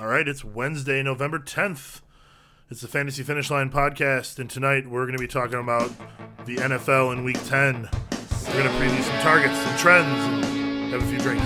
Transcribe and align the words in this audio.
All 0.00 0.06
right, 0.06 0.28
it's 0.28 0.44
Wednesday, 0.44 1.02
November 1.02 1.40
10th. 1.40 2.02
It's 2.70 2.82
the 2.82 2.86
Fantasy 2.86 3.24
Finish 3.24 3.50
Line 3.50 3.68
podcast, 3.68 4.38
and 4.38 4.48
tonight 4.48 4.86
we're 4.88 5.06
going 5.06 5.16
to 5.16 5.18
be 5.18 5.26
talking 5.26 5.58
about 5.58 5.90
the 6.46 6.54
NFL 6.54 7.14
in 7.14 7.24
Week 7.24 7.36
10. 7.46 7.88
We're 8.46 8.52
going 8.52 8.64
to 8.64 8.78
preview 8.78 9.02
some 9.02 9.18
targets, 9.22 9.58
some 9.58 9.76
trends, 9.76 10.44
and 10.46 10.92
have 10.92 11.02
a 11.02 11.06
few 11.06 11.18
drinks. 11.18 11.44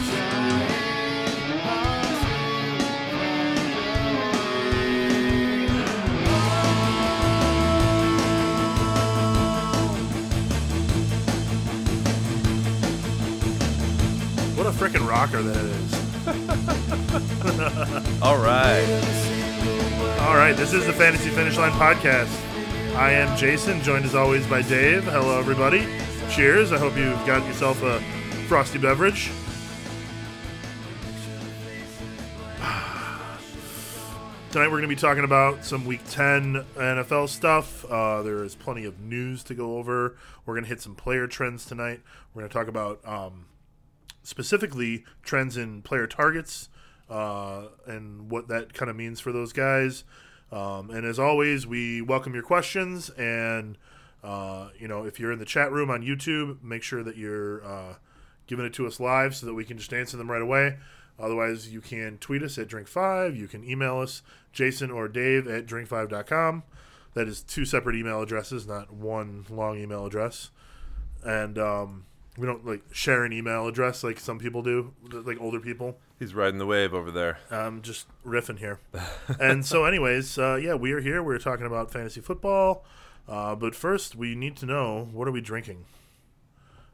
What 14.58 14.66
a 14.66 14.72
freaking 14.72 15.08
rocker 15.08 15.40
that 15.42 15.56
is. 15.56 16.01
All 18.22 18.38
right. 18.38 18.86
All 20.20 20.36
right, 20.36 20.54
this 20.56 20.72
is 20.72 20.86
the 20.86 20.92
Fantasy 20.92 21.30
Finish 21.30 21.56
Line 21.56 21.72
podcast. 21.72 22.30
I 22.94 23.10
am 23.10 23.36
Jason, 23.36 23.82
joined 23.82 24.04
as 24.04 24.14
always 24.14 24.46
by 24.46 24.62
Dave. 24.62 25.02
Hello, 25.02 25.36
everybody. 25.36 25.84
Cheers. 26.30 26.70
I 26.70 26.78
hope 26.78 26.96
you've 26.96 27.26
got 27.26 27.44
yourself 27.44 27.82
a 27.82 27.98
frosty 28.46 28.78
beverage. 28.78 29.32
Tonight, 34.52 34.68
we're 34.68 34.78
going 34.78 34.82
to 34.82 34.88
be 34.88 34.94
talking 34.94 35.24
about 35.24 35.64
some 35.64 35.84
Week 35.84 36.02
10 36.08 36.64
NFL 36.76 37.28
stuff. 37.30 37.84
Uh, 37.86 38.22
there 38.22 38.44
is 38.44 38.54
plenty 38.54 38.84
of 38.84 39.00
news 39.00 39.42
to 39.42 39.54
go 39.54 39.78
over. 39.78 40.16
We're 40.46 40.54
going 40.54 40.62
to 40.62 40.68
hit 40.68 40.80
some 40.80 40.94
player 40.94 41.26
trends 41.26 41.66
tonight. 41.66 42.00
We're 42.32 42.42
going 42.42 42.48
to 42.48 42.54
talk 42.56 42.68
about 42.68 43.00
um, 43.04 43.46
specifically 44.22 45.04
trends 45.22 45.56
in 45.56 45.82
player 45.82 46.06
targets 46.06 46.68
uh, 47.10 47.66
and 47.86 48.30
what 48.30 48.48
that 48.48 48.72
kind 48.72 48.90
of 48.90 48.96
means 48.96 49.20
for 49.20 49.32
those 49.32 49.52
guys. 49.52 50.04
Um, 50.50 50.90
and 50.90 51.06
as 51.06 51.18
always, 51.18 51.66
we 51.66 52.02
welcome 52.02 52.34
your 52.34 52.42
questions. 52.42 53.10
And 53.10 53.78
uh, 54.22 54.68
you 54.78 54.86
know, 54.86 55.04
if 55.04 55.18
you're 55.18 55.32
in 55.32 55.38
the 55.38 55.44
chat 55.44 55.72
room 55.72 55.90
on 55.90 56.02
YouTube, 56.02 56.62
make 56.62 56.82
sure 56.82 57.02
that 57.02 57.16
you're 57.16 57.64
uh, 57.64 57.94
giving 58.46 58.64
it 58.64 58.74
to 58.74 58.86
us 58.86 59.00
live 59.00 59.34
so 59.34 59.46
that 59.46 59.54
we 59.54 59.64
can 59.64 59.78
just 59.78 59.92
answer 59.92 60.16
them 60.16 60.30
right 60.30 60.42
away. 60.42 60.78
Otherwise, 61.18 61.72
you 61.72 61.80
can 61.80 62.18
tweet 62.18 62.42
us 62.42 62.58
at 62.58 62.68
Drink5. 62.68 63.36
You 63.36 63.48
can 63.48 63.68
email 63.68 63.98
us, 63.98 64.22
Jason 64.52 64.90
or 64.90 65.08
Dave 65.08 65.46
at 65.46 65.66
drink5.com. 65.66 66.62
That 67.14 67.28
is 67.28 67.42
two 67.42 67.64
separate 67.64 67.96
email 67.96 68.22
addresses, 68.22 68.66
not 68.66 68.92
one 68.92 69.44
long 69.50 69.78
email 69.78 70.06
address. 70.06 70.50
And 71.22 71.58
um, 71.58 72.06
we 72.38 72.46
don't 72.46 72.64
like 72.66 72.82
share 72.92 73.24
an 73.24 73.32
email 73.32 73.66
address 73.66 74.02
like 74.02 74.18
some 74.18 74.38
people 74.38 74.62
do, 74.62 74.94
like 75.10 75.40
older 75.40 75.60
people. 75.60 75.98
He's 76.18 76.34
riding 76.34 76.58
the 76.58 76.66
wave 76.66 76.94
over 76.94 77.10
there. 77.10 77.38
I'm 77.50 77.82
just 77.82 78.06
riffing 78.24 78.58
here. 78.58 78.80
and 79.40 79.66
so, 79.66 79.84
anyways, 79.84 80.38
uh, 80.38 80.54
yeah, 80.54 80.74
we 80.74 80.92
are 80.92 81.00
here. 81.00 81.22
We're 81.22 81.38
talking 81.38 81.66
about 81.66 81.90
fantasy 81.90 82.20
football. 82.20 82.84
Uh, 83.28 83.54
but 83.54 83.74
first, 83.74 84.16
we 84.16 84.34
need 84.34 84.56
to 84.56 84.66
know 84.66 85.08
what 85.12 85.28
are 85.28 85.32
we 85.32 85.40
drinking? 85.40 85.84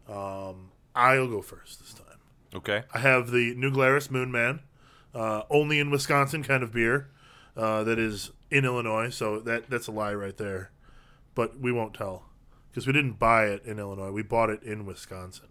Um, 0.08 0.70
I'll 0.94 1.28
go 1.28 1.42
first 1.42 1.80
this 1.80 1.94
time. 1.94 2.18
Okay. 2.54 2.82
I 2.92 2.98
have 2.98 3.30
the 3.30 3.54
New 3.54 3.70
Glarus 3.70 4.10
Moon 4.10 4.32
Man, 4.32 4.60
uh, 5.14 5.42
only 5.50 5.78
in 5.78 5.90
Wisconsin 5.90 6.42
kind 6.42 6.62
of 6.62 6.72
beer 6.72 7.08
uh, 7.56 7.84
that 7.84 7.98
is 7.98 8.32
in 8.50 8.64
Illinois. 8.64 9.10
So 9.10 9.38
that 9.40 9.70
that's 9.70 9.86
a 9.86 9.92
lie 9.92 10.14
right 10.14 10.36
there. 10.36 10.70
But 11.34 11.60
we 11.60 11.70
won't 11.70 11.94
tell 11.94 12.24
because 12.78 12.86
we 12.86 12.92
didn't 12.92 13.18
buy 13.18 13.46
it 13.46 13.64
in 13.64 13.80
Illinois. 13.80 14.12
We 14.12 14.22
bought 14.22 14.50
it 14.50 14.62
in 14.62 14.86
Wisconsin. 14.86 15.48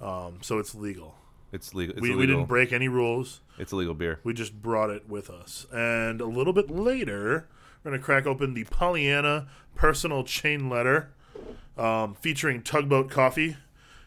Um, 0.00 0.38
so 0.40 0.58
it's 0.58 0.74
legal. 0.74 1.14
It's 1.52 1.74
legal. 1.74 1.94
It's 1.94 2.00
we, 2.00 2.08
illegal. 2.08 2.20
we 2.20 2.26
didn't 2.26 2.46
break 2.46 2.72
any 2.72 2.88
rules. 2.88 3.42
It's 3.58 3.70
illegal 3.70 3.92
beer. 3.92 4.20
We 4.24 4.32
just 4.32 4.62
brought 4.62 4.88
it 4.88 5.06
with 5.06 5.28
us. 5.28 5.66
And 5.70 6.22
a 6.22 6.24
little 6.24 6.54
bit 6.54 6.70
later, 6.70 7.48
we're 7.84 7.90
going 7.90 8.00
to 8.00 8.02
crack 8.02 8.26
open 8.26 8.54
the 8.54 8.64
Pollyanna 8.64 9.48
personal 9.74 10.24
chain 10.24 10.70
letter 10.70 11.10
um, 11.76 12.14
featuring 12.14 12.62
Tugboat 12.62 13.10
Coffee. 13.10 13.58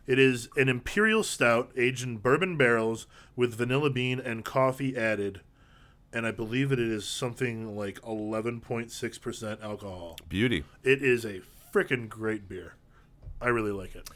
It 0.07 0.17
is 0.17 0.49
an 0.57 0.67
imperial 0.67 1.21
stout 1.21 1.71
aged 1.77 2.03
in 2.03 2.17
bourbon 2.17 2.57
barrels 2.57 3.05
with 3.35 3.53
vanilla 3.53 3.91
bean 3.91 4.19
and 4.19 4.43
coffee 4.43 4.97
added. 4.97 5.41
And 6.11 6.25
I 6.25 6.31
believe 6.31 6.69
that 6.69 6.79
it 6.79 6.89
is 6.89 7.07
something 7.07 7.77
like 7.77 8.01
11.6% 8.01 9.63
alcohol. 9.63 10.17
Beauty. 10.27 10.63
It 10.83 11.03
is 11.03 11.23
a 11.23 11.41
freaking 11.71 12.09
great 12.09 12.47
beer. 12.47 12.75
I 13.41 13.49
really 13.49 13.71
like 13.71 13.95
it. 13.95 14.09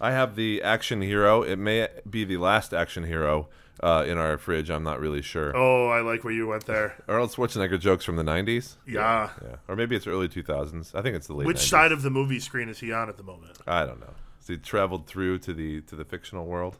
I 0.00 0.10
have 0.12 0.34
the 0.36 0.62
Action 0.62 1.00
Hero. 1.00 1.42
It 1.42 1.56
may 1.56 1.88
be 2.08 2.24
the 2.24 2.36
last 2.36 2.74
Action 2.74 3.04
Hero 3.04 3.48
uh, 3.82 4.04
in 4.06 4.18
our 4.18 4.36
fridge. 4.36 4.70
I'm 4.70 4.82
not 4.82 5.00
really 5.00 5.22
sure. 5.22 5.56
Oh, 5.56 5.88
I 5.88 6.00
like 6.00 6.24
where 6.24 6.32
you 6.32 6.46
went 6.48 6.66
there. 6.66 6.96
Arnold 7.08 7.30
Schwarzenegger 7.30 7.78
jokes 7.78 8.04
from 8.04 8.16
the 8.16 8.24
90s. 8.24 8.76
Yeah. 8.86 9.30
Yeah. 9.42 9.56
Or 9.68 9.76
maybe 9.76 9.94
it's 9.96 10.06
early 10.06 10.28
2000s. 10.28 10.94
I 10.94 11.02
think 11.02 11.16
it's 11.16 11.28
the 11.28 11.34
late 11.34 11.46
Which 11.46 11.58
90s. 11.58 11.68
side 11.68 11.92
of 11.92 12.02
the 12.02 12.10
movie 12.10 12.40
screen 12.40 12.68
is 12.68 12.80
he 12.80 12.92
on 12.92 13.08
at 13.08 13.16
the 13.16 13.22
moment? 13.22 13.58
I 13.66 13.84
don't 13.86 14.00
know. 14.00 14.14
So 14.40 14.54
he 14.54 14.58
traveled 14.58 15.06
through 15.06 15.38
to 15.40 15.54
the 15.54 15.82
to 15.82 15.94
the 15.94 16.04
fictional 16.04 16.46
world. 16.46 16.78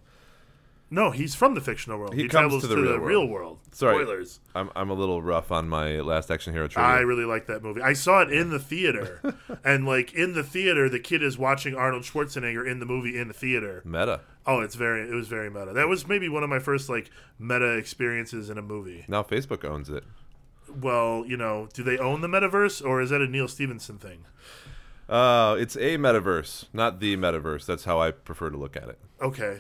No, 0.93 1.11
he's 1.11 1.35
from 1.35 1.55
the 1.55 1.61
fictional 1.63 1.99
world. 1.99 2.15
He 2.15 2.23
He, 2.23 2.29
travels 2.29 2.63
to 2.63 2.69
to 2.69 2.75
the 2.75 2.83
the, 2.83 2.83
real 2.83 2.99
real, 3.01 3.19
world. 3.21 3.31
world. 3.31 3.59
Sorry. 3.73 4.05
Spoilers. 4.05 4.41
I'm 4.55 4.71
I'm 4.77 4.91
a 4.91 4.95
little 4.95 5.23
rough 5.23 5.51
on 5.51 5.67
my 5.69 6.01
last 6.01 6.31
Action 6.31 6.53
Hero 6.53 6.69
trivia. 6.69 6.87
I 6.87 7.01
really 7.01 7.25
like 7.25 7.47
that 7.47 7.63
movie. 7.63 7.81
I 7.81 7.95
saw 7.95 8.21
it 8.21 8.31
in 8.31 8.51
the 8.51 8.59
theater, 8.59 9.35
and 9.65 9.87
like 9.87 10.13
in 10.13 10.35
the 10.35 10.43
theater, 10.45 10.91
the 10.91 11.01
kid 11.01 11.23
is 11.23 11.39
watching 11.39 11.75
Arnold 11.75 12.03
Schwarzenegger 12.03 12.71
in 12.71 12.79
the 12.79 12.85
movie 12.87 13.19
in 13.19 13.29
the 13.29 13.35
theater. 13.35 13.81
Meta. 13.87 14.21
Oh, 14.47 14.61
it's 14.61 14.75
very, 14.75 15.09
it 15.09 15.15
was 15.15 15.29
very 15.29 15.49
meta. 15.49 15.73
That 15.73 15.89
was 15.89 16.07
maybe 16.07 16.29
one 16.29 16.43
of 16.43 16.51
my 16.51 16.59
first 16.59 16.89
like 16.91 17.11
meta 17.39 17.77
experiences 17.79 18.51
in 18.51 18.59
a 18.59 18.63
movie. 18.63 19.05
Now 19.09 19.23
Facebook 19.23 19.65
owns 19.65 19.89
it. 19.89 20.05
Well, 20.69 21.25
you 21.27 21.37
know, 21.39 21.69
do 21.73 21.83
they 21.83 21.97
own 21.99 22.21
the 22.21 22.29
metaverse, 22.29 22.85
or 22.85 23.01
is 23.01 23.11
that 23.11 23.21
a 23.21 23.27
Neal 23.27 23.49
Stephenson 23.49 23.99
thing? 23.99 24.25
Uh, 25.09 25.57
it's 25.59 25.77
a 25.77 25.97
metaverse, 25.99 26.67
not 26.73 27.01
the 27.01 27.17
metaverse. 27.17 27.67
That's 27.67 27.85
how 27.85 28.01
I 28.01 28.11
prefer 28.11 28.51
to 28.51 28.57
look 28.57 28.77
at 28.77 28.89
it. 28.89 28.99
Okay, 29.21 29.59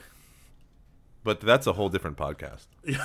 But 1.25 1.41
that's 1.41 1.67
a 1.67 1.75
whole 1.75 1.89
different 1.89 2.17
podcast. 2.17 2.67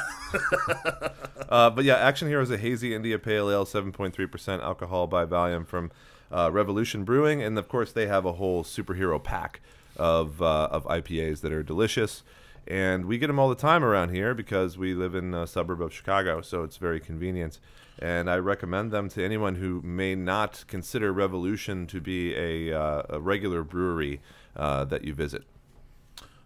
uh, 1.49 1.69
but 1.69 1.85
yeah, 1.85 1.97
Action 1.97 2.27
Hero 2.27 2.41
is 2.41 2.49
a 2.49 2.57
hazy 2.57 2.95
India 2.95 3.19
Pale 3.19 3.51
Ale, 3.51 3.65
7.3% 3.65 4.63
alcohol 4.63 5.05
by 5.05 5.23
volume 5.25 5.65
from 5.65 5.91
uh, 6.31 6.49
Revolution 6.51 7.03
Brewing. 7.03 7.43
And 7.43 7.59
of 7.59 7.67
course, 7.67 7.91
they 7.91 8.07
have 8.07 8.25
a 8.25 8.33
whole 8.33 8.63
superhero 8.63 9.23
pack 9.23 9.61
of, 9.95 10.41
uh, 10.41 10.69
of 10.71 10.85
IPAs 10.85 11.41
that 11.41 11.51
are 11.51 11.61
delicious. 11.63 12.23
And 12.67 13.05
we 13.05 13.17
get 13.17 13.27
them 13.27 13.39
all 13.39 13.49
the 13.49 13.55
time 13.55 13.83
around 13.83 14.09
here 14.09 14.33
because 14.33 14.77
we 14.77 14.93
live 14.93 15.15
in 15.15 15.33
a 15.33 15.47
suburb 15.47 15.81
of 15.81 15.93
Chicago, 15.93 16.41
so 16.41 16.63
it's 16.63 16.77
very 16.77 16.99
convenient. 16.99 17.59
And 17.99 18.29
I 18.29 18.37
recommend 18.37 18.91
them 18.91 19.09
to 19.09 19.23
anyone 19.23 19.55
who 19.55 19.81
may 19.83 20.15
not 20.15 20.65
consider 20.67 21.13
Revolution 21.13 21.87
to 21.87 22.01
be 22.01 22.35
a, 22.35 22.77
uh, 22.77 23.03
a 23.09 23.19
regular 23.19 23.63
brewery 23.63 24.21
uh, 24.55 24.83
that 24.85 25.05
you 25.05 25.13
visit. 25.13 25.43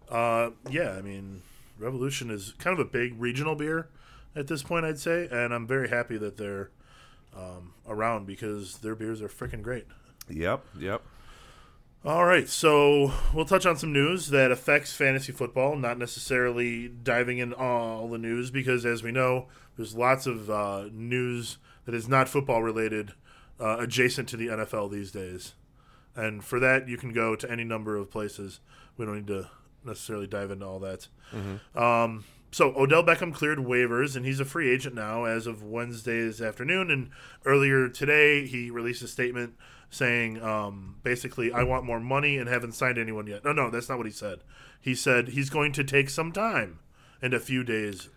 uh, 0.09 0.51
yeah, 0.69 0.91
I 0.91 1.01
mean, 1.01 1.41
Revolution 1.81 2.29
is 2.29 2.53
kind 2.59 2.77
of 2.77 2.85
a 2.85 2.89
big 2.89 3.19
regional 3.19 3.55
beer 3.55 3.89
at 4.35 4.47
this 4.47 4.63
point, 4.63 4.85
I'd 4.85 4.99
say, 4.99 5.27
and 5.31 5.53
I'm 5.53 5.67
very 5.67 5.89
happy 5.89 6.17
that 6.17 6.37
they're 6.37 6.69
um, 7.35 7.73
around 7.87 8.25
because 8.25 8.77
their 8.77 8.95
beers 8.95 9.21
are 9.21 9.27
freaking 9.27 9.61
great. 9.61 9.85
Yep, 10.29 10.63
yep. 10.79 11.01
All 12.03 12.25
right, 12.25 12.49
so 12.49 13.13
we'll 13.33 13.45
touch 13.45 13.65
on 13.65 13.77
some 13.77 13.93
news 13.93 14.29
that 14.29 14.51
affects 14.51 14.93
fantasy 14.93 15.31
football, 15.31 15.75
not 15.75 15.99
necessarily 15.99 16.87
diving 16.87 17.37
in 17.37 17.53
all 17.53 18.07
the 18.07 18.17
news 18.17 18.49
because, 18.49 18.85
as 18.85 19.03
we 19.03 19.11
know, 19.11 19.47
there's 19.77 19.95
lots 19.95 20.25
of 20.25 20.49
uh, 20.49 20.85
news 20.91 21.57
that 21.85 21.93
is 21.93 22.07
not 22.07 22.27
football 22.27 22.63
related 22.63 23.11
uh, 23.59 23.77
adjacent 23.79 24.27
to 24.29 24.37
the 24.37 24.47
NFL 24.47 24.91
these 24.91 25.11
days. 25.11 25.53
And 26.15 26.43
for 26.43 26.59
that, 26.59 26.87
you 26.87 26.97
can 26.97 27.13
go 27.13 27.35
to 27.35 27.49
any 27.49 27.63
number 27.63 27.95
of 27.95 28.09
places. 28.09 28.59
We 28.97 29.05
don't 29.05 29.15
need 29.15 29.27
to 29.27 29.49
necessarily 29.85 30.27
dive 30.27 30.51
into 30.51 30.65
all 30.65 30.79
that. 30.79 31.07
Um, 31.75 32.25
so 32.51 32.73
Odell 32.75 33.03
Beckham 33.03 33.33
cleared 33.33 33.59
waivers, 33.59 34.15
and 34.15 34.25
he's 34.25 34.39
a 34.39 34.45
free 34.45 34.69
agent 34.69 34.93
now 34.93 35.23
as 35.23 35.47
of 35.47 35.63
Wednesday's 35.63 36.41
afternoon. 36.41 36.91
And 36.91 37.09
earlier 37.45 37.87
today, 37.87 38.45
he 38.45 38.69
released 38.69 39.01
a 39.01 39.07
statement 39.07 39.55
saying, 39.89 40.41
um, 40.41 40.95
basically, 41.03 41.51
I 41.51 41.63
want 41.63 41.85
more 41.85 41.99
money 41.99 42.37
and 42.37 42.49
haven't 42.49 42.73
signed 42.73 42.97
anyone 42.97 43.27
yet. 43.27 43.43
No, 43.45 43.51
no, 43.51 43.69
that's 43.69 43.89
not 43.89 43.97
what 43.97 44.07
he 44.07 44.11
said. 44.11 44.39
He 44.79 44.95
said 44.95 45.29
he's 45.29 45.49
going 45.49 45.71
to 45.73 45.83
take 45.83 46.09
some 46.09 46.31
time 46.31 46.79
and 47.21 47.33
a 47.33 47.39
few 47.39 47.63
days. 47.63 48.09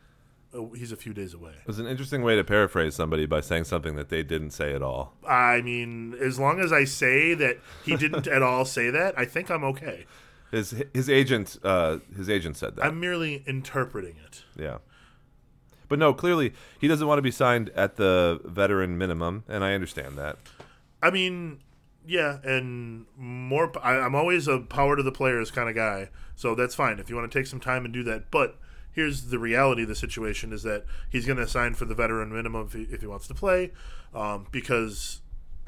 Oh, 0.52 0.72
he's 0.72 0.92
a 0.92 0.96
few 0.96 1.12
days 1.12 1.34
away. 1.34 1.50
It 1.60 1.66
was 1.66 1.80
an 1.80 1.86
interesting 1.88 2.22
way 2.22 2.36
to 2.36 2.44
paraphrase 2.44 2.94
somebody 2.94 3.26
by 3.26 3.40
saying 3.40 3.64
something 3.64 3.96
that 3.96 4.08
they 4.08 4.22
didn't 4.22 4.52
say 4.52 4.72
at 4.72 4.82
all. 4.82 5.14
I 5.28 5.60
mean, 5.62 6.14
as 6.14 6.38
long 6.38 6.60
as 6.60 6.72
I 6.72 6.84
say 6.84 7.34
that 7.34 7.58
he 7.84 7.96
didn't 7.96 8.28
at 8.28 8.40
all 8.40 8.64
say 8.64 8.88
that, 8.90 9.18
I 9.18 9.24
think 9.24 9.50
I'm 9.50 9.64
okay. 9.64 10.06
His 10.54 10.84
his 10.94 11.10
agent 11.10 11.58
uh, 11.64 11.98
his 12.16 12.30
agent 12.30 12.56
said 12.56 12.76
that. 12.76 12.84
I'm 12.84 13.00
merely 13.00 13.42
interpreting 13.44 14.14
it. 14.24 14.44
yeah. 14.56 14.78
But 15.88 15.98
no, 15.98 16.14
clearly 16.14 16.52
he 16.80 16.86
doesn't 16.86 17.06
want 17.06 17.18
to 17.18 17.22
be 17.22 17.32
signed 17.32 17.70
at 17.70 17.96
the 17.96 18.40
veteran 18.44 18.96
minimum, 18.96 19.42
and 19.48 19.64
I 19.64 19.74
understand 19.74 20.16
that. 20.16 20.38
I 21.02 21.10
mean, 21.10 21.60
yeah, 22.06 22.38
and 22.44 23.06
more. 23.16 23.72
I, 23.82 23.98
I'm 23.98 24.14
always 24.14 24.46
a 24.46 24.60
power 24.60 24.96
to 24.96 25.02
the 25.02 25.12
players 25.12 25.50
kind 25.50 25.68
of 25.68 25.74
guy, 25.74 26.10
so 26.36 26.54
that's 26.54 26.74
fine 26.74 27.00
if 27.00 27.10
you 27.10 27.16
want 27.16 27.30
to 27.30 27.36
take 27.38 27.46
some 27.46 27.60
time 27.60 27.84
and 27.84 27.92
do 27.92 28.04
that. 28.04 28.30
But 28.30 28.56
here's 28.92 29.24
the 29.24 29.40
reality 29.40 29.82
of 29.82 29.88
the 29.88 29.96
situation: 29.96 30.52
is 30.52 30.62
that 30.62 30.84
he's 31.10 31.26
going 31.26 31.38
to 31.38 31.48
sign 31.48 31.74
for 31.74 31.84
the 31.84 31.96
veteran 31.96 32.32
minimum 32.32 32.68
if 32.68 32.72
he, 32.74 32.82
if 32.94 33.00
he 33.00 33.08
wants 33.08 33.26
to 33.26 33.34
play, 33.34 33.72
um, 34.14 34.46
because 34.52 35.20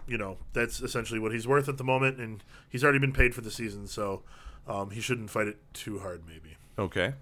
you 0.06 0.16
know 0.18 0.38
that's 0.52 0.80
essentially 0.80 1.18
what 1.20 1.32
he's 1.32 1.46
worth 1.46 1.68
at 1.68 1.78
the 1.78 1.84
moment, 1.84 2.18
and 2.18 2.42
he's 2.68 2.82
already 2.84 2.98
been 2.98 3.12
paid 3.12 3.34
for 3.34 3.40
the 3.40 3.50
season, 3.50 3.86
so 3.86 4.22
um, 4.68 4.90
he 4.90 5.00
shouldn't 5.00 5.30
fight 5.30 5.48
it 5.48 5.58
too 5.72 5.98
hard. 6.00 6.22
Maybe 6.26 6.56
Okay. 6.78 7.14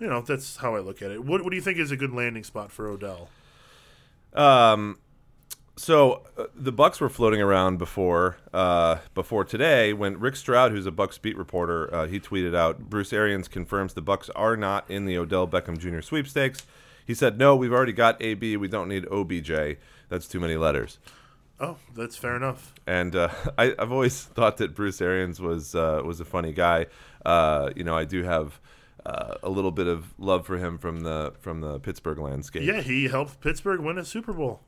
you 0.00 0.06
know 0.06 0.20
that's 0.20 0.56
how 0.58 0.74
I 0.76 0.80
look 0.80 1.00
at 1.02 1.10
it. 1.10 1.24
What 1.24 1.42
What 1.44 1.50
do 1.50 1.56
you 1.56 1.62
think 1.62 1.78
is 1.78 1.90
a 1.90 1.96
good 1.96 2.12
landing 2.12 2.44
spot 2.44 2.70
for 2.72 2.88
Odell? 2.88 3.28
Um, 4.34 4.98
so 5.76 6.24
uh, 6.36 6.46
the 6.54 6.72
Bucks 6.72 7.00
were 7.00 7.08
floating 7.08 7.40
around 7.40 7.78
before 7.78 8.36
uh, 8.52 8.96
before 9.14 9.44
today 9.44 9.92
when 9.92 10.18
Rick 10.18 10.36
Stroud, 10.36 10.72
who's 10.72 10.86
a 10.86 10.90
Bucks 10.90 11.18
beat 11.18 11.36
reporter, 11.36 11.92
uh, 11.94 12.06
he 12.06 12.18
tweeted 12.20 12.54
out 12.54 12.90
Bruce 12.90 13.12
Arians 13.12 13.48
confirms 13.48 13.94
the 13.94 14.02
Bucks 14.02 14.28
are 14.30 14.56
not 14.56 14.90
in 14.90 15.06
the 15.06 15.16
Odell 15.16 15.46
Beckham 15.46 15.78
Jr. 15.78 16.00
sweepstakes. 16.00 16.66
He 17.06 17.14
said, 17.14 17.38
"No, 17.38 17.56
we've 17.56 17.72
already 17.72 17.92
got 17.92 18.20
AB. 18.22 18.56
We 18.58 18.68
don't 18.68 18.88
need 18.88 19.06
OBJ. 19.10 19.78
That's 20.08 20.26
too 20.28 20.40
many 20.40 20.56
letters." 20.56 20.98
Oh, 21.60 21.76
that's 21.96 22.16
fair 22.16 22.36
enough. 22.36 22.74
And 22.86 23.16
uh, 23.16 23.30
I, 23.58 23.74
I've 23.78 23.92
always 23.92 24.22
thought 24.22 24.58
that 24.58 24.74
Bruce 24.74 25.00
Arians 25.00 25.40
was 25.40 25.74
uh, 25.74 26.02
was 26.04 26.20
a 26.20 26.24
funny 26.24 26.52
guy. 26.52 26.86
Uh, 27.24 27.70
you 27.74 27.84
know, 27.84 27.96
I 27.96 28.04
do 28.04 28.22
have 28.22 28.60
uh, 29.04 29.34
a 29.42 29.50
little 29.50 29.70
bit 29.70 29.86
of 29.86 30.14
love 30.18 30.46
for 30.46 30.58
him 30.58 30.78
from 30.78 31.00
the 31.00 31.34
from 31.40 31.60
the 31.60 31.80
Pittsburgh 31.80 32.18
landscape. 32.18 32.62
Yeah, 32.62 32.80
he 32.80 33.08
helped 33.08 33.40
Pittsburgh 33.40 33.80
win 33.80 33.98
a 33.98 34.04
Super 34.04 34.32
Bowl. 34.32 34.60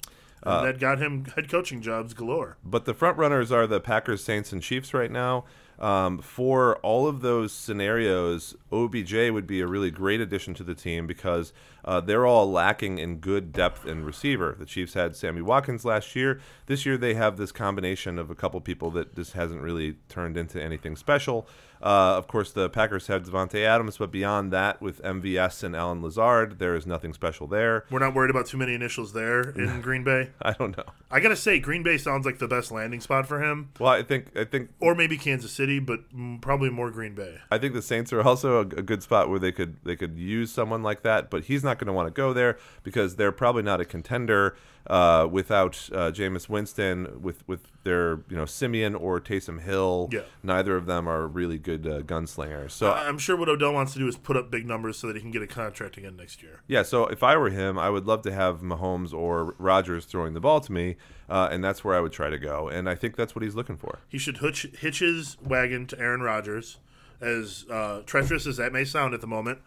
Uh, 0.43 0.65
that 0.65 0.81
got 0.81 0.99
him 0.99 1.27
head 1.37 1.51
coaching 1.51 1.83
jobs 1.83 2.15
galore. 2.15 2.57
But 2.65 2.87
the 2.87 2.95
front 2.95 3.19
runners 3.19 3.53
are 3.53 3.67
the 3.67 3.79
Packers, 3.79 4.25
Saints, 4.25 4.53
and 4.53 4.63
Chiefs 4.63 4.95
right 4.95 5.11
now. 5.11 5.45
Um, 5.81 6.19
for 6.19 6.77
all 6.79 7.07
of 7.07 7.23
those 7.23 7.53
scenarios, 7.53 8.55
OBJ 8.71 9.31
would 9.31 9.47
be 9.47 9.61
a 9.61 9.67
really 9.67 9.91
great 9.91 10.21
addition 10.21 10.53
to 10.55 10.63
the 10.63 10.75
team 10.75 11.07
because 11.07 11.55
uh, 11.85 12.01
they're 12.01 12.27
all 12.27 12.51
lacking 12.51 12.99
in 12.99 13.17
good 13.17 13.51
depth 13.51 13.87
and 13.87 14.05
receiver. 14.05 14.55
The 14.59 14.67
Chiefs 14.67 14.93
had 14.93 15.17
Sammy 15.17 15.41
Watkins 15.41 15.87
last 15.87 16.15
year. 16.15 16.41
This 16.67 16.85
year 16.85 16.99
they 16.99 17.15
have 17.15 17.39
this 17.39 17.51
combination 17.51 18.19
of 18.19 18.31
a 18.31 18.35
couple 18.35 18.61
people 18.61 18.91
that 18.91 19.15
just 19.15 19.33
hasn't 19.33 19.63
really 19.63 19.97
turned 20.11 20.37
into 20.37 20.63
anything 20.63 20.97
special. 20.97 21.49
Uh, 21.83 22.17
of 22.17 22.29
course, 22.29 22.53
the 22.53 22.69
Packers 22.69 23.07
have 23.07 23.23
Davante 23.25 23.65
Adams, 23.65 23.97
but 23.99 24.11
beyond 24.11 24.53
that, 24.53 24.81
with 24.83 25.03
MVS 25.03 25.63
and 25.63 25.75
Allen 25.75 26.03
Lazard, 26.03 26.59
there 26.59 26.75
is 26.75 26.87
nothing 26.87 27.13
special 27.15 27.47
there. 27.47 27.85
We're 27.91 28.01
not 28.01 28.15
worried 28.15 28.31
about 28.31 28.47
too 28.47 28.59
many 28.59 28.75
initials 28.75 29.13
there 29.13 29.51
in 29.51 29.81
Green 29.81 30.05
Bay. 30.05 30.31
I 30.43 30.53
don't 30.53 30.77
know. 30.77 30.85
I 31.11 31.21
gotta 31.21 31.37
say, 31.37 31.59
Green 31.59 31.83
Bay 31.83 31.97
sounds 31.97 32.27
like 32.27 32.39
the 32.39 32.49
best 32.49 32.71
landing 32.71 33.01
spot 33.01 33.27
for 33.27 33.43
him, 33.43 33.71
Well, 33.79 33.91
I 33.93 34.03
think 34.03 34.37
I 34.37 34.45
think 34.45 34.71
or 34.81 34.95
maybe 34.95 35.17
Kansas 35.17 35.53
City, 35.53 35.79
but 35.79 36.01
probably 36.41 36.71
more 36.71 36.91
Green 36.91 37.15
Bay. 37.15 37.39
I 37.51 37.59
think 37.59 37.75
the 37.75 37.83
Saints 37.83 38.13
are 38.13 38.23
also 38.23 38.59
a, 38.59 38.61
a 38.61 38.83
good 38.83 39.03
spot 39.03 39.29
where 39.29 39.39
they 39.39 39.53
could 39.53 39.77
they 39.85 39.97
could 39.97 40.19
use 40.19 40.53
someone 40.53 40.83
like 40.83 41.03
that, 41.03 41.31
but 41.31 41.45
he's 41.45 41.65
not 41.65 41.79
going 41.79 41.87
to 41.87 41.93
want 41.93 42.09
to 42.09 42.13
go 42.13 42.33
there 42.33 42.59
because 42.83 43.17
they're 43.17 43.33
probably 43.33 43.63
not 43.63 43.81
a 43.81 43.85
contender 43.85 44.57
uh, 44.91 45.25
without 45.31 45.89
uh, 45.93 46.11
Jameis 46.11 46.49
Winston, 46.49 47.23
with 47.23 47.47
with 47.47 47.71
their 47.85 48.25
you 48.29 48.37
know 48.37 48.45
Siemian 48.45 48.97
or 48.97 49.21
Taysom 49.21 49.61
Hill. 49.63 50.09
Yeah. 50.11 50.23
neither 50.43 50.77
of 50.77 50.87
them 50.87 51.09
are 51.09 51.29
really 51.29 51.59
good 51.59 51.87
uh, 51.87 52.01
gunslingers. 52.01 52.73
So 52.73 52.93
I'm 52.93 53.17
sure 53.17 53.37
what 53.37 53.49
Odell 53.49 53.73
wants 53.73 53.93
to 53.93 54.01
do 54.01 54.09
is 54.09 54.17
put 54.17 54.37
up 54.37 54.51
big 54.51 54.67
numbers 54.67 54.99
so 54.99 55.07
that 55.07 55.15
he 55.15 55.23
can 55.23 55.31
get 55.31 55.43
a 55.43 55.47
contract 55.47 55.97
again 55.97 56.17
next 56.17 56.43
year. 56.43 56.63
yeah, 56.67 56.83
so 56.83 57.07
if 57.07 57.23
I 57.23 57.37
were 57.37 57.51
him, 57.51 57.79
I 57.79 57.89
would 57.89 58.07
love 58.07 58.23
to 58.23 58.33
have 58.33 58.63
Mahomes 58.63 59.15
or 59.15 59.55
Rodgers 59.59 60.07
throwing 60.07 60.35
the 60.35 60.41
ball 60.41 60.61
to 60.61 60.73
me, 60.73 60.97
uh, 61.29 61.49
and 61.53 61.63
that's 61.63 61.85
where 61.85 61.95
I 61.95 62.01
would 62.01 62.13
try 62.13 62.29
to 62.29 62.39
go. 62.39 62.69
And 62.69 62.89
I 62.89 62.97
think 62.97 63.15
that's 63.15 63.37
what 63.37 63.45
he's 63.45 63.55
looking 63.55 63.77
for. 63.77 64.01
He 64.09 64.19
should 64.19 64.39
hitch, 64.39 64.67
hitch 64.81 64.99
his 64.99 65.37
wagon 65.41 65.87
to 65.87 65.99
Aaron 66.01 66.21
Rodgers, 66.21 66.79
as 67.21 67.65
uh, 67.71 68.01
treacherous 68.07 68.45
as 68.45 68.57
that 68.57 68.73
may 68.73 68.85
sound 68.85 69.15
at 69.15 69.21
the 69.21 69.29
moment, 69.29 69.61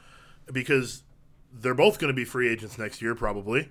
because 0.51 1.03
they're 1.53 1.73
both 1.73 1.97
going 1.97 2.09
to 2.09 2.15
be 2.15 2.25
free 2.25 2.49
agents 2.49 2.77
next 2.77 3.01
year 3.01 3.15
probably, 3.15 3.69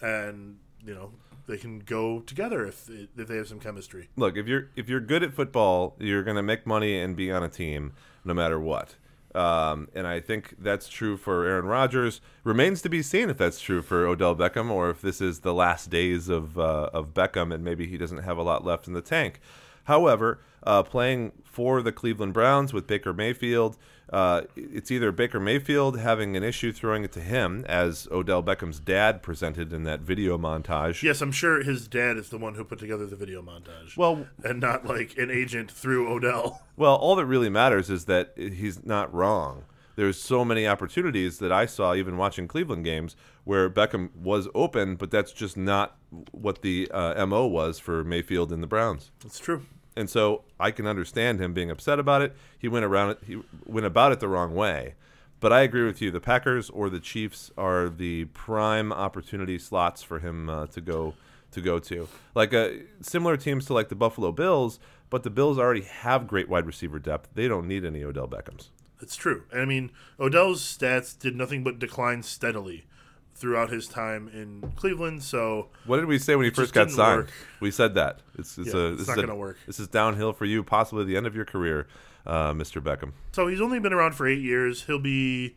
and 0.00 0.56
you 0.86 0.94
know 0.94 1.12
they 1.46 1.56
can 1.56 1.80
go 1.80 2.20
together 2.20 2.66
if 2.66 2.88
if 2.88 3.28
they 3.28 3.36
have 3.36 3.48
some 3.48 3.60
chemistry. 3.60 4.08
look 4.16 4.36
if 4.36 4.46
you're 4.46 4.70
if 4.76 4.88
you're 4.88 5.00
good 5.00 5.22
at 5.22 5.34
football 5.34 5.96
you're 5.98 6.22
going 6.22 6.36
to 6.36 6.42
make 6.42 6.66
money 6.66 6.98
and 6.98 7.16
be 7.16 7.30
on 7.30 7.42
a 7.42 7.48
team 7.48 7.92
no 8.24 8.34
matter 8.34 8.58
what 8.58 8.96
um, 9.34 9.88
and 9.94 10.06
I 10.06 10.20
think 10.20 10.54
that's 10.60 10.88
true 10.88 11.16
for 11.16 11.44
Aaron 11.44 11.64
Rodgers. 11.64 12.20
Remains 12.44 12.80
to 12.82 12.88
be 12.88 13.02
seen 13.02 13.30
if 13.30 13.36
that's 13.36 13.60
true 13.60 13.82
for 13.82 14.06
Odell 14.06 14.36
Beckham 14.36 14.70
or 14.70 14.90
if 14.90 15.00
this 15.02 15.20
is 15.20 15.40
the 15.40 15.52
last 15.52 15.90
days 15.90 16.28
of 16.28 16.56
uh, 16.56 16.90
of 16.92 17.14
Beckham 17.14 17.52
and 17.52 17.64
maybe 17.64 17.86
he 17.88 17.98
doesn't 17.98 18.18
have 18.18 18.38
a 18.38 18.42
lot 18.42 18.64
left 18.64 18.86
in 18.86 18.92
the 18.92 19.02
tank. 19.02 19.40
However, 19.84 20.40
uh, 20.62 20.82
playing 20.82 21.32
for 21.42 21.82
the 21.82 21.92
Cleveland 21.92 22.32
Browns 22.32 22.72
with 22.72 22.86
Baker 22.86 23.12
Mayfield, 23.12 23.76
uh, 24.12 24.42
it's 24.56 24.90
either 24.90 25.12
Baker 25.12 25.40
Mayfield 25.40 25.98
having 25.98 26.36
an 26.36 26.42
issue 26.42 26.72
throwing 26.72 27.04
it 27.04 27.12
to 27.12 27.20
him, 27.20 27.64
as 27.68 28.06
Odell 28.10 28.42
Beckham's 28.42 28.80
dad 28.80 29.22
presented 29.22 29.72
in 29.72 29.84
that 29.84 30.00
video 30.00 30.36
montage. 30.38 31.02
Yes, 31.02 31.20
I'm 31.20 31.32
sure 31.32 31.62
his 31.62 31.88
dad 31.88 32.16
is 32.16 32.28
the 32.28 32.38
one 32.38 32.54
who 32.54 32.64
put 32.64 32.78
together 32.78 33.06
the 33.06 33.16
video 33.16 33.42
montage. 33.42 33.96
Well, 33.96 34.26
and 34.42 34.60
not 34.60 34.86
like 34.86 35.16
an 35.16 35.30
agent 35.30 35.70
through 35.70 36.12
Odell. 36.12 36.62
Well, 36.76 36.96
all 36.96 37.14
that 37.14 37.26
really 37.26 37.48
matters 37.50 37.88
is 37.88 38.06
that 38.06 38.32
he's 38.36 38.84
not 38.84 39.14
wrong. 39.14 39.62
There's 39.94 40.20
so 40.20 40.44
many 40.44 40.66
opportunities 40.66 41.38
that 41.38 41.52
I 41.52 41.66
saw, 41.66 41.94
even 41.94 42.16
watching 42.16 42.48
Cleveland 42.48 42.84
games, 42.84 43.14
where 43.44 43.70
Beckham 43.70 44.12
was 44.16 44.48
open, 44.56 44.96
but 44.96 45.12
that's 45.12 45.30
just 45.30 45.56
not 45.56 45.96
what 46.32 46.62
the 46.62 46.90
uh, 46.90 47.24
mo 47.26 47.46
was 47.46 47.78
for 47.78 48.02
Mayfield 48.02 48.50
and 48.52 48.60
the 48.60 48.66
Browns. 48.66 49.12
That's 49.22 49.38
true. 49.38 49.62
And 49.96 50.10
so 50.10 50.42
I 50.58 50.70
can 50.70 50.86
understand 50.86 51.40
him 51.40 51.52
being 51.52 51.70
upset 51.70 51.98
about 51.98 52.22
it. 52.22 52.34
He 52.58 52.68
went 52.68 52.84
around 52.84 53.10
it. 53.10 53.18
He 53.26 53.40
went 53.64 53.86
about 53.86 54.12
it 54.12 54.20
the 54.20 54.28
wrong 54.28 54.54
way. 54.54 54.94
But 55.40 55.52
I 55.52 55.60
agree 55.60 55.84
with 55.84 56.00
you. 56.00 56.10
The 56.10 56.20
Packers 56.20 56.70
or 56.70 56.88
the 56.88 57.00
Chiefs 57.00 57.50
are 57.56 57.88
the 57.88 58.24
prime 58.26 58.92
opportunity 58.92 59.58
slots 59.58 60.02
for 60.02 60.18
him 60.20 60.48
uh, 60.48 60.66
to 60.68 60.80
go 60.80 61.14
to 61.52 61.60
go 61.60 61.78
to. 61.78 62.08
Like 62.34 62.52
uh, 62.52 62.70
similar 63.00 63.36
teams 63.36 63.66
to 63.66 63.74
like 63.74 63.88
the 63.88 63.94
Buffalo 63.94 64.32
Bills, 64.32 64.80
but 65.10 65.22
the 65.22 65.30
Bills 65.30 65.58
already 65.58 65.82
have 65.82 66.26
great 66.26 66.48
wide 66.48 66.66
receiver 66.66 66.98
depth. 66.98 67.28
They 67.34 67.46
don't 67.46 67.68
need 67.68 67.84
any 67.84 68.02
Odell 68.02 68.26
Beckhams. 68.26 68.68
It's 69.00 69.16
true. 69.16 69.44
I 69.54 69.64
mean, 69.64 69.90
Odell's 70.18 70.62
stats 70.62 71.16
did 71.16 71.36
nothing 71.36 71.62
but 71.62 71.78
decline 71.78 72.22
steadily 72.22 72.86
throughout 73.34 73.70
his 73.70 73.88
time 73.88 74.28
in 74.32 74.72
Cleveland. 74.76 75.22
So 75.22 75.68
What 75.86 75.96
did 75.96 76.06
we 76.06 76.18
say 76.18 76.36
when 76.36 76.44
he 76.44 76.50
first 76.50 76.72
got 76.72 76.90
signed? 76.90 77.22
work. 77.22 77.30
We 77.60 77.70
said 77.70 77.94
that 77.94 78.20
it's, 78.38 78.56
it's 78.58 78.72
Yeah, 78.72 78.80
a 78.80 78.86
it's 78.92 78.98
this 78.98 79.08
not 79.08 79.18
is 79.18 79.24
gonna 79.24 79.36
work. 79.36 79.58
This 79.66 79.80
is 79.80 79.88
downhill 79.88 80.32
for 80.32 80.44
you, 80.44 80.62
possibly 80.62 81.04
the 81.04 81.16
end 81.16 81.26
of 81.26 81.34
your 81.34 81.44
career, 81.44 81.86
uh, 82.26 82.52
Mr. 82.52 82.80
Beckham. 82.82 83.12
So 83.32 83.46
he's 83.48 83.60
only 83.60 83.80
been 83.80 83.92
around 83.92 84.12
for 84.14 84.26
eight 84.26 84.40
years. 84.40 84.84
He'll 84.84 84.98
be. 84.98 85.56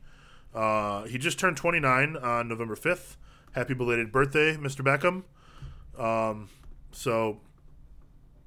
Uh, 0.55 1.03
he 1.03 1.17
just 1.19 1.37
turned 1.39 1.55
29 1.57 2.15
on 2.17 2.47
November 2.47 2.75
5th. 2.75 3.15
Happy 3.51 3.73
belated 3.75 4.11
birthday, 4.11 4.55
Mr. 4.57 4.81
Beckham. 4.83 5.23
Um, 6.01 6.49
so, 6.91 7.39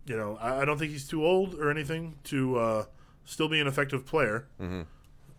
you 0.06 0.16
know, 0.16 0.36
I, 0.40 0.62
I 0.62 0.64
don't 0.64 0.76
think 0.78 0.90
he's 0.90 1.06
too 1.06 1.24
old 1.24 1.54
or 1.54 1.70
anything 1.70 2.16
to 2.24 2.56
uh, 2.58 2.84
still 3.24 3.48
be 3.48 3.60
an 3.60 3.66
effective 3.68 4.04
player. 4.06 4.48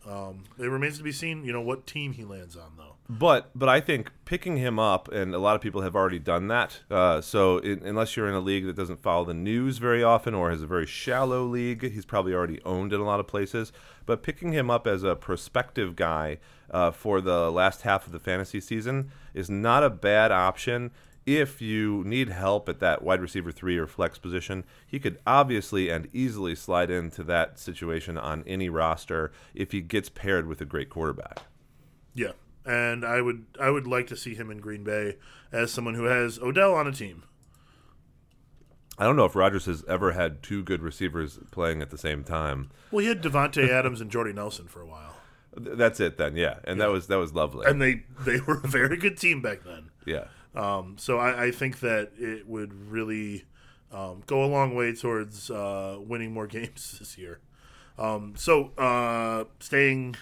Um, 0.07 0.43
it 0.57 0.65
remains 0.65 0.97
to 0.97 1.03
be 1.03 1.11
seen, 1.11 1.43
you 1.43 1.51
know, 1.53 1.61
what 1.61 1.85
team 1.85 2.13
he 2.13 2.23
lands 2.23 2.55
on, 2.55 2.71
though. 2.77 2.90
But 3.11 3.51
but 3.53 3.67
I 3.67 3.81
think 3.81 4.09
picking 4.23 4.55
him 4.55 4.79
up, 4.79 5.09
and 5.11 5.35
a 5.35 5.37
lot 5.37 5.57
of 5.57 5.61
people 5.61 5.81
have 5.81 5.97
already 5.97 6.17
done 6.17 6.47
that. 6.47 6.79
Uh, 6.89 7.19
so 7.19 7.57
in, 7.57 7.85
unless 7.85 8.15
you're 8.15 8.29
in 8.29 8.33
a 8.33 8.39
league 8.39 8.65
that 8.65 8.77
doesn't 8.77 9.03
follow 9.03 9.25
the 9.25 9.33
news 9.33 9.79
very 9.79 10.01
often, 10.01 10.33
or 10.33 10.49
has 10.49 10.61
a 10.61 10.65
very 10.65 10.85
shallow 10.85 11.43
league, 11.43 11.91
he's 11.91 12.05
probably 12.05 12.33
already 12.33 12.61
owned 12.63 12.93
in 12.93 13.01
a 13.01 13.03
lot 13.03 13.19
of 13.19 13.27
places. 13.27 13.73
But 14.05 14.23
picking 14.23 14.53
him 14.53 14.71
up 14.71 14.87
as 14.87 15.03
a 15.03 15.17
prospective 15.17 15.97
guy 15.97 16.37
uh, 16.69 16.91
for 16.91 17.19
the 17.19 17.51
last 17.51 17.81
half 17.81 18.05
of 18.05 18.13
the 18.13 18.19
fantasy 18.19 18.61
season 18.61 19.11
is 19.33 19.49
not 19.49 19.83
a 19.83 19.89
bad 19.89 20.31
option. 20.31 20.91
If 21.25 21.61
you 21.61 22.05
need 22.05 22.29
help 22.29 22.69
at 22.69 22.79
that 22.79 23.01
wide 23.01 23.19
receiver 23.19 23.51
three 23.51 23.77
or 23.77 23.87
flex 23.87 24.19
position, 24.19 24.63
he 24.87 24.99
could 24.99 25.19
obviously 25.27 25.89
and 25.89 26.07
easily 26.13 26.55
slide 26.55 26.89
into 26.89 27.25
that 27.25 27.59
situation 27.59 28.17
on 28.17 28.45
any 28.47 28.69
roster 28.69 29.33
if 29.53 29.73
he 29.73 29.81
gets 29.81 30.07
paired 30.07 30.47
with 30.47 30.61
a 30.61 30.65
great 30.65 30.89
quarterback. 30.89 31.41
Yeah, 32.13 32.31
and 32.65 33.05
I 33.05 33.21
would 33.21 33.45
I 33.59 33.69
would 33.69 33.87
like 33.87 34.07
to 34.07 34.17
see 34.17 34.35
him 34.35 34.49
in 34.51 34.59
Green 34.59 34.83
Bay 34.83 35.17
as 35.51 35.71
someone 35.71 35.95
who 35.95 36.05
has 36.05 36.39
Odell 36.39 36.73
on 36.73 36.87
a 36.87 36.91
team. 36.91 37.23
I 38.97 39.05
don't 39.05 39.15
know 39.15 39.25
if 39.25 39.35
Rodgers 39.35 39.65
has 39.65 39.83
ever 39.87 40.11
had 40.11 40.43
two 40.43 40.63
good 40.63 40.81
receivers 40.81 41.39
playing 41.49 41.81
at 41.81 41.89
the 41.89 41.97
same 41.97 42.23
time. 42.23 42.69
Well, 42.91 43.01
he 43.01 43.07
had 43.07 43.21
Davante 43.23 43.67
Adams 43.79 43.99
and 44.01 44.11
Jordy 44.11 44.33
Nelson 44.33 44.67
for 44.67 44.81
a 44.81 44.85
while, 44.85 45.15
That's 45.55 45.99
it 45.99 46.17
then, 46.17 46.35
yeah. 46.35 46.59
And 46.65 46.79
that 46.81 46.89
was 46.91 47.07
that 47.07 47.17
was 47.17 47.33
lovely. 47.33 47.65
and 47.67 47.81
they 47.81 48.03
they 48.25 48.39
were 48.41 48.59
a 48.63 48.67
very 48.67 48.97
good 48.97 49.17
team 49.17 49.41
back 49.41 49.63
then. 49.63 49.89
yeah. 50.05 50.25
Um, 50.53 50.97
so 50.99 51.17
I, 51.17 51.45
I 51.45 51.51
think 51.51 51.79
that 51.79 52.11
it 52.17 52.45
would 52.45 52.73
really 52.91 53.45
um, 53.89 54.21
go 54.27 54.43
a 54.43 54.47
long 54.47 54.75
way 54.75 54.93
towards 54.93 55.49
uh, 55.49 55.97
winning 55.99 56.33
more 56.33 56.45
games 56.57 56.97
this 56.99 57.17
year. 57.17 57.39
Um, 57.97 58.33
so 58.35 58.71
uh, 58.77 59.45
staying, 59.61 60.15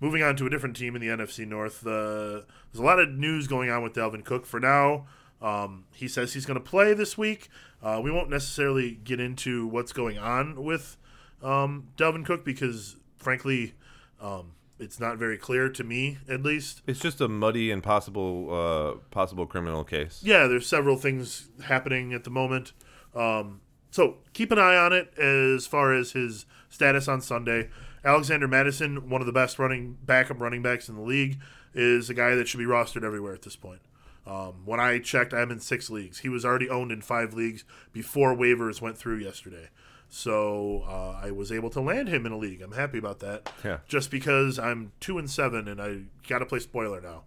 moving 0.00 0.22
on 0.22 0.36
to 0.36 0.46
a 0.46 0.50
different 0.50 0.76
team 0.76 0.94
in 0.96 1.00
the 1.00 1.08
NFC 1.08 1.46
North. 1.46 1.80
The, 1.80 2.44
there's 2.72 2.80
a 2.80 2.84
lot 2.84 2.98
of 2.98 3.10
news 3.10 3.46
going 3.46 3.70
on 3.70 3.82
with 3.82 3.94
Dalvin 3.94 4.24
Cook. 4.24 4.46
For 4.46 4.60
now, 4.60 5.06
um, 5.40 5.84
he 5.92 6.08
says 6.08 6.32
he's 6.34 6.46
going 6.46 6.58
to 6.58 6.64
play 6.64 6.94
this 6.94 7.16
week. 7.18 7.48
Uh, 7.82 8.00
we 8.02 8.10
won't 8.10 8.30
necessarily 8.30 8.92
get 9.04 9.20
into 9.20 9.66
what's 9.66 9.92
going 9.92 10.18
on 10.18 10.62
with 10.64 10.96
um, 11.42 11.88
Dalvin 11.96 12.24
Cook 12.24 12.44
because, 12.44 12.96
frankly, 13.18 13.74
um, 14.20 14.52
It's 14.78 14.98
not 14.98 15.18
very 15.18 15.38
clear 15.38 15.68
to 15.68 15.84
me, 15.84 16.18
at 16.28 16.42
least. 16.42 16.82
It's 16.86 16.98
just 16.98 17.20
a 17.20 17.28
muddy 17.28 17.70
and 17.70 17.82
possible 17.82 18.48
uh, 18.50 18.98
possible 19.10 19.46
criminal 19.46 19.84
case. 19.84 20.20
Yeah, 20.24 20.46
there's 20.48 20.66
several 20.66 20.96
things 20.96 21.48
happening 21.64 22.12
at 22.12 22.24
the 22.24 22.30
moment. 22.30 22.72
Um, 23.14 23.60
so 23.90 24.16
keep 24.32 24.50
an 24.50 24.58
eye 24.58 24.76
on 24.76 24.92
it 24.92 25.16
as 25.16 25.66
far 25.68 25.92
as 25.92 26.12
his 26.12 26.46
status 26.68 27.06
on 27.06 27.20
Sunday. 27.20 27.68
Alexander 28.04 28.46
Mattison, 28.46 29.08
one 29.08 29.20
of 29.20 29.26
the 29.26 29.32
best 29.32 29.58
running 29.58 29.96
backup 30.04 30.40
running 30.40 30.62
backs 30.62 30.88
in 30.88 30.94
the 30.94 31.02
league, 31.02 31.38
is 31.74 32.10
a 32.10 32.14
guy 32.14 32.34
that 32.34 32.48
should 32.48 32.58
be 32.58 32.64
rostered 32.64 33.04
everywhere 33.04 33.34
at 33.34 33.42
this 33.42 33.56
point. 33.56 33.80
Um, 34.26 34.62
when 34.64 34.80
I 34.80 34.98
checked, 34.98 35.34
I'm 35.34 35.50
in 35.50 35.60
six 35.60 35.90
leagues. 35.90 36.20
He 36.20 36.28
was 36.28 36.44
already 36.44 36.68
owned 36.68 36.92
in 36.92 37.02
five 37.02 37.34
leagues 37.34 37.64
before 37.92 38.34
waivers 38.34 38.80
went 38.80 38.96
through 38.96 39.18
yesterday. 39.18 39.68
So 40.08 40.84
uh, 40.86 41.20
I 41.22 41.30
was 41.30 41.50
able 41.50 41.70
to 41.70 41.80
land 41.80 42.08
him 42.08 42.24
in 42.24 42.32
a 42.32 42.36
league. 42.36 42.62
I'm 42.62 42.72
happy 42.72 42.98
about 42.98 43.18
that. 43.20 43.50
Yeah. 43.64 43.78
Just 43.88 44.10
because 44.10 44.58
I'm 44.58 44.92
two 45.00 45.18
and 45.18 45.28
seven 45.28 45.66
and 45.66 45.80
I 45.80 46.02
got 46.28 46.38
to 46.38 46.46
play 46.46 46.60
spoiler 46.60 47.00
now. 47.00 47.24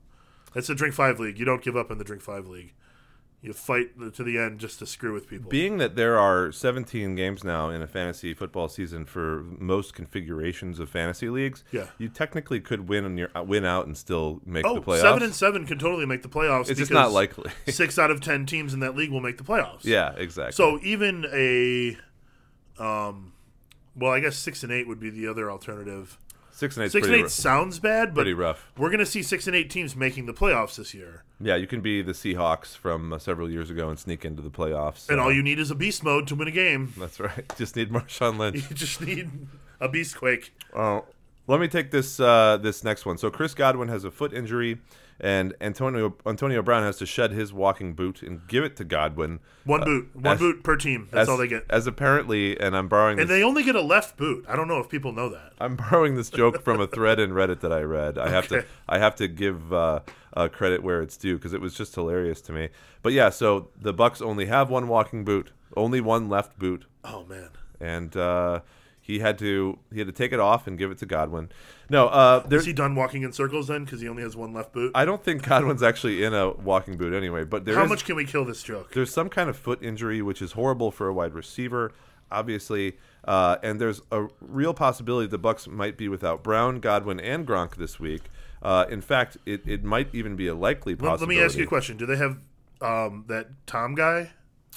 That's 0.53 0.69
a 0.69 0.75
drink 0.75 0.95
five 0.95 1.19
league. 1.19 1.37
You 1.37 1.45
don't 1.45 1.61
give 1.61 1.75
up 1.75 1.91
in 1.91 1.97
the 1.97 2.03
drink 2.03 2.21
five 2.21 2.47
league. 2.47 2.73
You 3.47 3.53
fight 3.53 3.91
to 4.15 4.23
the 4.25 4.37
end 4.37 4.59
just 4.59 4.79
to 4.79 4.85
screw 4.85 5.13
with 5.13 5.29
people. 5.29 5.49
Being 5.49 5.77
that 5.77 5.95
there 5.95 6.19
are 6.19 6.51
17 6.51 7.15
games 7.15 7.45
now 7.45 7.69
in 7.69 7.81
a 7.81 7.87
fantasy 7.87 8.33
football 8.33 8.67
season 8.67 9.05
for 9.05 9.45
most 9.57 9.93
configurations 9.93 10.81
of 10.81 10.89
fantasy 10.89 11.29
leagues, 11.29 11.63
Yeah. 11.71 11.87
you 11.97 12.09
technically 12.09 12.59
could 12.59 12.89
win 12.89 13.05
and 13.05 13.17
your, 13.17 13.29
win 13.45 13.63
out 13.63 13.85
and 13.85 13.95
still 13.95 14.41
make 14.45 14.65
oh, 14.65 14.75
the 14.75 14.81
playoffs. 14.81 14.99
seven 15.01 15.23
and 15.23 15.33
seven 15.33 15.65
can 15.65 15.79
totally 15.79 16.05
make 16.05 16.23
the 16.23 16.27
playoffs. 16.27 16.69
it's 16.69 16.77
just 16.77 16.91
not 16.91 17.13
likely. 17.13 17.49
six 17.69 17.97
out 17.97 18.11
of 18.11 18.19
ten 18.19 18.45
teams 18.45 18.73
in 18.73 18.81
that 18.81 18.97
league 18.97 19.11
will 19.11 19.21
make 19.21 19.37
the 19.37 19.45
playoffs. 19.45 19.85
yeah, 19.85 20.11
exactly. 20.17 20.51
So 20.51 20.77
even 20.83 21.25
a, 21.31 21.97
um, 22.83 23.31
well, 23.95 24.11
I 24.11 24.19
guess 24.19 24.35
six 24.35 24.61
and 24.63 24.73
eight 24.73 24.89
would 24.89 24.99
be 24.99 25.09
the 25.09 25.25
other 25.25 25.49
alternative. 25.49 26.17
Six 26.57 26.75
and 26.75 26.85
eight. 26.85 26.91
Six 26.91 27.07
and 27.07 27.15
eight 27.15 27.29
sounds 27.29 27.79
bad, 27.79 28.09
but 28.13 28.21
pretty 28.21 28.33
rough. 28.33 28.71
we're 28.77 28.89
going 28.89 28.99
to 28.99 29.05
see 29.05 29.21
six 29.23 29.47
and 29.47 29.55
eight 29.55 29.69
teams 29.69 29.95
making 29.95 30.25
the 30.25 30.33
playoffs 30.33 30.75
this 30.75 30.93
year. 30.93 31.23
Yeah, 31.39 31.55
you 31.55 31.67
can 31.67 31.81
be 31.81 32.01
the 32.01 32.13
Seahawks 32.13 32.75
from 32.75 33.13
uh, 33.13 33.19
several 33.19 33.49
years 33.49 33.69
ago 33.69 33.89
and 33.89 33.99
sneak 33.99 34.25
into 34.25 34.41
the 34.41 34.49
playoffs. 34.49 35.07
And 35.09 35.19
Uh, 35.19 35.23
all 35.25 35.33
you 35.33 35.43
need 35.43 35.59
is 35.59 35.69
a 35.69 35.75
beast 35.75 36.03
mode 36.03 36.27
to 36.27 36.35
win 36.35 36.47
a 36.47 36.51
game. 36.51 36.93
That's 36.97 37.19
right. 37.19 37.45
Just 37.57 37.75
need 37.75 37.91
Marshawn 37.91 38.37
Lynch. 38.39 38.69
You 38.69 38.75
just 38.75 38.99
need 39.01 39.29
a 39.79 39.87
beast 39.87 40.17
quake. 40.17 40.51
Oh, 40.75 41.05
let 41.45 41.59
me 41.59 41.67
take 41.67 41.91
this 41.91 42.19
uh, 42.19 42.57
this 42.57 42.83
next 42.83 43.05
one. 43.05 43.17
So 43.17 43.29
Chris 43.29 43.53
Godwin 43.53 43.87
has 43.89 44.03
a 44.03 44.11
foot 44.11 44.33
injury, 44.33 44.79
and 45.19 45.53
Antonio 45.59 46.15
Antonio 46.25 46.61
Brown 46.61 46.83
has 46.83 46.97
to 46.97 47.05
shed 47.05 47.31
his 47.31 47.51
walking 47.51 47.93
boot 47.93 48.21
and 48.21 48.47
give 48.47 48.63
it 48.63 48.75
to 48.77 48.83
Godwin. 48.83 49.39
One 49.65 49.83
boot, 49.83 50.09
one 50.13 50.33
as- 50.33 50.39
boot 50.39 50.63
per 50.63 50.75
team. 50.75 51.07
That's 51.11 51.23
as, 51.23 51.29
all 51.29 51.37
they 51.37 51.47
get. 51.47 51.65
As 51.69 51.87
apparently, 51.87 52.59
and 52.59 52.75
I'm 52.77 52.87
borrowing 52.87 53.19
And 53.19 53.29
this, 53.29 53.37
they 53.37 53.43
only 53.43 53.63
get 53.63 53.75
a 53.75 53.81
left 53.81 54.17
boot. 54.17 54.45
I 54.47 54.55
don't 54.55 54.67
know 54.67 54.79
if 54.79 54.89
people 54.89 55.11
know 55.11 55.29
that. 55.29 55.53
I'm 55.59 55.75
borrowing 55.75 56.15
this 56.15 56.29
joke 56.29 56.63
from 56.63 56.79
a 56.79 56.87
thread 56.87 57.19
in 57.19 57.31
Reddit 57.31 57.61
that 57.61 57.71
I 57.73 57.81
read. 57.81 58.17
I 58.17 58.29
have 58.29 58.47
to 58.49 58.65
I 58.87 58.99
have 58.99 59.15
to 59.15 59.27
give 59.27 59.73
uh, 59.73 60.01
uh, 60.35 60.47
credit 60.47 60.83
where 60.83 61.01
it's 61.01 61.17
due 61.17 61.35
because 61.35 61.53
it 61.53 61.61
was 61.61 61.73
just 61.73 61.95
hilarious 61.95 62.41
to 62.41 62.51
me. 62.53 62.69
But 63.01 63.13
yeah, 63.13 63.29
so 63.29 63.69
the 63.81 63.93
Bucks 63.93 64.21
only 64.21 64.45
have 64.45 64.69
one 64.69 64.87
walking 64.87 65.25
boot, 65.25 65.51
only 65.75 65.99
one 66.01 66.29
left 66.29 66.59
boot, 66.59 66.85
Oh 67.03 67.25
man. 67.25 67.49
and 67.79 68.15
uh, 68.15 68.61
he 69.07 69.19
had 69.19 69.37
to 69.39 69.79
he 69.91 69.99
had 69.99 70.07
to 70.07 70.13
take 70.13 70.33
it 70.33 70.39
off 70.41 70.67
and 70.67 70.77
give 70.77 70.91
it 70.91 70.97
to 70.97 71.05
Godwin. 71.05 71.49
No, 71.89 72.07
uh, 72.07 72.45
Is 72.51 72.65
he 72.65 72.73
done 72.73 72.93
walking 72.93 73.23
in 73.23 73.31
circles 73.31 73.67
then? 73.69 73.85
Because 73.85 74.01
he 74.01 74.09
only 74.09 74.21
has 74.21 74.35
one 74.35 74.53
left 74.53 74.73
boot. 74.73 74.91
I 74.93 75.05
don't 75.05 75.23
think 75.23 75.43
Godwin's 75.47 75.81
actually 75.81 76.23
in 76.23 76.33
a 76.33 76.51
walking 76.51 76.97
boot 76.97 77.13
anyway. 77.13 77.45
But 77.45 77.63
there 77.63 77.75
How 77.75 77.85
is- 77.85 77.89
much 77.89 78.03
can 78.03 78.17
we 78.17 78.25
kill 78.25 78.43
this 78.43 78.61
joke? 78.61 78.91
there's 78.93 79.11
some 79.13 79.29
kind 79.29 79.49
of 79.49 79.55
foot 79.57 79.81
injury 79.81 80.21
which 80.21 80.41
is 80.41 80.51
horrible 80.51 80.91
for 80.91 81.07
a 81.07 81.13
wide 81.13 81.33
receiver, 81.33 81.93
obviously. 82.29 82.97
Uh, 83.23 83.57
and 83.63 83.79
there's 83.79 84.01
a 84.11 84.27
real 84.41 84.73
possibility 84.73 85.27
the 85.27 85.37
Bucks 85.37 85.67
might 85.67 85.97
be 85.97 86.09
without 86.09 86.43
Brown, 86.43 86.79
Godwin, 86.81 87.19
and 87.21 87.47
Gronk 87.47 87.75
this 87.77 87.99
week. 87.99 88.23
Uh, 88.61 88.85
in 88.89 88.99
fact, 89.01 89.37
it, 89.45 89.61
it 89.65 89.83
might 89.85 90.13
even 90.13 90.35
be 90.35 90.47
a 90.47 90.55
likely 90.55 90.95
possibility. 90.95 91.21
let 91.35 91.39
me 91.39 91.41
ask 91.45 91.57
you 91.57 91.63
a 91.63 91.67
question. 91.67 91.95
Do 91.95 92.05
they 92.05 92.17
have 92.17 92.37
um, 92.81 93.23
that 93.27 93.47
Tom 93.65 93.95
guy? 93.95 94.31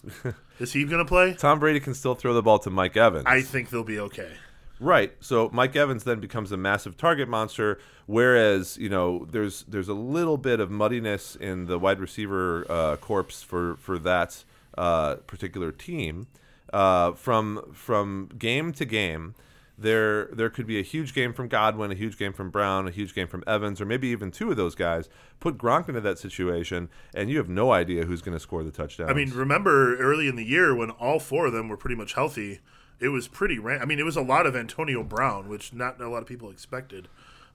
Is 0.60 0.72
he 0.72 0.84
going 0.84 1.04
to 1.04 1.08
play? 1.08 1.34
Tom 1.34 1.58
Brady 1.58 1.80
can 1.80 1.94
still 1.94 2.14
throw 2.14 2.34
the 2.34 2.42
ball 2.42 2.58
to 2.60 2.70
Mike 2.70 2.96
Evans. 2.96 3.24
I 3.26 3.42
think 3.42 3.70
they'll 3.70 3.84
be 3.84 4.00
okay. 4.00 4.30
Right. 4.78 5.12
So 5.20 5.50
Mike 5.52 5.76
Evans 5.76 6.04
then 6.04 6.20
becomes 6.20 6.52
a 6.52 6.56
massive 6.56 6.96
target 6.96 7.28
monster, 7.28 7.78
whereas 8.06 8.78
you 8.78 8.88
know 8.88 9.26
there's 9.30 9.64
there's 9.64 9.88
a 9.88 9.94
little 9.94 10.38
bit 10.38 10.58
of 10.58 10.70
muddiness 10.70 11.36
in 11.36 11.66
the 11.66 11.78
wide 11.78 12.00
receiver 12.00 12.64
uh, 12.70 12.96
corpse 12.96 13.42
for 13.42 13.76
for 13.76 13.98
that 13.98 14.42
uh, 14.78 15.16
particular 15.26 15.70
team. 15.70 16.28
Uh, 16.72 17.12
from 17.12 17.72
from 17.74 18.30
game 18.38 18.72
to 18.72 18.84
game, 18.84 19.34
there 19.80 20.26
there 20.26 20.50
could 20.50 20.66
be 20.66 20.78
a 20.78 20.82
huge 20.82 21.14
game 21.14 21.32
from 21.32 21.48
Godwin, 21.48 21.90
a 21.90 21.94
huge 21.94 22.18
game 22.18 22.32
from 22.32 22.50
Brown, 22.50 22.86
a 22.86 22.90
huge 22.90 23.14
game 23.14 23.26
from 23.26 23.42
Evans, 23.46 23.80
or 23.80 23.86
maybe 23.86 24.08
even 24.08 24.30
two 24.30 24.50
of 24.50 24.56
those 24.56 24.74
guys. 24.74 25.08
Put 25.40 25.56
Gronk 25.56 25.88
into 25.88 26.00
that 26.02 26.18
situation, 26.18 26.88
and 27.14 27.30
you 27.30 27.38
have 27.38 27.48
no 27.48 27.72
idea 27.72 28.04
who's 28.04 28.22
going 28.22 28.36
to 28.36 28.40
score 28.40 28.62
the 28.62 28.70
touchdown. 28.70 29.08
I 29.08 29.14
mean, 29.14 29.30
remember 29.30 29.96
early 29.96 30.28
in 30.28 30.36
the 30.36 30.44
year 30.44 30.74
when 30.74 30.90
all 30.90 31.18
four 31.18 31.46
of 31.46 31.52
them 31.52 31.68
were 31.68 31.76
pretty 31.76 31.96
much 31.96 32.12
healthy? 32.14 32.60
It 33.00 33.08
was 33.08 33.28
pretty. 33.28 33.58
Ran- 33.58 33.80
I 33.80 33.86
mean, 33.86 33.98
it 33.98 34.04
was 34.04 34.16
a 34.16 34.22
lot 34.22 34.46
of 34.46 34.54
Antonio 34.54 35.02
Brown, 35.02 35.48
which 35.48 35.72
not 35.72 36.00
a 36.00 36.08
lot 36.08 36.20
of 36.20 36.28
people 36.28 36.50
expected 36.50 37.08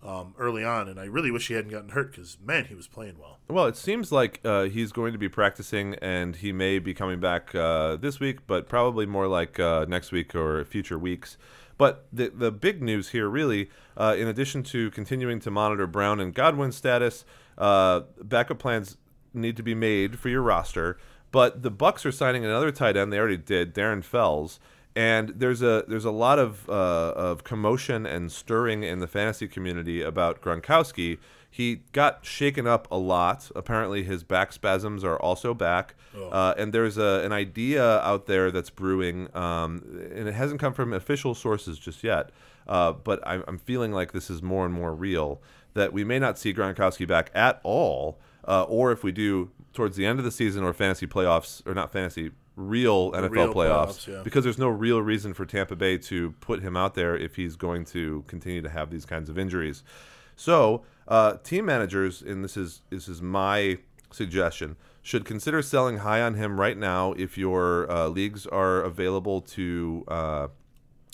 um, 0.03 0.33
early 0.37 0.63
on. 0.63 0.87
And 0.87 0.99
I 0.99 1.05
really 1.05 1.31
wish 1.31 1.47
he 1.47 1.53
hadn't 1.53 1.71
gotten 1.71 1.89
hurt 1.89 2.11
because 2.11 2.37
man, 2.43 2.65
he 2.65 2.75
was 2.75 2.87
playing 2.87 3.17
well. 3.19 3.39
Well, 3.47 3.65
it 3.65 3.77
seems 3.77 4.11
like 4.11 4.39
uh, 4.43 4.63
he's 4.63 4.91
going 4.91 5.13
to 5.13 5.19
be 5.19 5.29
practicing, 5.29 5.95
and 5.95 6.35
he 6.35 6.51
may 6.51 6.79
be 6.79 6.93
coming 6.93 7.19
back 7.19 7.53
uh, 7.53 7.95
this 7.95 8.19
week, 8.19 8.47
but 8.47 8.67
probably 8.67 9.05
more 9.05 9.27
like 9.27 9.59
uh, 9.59 9.85
next 9.87 10.11
week 10.11 10.33
or 10.35 10.65
future 10.65 10.97
weeks. 10.97 11.37
But 11.77 12.07
the 12.11 12.29
the 12.29 12.51
big 12.51 12.81
news 12.81 13.09
here, 13.09 13.27
really, 13.27 13.69
uh, 13.97 14.15
in 14.17 14.27
addition 14.27 14.63
to 14.63 14.91
continuing 14.91 15.39
to 15.41 15.51
monitor 15.51 15.87
Brown 15.87 16.19
and 16.19 16.33
Godwin's 16.33 16.75
status, 16.75 17.25
uh, 17.57 18.01
backup 18.21 18.59
plans 18.59 18.97
need 19.33 19.57
to 19.57 19.63
be 19.63 19.75
made 19.75 20.17
for 20.17 20.29
your 20.29 20.41
roster. 20.41 20.97
But 21.31 21.63
the 21.63 21.71
Bucks 21.71 22.05
are 22.05 22.13
signing 22.13 22.45
another 22.45 22.71
tight 22.71 22.95
end. 22.95 23.11
They 23.11 23.19
already 23.19 23.37
did, 23.37 23.73
Darren 23.75 24.03
Fells. 24.03 24.59
And 24.95 25.33
there's 25.35 25.61
a 25.61 25.83
there's 25.87 26.05
a 26.05 26.11
lot 26.11 26.39
of 26.39 26.69
uh, 26.69 27.11
of 27.15 27.43
commotion 27.43 28.05
and 28.05 28.31
stirring 28.31 28.83
in 28.83 28.99
the 28.99 29.07
fantasy 29.07 29.47
community 29.47 30.01
about 30.01 30.41
Gronkowski. 30.41 31.17
He 31.55 31.83
got 31.93 32.25
shaken 32.25 32.67
up 32.67 32.85
a 32.91 32.97
lot. 32.97 33.49
Apparently, 33.55 34.03
his 34.03 34.25
back 34.25 34.51
spasms 34.51 35.05
are 35.05 35.17
also 35.17 35.53
back. 35.53 35.95
Uh, 36.29 36.53
and 36.57 36.73
there's 36.73 36.97
a, 36.97 37.21
an 37.23 37.31
idea 37.31 37.99
out 37.99 38.25
there 38.25 38.51
that's 38.51 38.69
brewing, 38.69 39.29
um, 39.33 39.81
and 40.13 40.27
it 40.27 40.33
hasn't 40.33 40.59
come 40.59 40.73
from 40.73 40.91
official 40.91 41.33
sources 41.33 41.79
just 41.79 42.03
yet. 42.03 42.31
Uh, 42.67 42.91
but 42.91 43.25
I'm, 43.25 43.45
I'm 43.47 43.57
feeling 43.57 43.93
like 43.93 44.11
this 44.11 44.29
is 44.29 44.43
more 44.43 44.65
and 44.65 44.73
more 44.73 44.93
real 44.93 45.41
that 45.75 45.93
we 45.93 46.03
may 46.03 46.19
not 46.19 46.37
see 46.37 46.53
Gronkowski 46.53 47.07
back 47.07 47.31
at 47.33 47.61
all, 47.63 48.19
uh, 48.45 48.63
or 48.63 48.91
if 48.91 49.01
we 49.01 49.13
do 49.13 49.49
towards 49.71 49.95
the 49.95 50.05
end 50.05 50.19
of 50.19 50.25
the 50.25 50.31
season 50.31 50.61
or 50.61 50.73
fantasy 50.73 51.07
playoffs, 51.07 51.65
or 51.65 51.73
not 51.73 51.89
fantasy, 51.89 52.31
real 52.57 53.13
NFL 53.13 53.29
real 53.29 53.53
playoffs, 53.53 53.53
playoffs, 53.53 54.07
yeah. 54.07 54.21
because 54.23 54.43
there's 54.43 54.57
no 54.57 54.67
real 54.67 55.01
reason 55.01 55.33
for 55.33 55.45
Tampa 55.45 55.77
Bay 55.77 55.97
to 55.99 56.31
put 56.41 56.61
him 56.61 56.75
out 56.75 56.95
there 56.95 57.15
if 57.15 57.37
he's 57.37 57.55
going 57.55 57.85
to 57.85 58.25
continue 58.27 58.61
to 58.61 58.69
have 58.69 58.89
these 58.89 59.05
kinds 59.05 59.29
of 59.29 59.39
injuries. 59.39 59.83
So, 60.35 60.83
uh, 61.07 61.37
team 61.43 61.65
managers, 61.65 62.21
and 62.21 62.43
this 62.43 62.57
is 62.57 62.81
this 62.89 63.07
is 63.07 63.21
my 63.21 63.77
suggestion, 64.11 64.75
should 65.01 65.25
consider 65.25 65.61
selling 65.61 65.97
high 65.97 66.21
on 66.21 66.35
him 66.35 66.59
right 66.59 66.77
now 66.77 67.13
if 67.13 67.37
your 67.37 67.89
uh, 67.91 68.07
leagues 68.07 68.47
are 68.47 68.81
available 68.81 69.41
to 69.41 70.03
uh, 70.07 70.47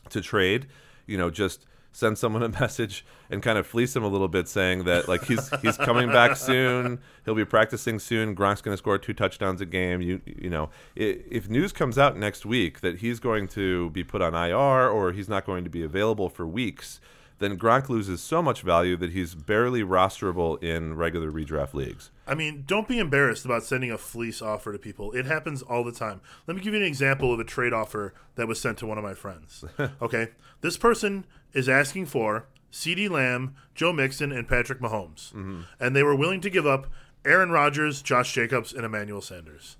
to 0.09 0.21
trade. 0.21 0.67
You 1.07 1.17
know, 1.17 1.29
just 1.29 1.65
send 1.91 2.17
someone 2.17 2.41
a 2.41 2.49
message 2.61 3.05
and 3.29 3.43
kind 3.43 3.57
of 3.57 3.67
fleece 3.67 3.95
him 3.95 4.03
a 4.03 4.07
little 4.07 4.27
bit, 4.27 4.47
saying 4.47 4.85
that 4.85 5.07
like 5.07 5.25
he's 5.25 5.49
he's 5.61 5.77
coming 5.77 6.07
back 6.09 6.37
soon. 6.37 6.99
He'll 7.25 7.35
be 7.35 7.45
practicing 7.45 7.99
soon. 7.99 8.35
Gronk's 8.35 8.61
going 8.61 8.73
to 8.73 8.77
score 8.77 8.97
two 8.97 9.13
touchdowns 9.13 9.61
a 9.61 9.65
game. 9.65 10.01
You 10.01 10.21
you 10.25 10.49
know, 10.49 10.69
if 10.95 11.49
news 11.49 11.73
comes 11.73 11.97
out 11.97 12.17
next 12.17 12.45
week 12.45 12.81
that 12.81 12.99
he's 12.99 13.19
going 13.19 13.47
to 13.49 13.89
be 13.89 14.03
put 14.03 14.21
on 14.21 14.33
IR 14.33 14.89
or 14.89 15.11
he's 15.11 15.29
not 15.29 15.45
going 15.45 15.63
to 15.63 15.69
be 15.69 15.83
available 15.83 16.29
for 16.29 16.47
weeks, 16.47 17.01
then 17.41 17.57
Gronk 17.57 17.89
loses 17.89 18.21
so 18.21 18.41
much 18.41 18.61
value 18.61 18.95
that 18.97 19.11
he's 19.11 19.35
barely 19.35 19.81
rosterable 19.81 20.61
in 20.63 20.95
regular 20.95 21.31
redraft 21.31 21.73
leagues. 21.73 22.11
I 22.25 22.35
mean, 22.35 22.63
don't 22.65 22.87
be 22.87 22.99
embarrassed 22.99 23.43
about 23.43 23.63
sending 23.63 23.91
a 23.91 23.97
fleece 23.97 24.41
offer 24.41 24.71
to 24.71 24.79
people. 24.79 25.11
It 25.11 25.25
happens 25.25 25.61
all 25.61 25.83
the 25.83 25.91
time. 25.91 26.21
Let 26.47 26.55
me 26.55 26.63
give 26.63 26.73
you 26.73 26.79
an 26.79 26.85
example 26.85 27.33
of 27.33 27.39
a 27.39 27.43
trade 27.43 27.73
offer 27.73 28.13
that 28.35 28.47
was 28.47 28.61
sent 28.61 28.77
to 28.77 28.85
one 28.85 28.97
of 28.97 29.03
my 29.03 29.13
friends. 29.13 29.65
okay, 30.01 30.29
this 30.61 30.77
person 30.77 31.25
is 31.53 31.67
asking 31.67 32.05
for 32.05 32.45
CeeDee 32.71 33.09
Lamb, 33.09 33.55
Joe 33.75 33.91
Mixon, 33.91 34.31
and 34.31 34.47
Patrick 34.47 34.79
Mahomes, 34.79 35.33
mm-hmm. 35.33 35.61
and 35.79 35.95
they 35.95 36.03
were 36.03 36.15
willing 36.15 36.41
to 36.41 36.49
give 36.49 36.65
up 36.65 36.87
Aaron 37.25 37.51
Rodgers, 37.51 38.01
Josh 38.01 38.33
Jacobs, 38.33 38.71
and 38.71 38.85
Emmanuel 38.85 39.21
Sanders. 39.21 39.77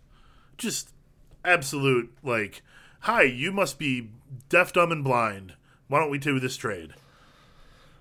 Just 0.58 0.90
absolute 1.46 2.12
like, 2.24 2.62
hi, 3.02 3.24
you 3.24 3.52
must 3.52 3.80
be 3.80 4.10
deaf, 4.50 4.74
dumb, 4.74 4.92
and 4.92 5.04
blind. 5.04 5.54
Why 5.88 6.00
don't 6.00 6.12
we 6.12 6.18
do 6.18 6.40
this 6.40 6.58
trade? 6.58 6.94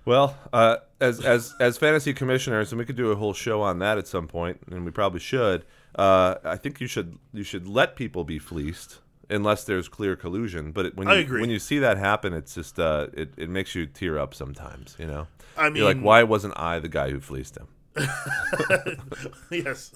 Well, 0.05 0.37
uh, 0.51 0.77
as 0.99 1.23
as 1.23 1.53
as 1.59 1.77
fantasy 1.77 2.13
commissioners, 2.13 2.71
and 2.71 2.79
we 2.79 2.85
could 2.85 2.95
do 2.95 3.11
a 3.11 3.15
whole 3.15 3.33
show 3.33 3.61
on 3.61 3.79
that 3.79 3.97
at 3.97 4.07
some 4.07 4.27
point, 4.27 4.59
and 4.69 4.83
we 4.85 4.91
probably 4.91 5.19
should. 5.19 5.65
Uh, 5.95 6.35
I 6.43 6.57
think 6.57 6.81
you 6.81 6.87
should 6.87 7.17
you 7.33 7.43
should 7.43 7.67
let 7.67 7.95
people 7.95 8.23
be 8.23 8.39
fleeced 8.39 8.99
unless 9.29 9.63
there's 9.63 9.87
clear 9.87 10.15
collusion. 10.15 10.71
But 10.71 10.87
it, 10.87 10.97
when 10.97 11.07
you, 11.07 11.13
I 11.13 11.17
agree. 11.17 11.41
when 11.41 11.49
you 11.49 11.59
see 11.59 11.79
that 11.79 11.97
happen, 11.97 12.33
it's 12.33 12.55
just 12.55 12.79
uh, 12.79 13.07
it 13.13 13.33
it 13.37 13.49
makes 13.49 13.75
you 13.75 13.85
tear 13.85 14.17
up 14.17 14.33
sometimes. 14.33 14.95
You 14.97 15.07
know, 15.07 15.27
I 15.57 15.67
you're 15.67 15.85
like, 15.85 15.99
why 16.01 16.23
wasn't 16.23 16.53
I 16.57 16.79
the 16.79 16.89
guy 16.89 17.11
who 17.11 17.19
fleeced 17.19 17.57
him? 17.57 17.67
yes, 19.51 19.91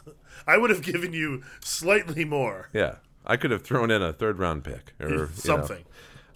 I 0.46 0.58
would 0.58 0.70
have 0.70 0.82
given 0.82 1.14
you 1.14 1.44
slightly 1.62 2.26
more. 2.26 2.70
Yeah, 2.74 2.96
I 3.26 3.38
could 3.38 3.52
have 3.52 3.64
thrown 3.64 3.90
in 3.90 4.02
a 4.02 4.14
third 4.14 4.38
round 4.38 4.64
pick 4.64 4.94
or 5.00 5.10
you 5.10 5.18
know. 5.18 5.68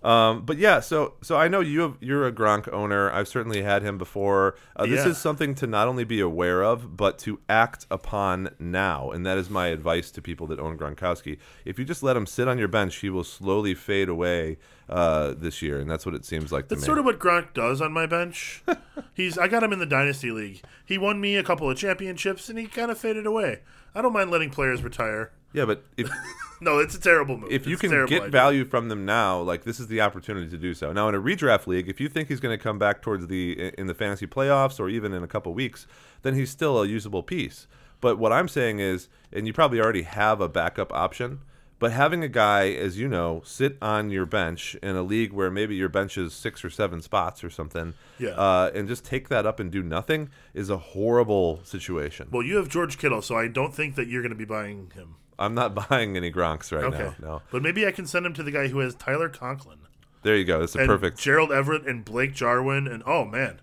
Um, 0.03 0.43
but 0.45 0.57
yeah, 0.57 0.79
so 0.79 1.15
so 1.21 1.35
I 1.35 1.47
know 1.49 1.59
you 1.59 1.81
have, 1.81 1.97
you're 1.99 2.25
a 2.25 2.31
Gronk 2.31 2.71
owner. 2.71 3.11
I've 3.11 3.27
certainly 3.27 3.61
had 3.63 3.81
him 3.83 3.97
before. 3.97 4.55
Uh, 4.75 4.85
this 4.85 5.03
Yeah. 5.05 5.11
is 5.11 5.17
something 5.17 5.53
to 5.55 5.67
not 5.67 5.87
only 5.89 6.05
be 6.05 6.21
aware 6.21 6.63
of, 6.63 6.95
but 6.95 7.17
to 7.19 7.39
act 7.49 7.85
upon 7.91 8.49
now. 8.59 9.11
And 9.11 9.25
that 9.25 9.37
is 9.37 9.49
my 9.49 9.67
advice 9.67 10.09
to 10.11 10.21
people 10.21 10.47
that 10.47 10.59
own 10.59 10.77
Gronkowski. 10.77 11.37
If 11.65 11.77
you 11.77 11.83
just 11.85 12.01
let 12.01 12.15
him 12.15 12.25
sit 12.25 12.47
on 12.47 12.57
your 12.57 12.69
bench, 12.69 12.95
he 12.97 13.09
will 13.09 13.25
slowly 13.25 13.73
fade 13.75 14.07
away 14.07 14.57
uh, 14.89 15.33
this 15.37 15.61
year, 15.61 15.79
and 15.79 15.89
that's 15.89 16.05
what 16.05 16.15
it 16.15 16.25
seems 16.25 16.51
like 16.51 16.67
to 16.69 16.75
That's 16.75 16.85
sort 16.85 16.97
of 16.97 17.05
what 17.05 17.19
Gronk 17.19 17.53
does 17.53 17.81
on 17.81 17.91
my 17.91 18.05
bench. 18.05 18.63
He's 19.13 19.37
I 19.37 19.47
got 19.47 19.63
him 19.63 19.73
in 19.73 19.79
the 19.79 19.85
dynasty 19.85 20.31
league. 20.31 20.61
He 20.85 20.97
won 20.97 21.19
me 21.21 21.35
a 21.35 21.43
couple 21.43 21.69
of 21.69 21.77
championships, 21.77 22.49
and 22.49 22.57
he 22.57 22.67
kind 22.67 22.89
of 22.89 22.97
faded 22.97 23.25
away. 23.25 23.59
I 23.93 24.01
don't 24.01 24.13
mind 24.13 24.31
letting 24.31 24.49
players 24.49 24.81
retire. 24.83 25.31
Yeah, 25.53 25.65
but 25.65 25.83
if 25.97 26.09
No, 26.61 26.79
it's 26.79 26.93
a 26.93 26.99
terrible 26.99 27.37
move. 27.37 27.51
if 27.53 27.65
you 27.65 27.75
It's 27.75 27.83
a 27.85 27.87
can 27.87 28.05
get 28.07 28.21
idea. 28.23 28.29
value 28.31 28.65
from 28.65 28.89
them 28.89 29.05
now, 29.05 29.39
like 29.39 29.63
this 29.63 29.79
is 29.79 29.87
the 29.87 30.01
opportunity 30.01 30.49
to 30.49 30.57
do 30.57 30.73
so. 30.73 30.91
Now 30.91 31.07
in 31.07 31.15
a 31.15 31.19
redraft 31.21 31.67
league, 31.67 31.87
if 31.87 32.01
you 32.01 32.09
think 32.09 32.27
he's 32.27 32.41
going 32.41 32.57
to 32.57 32.61
come 32.61 32.77
back 32.77 33.01
towards 33.01 33.27
the 33.27 33.71
in 33.77 33.87
the 33.87 33.93
fantasy 33.93 34.27
playoffs 34.27 34.77
or 34.77 34.89
even 34.89 35.13
in 35.13 35.23
a 35.23 35.27
couple 35.27 35.53
weeks, 35.53 35.87
then 36.21 36.33
he's 36.35 36.49
still 36.49 36.81
a 36.81 36.85
usable 36.87 37.23
piece. 37.23 37.65
But 38.01 38.17
what 38.17 38.33
I'm 38.33 38.49
saying 38.49 38.79
is, 38.79 39.07
and 39.31 39.47
you 39.47 39.53
probably 39.53 39.79
already 39.79 40.01
have 40.01 40.41
a 40.41 40.49
backup 40.49 40.91
option, 40.91 41.39
but 41.79 41.93
having 41.93 42.25
a 42.25 42.27
guy, 42.27 42.71
as 42.71 42.99
you 42.99 43.07
know, 43.07 43.41
sit 43.45 43.77
on 43.81 44.09
your 44.09 44.25
bench 44.25 44.75
in 44.83 44.97
a 44.97 45.01
league 45.01 45.31
where 45.31 45.49
maybe 45.49 45.75
your 45.77 45.87
bench 45.87 46.17
is 46.17 46.33
six 46.33 46.65
or 46.65 46.69
seven 46.69 47.01
spots 47.01 47.41
or 47.41 47.49
something, 47.49 47.93
Yeah. 48.17 48.31
uh, 48.31 48.69
and 48.75 48.85
just 48.89 49.05
take 49.05 49.29
that 49.29 49.45
up 49.45 49.61
and 49.61 49.71
do 49.71 49.81
nothing 49.81 50.29
is 50.53 50.69
a 50.69 50.77
horrible 50.77 51.61
situation. 51.63 52.27
Well, 52.31 52.43
you 52.43 52.57
have 52.57 52.67
George 52.67 52.97
Kittle, 52.97 53.21
so 53.21 53.35
I 53.37 53.47
don't 53.47 53.73
think 53.73 53.95
that 53.95 54.07
you're 54.09 54.21
going 54.21 54.31
to 54.31 54.35
be 54.37 54.43
buying 54.43 54.91
him. 54.93 55.15
I'm 55.39 55.55
not 55.55 55.73
buying 55.89 56.15
any 56.17 56.31
Gronks 56.31 56.71
right 56.71 56.83
Okay. 56.93 56.97
now. 57.03 57.15
No, 57.19 57.41
But 57.49 57.63
maybe 57.63 57.87
I 57.87 57.91
can 57.91 58.05
send 58.05 58.25
him 58.25 58.33
to 58.35 58.43
the 58.43 58.51
guy 58.51 58.67
who 58.67 58.79
has 58.79 58.93
Tyler 58.93 59.29
Conklin 59.29 59.79
there 60.21 60.35
you 60.35 60.45
go. 60.45 60.59
That's 60.59 60.75
a 60.75 60.79
and 60.79 60.87
perfect. 60.87 61.17
Gerald 61.17 61.51
Everett 61.51 61.87
and 61.87 62.03
Blake 62.03 62.33
Jarwin 62.33 62.87
and 62.87 63.03
oh 63.05 63.25
man, 63.25 63.61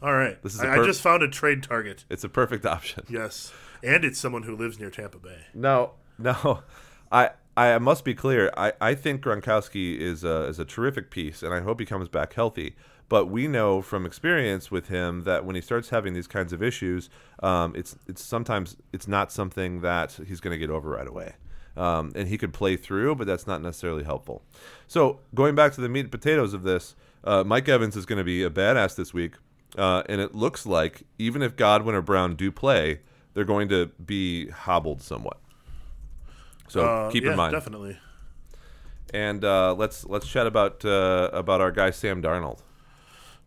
all 0.00 0.14
right. 0.14 0.40
This 0.42 0.54
is 0.54 0.60
I, 0.60 0.80
I 0.80 0.84
just 0.84 1.00
found 1.00 1.22
a 1.22 1.28
trade 1.28 1.62
target. 1.62 2.04
It's 2.08 2.24
a 2.24 2.28
perfect 2.28 2.64
option. 2.64 3.04
Yes, 3.10 3.52
and 3.82 4.04
it's 4.04 4.18
someone 4.18 4.44
who 4.44 4.56
lives 4.56 4.78
near 4.78 4.90
Tampa 4.90 5.18
Bay. 5.18 5.46
No, 5.54 5.92
no. 6.18 6.62
I 7.12 7.30
I 7.56 7.78
must 7.78 8.04
be 8.04 8.14
clear. 8.14 8.52
I, 8.56 8.72
I 8.80 8.94
think 8.94 9.22
Gronkowski 9.22 9.98
is 9.98 10.22
a 10.22 10.44
is 10.44 10.58
a 10.58 10.64
terrific 10.64 11.10
piece, 11.10 11.42
and 11.42 11.52
I 11.52 11.60
hope 11.60 11.80
he 11.80 11.86
comes 11.86 12.08
back 12.08 12.34
healthy. 12.34 12.76
But 13.08 13.26
we 13.26 13.46
know 13.46 13.82
from 13.82 14.04
experience 14.04 14.70
with 14.70 14.88
him 14.88 15.22
that 15.22 15.44
when 15.44 15.54
he 15.54 15.62
starts 15.62 15.90
having 15.90 16.12
these 16.12 16.26
kinds 16.26 16.52
of 16.52 16.62
issues, 16.62 17.08
um, 17.40 17.72
it's 17.76 17.96
it's 18.08 18.22
sometimes 18.22 18.76
it's 18.92 19.06
not 19.06 19.30
something 19.30 19.80
that 19.82 20.18
he's 20.26 20.40
going 20.40 20.52
to 20.52 20.58
get 20.58 20.70
over 20.70 20.90
right 20.90 21.06
away. 21.06 21.34
Um, 21.76 22.12
and 22.16 22.26
he 22.26 22.38
could 22.38 22.52
play 22.54 22.76
through, 22.76 23.16
but 23.16 23.26
that's 23.26 23.46
not 23.46 23.60
necessarily 23.62 24.02
helpful. 24.02 24.42
So 24.88 25.20
going 25.34 25.54
back 25.54 25.72
to 25.74 25.80
the 25.82 25.88
meat 25.90 26.00
and 26.00 26.10
potatoes 26.10 26.54
of 26.54 26.62
this, 26.62 26.96
uh, 27.22 27.44
Mike 27.44 27.68
Evans 27.68 27.96
is 27.96 28.06
going 28.06 28.16
to 28.18 28.24
be 28.24 28.42
a 28.42 28.48
badass 28.50 28.96
this 28.96 29.12
week, 29.12 29.34
uh, 29.76 30.02
and 30.08 30.20
it 30.20 30.34
looks 30.34 30.64
like 30.64 31.02
even 31.18 31.42
if 31.42 31.54
Godwin 31.54 31.94
or 31.94 32.00
Brown 32.02 32.34
do 32.34 32.50
play, 32.50 33.00
they're 33.34 33.44
going 33.44 33.68
to 33.68 33.90
be 34.04 34.48
hobbled 34.48 35.02
somewhat. 35.02 35.38
So 36.68 36.80
Uh, 36.80 37.10
keep 37.10 37.24
yeah, 37.24 37.32
in 37.32 37.36
mind. 37.36 37.52
definitely. 37.52 37.98
And 39.12 39.44
uh, 39.44 39.74
let's 39.74 40.04
let's 40.06 40.26
chat 40.26 40.46
about 40.46 40.84
uh, 40.84 41.30
about 41.32 41.60
our 41.60 41.70
guy 41.70 41.90
Sam 41.90 42.22
Darnold. 42.22 42.60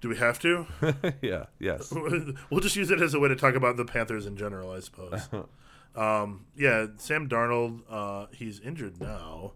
Do 0.01 0.09
we 0.09 0.17
have 0.17 0.39
to? 0.39 0.65
yeah. 1.21 1.45
Yes. 1.59 1.91
we'll 2.49 2.61
just 2.61 2.75
use 2.75 2.89
it 2.89 3.01
as 3.01 3.13
a 3.13 3.19
way 3.19 3.27
to 3.29 3.35
talk 3.35 3.55
about 3.55 3.77
the 3.77 3.85
Panthers 3.85 4.25
in 4.25 4.37
general, 4.37 4.71
I 4.71 4.79
suppose. 4.79 5.27
um, 5.95 6.45
yeah, 6.55 6.87
Sam 6.97 7.27
Darnold, 7.27 7.81
uh, 7.89 8.27
he's 8.31 8.59
injured 8.61 9.01
now. 9.01 9.53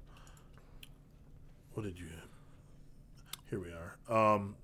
What 1.74 1.84
did 1.84 2.00
you? 2.00 2.08
Here 3.50 3.60
we 3.60 3.70
are. 3.70 4.36
Um, 4.36 4.56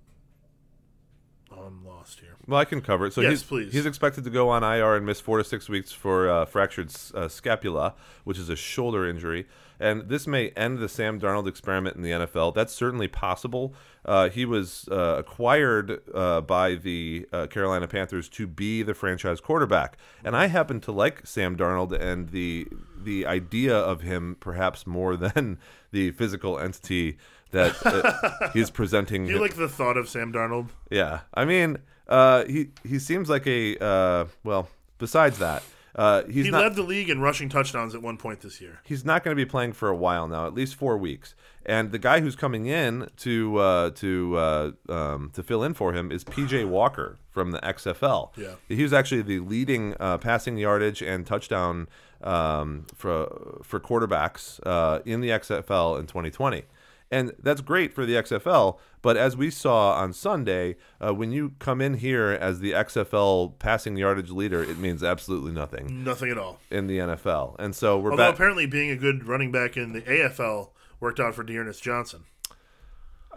I'm 1.66 1.86
lost 1.86 2.20
here. 2.20 2.36
Well, 2.48 2.60
I 2.60 2.66
can 2.66 2.82
cover 2.82 3.06
it. 3.08 3.14
So 3.14 3.22
Yes, 3.22 3.32
he's 3.32 3.44
please. 3.44 3.74
he's 3.74 3.86
expected 3.86 4.24
to 4.24 4.30
go 4.30 4.50
on 4.50 4.64
IR 4.64 4.96
and 4.96 5.06
miss 5.06 5.20
four 5.20 5.38
to 5.38 5.44
six 5.44 5.70
weeks 5.70 5.92
for 5.92 6.30
uh, 6.30 6.46
fractured 6.46 6.92
uh, 7.14 7.28
scapula, 7.28 7.96
which 8.24 8.38
is 8.38 8.50
a 8.50 8.56
shoulder 8.56 9.08
injury. 9.08 9.48
And 9.82 10.10
this 10.10 10.28
may 10.28 10.50
end 10.50 10.80
the 10.80 10.90
Sam 10.90 11.22
Darnold 11.22 11.48
experiment 11.48 11.96
in 11.96 12.02
the 12.02 12.12
NFL. 12.12 12.54
That's 12.54 12.74
certainly 12.74 13.08
possible. 13.08 13.74
Uh, 14.04 14.28
he 14.30 14.44
was 14.46 14.90
uh, 14.92 15.16
acquired 15.20 16.02
uh, 16.14 16.42
by 16.42 16.76
the 16.76 17.26
uh, 17.32 17.48
Carolina 17.48 17.88
Panthers 17.88 18.28
to 18.30 18.46
be 18.46 18.84
the 18.84 18.94
franchise 18.94 19.40
quarterback, 19.40 19.98
and 20.24 20.36
I 20.36 20.48
happen 20.48 20.82
to 20.82 20.92
like 20.92 21.26
Sam 21.26 21.56
Darnold 21.56 21.94
and 21.94 22.30
the 22.30 22.68
the 23.02 23.26
idea 23.26 23.78
of 23.78 24.02
him 24.02 24.36
perhaps 24.42 24.86
more 24.86 25.16
than 25.26 25.60
the 25.92 26.12
physical 26.12 26.60
entity 26.60 27.18
that 27.52 27.76
uh, 27.86 28.50
he's 28.54 28.70
presenting. 28.70 29.26
Do 29.26 29.34
you 29.34 29.40
like 29.42 29.56
the 29.56 29.70
thought 29.70 29.98
of 29.98 30.08
Sam 30.10 30.32
Darnold? 30.34 30.70
Yeah, 30.90 31.22
I 31.34 31.46
mean, 31.46 31.78
uh, 32.08 32.46
he 32.46 32.70
he 32.84 33.00
seems 33.00 33.30
like 33.30 33.48
a 33.48 33.78
uh, 33.84 34.26
well. 34.44 34.70
Besides 34.98 35.38
that, 35.40 35.64
uh, 35.96 36.24
he's 36.26 36.44
He 36.46 36.52
not 36.52 36.62
led 36.62 36.76
the 36.76 36.84
league 36.84 37.10
in 37.10 37.22
rushing 37.22 37.48
touchdowns 37.48 37.96
at 37.96 38.02
one 38.02 38.18
point 38.18 38.42
this 38.42 38.60
year. 38.60 38.82
he's 38.84 39.06
not 39.06 39.24
going 39.24 39.36
to 39.36 39.42
be 39.42 39.50
playing 39.50 39.72
for 39.72 39.88
a 39.88 39.96
while 39.96 40.28
now, 40.28 40.46
at 40.46 40.54
least 40.54 40.76
four 40.76 40.98
weeks. 40.98 41.36
And 41.66 41.94
the 41.94 42.00
guy 42.00 42.20
who's 42.20 42.36
coming 42.36 42.66
in 42.66 43.08
to 43.18 43.58
uh, 43.60 43.90
to 43.92 44.36
uh, 44.38 44.72
um, 44.90 45.32
to 45.36 45.42
fill 45.44 45.64
in 45.64 45.74
for 45.74 45.94
him 45.94 46.12
is 46.12 46.26
PJ 46.26 46.68
Walker 46.68 47.18
from 47.32 47.52
the 47.52 47.60
XFL. 47.60 48.36
Yeah. 48.36 48.56
he 48.68 48.84
was 48.84 48.92
actually 48.92 49.22
the 49.22 49.40
leading 49.40 49.96
uh, 50.02 50.18
passing 50.18 50.58
yardage 50.58 51.02
and 51.02 51.26
touchdown 51.26 51.88
um, 52.22 52.86
for 52.94 53.60
for 53.64 53.80
quarterbacks 53.80 54.60
uh, 54.66 55.00
in 55.06 55.22
the 55.22 55.30
XFL 55.30 55.98
in 56.00 56.08
2020. 56.08 56.64
And 57.12 57.34
that's 57.42 57.62
great 57.62 57.92
for 57.94 58.06
the 58.06 58.14
XFL, 58.14 58.78
but 59.02 59.18
as 59.18 59.36
we 59.36 59.50
saw 59.50 59.94
on 59.94 60.14
Sunday, 60.14 60.76
uh, 61.04 61.12
when 61.14 61.32
you 61.32 61.54
come 61.58 61.82
in 61.82 61.96
here 61.96 62.38
as 62.40 62.60
the 62.60 62.72
XFL 62.74 63.58
passing 63.58 63.98
yardage 63.98 64.30
leader, 64.30 64.62
it 64.62 64.78
means 64.78 65.04
absolutely 65.04 65.52
nothing 65.52 66.04
Nothing 66.04 66.30
at 66.30 66.38
all. 66.38 66.60
in 66.70 66.86
the 66.86 67.00
NFL. 67.00 67.56
And 67.58 67.76
so 67.76 67.98
we're 67.98 68.12
Although 68.12 68.26
back. 68.28 68.36
apparently 68.36 68.68
being 68.68 68.92
a 68.92 68.96
good 68.96 69.26
running 69.26 69.52
back 69.52 69.76
in 69.76 69.94
the 69.94 70.02
AFL 70.02 70.70
worked 71.00 71.20
out 71.20 71.34
for 71.34 71.42
D'Ernest 71.44 71.82
Johnson. 71.82 72.26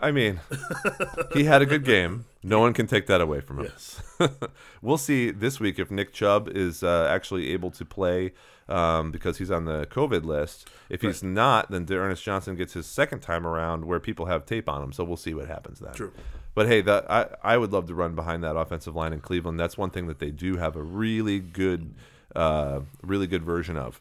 I 0.00 0.10
mean, 0.10 0.40
he 1.32 1.44
had 1.44 1.62
a 1.62 1.66
good 1.66 1.84
game. 1.84 2.24
No 2.42 2.58
one 2.58 2.72
can 2.72 2.86
take 2.88 3.06
that 3.06 3.20
away 3.20 3.40
from 3.40 3.60
him. 3.60 3.66
Yes. 3.66 4.02
we'll 4.82 4.98
see 4.98 5.30
this 5.30 5.60
week 5.60 5.78
if 5.78 5.90
Nick 5.92 6.12
Chubb 6.12 6.48
is 6.48 6.82
uh, 6.82 7.06
actually 7.08 7.50
able 7.52 7.70
to 7.70 7.84
play 7.84 8.32
um, 8.68 9.10
because 9.10 9.38
he's 9.38 9.50
on 9.50 9.64
the 9.64 9.86
COVID 9.86 10.24
list. 10.24 10.68
If 10.88 11.02
he's 11.02 11.22
not, 11.22 11.70
then 11.70 11.86
Ernest 11.90 12.22
Johnson 12.22 12.56
gets 12.56 12.74
his 12.74 12.86
second 12.86 13.20
time 13.20 13.46
around 13.46 13.84
where 13.84 14.00
people 14.00 14.26
have 14.26 14.46
tape 14.46 14.68
on 14.68 14.82
him. 14.82 14.92
So 14.92 15.04
we'll 15.04 15.16
see 15.16 15.34
what 15.34 15.48
happens 15.48 15.80
then. 15.80 15.92
True. 15.94 16.12
But 16.54 16.66
hey, 16.66 16.82
that 16.82 17.10
I, 17.10 17.28
I 17.42 17.56
would 17.56 17.72
love 17.72 17.86
to 17.86 17.94
run 17.94 18.14
behind 18.14 18.44
that 18.44 18.56
offensive 18.56 18.94
line 18.94 19.12
in 19.12 19.20
Cleveland. 19.20 19.58
That's 19.58 19.78
one 19.78 19.90
thing 19.90 20.06
that 20.08 20.18
they 20.18 20.30
do 20.30 20.56
have 20.56 20.76
a 20.76 20.82
really 20.82 21.38
good, 21.40 21.94
uh, 22.36 22.80
really 23.02 23.26
good 23.26 23.42
version 23.42 23.76
of. 23.76 24.00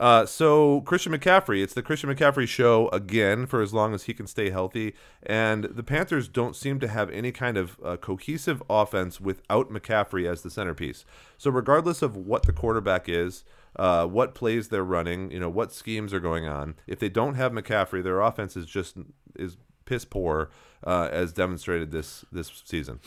Uh, 0.00 0.24
so 0.24 0.80
Christian 0.82 1.12
McCaffrey, 1.12 1.62
it's 1.62 1.74
the 1.74 1.82
Christian 1.82 2.10
McCaffrey 2.10 2.48
show 2.48 2.88
again 2.88 3.46
for 3.46 3.60
as 3.60 3.74
long 3.74 3.94
as 3.94 4.04
he 4.04 4.14
can 4.14 4.26
stay 4.26 4.50
healthy, 4.50 4.94
and 5.22 5.64
the 5.64 5.82
Panthers 5.82 6.28
don't 6.28 6.56
seem 6.56 6.80
to 6.80 6.88
have 6.88 7.10
any 7.10 7.30
kind 7.30 7.56
of 7.56 7.78
uh, 7.84 7.96
cohesive 7.98 8.62
offense 8.70 9.20
without 9.20 9.70
McCaffrey 9.70 10.28
as 10.28 10.42
the 10.42 10.50
centerpiece. 10.50 11.04
So 11.36 11.50
regardless 11.50 12.00
of 12.00 12.16
what 12.16 12.44
the 12.44 12.52
quarterback 12.52 13.08
is, 13.08 13.44
uh, 13.76 14.06
what 14.06 14.34
plays 14.34 14.68
they're 14.68 14.84
running, 14.84 15.30
you 15.30 15.40
know 15.40 15.48
what 15.50 15.72
schemes 15.72 16.12
are 16.12 16.20
going 16.20 16.46
on, 16.46 16.74
if 16.86 16.98
they 16.98 17.08
don't 17.08 17.34
have 17.34 17.52
McCaffrey, 17.52 18.02
their 18.02 18.20
offense 18.20 18.56
is 18.56 18.66
just 18.66 18.96
is 19.36 19.56
piss 19.84 20.04
poor, 20.04 20.50
uh, 20.84 21.08
as 21.10 21.32
demonstrated 21.32 21.90
this 21.90 22.24
this 22.32 22.62
season. 22.64 23.00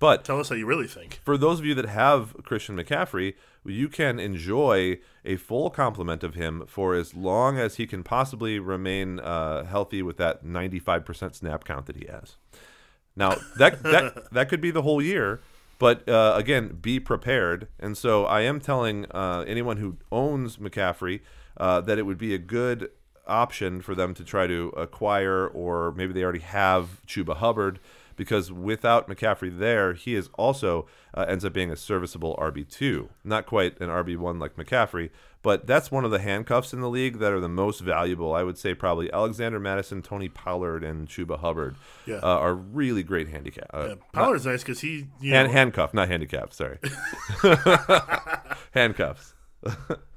But 0.00 0.24
Tell 0.24 0.40
us 0.40 0.48
how 0.48 0.54
you 0.54 0.66
really 0.66 0.86
think. 0.86 1.20
for 1.22 1.36
those 1.36 1.58
of 1.58 1.66
you 1.66 1.74
that 1.74 1.84
have 1.84 2.34
Christian 2.44 2.76
McCaffrey, 2.76 3.34
you 3.64 3.88
can 3.88 4.18
enjoy 4.18 4.98
a 5.24 5.36
full 5.36 5.68
complement 5.68 6.24
of 6.24 6.34
him 6.34 6.64
for 6.66 6.94
as 6.94 7.14
long 7.14 7.58
as 7.58 7.76
he 7.76 7.86
can 7.86 8.02
possibly 8.02 8.58
remain 8.58 9.20
uh, 9.20 9.64
healthy 9.64 10.02
with 10.02 10.16
that 10.16 10.44
95% 10.44 11.34
snap 11.34 11.64
count 11.64 11.86
that 11.86 11.96
he 11.96 12.06
has. 12.06 12.36
Now 13.14 13.36
that 13.58 13.82
that 13.82 14.30
that 14.32 14.48
could 14.48 14.60
be 14.60 14.70
the 14.70 14.82
whole 14.82 15.02
year, 15.02 15.40
but 15.82 16.08
uh, 16.08 16.34
again, 16.36 16.78
be 16.80 17.00
prepared. 17.00 17.66
And 17.80 17.98
so 17.98 18.24
I 18.24 18.42
am 18.42 18.60
telling 18.60 19.04
uh, 19.10 19.44
anyone 19.48 19.78
who 19.78 19.96
owns 20.12 20.58
McCaffrey 20.58 21.22
uh, 21.56 21.80
that 21.80 21.98
it 21.98 22.04
would 22.04 22.18
be 22.18 22.32
a 22.34 22.38
good 22.38 22.90
option 23.26 23.80
for 23.80 23.96
them 23.96 24.14
to 24.14 24.22
try 24.22 24.46
to 24.46 24.68
acquire, 24.76 25.44
or 25.48 25.90
maybe 25.90 26.12
they 26.12 26.22
already 26.22 26.38
have 26.38 27.00
Chuba 27.08 27.34
Hubbard. 27.34 27.80
Because 28.16 28.52
without 28.52 29.08
McCaffrey 29.08 29.56
there, 29.58 29.94
he 29.94 30.14
is 30.14 30.28
also 30.34 30.86
uh, 31.14 31.24
ends 31.28 31.44
up 31.44 31.52
being 31.52 31.70
a 31.70 31.76
serviceable 31.76 32.36
RB 32.40 32.68
two, 32.68 33.08
not 33.24 33.46
quite 33.46 33.78
an 33.80 33.88
RB 33.88 34.16
one 34.16 34.38
like 34.38 34.56
McCaffrey, 34.56 35.10
but 35.42 35.66
that's 35.66 35.90
one 35.90 36.04
of 36.04 36.10
the 36.10 36.20
handcuffs 36.20 36.72
in 36.72 36.80
the 36.80 36.88
league 36.88 37.18
that 37.18 37.32
are 37.32 37.40
the 37.40 37.48
most 37.48 37.80
valuable. 37.80 38.32
I 38.34 38.42
would 38.44 38.56
say 38.58 38.74
probably 38.74 39.12
Alexander 39.12 39.58
Mattison, 39.58 40.00
Tony 40.02 40.28
Pollard, 40.28 40.84
and 40.84 41.08
Chuba 41.08 41.38
Hubbard 41.40 41.74
Yeah. 42.06 42.16
uh, 42.22 42.38
are 42.38 42.54
really 42.54 43.02
great 43.02 43.28
handicap. 43.28 43.66
Uh, 43.74 43.86
Yeah, 43.88 43.94
Pollard's 44.12 44.46
nice 44.46 44.62
because 44.62 44.80
he 44.80 45.08
you 45.20 45.32
hand, 45.32 45.50
handcuff, 45.50 45.92
not 45.94 46.08
handicap. 46.08 46.52
Sorry, 46.52 46.78
handcuffs. 48.72 49.34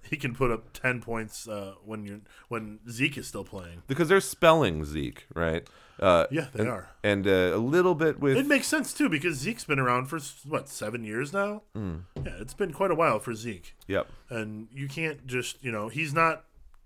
he 0.09 0.17
can 0.17 0.33
put 0.35 0.51
up 0.51 0.71
ten 0.73 1.01
points 1.01 1.47
uh, 1.47 1.73
when 1.83 2.05
you're 2.05 2.19
when 2.47 2.79
Zeke 2.89 3.17
is 3.17 3.27
still 3.27 3.43
playing. 3.43 3.83
because 3.87 4.07
they're 4.09 4.21
spelling 4.21 4.83
Zeke, 4.85 5.25
right? 5.33 5.67
Uh, 5.99 6.25
Yeah, 6.29 6.47
they 6.53 6.61
and, 6.63 6.69
are. 6.69 6.89
and 7.03 7.25
uh, 7.25 7.51
a 7.53 7.57
little 7.57 7.95
bit 7.95 8.19
with 8.19 8.35
It 8.35 8.47
makes 8.47 8.67
sense 8.67 8.93
too 8.93 9.07
because 9.07 9.37
Zeke's 9.37 9.63
been 9.63 9.79
around 9.79 10.07
for 10.07 10.19
what 10.47 10.67
seven 10.67 11.03
years 11.05 11.31
now. 11.31 11.61
Hmm. 11.73 11.95
Yeah, 12.17 12.33
it's 12.39 12.53
been 12.53 12.73
quite 12.73 12.91
a 12.91 12.95
while 12.95 13.19
for 13.19 13.33
Zeke, 13.33 13.75
yep. 13.87 14.07
and 14.29 14.67
you 14.73 14.87
can't 14.87 15.25
just 15.25 15.63
you 15.63 15.71
know 15.71 15.87
he's 15.89 16.13
not 16.13 16.43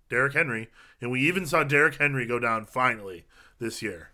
Derrick 0.09 0.33
Henry, 0.33 0.69
and 1.01 1.09
we 1.11 1.21
even 1.21 1.45
saw 1.45 1.63
Derrick 1.63 1.95
Henry 1.95 2.25
go 2.25 2.39
down 2.39 2.65
finally 2.65 3.25
this 3.59 3.81
year. 3.81 4.09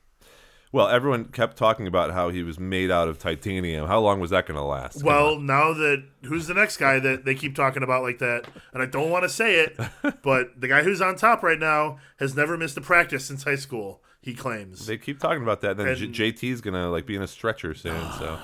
Well, 0.76 0.90
everyone 0.90 1.24
kept 1.26 1.56
talking 1.56 1.88
about 1.88 2.12
how 2.12 2.28
he 2.32 2.44
was 2.44 2.60
made 2.60 2.92
out 2.92 3.08
of 3.08 3.18
titanium. 3.18 3.88
How 3.88 4.02
long 4.02 4.20
was 4.20 4.32
that 4.32 4.46
going 4.46 4.58
to 4.58 4.62
last? 4.64 4.98
Come 4.98 5.08
Well, 5.08 5.36
on. 5.36 5.46
now 5.46 5.72
that 5.72 6.04
who's 6.24 6.48
the 6.48 6.54
next 6.54 6.76
guy 6.76 7.00
that 7.00 7.24
they 7.24 7.34
keep 7.34 7.56
talking 7.56 7.82
about 7.82 8.04
like 8.04 8.20
that, 8.20 8.46
and 8.74 8.84
I 8.84 8.86
don't 8.86 9.10
want 9.10 9.24
to 9.24 9.30
say 9.30 9.62
it, 9.62 9.78
but 10.22 10.60
the 10.60 10.68
guy 10.68 10.84
who's 10.84 11.00
on 11.00 11.16
top 11.16 11.44
right 11.44 11.58
now 11.60 12.00
has 12.20 12.36
never 12.36 12.58
missed 12.58 12.76
a 12.76 12.82
practice 12.82 13.24
since 13.24 13.44
high 13.46 13.56
school. 13.56 14.04
He 14.20 14.34
claims. 14.34 14.86
they 14.86 14.98
keep 14.98 15.18
talking 15.20 15.44
about 15.44 15.62
that. 15.62 15.78
Then 15.78 15.88
And- 15.88 16.14
J- 16.14 16.34
JT's 16.34 16.60
going 16.60 16.74
to 16.74 16.90
like 16.90 17.06
be 17.06 17.16
in 17.16 17.22
a 17.22 17.28
stretcher 17.28 17.74
soon. 17.74 18.12
so, 18.20 18.38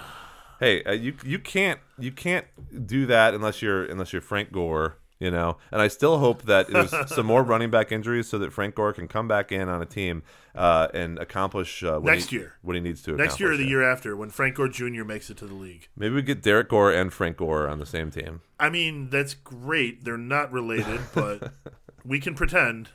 hey, 0.61 0.83
uh, 0.85 0.93
you 0.93 1.15
you 1.25 1.37
can't 1.37 1.81
you 1.99 2.13
can't 2.13 2.45
do 2.87 3.07
that 3.07 3.33
unless 3.33 3.61
you're 3.61 3.83
unless 3.83 4.13
you're 4.13 4.21
Frank 4.21 4.53
Gore. 4.53 4.95
You 5.21 5.29
know, 5.29 5.57
and 5.71 5.79
I 5.79 5.87
still 5.87 6.17
hope 6.17 6.41
that 6.45 6.67
there's 6.67 6.91
some 7.09 7.27
more 7.27 7.43
running 7.43 7.69
back 7.69 7.91
injuries 7.91 8.27
so 8.27 8.39
that 8.39 8.51
Frank 8.51 8.73
Gore 8.73 8.91
can 8.91 9.07
come 9.07 9.27
back 9.27 9.51
in 9.51 9.69
on 9.69 9.79
a 9.79 9.85
team 9.85 10.23
uh, 10.55 10.87
and 10.95 11.19
accomplish 11.19 11.83
uh, 11.83 11.99
what 11.99 12.11
Next 12.11 12.31
he, 12.31 12.37
year. 12.37 12.53
what 12.63 12.75
he 12.75 12.81
needs 12.81 13.03
to. 13.03 13.11
Accomplish. 13.11 13.27
Next 13.27 13.39
year 13.39 13.51
or 13.51 13.57
the 13.57 13.61
yeah. 13.61 13.69
year 13.69 13.83
after, 13.83 14.15
when 14.15 14.31
Frank 14.31 14.55
Gore 14.55 14.67
Jr. 14.67 15.03
makes 15.03 15.29
it 15.29 15.37
to 15.37 15.45
the 15.45 15.53
league. 15.53 15.89
Maybe 15.95 16.15
we 16.15 16.23
get 16.23 16.41
Derek 16.41 16.69
Gore 16.69 16.91
and 16.91 17.13
Frank 17.13 17.37
Gore 17.37 17.67
on 17.67 17.77
the 17.77 17.85
same 17.85 18.09
team. 18.09 18.41
I 18.59 18.71
mean, 18.71 19.11
that's 19.11 19.35
great. 19.35 20.05
They're 20.05 20.17
not 20.17 20.51
related, 20.51 21.01
but 21.13 21.53
we 22.03 22.19
can 22.19 22.33
pretend. 22.33 22.89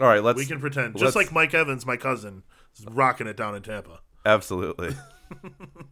All 0.00 0.06
right, 0.06 0.24
let's 0.24 0.38
We 0.38 0.46
can 0.46 0.60
pretend. 0.60 0.96
Just 0.96 1.14
like 1.14 1.30
Mike 1.30 1.52
Evans, 1.52 1.84
my 1.84 1.98
cousin, 1.98 2.42
is 2.74 2.86
rocking 2.86 3.26
it 3.26 3.36
down 3.36 3.54
in 3.54 3.60
Tampa. 3.60 4.00
absolutely. 4.24 4.96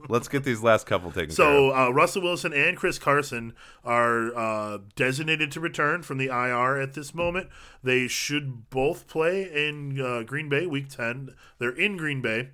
Let's 0.09 0.29
get 0.29 0.44
these 0.44 0.62
last 0.62 0.87
couple 0.87 1.11
taken 1.11 1.35
care 1.35 1.47
of. 1.47 1.73
So 1.73 1.75
uh, 1.75 1.90
Russell 1.90 2.23
Wilson 2.23 2.53
and 2.53 2.77
Chris 2.77 2.99
Carson 2.99 3.55
are 3.85 4.37
uh, 4.37 4.79
designated 4.97 5.51
to 5.53 5.61
return 5.61 6.03
from 6.03 6.18
the 6.18 6.27
IR 6.27 6.81
at 6.81 6.94
this 6.94 7.14
moment. 7.14 7.49
They 7.83 8.09
should 8.09 8.70
both 8.70 9.07
play 9.07 9.42
in 9.42 10.01
uh, 10.01 10.23
Green 10.23 10.49
Bay 10.49 10.66
Week 10.66 10.88
Ten. 10.88 11.35
They're 11.59 11.70
in 11.70 11.97
Green 11.97 12.20
Bay. 12.20 12.51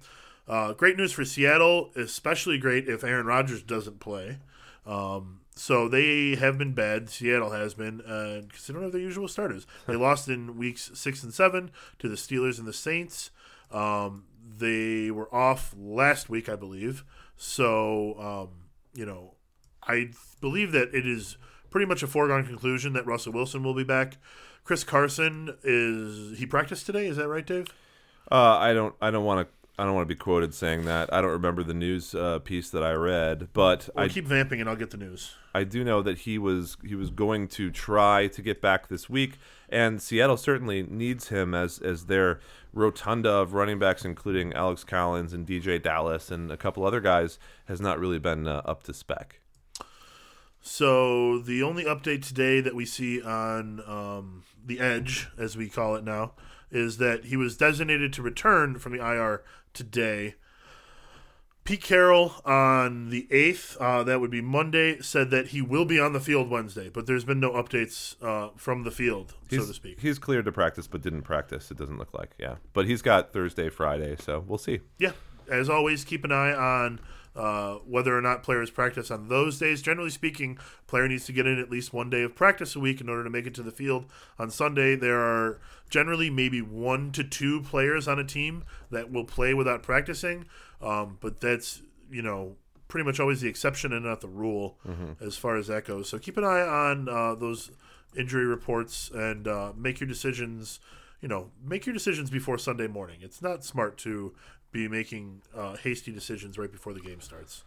Uh, 0.49 0.73
great 0.73 0.97
news 0.97 1.13
for 1.13 1.25
Seattle, 1.25 1.91
especially 1.95 2.59
great 2.59 2.89
if 2.89 3.05
Aaron 3.05 3.27
Rodgers 3.27 3.63
doesn't 3.63 4.01
play. 4.01 4.39
Um, 4.85 5.41
so 5.55 5.89
they 5.89 6.37
have 6.37 6.59
been 6.59 6.73
bad. 6.73 7.09
Seattle 7.11 7.51
has 7.51 7.75
been 7.75 7.99
because 7.99 8.67
they 8.67 8.73
don't 8.73 8.83
have 8.83 8.93
their 8.93 9.01
usual 9.01 9.29
starters. 9.29 9.67
They 9.87 9.97
lost 9.97 10.29
in 10.29 10.57
weeks 10.57 10.91
six 10.95 11.23
and 11.23 11.33
seven 11.33 11.71
to 11.99 12.09
the 12.09 12.17
Steelers 12.17 12.59
and 12.59 12.67
the 12.67 12.73
Saints. 12.73 13.31
Um, 13.71 14.25
they 14.59 15.11
were 15.11 15.33
off 15.35 15.75
last 15.79 16.29
week, 16.29 16.49
I 16.49 16.57
believe. 16.57 17.05
So 17.37 18.19
um, 18.21 18.49
you 18.95 19.07
know, 19.07 19.35
I 19.83 20.11
believe 20.41 20.73
that 20.73 20.95
it 20.95 21.07
is 21.07 21.37
pretty 21.71 21.87
much 21.87 22.03
a 22.03 22.07
foregone 22.07 22.45
conclusion 22.45 22.93
that 22.95 23.07
Russell 23.07 23.33
Wilson 23.33 23.63
will 23.63 23.75
be 23.75 23.85
back. 23.85 24.19
Chris 24.65 24.85
Carson 24.85 25.57
is 25.65 26.39
he 26.39 26.47
practiced 26.47 26.87
today? 26.87 27.07
Is 27.07 27.17
that 27.17 27.29
right, 27.29 27.47
Dave? 27.47 27.69
Uh, 28.31 28.59
I 28.59 28.73
don't. 28.73 28.95
I 29.01 29.11
don't 29.11 29.25
want 29.25 29.49
to. 29.49 29.55
I 29.81 29.85
don't 29.85 29.95
want 29.95 30.07
to 30.07 30.15
be 30.15 30.19
quoted 30.19 30.53
saying 30.53 30.85
that. 30.85 31.11
I 31.11 31.23
don't 31.23 31.31
remember 31.31 31.63
the 31.63 31.73
news 31.73 32.15
uh, 32.15 32.39
piece 32.41 32.69
that 32.69 32.83
I 32.83 32.93
read, 32.93 33.49
but 33.55 33.89
Well, 33.95 34.05
I 34.05 34.09
keep 34.09 34.27
vamping 34.27 34.61
and 34.61 34.69
I'll 34.69 34.77
get 34.77 34.91
the 34.91 34.99
news. 34.99 35.37
I 35.55 35.65
do 35.65 35.83
know 35.85 36.03
that 36.03 36.19
he 36.19 36.37
was 36.39 36.77
he 36.85 36.95
was 36.95 37.09
going 37.09 37.49
to 37.49 37.71
try 37.71 38.27
to 38.27 38.43
get 38.43 38.61
back 38.61 38.89
this 38.89 39.09
week, 39.09 39.39
and 39.71 40.03
Seattle 40.03 40.37
certainly 40.37 40.83
needs 40.83 41.29
him 41.29 41.55
as 41.55 41.79
as 41.79 42.07
their 42.07 42.41
rotunda 42.73 43.31
of 43.31 43.55
running 43.55 43.79
backs, 43.79 44.05
including 44.05 44.53
Alex 44.53 44.85
Collins 44.85 45.33
and 45.33 45.47
DeeJay 45.47 45.83
Dallas 45.83 46.31
and 46.31 46.51
a 46.51 46.57
couple 46.57 46.85
other 46.85 47.01
guys, 47.01 47.39
has 47.67 47.81
not 47.81 47.99
really 47.99 48.19
been 48.19 48.47
uh, 48.47 48.63
up 48.65 48.83
to 48.85 48.95
spec. 48.95 49.41
So 50.63 51.39
the 51.39 51.63
only 51.63 51.85
update 51.85 52.27
today 52.27 52.61
that 52.61 52.75
we 52.75 52.85
see 52.85 53.23
on 53.23 53.81
um, 53.87 54.45
the 54.65 54.79
Edge, 54.79 55.29
as 55.39 55.57
we 55.57 55.69
call 55.69 55.97
it 55.97 56.05
now, 56.05 56.33
is 56.71 56.99
that 56.99 57.27
he 57.27 57.37
was 57.37 57.57
designated 57.57 58.13
to 58.13 58.23
return 58.23 58.79
from 58.79 58.93
the 58.93 59.05
IR 59.05 59.43
today. 59.73 60.35
Pete 61.65 61.83
Carroll 61.83 62.35
on 62.45 63.11
the 63.11 63.27
8th, 63.31 63.77
uh, 63.81 64.03
that 64.05 64.21
would 64.21 64.31
be 64.31 64.41
Monday, 64.41 65.01
said 65.01 65.31
that 65.31 65.49
he 65.49 65.63
will 65.63 65.85
be 65.85 66.01
on 66.01 66.13
the 66.13 66.21
field 66.21 66.51
Wednesday, 66.51 66.89
but 66.89 67.07
there's 67.07 67.25
been 67.25 67.39
no 67.39 67.51
updates 67.53 68.17
uh, 68.23 68.51
from 68.57 68.83
the 68.83 68.91
field, 68.91 69.35
He's, 69.49 69.61
so 69.61 69.67
to 69.67 69.75
speak. 69.75 70.01
He's 70.01 70.19
cleared 70.19 70.47
to 70.47 70.53
practice, 70.53 70.87
but 70.87 71.03
didn't 71.03 71.23
practice. 71.23 71.71
It 71.71 71.77
doesn't 71.77 71.99
look 71.99 72.13
like, 72.15 72.31
yeah. 72.39 72.57
But 72.73 72.87
he's 72.87 73.03
got 73.03 73.33
Thursday, 73.33 73.69
Friday, 73.69 74.17
so 74.19 74.43
we'll 74.47 74.59
see. 74.59 74.81
Yeah, 74.99 75.13
as 75.49 75.69
always, 75.69 76.05
keep 76.05 76.25
an 76.25 76.33
eye 76.33 76.53
on 76.53 77.01
uh, 77.37 77.75
whether 77.87 78.17
or 78.17 78.21
not 78.21 78.43
players 78.43 78.71
practice 78.71 79.11
on 79.11 79.29
those 79.29 79.59
days. 79.59 79.83
Generally 79.83 80.11
speaking, 80.11 80.59
player 80.87 81.07
needs 81.07 81.25
to 81.27 81.33
get 81.33 81.47
in 81.47 81.59
at 81.59 81.71
least 81.71 81.93
one 81.93 82.11
day 82.11 82.23
of 82.23 82.35
practice 82.35 82.75
a 82.75 82.81
week 82.81 83.01
in 83.01 83.09
order 83.09 83.25
to 83.25 83.31
make 83.31 83.47
it 83.47 83.55
to 83.55 83.63
the 83.63 83.71
field. 83.71 84.07
On 84.39 84.51
Sunday, 84.51 84.97
there 84.97 85.21
are 85.21 85.61
generally 85.89 86.31
maybe 86.31 86.61
one 86.61 87.13
to 87.13 87.25
two 87.25 87.63
players 87.63 88.09
on 88.09 88.19
a 88.19 88.25
team 88.25 88.65
that 88.91 89.11
will 89.13 89.25
play 89.25 89.55
without 89.55 89.83
practicing, 89.83 90.47
um, 90.83 91.19
but 91.21 91.41
that's 91.41 91.83
you 92.11 92.23
know 92.23 92.57
pretty 92.89 93.05
much 93.05 93.21
always 93.21 93.41
the 93.41 93.49
exception 93.49 93.93
and 93.93 94.05
not 94.05 94.21
the 94.21 94.29
rule 94.29 94.77
as 95.21 95.37
far 95.37 95.57
as 95.57 95.69
that 95.69 95.85
goes. 95.85 96.09
So 96.09 96.19
keep 96.19 96.37
an 96.37 96.45
eye 96.45 96.63
on 96.63 97.09
uh, 97.09 97.37
those 97.37 97.71
injury 98.17 98.45
reports 98.45 99.11
and 99.15 99.47
uh, 99.47 99.73
make 99.77 100.01
your 100.01 100.09
decisions. 100.09 100.81
You 101.21 101.29
know, 101.29 101.51
make 101.63 101.85
your 101.85 101.93
decisions 101.93 102.31
before 102.31 102.57
Sunday 102.57 102.87
morning. 102.87 103.19
It's 103.21 103.43
not 103.43 103.63
smart 103.63 103.99
to 103.99 104.35
be 104.73 104.89
making 104.89 105.43
uh, 105.57 105.77
hasty 105.77 106.13
decisions 106.13 106.59
right 106.59 106.71
before 106.71 106.93
the 106.93 107.01
game 107.01 107.21
starts. 107.21 107.65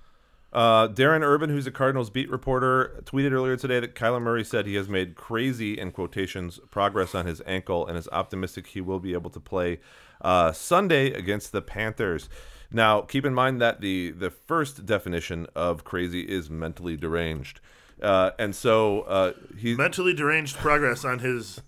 Uh, 0.53 0.87
Darren 0.87 1.23
Urban, 1.23 1.49
who's 1.49 1.65
a 1.65 1.71
Cardinals 1.71 2.11
beat 2.11 2.29
reporter, 2.29 3.01
tweeted 3.05 3.31
earlier 3.31 3.57
today 3.57 3.79
that 3.79 3.95
Kyler 3.95 4.21
Murray 4.21 4.43
said 4.43 4.67
he 4.67 4.75
has 4.75 4.87
made 4.87 5.15
crazy, 5.15 5.79
in 5.79 5.91
quotations, 5.91 6.59
progress 6.69 7.15
on 7.15 7.25
his 7.25 7.41
ankle 7.47 7.87
and 7.87 7.97
is 7.97 8.07
optimistic 8.11 8.67
he 8.67 8.79
will 8.79 8.99
be 8.99 9.13
able 9.13 9.31
to 9.31 9.39
play 9.39 9.79
uh, 10.21 10.51
Sunday 10.51 11.11
against 11.11 11.51
the 11.51 11.61
Panthers. 11.61 12.29
Now, 12.71 13.01
keep 13.01 13.25
in 13.25 13.33
mind 13.33 13.59
that 13.61 13.81
the, 13.81 14.11
the 14.11 14.29
first 14.29 14.85
definition 14.85 15.47
of 15.55 15.83
crazy 15.83 16.21
is 16.21 16.51
mentally 16.51 16.97
deranged. 16.97 17.59
Uh, 18.01 18.31
and 18.37 18.55
so 18.55 19.01
uh, 19.01 19.33
he. 19.57 19.75
Mentally 19.75 20.13
deranged 20.13 20.57
progress 20.57 21.03
on 21.03 21.19
his 21.19 21.61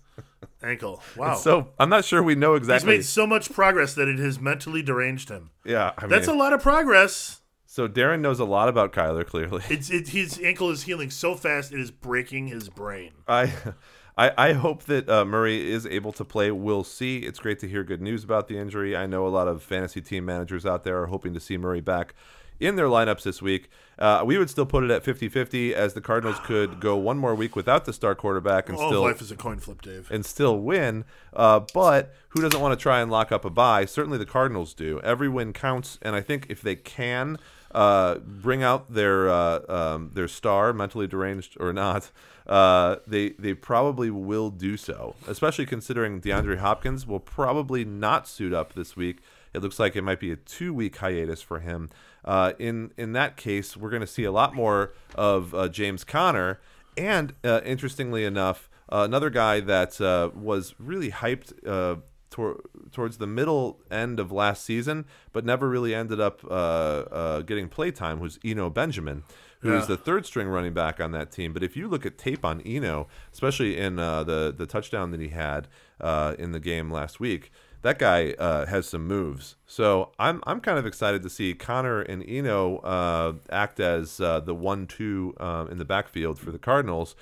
ankle. 0.66 1.02
Wow. 1.16 1.36
So 1.36 1.68
I'm 1.78 1.88
not 1.88 2.04
sure 2.04 2.22
we 2.22 2.34
know 2.34 2.54
exactly. 2.54 2.94
He's 2.96 2.98
made 2.98 3.06
so 3.06 3.26
much 3.26 3.52
progress 3.52 3.94
that 3.94 4.08
it 4.08 4.18
has 4.18 4.38
mentally 4.40 4.82
deranged 4.82 5.28
him. 5.28 5.50
yeah, 5.64 5.92
I 5.96 6.02
mean, 6.02 6.10
That's 6.10 6.28
a 6.28 6.32
lot 6.34 6.52
of 6.52 6.60
progress. 6.62 7.40
so 7.66 7.88
Darren 7.88 8.20
knows 8.20 8.40
a 8.40 8.44
lot 8.44 8.68
about 8.68 8.92
Kyler. 8.92 9.26
Clearly, 9.26 9.62
It's 9.70 9.90
it, 9.90 10.08
his 10.08 10.40
ankle 10.42 10.70
is 10.70 10.82
healing 10.82 11.10
so 11.10 11.34
fast 11.34 11.72
it 11.72 11.80
is 11.80 11.90
breaking 11.90 12.48
his 12.48 12.68
brain. 12.68 13.12
I, 13.28 13.52
I, 14.18 14.32
I 14.38 14.52
hope 14.54 14.84
that 14.84 15.08
uh, 15.10 15.24
Murray 15.26 15.70
is 15.70 15.84
able 15.86 16.12
to 16.14 16.24
play. 16.24 16.50
We'll 16.50 16.84
see. 16.84 17.18
It's 17.18 17.38
great 17.38 17.58
to 17.60 17.68
hear 17.68 17.84
good 17.84 18.00
news 18.00 18.24
about 18.24 18.48
the 18.48 18.56
injury. 18.58 18.96
I 18.96 19.04
know 19.06 19.26
a 19.26 19.28
lot 19.28 19.46
of 19.46 19.62
fantasy 19.62 20.00
team 20.00 20.24
managers 20.24 20.64
out 20.64 20.84
there 20.84 21.00
are 21.02 21.06
hoping 21.06 21.34
to 21.34 21.40
see 21.40 21.58
Murray 21.58 21.82
back 21.82 22.14
in 22.60 22.76
their 22.76 22.86
lineups 22.86 23.22
this 23.22 23.40
week. 23.42 23.68
Uh, 23.98 24.22
we 24.26 24.36
would 24.36 24.50
still 24.50 24.66
put 24.66 24.84
it 24.84 24.90
at 24.90 25.02
50 25.02 25.28
50 25.28 25.74
as 25.74 25.94
the 25.94 26.00
Cardinals 26.00 26.38
could 26.44 26.80
go 26.80 26.96
one 26.96 27.18
more 27.18 27.34
week 27.34 27.56
without 27.56 27.84
the 27.84 27.92
star 27.92 28.14
quarterback 28.14 28.68
and 28.68 28.76
All 28.76 28.90
still 28.90 29.02
life 29.02 29.20
is 29.20 29.30
a 29.30 29.36
coin 29.36 29.58
flip, 29.58 29.80
Dave. 29.82 30.10
and 30.10 30.24
still 30.24 30.58
win. 30.58 31.04
Uh, 31.32 31.60
but 31.72 32.14
who 32.30 32.42
doesn't 32.42 32.60
want 32.60 32.78
to 32.78 32.82
try 32.82 33.00
and 33.00 33.10
lock 33.10 33.32
up 33.32 33.44
a 33.44 33.50
bye? 33.50 33.84
Certainly 33.84 34.18
the 34.18 34.26
Cardinals 34.26 34.74
do. 34.74 35.00
Every 35.00 35.28
win 35.28 35.52
counts, 35.52 35.98
and 36.02 36.14
I 36.14 36.20
think 36.20 36.46
if 36.48 36.60
they 36.60 36.76
can 36.76 37.38
uh, 37.72 38.16
bring 38.16 38.62
out 38.62 38.92
their 38.92 39.28
uh, 39.28 39.60
um, 39.68 40.10
their 40.14 40.28
star, 40.28 40.72
mentally 40.72 41.06
deranged 41.06 41.56
or 41.58 41.72
not, 41.72 42.10
uh, 42.46 42.96
they 43.06 43.30
they 43.30 43.54
probably 43.54 44.10
will 44.10 44.50
do 44.50 44.76
so. 44.76 45.14
Especially 45.26 45.66
considering 45.66 46.20
DeAndre 46.20 46.58
Hopkins 46.58 47.06
will 47.06 47.20
probably 47.20 47.84
not 47.84 48.28
suit 48.28 48.52
up 48.52 48.74
this 48.74 48.94
week. 48.96 49.20
It 49.52 49.62
looks 49.62 49.78
like 49.78 49.96
it 49.96 50.02
might 50.02 50.20
be 50.20 50.30
a 50.30 50.36
two 50.36 50.74
week 50.74 50.96
hiatus 50.96 51.40
for 51.40 51.60
him. 51.60 51.88
Uh, 52.26 52.52
in 52.58 52.92
in 52.96 53.12
that 53.12 53.36
case, 53.36 53.76
we're 53.76 53.90
going 53.90 54.00
to 54.00 54.06
see 54.06 54.24
a 54.24 54.32
lot 54.32 54.54
more 54.54 54.92
of 55.14 55.54
uh, 55.54 55.68
James 55.68 56.04
Conner. 56.04 56.58
And 56.96 57.34
uh, 57.44 57.60
interestingly 57.64 58.24
enough, 58.24 58.68
uh, 58.90 59.02
another 59.04 59.30
guy 59.30 59.60
that 59.60 60.00
uh, 60.00 60.30
was 60.34 60.74
really 60.78 61.10
hyped 61.10 61.52
uh, 61.66 62.00
tor- 62.30 62.60
towards 62.90 63.18
the 63.18 63.26
middle 63.26 63.80
end 63.90 64.18
of 64.18 64.32
last 64.32 64.64
season, 64.64 65.04
but 65.32 65.44
never 65.44 65.68
really 65.68 65.94
ended 65.94 66.20
up 66.20 66.40
uh, 66.44 66.48
uh, 66.50 67.40
getting 67.42 67.68
play 67.68 67.90
time, 67.90 68.18
was 68.18 68.38
Eno 68.44 68.70
Benjamin, 68.70 69.24
who 69.60 69.74
is 69.74 69.82
Yeah. 69.82 69.88
the 69.88 69.96
third 69.98 70.24
string 70.24 70.48
running 70.48 70.72
back 70.72 71.00
on 71.00 71.10
that 71.12 71.30
team. 71.30 71.52
But 71.52 71.62
if 71.62 71.76
you 71.76 71.86
look 71.86 72.06
at 72.06 72.16
tape 72.16 72.44
on 72.44 72.60
Eno, 72.62 73.08
especially 73.32 73.76
in 73.78 73.98
uh, 73.98 74.24
the 74.24 74.54
the 74.56 74.66
touchdown 74.66 75.10
that 75.10 75.20
he 75.20 75.28
had 75.28 75.68
uh, 76.00 76.34
in 76.38 76.52
the 76.52 76.60
game 76.60 76.90
last 76.90 77.20
week, 77.20 77.52
that 77.82 77.98
guy 77.98 78.32
uh, 78.32 78.66
has 78.66 78.88
some 78.88 79.06
moves. 79.06 79.56
So 79.66 80.12
I'm 80.18 80.42
I'm 80.46 80.60
kind 80.60 80.78
of 80.78 80.86
excited 80.86 81.22
to 81.22 81.30
see 81.30 81.54
Conner 81.54 82.00
and 82.00 82.24
Eno 82.28 82.78
uh, 82.78 83.34
act 83.50 83.80
as 83.80 84.20
uh, 84.20 84.40
the 84.40 84.54
one-two 84.54 85.34
um, 85.38 85.70
in 85.70 85.78
the 85.78 85.84
backfield 85.84 86.38
for 86.38 86.50
the 86.50 86.58
Cardinals, 86.58 87.14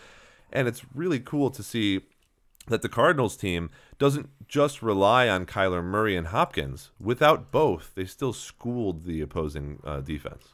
and 0.52 0.68
it's 0.68 0.82
really 0.94 1.20
cool 1.20 1.50
to 1.50 1.62
see 1.62 2.02
that 2.68 2.82
the 2.82 2.88
Cardinals 2.88 3.36
team 3.36 3.70
doesn't 3.98 4.30
just 4.48 4.82
rely 4.82 5.28
on 5.28 5.46
Kyler 5.46 5.84
Murray 5.84 6.16
and 6.16 6.28
Hopkins. 6.28 6.90
Without 6.98 7.50
both, 7.50 7.92
they 7.94 8.04
still 8.04 8.32
schooled 8.32 9.04
the 9.04 9.20
opposing 9.20 9.80
uh, 9.84 10.00
defense. 10.00 10.48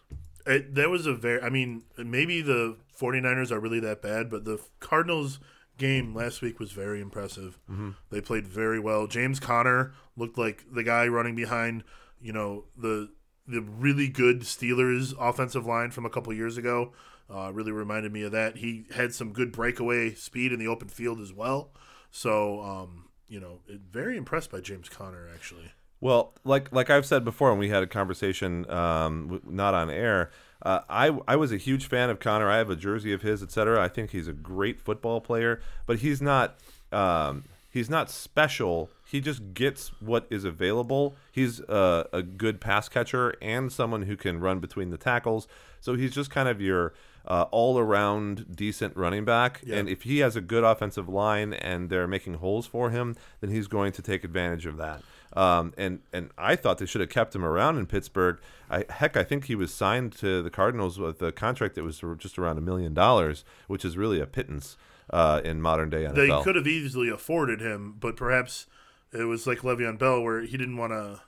It, 0.47 0.75
that 0.75 0.91
was 0.91 1.07
a 1.07 1.15
very, 1.15 1.41
I 1.41 1.51
mean, 1.51 1.83
maybe 1.97 2.43
the 2.43 2.77
49ers 2.99 3.51
are 3.51 3.61
really 3.61 3.81
that 3.81 4.03
bad, 4.03 4.31
but 4.31 4.45
the 4.45 4.59
Cardinals 4.81 5.39
game 5.81 6.15
last 6.15 6.43
week 6.43 6.61
was 6.61 6.71
very 6.71 7.01
impressive. 7.01 7.59
Mm-hmm. 7.69 7.91
They 8.11 8.21
played 8.21 8.47
very 8.47 8.79
well. 8.79 9.09
James 9.09 9.41
Conner 9.41 9.93
looked 10.17 10.39
like 10.39 10.65
the 10.73 10.85
guy 10.85 11.09
running 11.09 11.35
behind, 11.35 11.83
you 12.21 12.33
know, 12.33 12.67
the 12.77 13.11
the 13.49 13.63
really 13.63 14.07
good 14.07 14.43
Steelers 14.43 15.13
offensive 15.19 15.67
line 15.67 15.91
from 15.91 16.07
a 16.07 16.11
couple 16.11 16.33
years 16.33 16.57
ago. 16.57 16.93
Uh, 17.29 17.51
really 17.53 17.73
reminded 17.73 18.13
me 18.13 18.23
of 18.23 18.33
that. 18.33 18.59
He 18.59 18.87
had 18.95 19.13
some 19.15 19.33
good 19.33 19.51
breakaway 19.51 20.15
speed 20.15 20.53
in 20.53 20.59
the 20.59 20.69
open 20.69 20.89
field 20.89 21.21
as 21.21 21.33
well. 21.33 21.73
So, 22.11 22.61
um, 22.61 23.09
you 23.29 23.41
know, 23.41 23.61
very 23.91 24.17
impressed 24.17 24.51
by 24.51 24.61
James 24.61 24.89
Conner 24.89 25.29
actually. 25.35 25.73
Well, 26.01 26.35
like 26.45 26.73
like 26.73 26.91
I've 26.91 27.07
said 27.07 27.25
before, 27.25 27.51
when 27.51 27.59
we 27.59 27.69
had 27.69 27.83
a 27.83 27.87
conversation, 27.87 28.71
um, 28.71 29.41
not 29.45 29.75
on 29.75 29.91
air, 29.91 30.31
uh, 30.63 30.81
I 30.89 31.19
I 31.27 31.37
was 31.37 31.53
a 31.53 31.57
huge 31.57 31.87
fan 31.87 32.11
of 32.11 32.21
Conner. 32.21 32.51
I 32.51 32.59
have 32.59 32.71
a 32.71 32.77
jersey 32.77 33.13
of 33.13 33.23
his, 33.23 33.43
etc. 33.43 33.83
I 33.83 33.89
think 33.89 34.11
he's 34.11 34.29
a 34.29 34.33
great 34.33 34.81
football 34.81 35.21
player, 35.21 35.61
but 35.87 36.01
he's 36.01 36.21
not 36.21 36.57
um, 36.93 37.45
he's 37.71 37.89
not 37.89 38.11
special. 38.11 38.91
He 39.07 39.21
just 39.21 39.55
gets 39.55 39.89
what 40.01 40.27
is 40.31 40.45
available. 40.45 41.15
He's 41.33 41.61
a, 41.61 42.07
a 42.13 42.23
good 42.23 42.61
pass 42.61 42.89
catcher 42.89 43.35
and 43.41 43.73
someone 43.73 44.03
who 44.03 44.17
can 44.17 44.41
run 44.41 44.61
between 44.61 44.91
the 44.91 44.99
tackles. 44.99 45.49
So 45.81 45.95
he's 45.95 46.15
just 46.15 46.31
kind 46.31 46.49
of 46.49 46.61
your 46.61 46.93
uh, 47.27 47.47
all 47.51 47.79
around 47.79 48.57
decent 48.57 48.97
running 48.97 49.25
back. 49.25 49.61
Yeah. 49.65 49.77
And 49.77 49.89
if 49.89 50.03
he 50.03 50.19
has 50.19 50.37
a 50.37 50.41
good 50.41 50.65
offensive 50.65 51.09
line 51.09 51.55
and 51.55 51.91
they're 51.91 52.09
making 52.09 52.35
holes 52.35 52.67
for 52.67 52.91
him, 52.91 53.17
then 53.41 53.51
he's 53.51 53.67
going 53.67 53.93
to 53.93 54.03
take 54.03 54.25
advantage 54.25 54.67
of 54.67 54.77
that. 54.77 55.03
Um, 55.33 55.73
and 55.79 56.01
and 56.13 56.31
I 56.37 56.57
thought 56.57 56.79
they 56.79 56.87
should 56.87 57.01
have 57.01 57.11
kept 57.11 57.35
him 57.35 57.45
around 57.45 57.79
in 57.79 57.87
Pittsburgh. 57.87 58.39
I, 58.69 58.85
heck, 58.89 59.17
I 59.17 59.23
think 59.23 59.45
he 59.45 59.55
was 59.55 59.73
signed 59.73 60.13
to 60.19 60.43
the 60.43 60.51
Cardinals 60.51 60.99
with 60.99 61.23
a 61.23 61.33
contract 61.33 61.77
that 61.77 61.85
was 61.85 62.03
just 62.19 62.39
around 62.39 62.59
a 62.59 62.61
million 62.61 62.95
dollars, 62.95 63.45
which 63.69 63.85
is 63.85 63.97
really 63.97 64.21
a 64.21 64.27
pittance 64.27 64.77
uh, 65.11 65.41
in 65.45 65.61
modern 65.63 65.91
day 65.91 66.05
NFL. 66.05 66.15
They 66.15 66.43
could 66.43 66.57
have 66.57 66.67
easily 66.67 67.09
afforded 67.09 67.61
him, 67.61 67.97
but 67.99 68.17
perhaps 68.17 68.67
it 69.13 69.25
was 69.25 69.47
like 69.47 69.59
Le'Veon 69.59 69.99
Bell, 69.99 70.23
where 70.23 70.43
he 70.43 70.57
didn't 70.57 70.77
want 70.77 70.93
to 70.93 71.21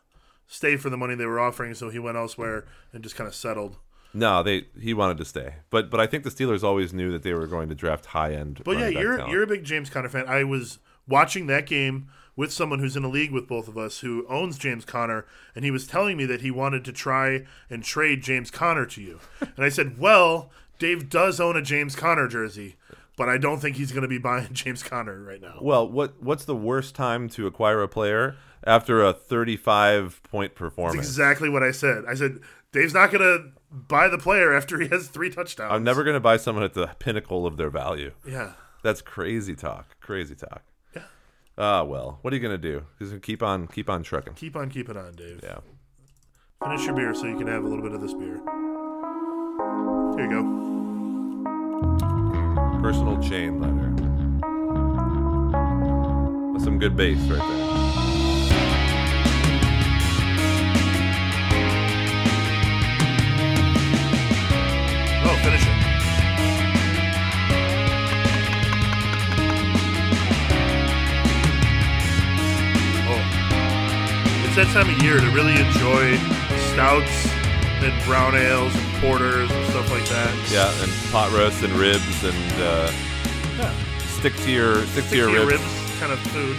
stay 0.47 0.77
for 0.77 0.91
the 0.91 0.97
money 0.97 1.15
they 1.15 1.27
were 1.27 1.41
offering, 1.41 1.75
so 1.75 1.89
he 1.89 1.99
went 1.99 2.17
elsewhere 2.17 2.65
and 2.93 3.03
just 3.03 3.17
kind 3.17 3.29
of 3.29 3.35
settled. 3.35 3.77
No, 4.15 4.43
they 4.43 4.67
he 4.79 4.93
wanted 4.93 5.17
to 5.19 5.25
stay, 5.25 5.55
but 5.71 5.91
but 5.91 5.99
I 6.01 6.07
think 6.07 6.25
the 6.25 6.31
Steelers 6.31 6.63
always 6.63 6.93
knew 6.93 7.11
that 7.13 7.23
they 7.23 7.33
were 7.33 7.47
going 7.47 7.69
to 7.71 7.75
draft 7.75 8.07
high 8.07 8.35
end. 8.35 8.61
But 8.63 8.79
yeah, 8.79 8.89
you're 8.89 9.27
you're 9.29 9.43
a 9.43 9.47
big 9.47 9.65
James 9.65 9.89
Conner 9.89 10.11
fan. 10.11 10.27
I 10.29 10.45
was 10.45 10.81
watching 11.09 11.47
that 11.47 11.67
game 11.67 12.09
with 12.37 12.53
someone 12.53 12.79
who's 12.79 12.97
in 12.97 13.05
a 13.05 13.09
league 13.09 13.31
with 13.33 13.47
both 13.47 13.69
of 13.69 13.77
us 13.77 14.01
who 14.01 14.27
owns 14.29 14.59
James 14.59 14.85
Conner, 14.85 15.27
and 15.55 15.65
he 15.65 15.71
was 15.71 15.87
telling 15.87 16.17
me 16.17 16.25
that 16.27 16.41
he 16.41 16.51
wanted 16.51 16.85
to 16.87 16.93
try 16.93 17.45
and 17.69 17.85
trade 17.85 18.23
James 18.23 18.51
Conner 18.51 18.87
to 18.87 19.03
you. 19.03 19.21
and 19.41 19.65
I 19.65 19.69
said, 19.69 19.99
Well, 19.99 20.51
Dave 20.79 21.09
does 21.09 21.41
own 21.41 21.57
a 21.57 21.63
James 21.63 21.95
Conner 21.95 22.29
jersey, 22.29 22.77
but 23.17 23.29
I 23.29 23.39
don't 23.39 23.61
think 23.61 23.77
he's 23.77 23.93
going 23.93 24.03
to 24.03 24.09
be 24.09 24.19
buying 24.19 24.49
James 24.53 24.83
Conner 24.83 25.23
right 25.23 25.41
now. 25.41 25.59
well. 25.61 25.89
What 25.89 26.23
what's 26.23 26.45
the 26.45 26.57
worst 26.57 26.95
time 26.95 27.29
to 27.31 27.47
acquire 27.47 27.83
a 27.83 27.89
player 27.89 28.37
after 28.65 29.03
a 29.05 29.13
35 29.13 30.23
point 30.25 30.55
performance? 30.55 31.07
Exactly 31.07 31.49
what 31.49 31.63
I 31.63 31.71
said. 31.73 32.05
I 32.09 32.15
said 32.15 32.39
Dave's 32.73 32.95
not 32.95 33.11
going 33.11 33.23
to 33.23 33.51
buy 33.71 34.09
the 34.09 34.19
player 34.19 34.55
after 34.55 34.79
he 34.81 34.89
has 34.89 35.09
three 35.09 35.31
touchdowns. 35.31 35.73
I'm 35.73 35.85
never 35.85 36.03
going 36.05 36.15
to 36.15 36.21
buy 36.21 36.37
someone 36.39 36.65
at 36.65 36.75
the 36.75 36.89
pinnacle 36.99 37.47
of 37.47 37.57
their 37.59 37.71
value. 37.71 38.13
Yeah. 38.27 38.53
That's 38.83 39.03
crazy 39.03 39.55
talk. 39.55 40.01
Crazy 40.01 40.35
talk. 40.35 40.63
Ah, 41.59 41.83
well, 41.83 42.19
what 42.23 42.33
are 42.33 42.37
you 42.37 42.43
gonna 42.43 42.57
do? 42.57 42.85
Just 42.99 43.21
keep 43.23 43.43
on, 43.43 43.67
keep 43.67 43.91
on 43.91 44.03
trucking. 44.03 44.35
Keep 44.35 44.57
on 44.57 44.71
keeping 44.71 44.97
on, 44.97 45.13
Dave. 45.13 45.41
Yeah. 45.43 45.59
Finish 46.63 46.87
your 46.87 46.95
beer 46.95 47.15
so 47.15 47.27
you 47.27 47.37
can 47.37 47.47
have 47.47 47.65
a 47.65 47.69
little 47.69 47.83
bit 47.83 47.93
of 47.93 48.01
this 48.01 48.15
beer. 48.15 48.41
Here 50.17 50.25
you 50.25 50.31
go. 50.31 50.43
Personal 52.81 53.23
chain 53.23 53.61
letter. 53.61 53.91
That's 56.53 56.65
some 56.65 56.79
good 56.79 56.97
bass 56.97 57.19
right 57.29 57.39
there. 57.39 57.82
It's 74.55 74.57
that 74.57 74.67
time 74.75 74.95
of 74.95 75.03
year 75.03 75.19
to 75.19 75.31
really 75.31 75.55
enjoy 75.59 76.19
stouts 76.75 77.27
and 77.81 78.05
brown 78.05 78.35
ales 78.35 78.75
and 78.75 78.95
porters 79.03 79.51
and 79.51 79.71
stuff 79.71 79.91
like 79.91 80.05
that. 80.11 80.29
Yeah, 80.53 80.71
and 80.83 80.93
pot 81.11 81.33
roasts 81.33 81.63
and 81.63 81.73
ribs 81.73 82.23
and 82.23 82.53
uh, 82.63 82.93
Yeah. 83.57 83.73
stick 84.19 84.37
to 84.37 84.51
your 84.51 84.85
stick, 84.89 85.09
to 85.09 85.17
your 85.17 85.29
to 85.29 85.33
your 85.33 85.47
ribs. 85.47 85.63
ribs 85.63 86.01
kind 86.01 86.13
of 86.13 86.19
food. 86.29 86.57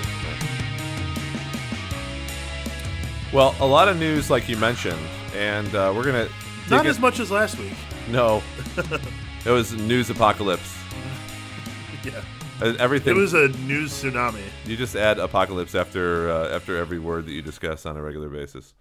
Well, 3.32 3.56
a 3.60 3.65
lot 3.65 3.88
of 3.88 3.97
news, 3.99 4.29
like 4.32 4.49
you 4.49 4.58
mentioned, 4.58 4.99
and 5.36 5.73
uh, 5.75 5.93
we're 5.95 6.03
gonna 6.06 6.29
Not 6.71 6.88
as 6.88 6.99
much 6.99 7.19
as 7.19 7.29
last 7.29 7.60
week. 7.60 7.73
No, 8.10 8.41
it 9.45 9.51
was 9.51 9.73
news 9.73 10.10
apocalypse. 10.10 10.77
Yeah. 12.03 12.21
Uh, 12.62 12.74
Everything 12.80 13.16
It 13.16 13.20
was 13.20 13.34
a 13.34 13.48
news 13.50 13.92
tsunami. 13.92 14.44
You 14.66 14.78
just 14.78 14.96
add 14.96 15.20
apocalypse 15.20 15.76
after 15.76 16.30
uh, 16.30 16.50
after 16.50 16.78
every 16.78 17.00
word 17.00 17.26
that 17.26 17.32
you 17.32 17.42
discuss 17.42 17.86
on 17.86 17.98
a 17.98 18.02
regular 18.02 18.30
basis. 18.30 18.74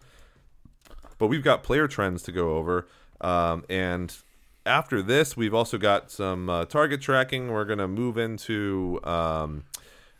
But 1.18 1.28
we've 1.28 1.42
got 1.42 1.62
player 1.62 1.88
trends 1.88 2.22
to 2.24 2.32
go 2.32 2.56
over, 2.56 2.86
um, 3.20 3.64
and 3.70 4.14
after 4.66 5.02
this, 5.02 5.36
we've 5.36 5.54
also 5.54 5.78
got 5.78 6.10
some 6.10 6.50
uh, 6.50 6.64
target 6.66 7.00
tracking. 7.00 7.50
We're 7.50 7.64
gonna 7.64 7.88
move 7.88 8.18
into 8.18 9.00
um, 9.04 9.64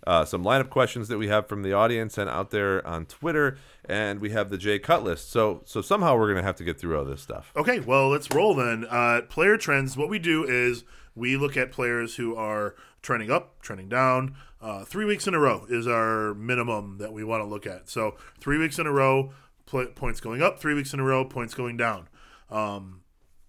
uh, 0.06 0.24
some 0.24 0.44
lineup 0.44 0.70
questions 0.70 1.08
that 1.08 1.18
we 1.18 1.28
have 1.28 1.46
from 1.46 1.62
the 1.62 1.72
audience 1.72 2.18
and 2.18 2.30
out 2.30 2.50
there 2.50 2.84
on 2.86 3.04
Twitter, 3.06 3.58
and 3.84 4.20
we 4.20 4.30
have 4.30 4.50
the 4.50 4.58
J 4.58 4.78
cut 4.78 5.04
list. 5.04 5.30
So 5.30 5.62
so 5.66 5.82
somehow 5.82 6.16
we're 6.16 6.28
gonna 6.28 6.42
have 6.42 6.56
to 6.56 6.64
get 6.64 6.80
through 6.80 6.98
all 6.98 7.04
this 7.04 7.20
stuff. 7.20 7.52
Okay, 7.54 7.80
well, 7.80 8.08
let's 8.08 8.30
roll 8.34 8.54
then. 8.54 8.86
Uh, 8.88 9.20
player 9.28 9.56
trends. 9.58 9.96
What 9.96 10.08
we 10.08 10.18
do 10.18 10.44
is 10.44 10.84
we 11.14 11.36
look 11.36 11.56
at 11.56 11.72
players 11.72 12.16
who 12.16 12.34
are 12.34 12.74
trending 13.02 13.30
up, 13.30 13.60
trending 13.60 13.88
down. 13.88 14.36
Uh, 14.60 14.84
three 14.84 15.04
weeks 15.04 15.26
in 15.26 15.34
a 15.34 15.38
row 15.38 15.66
is 15.68 15.86
our 15.86 16.34
minimum 16.34 16.98
that 16.98 17.12
we 17.12 17.24
want 17.24 17.42
to 17.42 17.46
look 17.46 17.66
at. 17.66 17.88
So 17.88 18.16
three 18.40 18.58
weeks 18.58 18.78
in 18.78 18.86
a 18.86 18.92
row, 18.92 19.32
pl- 19.66 19.88
points 19.94 20.20
going 20.20 20.42
up. 20.42 20.58
Three 20.58 20.74
weeks 20.74 20.94
in 20.94 21.00
a 21.00 21.04
row, 21.04 21.24
points 21.24 21.54
going 21.54 21.76
down. 21.76 22.08
Um, 22.50 23.02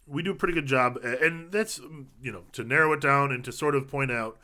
we 0.06 0.23
do 0.23 0.32
a 0.32 0.36
pretty 0.36 0.54
good 0.54 0.65
job, 0.65 0.97
and 1.04 1.52
that's 1.52 1.80
mm, 1.80 2.06
you 2.21 2.32
know 2.32 2.43
to 2.54 2.63
narrow 2.63 2.93
it 2.93 3.02
down 3.02 3.32
and 3.32 3.43
to 3.45 3.52
sort 3.52 3.76
of 3.76 3.88
point 3.88 4.12
out 4.12 4.38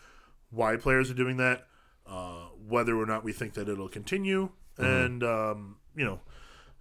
why 0.51 0.75
players 0.77 1.11
are 1.11 1.15
doing 1.15 1.37
that, 1.37 1.67
uh, 2.07 2.45
whether 2.67 2.97
or 2.97 3.05
not 3.05 3.23
we 3.23 3.33
think 3.33 3.53
that 3.55 3.67
it'll 3.67 3.89
continue, 3.89 4.49
and 4.77 5.23
um, 5.23 5.77
you 5.95 6.05
know 6.05 6.21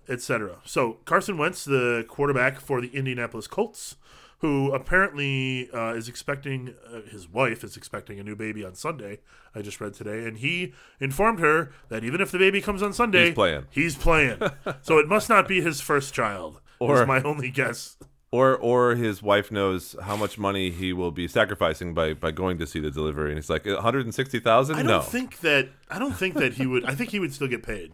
etc. 0.09 0.59
So 0.65 0.99
Carson 1.05 1.39
Wentz, 1.39 1.65
the 1.65 2.05
quarterback 2.09 2.61
for 2.61 2.81
the 2.81 2.89
Indianapolis 2.89 3.47
Colts, 3.47 3.97
who 4.39 4.73
apparently 4.73 5.69
uh, 5.73 5.95
is 5.95 6.09
expecting 6.09 6.75
uh, 6.93 7.01
his 7.11 7.29
wife 7.29 7.65
is 7.65 7.77
expecting 7.77 8.21
a 8.21 8.23
new 8.23 8.37
baby 8.37 8.65
on 8.65 8.75
Sunday. 8.75 9.19
I 9.55 9.63
just 9.63 9.81
read 9.81 9.95
today, 9.95 10.27
and 10.27 10.39
he 10.39 10.73
informed 11.01 11.41
her 11.41 11.73
that 11.89 12.05
even 12.05 12.21
if 12.21 12.31
the 12.31 12.39
baby 12.39 12.61
comes 12.61 12.83
on 12.83 12.93
Sunday, 12.93 13.27
He's 13.27 13.35
playing. 13.35 13.67
He's 13.71 13.97
playing. 13.97 14.39
so 14.83 14.99
it 14.99 15.09
must 15.09 15.29
not 15.29 15.49
be 15.49 15.61
his 15.61 15.81
first 15.81 16.15
child. 16.15 16.61
Or- 16.79 17.03
is 17.03 17.09
my 17.09 17.23
only 17.23 17.51
guess. 17.51 17.97
Or 18.31 18.55
or 18.57 18.95
his 18.95 19.23
wife 19.23 19.51
knows 19.51 19.97
how 20.03 20.15
much 20.15 20.37
money 20.39 20.71
he 20.71 20.93
will 20.93 21.11
be 21.11 21.27
sacrificing 21.27 21.95
by, 21.95 22.13
by 22.13 22.31
going 22.31 22.59
to 22.59 22.67
see 22.67 22.79
the 22.79 22.91
delivery, 22.91 23.31
and 23.31 23.39
he's 23.39 23.49
like, 23.49 23.65
one 23.65 23.77
hundred 23.77 24.05
and 24.05 24.15
sixty 24.15 24.39
thousand. 24.39 24.77
I 24.77 24.81
don't 24.81 24.87
No, 24.89 25.01
think 25.01 25.41
that. 25.41 25.71
I 25.91 25.99
don't 25.99 26.13
think 26.13 26.35
that 26.35 26.53
he 26.53 26.67
would. 26.67 26.85
I 26.85 26.95
think 26.95 27.09
he 27.11 27.19
would 27.21 27.33
still 27.33 27.49
get 27.49 27.63
paid 27.63 27.93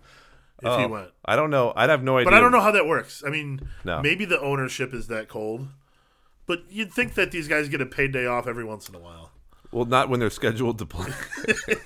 if 0.61 0.76
he 0.76 0.85
Oh, 0.85 0.88
went. 0.88 1.11
I 1.24 1.37
don't 1.37 1.50
know. 1.50 1.72
I'd 1.76 1.88
have 1.88 2.02
no 2.02 2.16
idea. 2.18 2.24
But 2.33 2.35
I 2.35 2.40
don't 2.40 2.50
know 2.50 2.61
how 2.61 2.72
that 2.72 2.85
works. 2.85 3.22
I 3.24 3.30
mean, 3.30 3.61
No. 3.85 4.02
maybe 4.02 4.24
the 4.24 4.40
ownership 4.40 4.92
is 4.92 5.07
that 5.07 5.28
cold. 5.28 5.68
But 6.46 6.64
you'd 6.70 6.92
think 6.92 7.14
that 7.14 7.30
these 7.30 7.48
guys 7.48 7.68
get 7.68 7.80
a 7.80 7.87
paid 7.87 8.12
day 8.12 8.26
off 8.26 8.46
every 8.46 8.64
once 8.64 8.88
in 8.88 8.94
a 8.94 8.98
while. 8.98 9.30
Well, 9.72 9.87
not 9.87 10.09
when 10.09 10.20
they're 10.20 10.30
scheduled 10.30 10.78
to 10.78 10.87
play. 10.87 11.11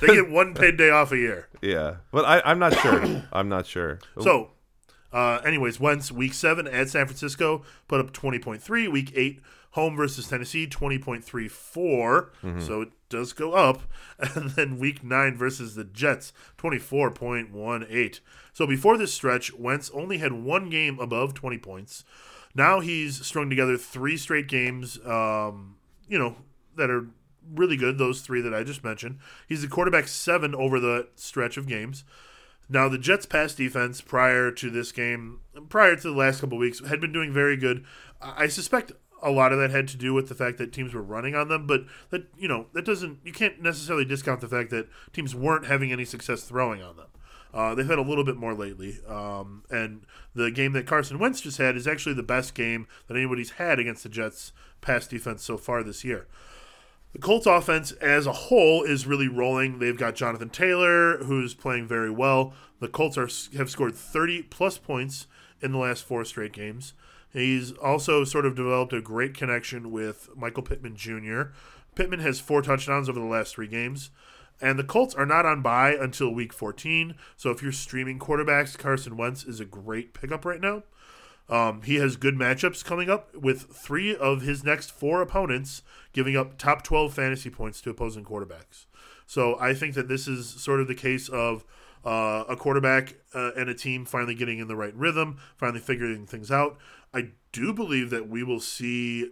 They 0.00 0.08
get 0.08 0.30
one 0.30 0.54
paid 0.54 0.76
day 0.76 0.90
off 0.90 1.12
a 1.12 1.16
year. 1.16 1.48
yeah, 1.62 1.96
but 2.10 2.24
I, 2.24 2.42
I'm 2.44 2.58
not 2.58 2.78
sure. 2.78 3.22
I'm 3.32 3.48
not 3.48 3.66
sure. 3.66 4.00
So, 4.20 4.50
uh, 5.12 5.40
anyways, 5.44 5.78
Wentz 5.80 6.10
week 6.12 6.34
seven 6.34 6.66
at 6.66 6.88
San 6.90 7.06
Francisco 7.06 7.62
put 7.88 8.00
up 8.00 8.12
twenty 8.12 8.38
point 8.38 8.62
three. 8.62 8.88
Week 8.88 9.12
eight 9.14 9.40
home 9.70 9.96
versus 9.96 10.28
Tennessee 10.28 10.66
twenty 10.66 10.98
point 10.98 11.24
three 11.24 11.48
four. 11.48 12.32
So 12.58 12.82
it 12.82 12.88
does 13.08 13.32
go 13.32 13.52
up. 13.52 13.82
And 14.34 14.50
then 14.50 14.78
week 14.78 15.02
nine 15.04 15.36
versus 15.36 15.74
the 15.74 15.84
Jets 15.84 16.32
twenty 16.56 16.78
four 16.78 17.10
point 17.10 17.52
one 17.52 17.86
eight. 17.88 18.20
So 18.52 18.66
before 18.66 18.96
this 18.98 19.14
stretch, 19.14 19.52
Wentz 19.54 19.90
only 19.94 20.18
had 20.18 20.32
one 20.32 20.68
game 20.70 20.98
above 20.98 21.34
twenty 21.34 21.58
points. 21.58 22.04
Now 22.54 22.80
he's 22.80 23.24
strung 23.26 23.50
together 23.50 23.76
three 23.76 24.16
straight 24.16 24.48
games. 24.48 24.98
Um, 25.04 25.76
you 26.08 26.18
know 26.18 26.36
that 26.76 26.90
are 26.90 27.06
really 27.52 27.76
good. 27.76 27.98
Those 27.98 28.20
three 28.20 28.40
that 28.40 28.54
I 28.54 28.62
just 28.64 28.84
mentioned. 28.84 29.18
He's 29.48 29.62
the 29.62 29.68
quarterback 29.68 30.08
seven 30.08 30.54
over 30.54 30.80
the 30.80 31.08
stretch 31.14 31.56
of 31.56 31.66
games. 31.66 32.04
Now, 32.68 32.88
the 32.88 32.98
Jets' 32.98 33.26
pass 33.26 33.54
defense 33.54 34.00
prior 34.00 34.50
to 34.50 34.70
this 34.70 34.90
game, 34.90 35.40
prior 35.68 35.96
to 35.96 36.02
the 36.02 36.16
last 36.16 36.40
couple 36.40 36.56
weeks, 36.56 36.80
had 36.86 37.00
been 37.00 37.12
doing 37.12 37.32
very 37.32 37.56
good. 37.56 37.84
I 38.22 38.46
suspect 38.46 38.92
a 39.22 39.30
lot 39.30 39.52
of 39.52 39.58
that 39.58 39.70
had 39.70 39.88
to 39.88 39.96
do 39.96 40.14
with 40.14 40.28
the 40.28 40.34
fact 40.34 40.58
that 40.58 40.72
teams 40.72 40.94
were 40.94 41.02
running 41.02 41.34
on 41.34 41.48
them, 41.48 41.66
but 41.66 41.84
that 42.10 42.26
you 42.38 42.48
know 42.48 42.66
that 42.72 42.84
doesn't 42.84 43.18
you 43.24 43.32
can't 43.32 43.60
necessarily 43.60 44.04
discount 44.04 44.40
the 44.40 44.48
fact 44.48 44.70
that 44.70 44.88
teams 45.12 45.34
weren't 45.34 45.66
having 45.66 45.92
any 45.92 46.04
success 46.04 46.42
throwing 46.42 46.82
on 46.82 46.96
them. 46.96 47.06
Uh, 47.54 47.72
they've 47.72 47.88
had 47.88 48.00
a 48.00 48.02
little 48.02 48.24
bit 48.24 48.36
more 48.36 48.52
lately, 48.52 48.98
um, 49.06 49.62
and 49.70 50.04
the 50.34 50.50
game 50.50 50.72
that 50.72 50.86
Carson 50.86 51.20
Wentz 51.20 51.40
just 51.40 51.58
had 51.58 51.76
is 51.76 51.86
actually 51.86 52.16
the 52.16 52.22
best 52.24 52.52
game 52.52 52.88
that 53.06 53.16
anybody's 53.16 53.52
had 53.52 53.78
against 53.78 54.02
the 54.02 54.08
Jets' 54.08 54.52
pass 54.80 55.06
defense 55.06 55.44
so 55.44 55.56
far 55.56 55.84
this 55.84 56.04
year. 56.04 56.26
The 57.12 57.20
Colts 57.20 57.46
offense 57.46 57.92
as 57.92 58.26
a 58.26 58.32
whole 58.32 58.82
is 58.82 59.06
really 59.06 59.28
rolling. 59.28 59.78
They've 59.78 59.96
got 59.96 60.16
Jonathan 60.16 60.50
Taylor, 60.50 61.18
who's 61.18 61.54
playing 61.54 61.86
very 61.86 62.10
well. 62.10 62.54
The 62.80 62.88
Colts 62.88 63.16
are 63.16 63.28
have 63.56 63.70
scored 63.70 63.94
30 63.94 64.42
plus 64.42 64.78
points 64.78 65.28
in 65.62 65.70
the 65.70 65.78
last 65.78 66.02
four 66.02 66.24
straight 66.24 66.52
games. 66.52 66.92
He's 67.32 67.70
also 67.70 68.24
sort 68.24 68.46
of 68.46 68.56
developed 68.56 68.92
a 68.92 69.00
great 69.00 69.32
connection 69.34 69.92
with 69.92 70.28
Michael 70.34 70.64
Pittman 70.64 70.96
Jr. 70.96 71.52
Pittman 71.94 72.18
has 72.20 72.40
four 72.40 72.62
touchdowns 72.62 73.08
over 73.08 73.20
the 73.20 73.26
last 73.26 73.54
three 73.54 73.68
games. 73.68 74.10
And 74.60 74.78
the 74.78 74.84
Colts 74.84 75.14
are 75.14 75.26
not 75.26 75.44
on 75.44 75.62
bye 75.62 75.96
until 75.98 76.32
week 76.32 76.52
14. 76.52 77.14
So 77.36 77.50
if 77.50 77.62
you're 77.62 77.72
streaming 77.72 78.18
quarterbacks, 78.18 78.78
Carson 78.78 79.16
Wentz 79.16 79.44
is 79.44 79.60
a 79.60 79.64
great 79.64 80.14
pickup 80.14 80.44
right 80.44 80.60
now. 80.60 80.84
Um, 81.48 81.82
he 81.82 81.96
has 81.96 82.16
good 82.16 82.36
matchups 82.36 82.84
coming 82.84 83.10
up 83.10 83.34
with 83.36 83.64
three 83.64 84.16
of 84.16 84.42
his 84.42 84.64
next 84.64 84.90
four 84.90 85.20
opponents 85.20 85.82
giving 86.12 86.36
up 86.36 86.56
top 86.56 86.82
12 86.82 87.12
fantasy 87.12 87.50
points 87.50 87.80
to 87.82 87.90
opposing 87.90 88.24
quarterbacks. 88.24 88.86
So 89.26 89.58
I 89.60 89.74
think 89.74 89.94
that 89.94 90.08
this 90.08 90.26
is 90.26 90.48
sort 90.48 90.80
of 90.80 90.88
the 90.88 90.94
case 90.94 91.28
of 91.28 91.64
uh, 92.04 92.44
a 92.48 92.56
quarterback 92.56 93.16
uh, 93.34 93.52
and 93.56 93.68
a 93.68 93.74
team 93.74 94.04
finally 94.04 94.34
getting 94.34 94.58
in 94.58 94.68
the 94.68 94.76
right 94.76 94.94
rhythm, 94.94 95.38
finally 95.56 95.80
figuring 95.80 96.26
things 96.26 96.50
out. 96.50 96.78
I 97.12 97.30
do 97.52 97.72
believe 97.72 98.10
that 98.10 98.28
we 98.28 98.42
will 98.42 98.60
see 98.60 99.30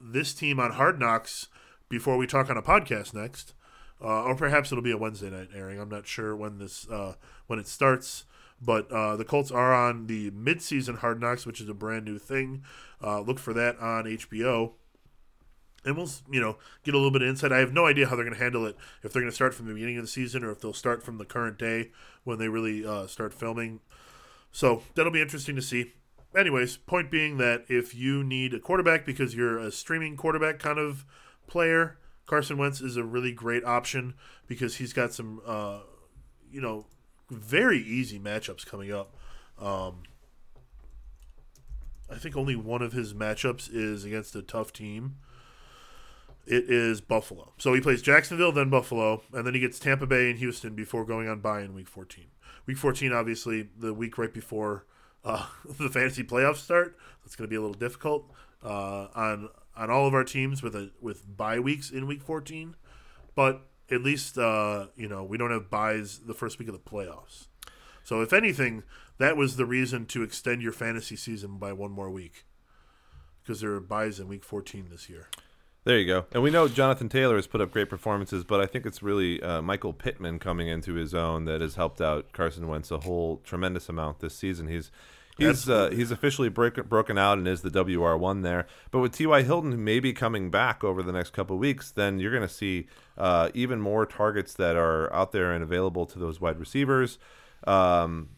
this 0.00 0.34
team 0.34 0.58
on 0.58 0.72
Hard 0.72 0.98
Knocks 0.98 1.48
before 1.88 2.16
we 2.16 2.26
talk 2.26 2.50
on 2.50 2.56
a 2.56 2.62
podcast 2.62 3.14
next. 3.14 3.54
Uh, 4.02 4.24
or 4.24 4.34
perhaps 4.34 4.72
it'll 4.72 4.82
be 4.82 4.90
a 4.90 4.96
Wednesday 4.96 5.30
night 5.30 5.48
airing. 5.54 5.80
I'm 5.80 5.88
not 5.88 6.06
sure 6.06 6.34
when 6.34 6.58
this 6.58 6.88
uh, 6.88 7.14
when 7.46 7.58
it 7.58 7.68
starts. 7.68 8.24
But 8.64 8.90
uh, 8.92 9.16
the 9.16 9.24
Colts 9.24 9.50
are 9.50 9.74
on 9.74 10.06
the 10.06 10.30
midseason 10.30 10.98
Hard 10.98 11.20
Knocks, 11.20 11.44
which 11.44 11.60
is 11.60 11.68
a 11.68 11.74
brand 11.74 12.04
new 12.04 12.18
thing. 12.18 12.62
Uh, 13.02 13.20
look 13.20 13.40
for 13.40 13.52
that 13.52 13.76
on 13.80 14.04
HBO, 14.04 14.74
and 15.84 15.96
we'll 15.96 16.08
you 16.30 16.40
know 16.40 16.58
get 16.84 16.94
a 16.94 16.96
little 16.96 17.10
bit 17.10 17.22
of 17.22 17.28
insight. 17.28 17.52
I 17.52 17.58
have 17.58 17.72
no 17.72 17.86
idea 17.86 18.06
how 18.06 18.14
they're 18.14 18.24
going 18.24 18.36
to 18.36 18.42
handle 18.42 18.64
it. 18.66 18.76
If 19.02 19.12
they're 19.12 19.22
going 19.22 19.30
to 19.30 19.34
start 19.34 19.52
from 19.52 19.66
the 19.66 19.74
beginning 19.74 19.96
of 19.96 20.04
the 20.04 20.08
season, 20.08 20.44
or 20.44 20.52
if 20.52 20.60
they'll 20.60 20.72
start 20.72 21.02
from 21.02 21.18
the 21.18 21.24
current 21.24 21.58
day 21.58 21.90
when 22.22 22.38
they 22.38 22.48
really 22.48 22.86
uh, 22.86 23.08
start 23.08 23.34
filming. 23.34 23.80
So 24.52 24.82
that'll 24.94 25.12
be 25.12 25.22
interesting 25.22 25.56
to 25.56 25.62
see. 25.62 25.94
Anyways, 26.36 26.76
point 26.76 27.10
being 27.10 27.38
that 27.38 27.64
if 27.68 27.94
you 27.94 28.22
need 28.22 28.54
a 28.54 28.60
quarterback 28.60 29.04
because 29.04 29.34
you're 29.34 29.58
a 29.58 29.72
streaming 29.72 30.16
quarterback 30.16 30.58
kind 30.60 30.78
of 30.78 31.04
player, 31.46 31.98
Carson 32.26 32.56
Wentz 32.56 32.80
is 32.80 32.96
a 32.96 33.04
really 33.04 33.32
great 33.32 33.64
option 33.64 34.14
because 34.46 34.76
he's 34.76 34.92
got 34.92 35.12
some, 35.12 35.40
uh, 35.46 35.80
you 36.50 36.60
know, 36.60 36.86
very 37.30 37.78
easy 37.78 38.18
matchups 38.18 38.64
coming 38.66 38.92
up. 38.92 39.14
Um, 39.60 40.02
I 42.10 42.16
think 42.16 42.36
only 42.36 42.56
one 42.56 42.82
of 42.82 42.92
his 42.92 43.14
matchups 43.14 43.70
is 43.72 44.04
against 44.04 44.36
a 44.36 44.42
tough 44.42 44.72
team. 44.72 45.16
It 46.46 46.68
is 46.68 47.00
Buffalo. 47.00 47.52
So 47.58 47.72
he 47.72 47.80
plays 47.80 48.02
Jacksonville, 48.02 48.52
then 48.52 48.68
Buffalo, 48.68 49.22
and 49.32 49.46
then 49.46 49.54
he 49.54 49.60
gets 49.60 49.78
Tampa 49.78 50.06
Bay 50.06 50.30
and 50.30 50.38
Houston 50.38 50.74
before 50.74 51.04
going 51.04 51.28
on 51.28 51.40
bye 51.40 51.62
in 51.62 51.72
Week 51.74 51.88
14. 51.88 52.26
Week 52.66 52.76
14, 52.76 53.12
obviously, 53.12 53.68
the 53.78 53.94
week 53.94 54.18
right 54.18 54.32
before 54.32 54.84
uh, 55.24 55.46
the 55.78 55.88
fantasy 55.88 56.24
playoffs 56.24 56.56
start. 56.56 56.96
That's 57.24 57.36
going 57.36 57.48
to 57.48 57.50
be 57.50 57.56
a 57.56 57.60
little 57.60 57.74
difficult 57.74 58.30
uh, 58.62 59.08
on 59.14 59.48
on 59.76 59.90
all 59.90 60.06
of 60.06 60.14
our 60.14 60.24
teams 60.24 60.62
with 60.62 60.74
a 60.74 60.90
with 61.00 61.36
bye 61.36 61.58
weeks 61.58 61.90
in 61.90 62.06
Week 62.06 62.22
14. 62.22 62.76
But 63.34 63.62
at 63.90 64.02
least 64.02 64.38
uh, 64.38 64.86
you 64.96 65.08
know 65.08 65.24
we 65.24 65.38
don't 65.38 65.50
have 65.50 65.70
byes 65.70 66.20
the 66.26 66.34
first 66.34 66.58
week 66.58 66.68
of 66.68 66.74
the 66.74 66.80
playoffs. 66.80 67.46
So 68.04 68.20
if 68.20 68.32
anything, 68.32 68.82
that 69.18 69.36
was 69.36 69.56
the 69.56 69.66
reason 69.66 70.06
to 70.06 70.22
extend 70.22 70.62
your 70.62 70.72
fantasy 70.72 71.16
season 71.16 71.58
by 71.58 71.72
one 71.72 71.92
more 71.92 72.10
week 72.10 72.44
because 73.42 73.60
there 73.60 73.72
are 73.72 73.80
byes 73.80 74.18
in 74.18 74.28
Week 74.28 74.44
14 74.44 74.88
this 74.90 75.08
year. 75.08 75.28
There 75.84 75.98
you 75.98 76.06
go. 76.06 76.26
And 76.32 76.44
we 76.44 76.50
know 76.50 76.68
Jonathan 76.68 77.08
Taylor 77.08 77.34
has 77.34 77.48
put 77.48 77.60
up 77.60 77.72
great 77.72 77.90
performances, 77.90 78.44
but 78.44 78.60
I 78.60 78.66
think 78.66 78.86
it's 78.86 79.02
really 79.02 79.42
uh, 79.42 79.62
Michael 79.62 79.92
Pittman 79.92 80.38
coming 80.38 80.68
into 80.68 80.94
his 80.94 81.12
own 81.12 81.44
that 81.46 81.60
has 81.60 81.74
helped 81.74 82.00
out 82.00 82.32
Carson 82.32 82.68
Wentz 82.68 82.92
a 82.92 82.98
whole 82.98 83.38
tremendous 83.38 83.88
amount 83.88 84.20
this 84.20 84.36
season. 84.36 84.68
He's 84.68 84.92
he's 85.38 85.68
uh, 85.68 85.90
he's 85.90 86.10
officially 86.10 86.48
break, 86.48 86.74
broken 86.88 87.18
out 87.18 87.38
and 87.38 87.48
is 87.48 87.62
the 87.62 87.70
WR 87.70 88.16
one 88.16 88.42
there. 88.42 88.66
But 88.90 89.00
with 89.00 89.12
T.Y. 89.12 89.42
Hilton 89.42 89.82
maybe 89.82 90.12
coming 90.12 90.50
back 90.50 90.84
over 90.84 91.02
the 91.02 91.12
next 91.12 91.32
couple 91.32 91.56
of 91.56 91.60
weeks, 91.60 91.90
then 91.90 92.18
you're 92.18 92.32
going 92.32 92.46
to 92.46 92.52
see 92.52 92.86
uh, 93.16 93.50
even 93.54 93.80
more 93.80 94.06
targets 94.06 94.54
that 94.54 94.76
are 94.76 95.12
out 95.12 95.32
there 95.32 95.52
and 95.52 95.62
available 95.62 96.06
to 96.06 96.18
those 96.18 96.40
wide 96.40 96.58
receivers. 96.58 97.18
Um, 97.66 98.30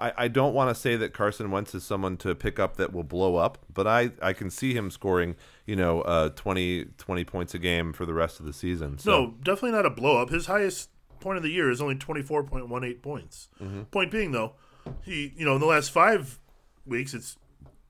I, 0.00 0.12
I 0.16 0.28
don't 0.28 0.54
want 0.54 0.74
to 0.74 0.80
say 0.80 0.96
that 0.96 1.14
Carson 1.14 1.50
Wentz 1.50 1.74
is 1.74 1.84
someone 1.84 2.16
to 2.18 2.34
pick 2.34 2.58
up 2.58 2.76
that 2.76 2.92
will 2.92 3.04
blow 3.04 3.36
up, 3.36 3.58
but 3.72 3.86
I, 3.86 4.10
I 4.20 4.32
can 4.32 4.50
see 4.50 4.74
him 4.74 4.90
scoring, 4.90 5.36
you 5.66 5.76
know, 5.76 6.02
uh, 6.02 6.30
20, 6.30 6.86
20 6.98 7.24
points 7.24 7.54
a 7.54 7.58
game 7.58 7.92
for 7.92 8.04
the 8.04 8.14
rest 8.14 8.40
of 8.40 8.46
the 8.46 8.52
season. 8.52 8.98
So. 8.98 9.10
No, 9.10 9.34
definitely 9.42 9.72
not 9.72 9.86
a 9.86 9.90
blow 9.90 10.20
up. 10.20 10.30
His 10.30 10.46
highest 10.46 10.90
point 11.20 11.36
of 11.36 11.42
the 11.42 11.50
year 11.50 11.70
is 11.70 11.80
only 11.80 11.94
24.18 11.94 13.02
points. 13.02 13.48
Point 13.90 14.10
being, 14.10 14.32
though, 14.32 14.54
he, 15.02 15.32
you 15.36 15.44
know, 15.44 15.54
in 15.54 15.60
the 15.60 15.66
last 15.66 15.90
five 15.90 16.38
weeks, 16.86 17.14
it's 17.14 17.36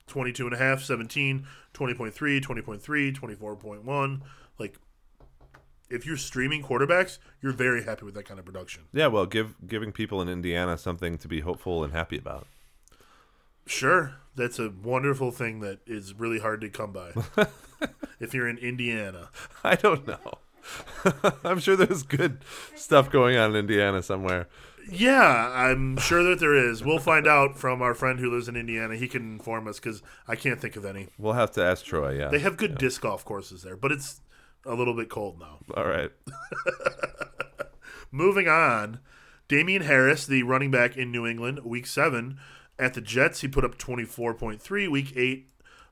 22 0.07 0.47
and 0.47 0.55
a 0.55 0.59
half, 0.59 0.83
17, 0.83 1.47
20.3, 1.73 2.13
20.3, 2.41 3.17
24.1. 3.17 4.21
Like, 4.59 4.79
if 5.91 6.07
you're 6.07 6.17
streaming 6.17 6.63
quarterbacks, 6.63 7.19
you're 7.41 7.53
very 7.53 7.85
happy 7.85 8.05
with 8.05 8.15
that 8.15 8.25
kind 8.25 8.39
of 8.39 8.47
production. 8.47 8.85
Yeah, 8.93 9.09
well, 9.09 9.27
give 9.27 9.55
giving 9.67 9.93
people 9.93 10.21
in 10.21 10.29
Indiana 10.29 10.79
something 10.79 11.19
to 11.19 11.29
be 11.29 11.41
hopeful 11.41 11.85
and 11.85 11.93
happy 11.93 12.19
about. 12.19 12.47
Sure, 13.67 14.15
that's 14.35 14.59
a 14.59 14.71
wonderful 14.71 15.31
thing 15.31 15.61
that 15.61 15.79
is 15.87 16.15
really 16.15 16.39
hard 16.39 16.61
to 16.61 16.69
come 16.69 16.93
by. 16.93 17.13
if 18.21 18.35
you're 18.35 18.49
in 18.49 18.59
Indiana, 18.59 19.31
I 19.63 19.75
don't 19.75 20.07
know. 20.07 20.39
I'm 21.45 21.59
sure 21.61 21.77
there's 21.77 22.03
good 22.03 22.39
stuff 22.75 23.11
going 23.11 23.37
on 23.37 23.51
in 23.51 23.57
Indiana 23.57 24.03
somewhere. 24.03 24.49
yeah, 24.91 25.51
I'm 25.55 25.97
sure 25.97 26.23
that 26.25 26.41
there 26.41 26.55
is. 26.55 26.85
We'll 26.85 26.99
find 26.99 27.27
out 27.27 27.59
from 27.59 27.83
our 27.83 27.95
friend 27.95 28.19
who 28.19 28.31
lives 28.31 28.49
in 28.49 28.57
Indiana. 28.57 28.97
He 28.97 29.09
can 29.09 29.23
inform 29.35 29.67
us 29.69 29.79
because 29.81 30.03
I 30.29 30.37
can't 30.37 30.61
think 30.61 30.77
of 30.77 30.85
any. 30.85 31.09
We'll 31.19 31.33
have 31.35 31.53
to 31.53 31.65
ask 31.65 31.85
Troy. 31.85 32.19
Yeah. 32.19 32.29
They 32.29 32.41
have 32.41 32.57
good 32.57 32.77
disc 32.79 33.01
golf 33.01 33.25
courses 33.25 33.63
there, 33.63 33.77
but 33.77 33.93
it's 33.93 34.21
a 34.67 34.75
little 34.75 34.95
bit 34.95 35.09
cold 35.09 35.39
now. 35.41 35.59
All 35.77 35.87
right. 35.87 36.11
Moving 38.11 38.49
on, 38.49 39.01
Damien 39.49 39.83
Harris, 39.83 40.27
the 40.27 40.43
running 40.43 40.71
back 40.71 40.97
in 40.97 41.11
New 41.11 41.27
England, 41.27 41.61
week 41.65 41.87
seven 41.87 42.39
at 42.79 42.95
the 42.95 43.01
Jets, 43.01 43.41
he 43.41 43.49
put 43.49 43.65
up 43.65 43.77
24.3. 43.79 44.91
Week 44.91 45.13
eight, 45.17 45.49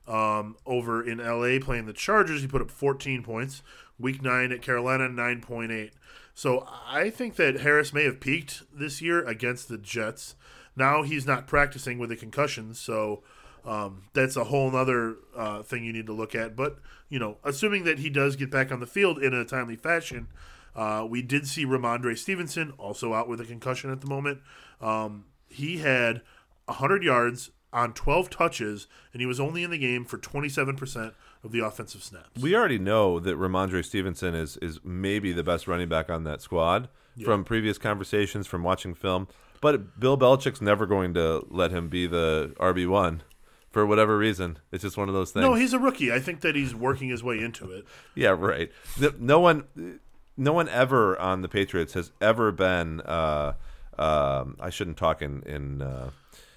um, 0.07 0.57
over 0.65 1.01
in 1.07 1.17
LA 1.19 1.63
playing 1.63 1.85
the 1.85 1.93
Chargers, 1.93 2.41
he 2.41 2.47
put 2.47 2.61
up 2.61 2.69
14 2.71 3.23
points. 3.23 3.61
Week 3.99 4.21
nine 4.21 4.51
at 4.51 4.61
Carolina, 4.61 5.07
9.8. 5.07 5.91
So 6.33 6.67
I 6.87 7.09
think 7.09 7.35
that 7.35 7.61
Harris 7.61 7.93
may 7.93 8.03
have 8.05 8.19
peaked 8.19 8.63
this 8.73 9.01
year 9.01 9.23
against 9.25 9.69
the 9.69 9.77
Jets. 9.77 10.35
Now 10.75 11.03
he's 11.03 11.27
not 11.27 11.47
practicing 11.47 11.99
with 11.99 12.11
a 12.11 12.15
concussion, 12.15 12.73
so 12.73 13.21
um, 13.63 14.05
that's 14.13 14.35
a 14.35 14.45
whole 14.45 14.75
other 14.75 15.17
uh, 15.35 15.61
thing 15.61 15.83
you 15.83 15.93
need 15.93 16.07
to 16.07 16.13
look 16.13 16.33
at. 16.33 16.55
But 16.55 16.79
you 17.09 17.19
know, 17.19 17.37
assuming 17.43 17.83
that 17.83 17.99
he 17.99 18.09
does 18.09 18.35
get 18.35 18.49
back 18.49 18.71
on 18.71 18.79
the 18.79 18.87
field 18.87 19.21
in 19.21 19.33
a 19.33 19.45
timely 19.45 19.75
fashion, 19.75 20.27
uh, 20.75 21.05
we 21.07 21.21
did 21.21 21.47
see 21.47 21.65
Rhamondre 21.65 22.17
Stevenson 22.17 22.73
also 22.79 23.13
out 23.13 23.29
with 23.29 23.39
a 23.39 23.45
concussion 23.45 23.91
at 23.91 24.01
the 24.01 24.07
moment. 24.07 24.39
Um, 24.81 25.25
he 25.47 25.77
had 25.77 26.23
100 26.65 27.03
yards, 27.03 27.51
on 27.73 27.93
12 27.93 28.29
touches, 28.29 28.87
and 29.11 29.19
he 29.19 29.25
was 29.25 29.39
only 29.39 29.63
in 29.63 29.71
the 29.71 29.77
game 29.77 30.05
for 30.05 30.17
27% 30.17 31.13
of 31.43 31.51
the 31.51 31.59
offensive 31.59 32.03
snaps. 32.03 32.41
We 32.41 32.55
already 32.55 32.79
know 32.79 33.19
that 33.19 33.37
Rhamondre 33.37 33.83
Stevenson 33.85 34.33
is 34.35 34.57
is 34.57 34.79
maybe 34.83 35.31
the 35.33 35.43
best 35.43 35.67
running 35.67 35.89
back 35.89 36.09
on 36.09 36.23
that 36.23 36.41
squad 36.41 36.89
from 37.23 37.43
previous 37.43 37.77
conversations, 37.77 38.47
from 38.47 38.63
watching 38.63 38.93
film. 38.95 39.27
But 39.61 39.99
Bill 39.99 40.17
Belichick's 40.17 40.61
never 40.61 40.85
going 40.85 41.13
to 41.13 41.45
let 41.49 41.71
him 41.71 41.87
be 41.87 42.07
the 42.07 42.53
RB 42.59 42.87
one 42.87 43.21
for 43.69 43.85
whatever 43.85 44.17
reason. 44.17 44.57
It's 44.71 44.81
just 44.83 44.97
one 44.97 45.07
of 45.09 45.13
those 45.15 45.31
things. 45.31 45.41
no, 45.45 45.53
he's 45.53 45.73
a 45.73 45.79
rookie. 45.79 46.11
I 46.11 46.19
think 46.19 46.41
that 46.41 46.55
he's 46.55 46.75
working 46.75 47.09
his 47.09 47.23
way 47.23 47.39
into 47.39 47.71
it. 47.71 47.85
Yeah, 48.15 48.35
right. 48.37 48.71
No 49.19 49.39
one, 49.39 49.99
no 50.37 50.53
one 50.53 50.69
ever 50.69 51.17
on 51.19 51.41
the 51.41 51.47
Patriots 51.49 51.93
has 51.93 52.11
ever 52.21 52.51
been. 52.51 53.01
Uh, 53.01 53.53
um, 53.97 54.57
I 54.59 54.69
shouldn't 54.69 54.97
talk 54.97 55.21
in 55.21 55.43
in. 55.43 55.81
Uh, 55.81 56.09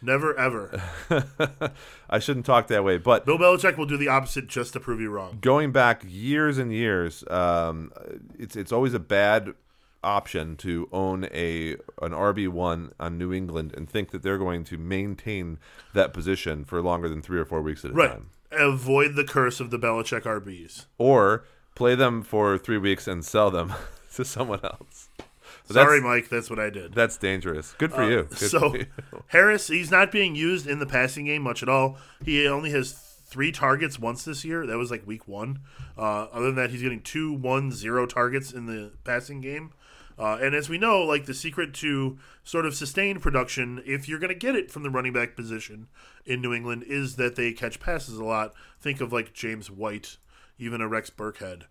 Never 0.03 0.38
ever. 0.38 0.82
I 2.11 2.18
shouldn't 2.18 2.47
talk 2.47 2.68
that 2.68 2.84
way, 2.84 2.99
but 2.99 3.24
Bill 3.26 3.38
Belichick 3.38 3.76
will 3.76 3.86
do 3.86 3.97
the 3.97 4.09
opposite 4.09 4.47
just 4.47 4.72
to 4.74 4.80
prove 4.80 5.01
you 5.01 5.11
wrong. 5.11 5.38
going 5.40 5.72
back 5.72 6.03
years 6.07 6.59
and 6.59 6.72
years, 6.72 7.24
um, 7.28 7.92
it's 8.38 8.57
it's 8.57 8.72
always 8.72 8.94
a 8.94 8.99
bad 9.01 9.55
option 10.05 10.55
to 10.57 10.88
own 10.92 11.24
a 11.32 11.72
an 12.03 12.12
RB 12.12 12.47
one 12.49 12.92
on 13.01 13.18
New 13.18 13.32
England 13.32 13.72
and 13.76 13.88
think 13.90 14.11
that 14.12 14.22
they're 14.22 14.38
going 14.38 14.62
to 14.64 14.78
maintain 14.78 15.59
that 15.94 16.12
position 16.12 16.64
for 16.64 16.80
longer 16.80 17.09
than 17.09 17.22
three 17.22 17.38
or 17.40 17.44
four 17.44 17.61
weeks 17.62 17.84
at 17.84 17.90
a 17.90 17.94
Right. 17.94 18.11
time, 18.11 18.30
Avoid 18.53 19.16
the 19.16 19.24
curse 19.24 19.59
of 19.59 19.70
the 19.70 19.78
Belichick 19.78 20.22
RBs. 20.22 20.86
or 20.99 21.44
play 21.74 21.94
them 21.97 22.22
for 22.22 22.57
three 22.57 22.78
weeks 22.78 23.09
and 23.09 23.24
sell 23.24 23.51
them 23.51 23.72
to 24.14 24.24
someone 24.24 24.61
else. 24.62 25.05
Sorry, 25.66 26.00
Mike, 26.00 26.28
that's 26.28 26.48
what 26.48 26.58
I 26.58 26.70
did. 26.70 26.94
that's 26.94 27.16
dangerous. 27.16 27.74
Good 27.78 27.92
for 27.92 28.08
you. 28.08 28.24
Good 28.24 28.50
so 28.50 28.70
for 28.70 28.78
you. 28.78 28.86
Harris, 29.28 29.68
he's 29.68 29.90
not 29.90 30.12
being 30.12 30.34
used 30.34 30.66
in 30.66 30.78
the 30.78 30.86
passing 30.86 31.26
game 31.26 31.42
much 31.42 31.62
at 31.62 31.68
all. 31.68 31.98
He 32.24 32.46
only 32.46 32.70
has 32.70 32.92
three 32.92 33.50
targets 33.50 33.98
once 33.98 34.24
this 34.24 34.44
year. 34.44 34.66
That 34.66 34.78
was 34.78 34.90
like 34.90 35.06
week 35.06 35.26
one. 35.26 35.60
Uh, 35.98 36.26
other 36.32 36.46
than 36.46 36.54
that, 36.56 36.70
he's 36.70 36.82
getting 36.82 37.02
two, 37.02 37.32
one, 37.32 37.72
zero 37.72 38.06
targets 38.06 38.52
in 38.52 38.66
the 38.66 38.92
passing 39.04 39.40
game. 39.40 39.72
Uh, 40.18 40.38
and 40.40 40.54
as 40.54 40.68
we 40.68 40.78
know, 40.78 41.02
like 41.02 41.26
the 41.26 41.34
secret 41.34 41.74
to 41.74 42.18
sort 42.42 42.64
of 42.64 42.74
sustained 42.74 43.20
production, 43.20 43.82
if 43.84 44.08
you're 44.08 44.18
going 44.18 44.32
to 44.32 44.38
get 44.38 44.54
it 44.54 44.70
from 44.70 44.82
the 44.82 44.90
running 44.90 45.12
back 45.12 45.36
position 45.36 45.88
in 46.24 46.40
New 46.40 46.54
England, 46.54 46.84
is 46.86 47.16
that 47.16 47.36
they 47.36 47.52
catch 47.52 47.80
passes 47.80 48.16
a 48.16 48.24
lot. 48.24 48.54
Think 48.80 49.00
of 49.00 49.12
like 49.12 49.34
James 49.34 49.70
White, 49.70 50.16
even 50.58 50.80
a 50.80 50.88
Rex 50.88 51.10
Burkhead. 51.10 51.64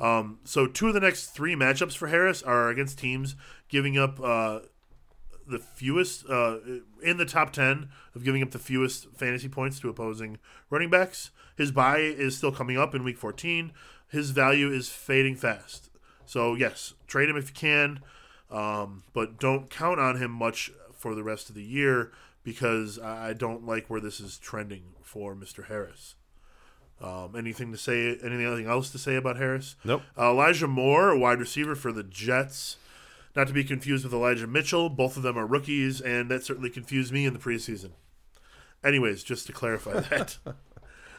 Um, 0.00 0.38
so 0.44 0.66
two 0.66 0.88
of 0.88 0.94
the 0.94 1.00
next 1.00 1.26
three 1.26 1.54
matchups 1.54 1.96
for 1.96 2.08
Harris 2.08 2.42
are 2.42 2.70
against 2.70 2.98
teams 2.98 3.36
giving 3.68 3.98
up 3.98 4.18
uh, 4.18 4.60
the 5.46 5.58
fewest 5.58 6.24
uh, 6.28 6.58
in 7.02 7.18
the 7.18 7.26
top 7.26 7.52
10 7.52 7.90
of 8.14 8.24
giving 8.24 8.42
up 8.42 8.50
the 8.50 8.58
fewest 8.58 9.08
fantasy 9.14 9.48
points 9.48 9.78
to 9.80 9.90
opposing 9.90 10.38
running 10.70 10.88
backs. 10.90 11.30
His 11.56 11.70
bye 11.70 11.98
is 11.98 12.36
still 12.36 12.52
coming 12.52 12.78
up 12.78 12.94
in 12.94 13.04
week 13.04 13.18
14. 13.18 13.72
His 14.08 14.30
value 14.30 14.72
is 14.72 14.88
fading 14.88 15.36
fast. 15.36 15.90
So, 16.24 16.54
yes, 16.54 16.94
trade 17.06 17.28
him 17.28 17.36
if 17.36 17.48
you 17.48 17.54
can, 17.54 18.00
um, 18.50 19.02
but 19.12 19.38
don't 19.38 19.68
count 19.68 20.00
on 20.00 20.16
him 20.16 20.30
much 20.30 20.70
for 20.94 21.14
the 21.14 21.24
rest 21.24 21.48
of 21.48 21.54
the 21.54 21.62
year 21.62 22.12
because 22.42 22.98
I 22.98 23.32
don't 23.32 23.66
like 23.66 23.90
where 23.90 24.00
this 24.00 24.20
is 24.20 24.38
trending 24.38 24.94
for 25.02 25.34
Mr. 25.34 25.66
Harris. 25.66 26.14
Um, 27.00 27.34
anything 27.36 27.72
to 27.72 27.78
say? 27.78 28.18
Anything 28.22 28.66
else 28.66 28.90
to 28.90 28.98
say 28.98 29.16
about 29.16 29.36
Harris? 29.36 29.76
Nope. 29.84 30.02
Uh, 30.18 30.30
Elijah 30.30 30.68
Moore, 30.68 31.10
a 31.10 31.18
wide 31.18 31.38
receiver 31.38 31.74
for 31.74 31.92
the 31.92 32.02
Jets. 32.02 32.76
Not 33.34 33.46
to 33.46 33.52
be 33.52 33.64
confused 33.64 34.04
with 34.04 34.12
Elijah 34.12 34.46
Mitchell. 34.46 34.88
Both 34.88 35.16
of 35.16 35.22
them 35.22 35.38
are 35.38 35.46
rookies, 35.46 36.00
and 36.00 36.30
that 36.30 36.44
certainly 36.44 36.68
confused 36.68 37.12
me 37.12 37.26
in 37.26 37.32
the 37.32 37.38
preseason. 37.38 37.90
Anyways, 38.84 39.22
just 39.22 39.46
to 39.46 39.52
clarify 39.52 40.00
that. 40.10 40.38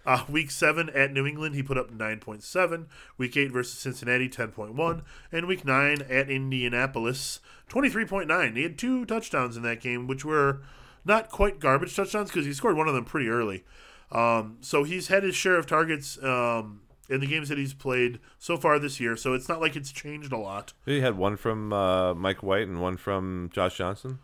Uh, 0.05 0.23
week 0.29 0.49
7 0.51 0.89
at 0.89 1.13
New 1.13 1.25
England, 1.25 1.55
he 1.55 1.63
put 1.63 1.77
up 1.77 1.91
9.7. 1.91 2.87
Week 3.17 3.37
8 3.37 3.51
versus 3.51 3.79
Cincinnati, 3.79 4.27
10.1. 4.27 5.01
And 5.31 5.47
week 5.47 5.63
9 5.63 6.01
at 6.09 6.29
Indianapolis, 6.29 7.39
23.9. 7.69 8.55
He 8.55 8.63
had 8.63 8.77
two 8.77 9.05
touchdowns 9.05 9.55
in 9.55 9.63
that 9.63 9.79
game, 9.79 10.07
which 10.07 10.25
were 10.25 10.61
not 11.05 11.29
quite 11.29 11.59
garbage 11.59 11.95
touchdowns 11.95 12.29
because 12.29 12.45
he 12.45 12.53
scored 12.53 12.77
one 12.77 12.87
of 12.87 12.93
them 12.93 13.05
pretty 13.05 13.29
early. 13.29 13.63
Um, 14.11 14.57
so 14.61 14.83
he's 14.83 15.07
had 15.07 15.23
his 15.23 15.35
share 15.35 15.55
of 15.55 15.65
targets 15.65 16.21
um, 16.23 16.81
in 17.09 17.19
the 17.19 17.27
games 17.27 17.49
that 17.49 17.57
he's 17.57 17.73
played 17.73 18.19
so 18.39 18.57
far 18.57 18.79
this 18.79 18.99
year. 18.99 19.15
So 19.15 19.33
it's 19.33 19.47
not 19.47 19.61
like 19.61 19.75
it's 19.75 19.91
changed 19.91 20.31
a 20.31 20.37
lot. 20.37 20.73
He 20.85 21.01
had 21.01 21.17
one 21.17 21.37
from 21.37 21.71
uh, 21.71 22.13
Mike 22.13 22.43
White 22.43 22.67
and 22.67 22.81
one 22.81 22.97
from 22.97 23.49
Josh 23.53 23.77
Johnson. 23.77 24.19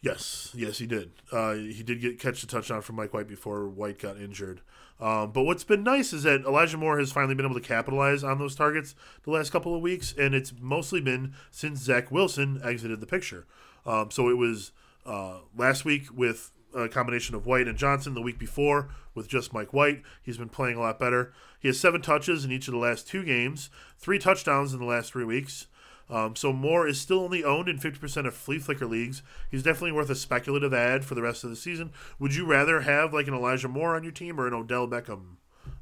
Yes, 0.00 0.52
yes, 0.54 0.78
he 0.78 0.86
did. 0.86 1.10
Uh, 1.32 1.54
he 1.54 1.82
did 1.82 2.00
get 2.00 2.20
catch 2.20 2.40
the 2.40 2.46
touchdown 2.46 2.82
from 2.82 2.96
Mike 2.96 3.12
White 3.12 3.26
before 3.26 3.68
White 3.68 3.98
got 3.98 4.16
injured. 4.16 4.60
Um, 5.00 5.32
but 5.32 5.42
what's 5.42 5.64
been 5.64 5.82
nice 5.82 6.12
is 6.12 6.24
that 6.24 6.42
Elijah 6.42 6.76
Moore 6.76 6.98
has 6.98 7.12
finally 7.12 7.34
been 7.34 7.46
able 7.46 7.54
to 7.54 7.66
capitalize 7.66 8.24
on 8.24 8.38
those 8.38 8.54
targets 8.54 8.94
the 9.24 9.30
last 9.30 9.50
couple 9.50 9.74
of 9.74 9.80
weeks, 9.80 10.14
and 10.16 10.34
it's 10.34 10.52
mostly 10.60 11.00
been 11.00 11.34
since 11.50 11.80
Zach 11.80 12.10
Wilson 12.10 12.60
exited 12.64 13.00
the 13.00 13.06
picture. 13.06 13.46
Um, 13.86 14.10
so 14.10 14.28
it 14.28 14.36
was 14.36 14.72
uh, 15.06 15.38
last 15.56 15.84
week 15.84 16.06
with 16.12 16.52
a 16.78 16.88
combination 16.88 17.34
of 17.34 17.46
White 17.46 17.68
and 17.68 17.78
Johnson. 17.78 18.14
The 18.14 18.22
week 18.22 18.38
before 18.38 18.88
with 19.14 19.28
just 19.28 19.52
Mike 19.52 19.72
White, 19.72 20.02
he's 20.22 20.38
been 20.38 20.48
playing 20.48 20.76
a 20.76 20.80
lot 20.80 20.98
better. 20.98 21.32
He 21.60 21.68
has 21.68 21.78
seven 21.78 22.00
touches 22.00 22.44
in 22.44 22.52
each 22.52 22.68
of 22.68 22.72
the 22.72 22.78
last 22.78 23.08
two 23.08 23.24
games, 23.24 23.70
three 23.98 24.18
touchdowns 24.18 24.72
in 24.72 24.78
the 24.78 24.86
last 24.86 25.12
three 25.12 25.24
weeks. 25.24 25.66
Um, 26.10 26.36
so 26.36 26.52
Moore 26.52 26.88
is 26.88 27.00
still 27.00 27.20
only 27.20 27.44
owned 27.44 27.68
in 27.68 27.78
50% 27.78 28.26
of 28.26 28.34
Fleaflicker 28.34 28.88
leagues. 28.88 29.22
He's 29.50 29.62
definitely 29.62 29.92
worth 29.92 30.08
a 30.08 30.14
speculative 30.14 30.72
ad 30.72 31.04
for 31.04 31.14
the 31.14 31.22
rest 31.22 31.44
of 31.44 31.50
the 31.50 31.56
season. 31.56 31.92
Would 32.18 32.34
you 32.34 32.46
rather 32.46 32.80
have 32.80 33.12
like 33.12 33.28
an 33.28 33.34
Elijah 33.34 33.68
Moore 33.68 33.94
on 33.94 34.02
your 34.02 34.12
team 34.12 34.40
or 34.40 34.46
an 34.46 34.54
Odell 34.54 34.88
Beckham 34.88 35.36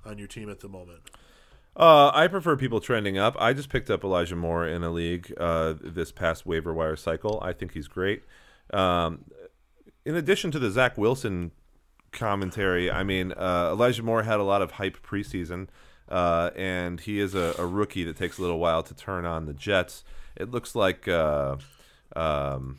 on 0.04 0.18
your 0.18 0.26
team 0.26 0.50
at 0.50 0.60
the 0.60 0.68
moment? 0.68 1.02
Uh, 1.76 2.10
I 2.14 2.26
prefer 2.26 2.56
people 2.56 2.80
trending 2.80 3.18
up. 3.18 3.36
I 3.38 3.52
just 3.52 3.68
picked 3.68 3.90
up 3.90 4.02
Elijah 4.02 4.34
Moore 4.34 4.66
in 4.66 4.82
a 4.82 4.90
league 4.90 5.32
uh, 5.38 5.74
this 5.80 6.10
past 6.10 6.46
waiver 6.46 6.72
wire 6.72 6.96
cycle. 6.96 7.38
I 7.42 7.52
think 7.52 7.72
he's 7.72 7.86
great. 7.86 8.24
Um, 8.72 9.26
in 10.06 10.14
addition 10.14 10.52
to 10.52 10.58
the 10.60 10.70
Zach 10.70 10.96
Wilson 10.96 11.50
commentary, 12.12 12.90
I 12.90 13.02
mean, 13.02 13.32
uh, 13.32 13.70
Elijah 13.72 14.04
Moore 14.04 14.22
had 14.22 14.38
a 14.38 14.44
lot 14.44 14.62
of 14.62 14.72
hype 14.72 15.04
preseason, 15.04 15.66
uh, 16.08 16.50
and 16.54 17.00
he 17.00 17.18
is 17.18 17.34
a, 17.34 17.56
a 17.58 17.66
rookie 17.66 18.04
that 18.04 18.16
takes 18.16 18.38
a 18.38 18.40
little 18.40 18.60
while 18.60 18.84
to 18.84 18.94
turn 18.94 19.26
on 19.26 19.46
the 19.46 19.52
Jets. 19.52 20.04
It 20.36 20.50
looks 20.50 20.74
like. 20.74 21.08
Uh, 21.08 21.56
um, 22.14 22.78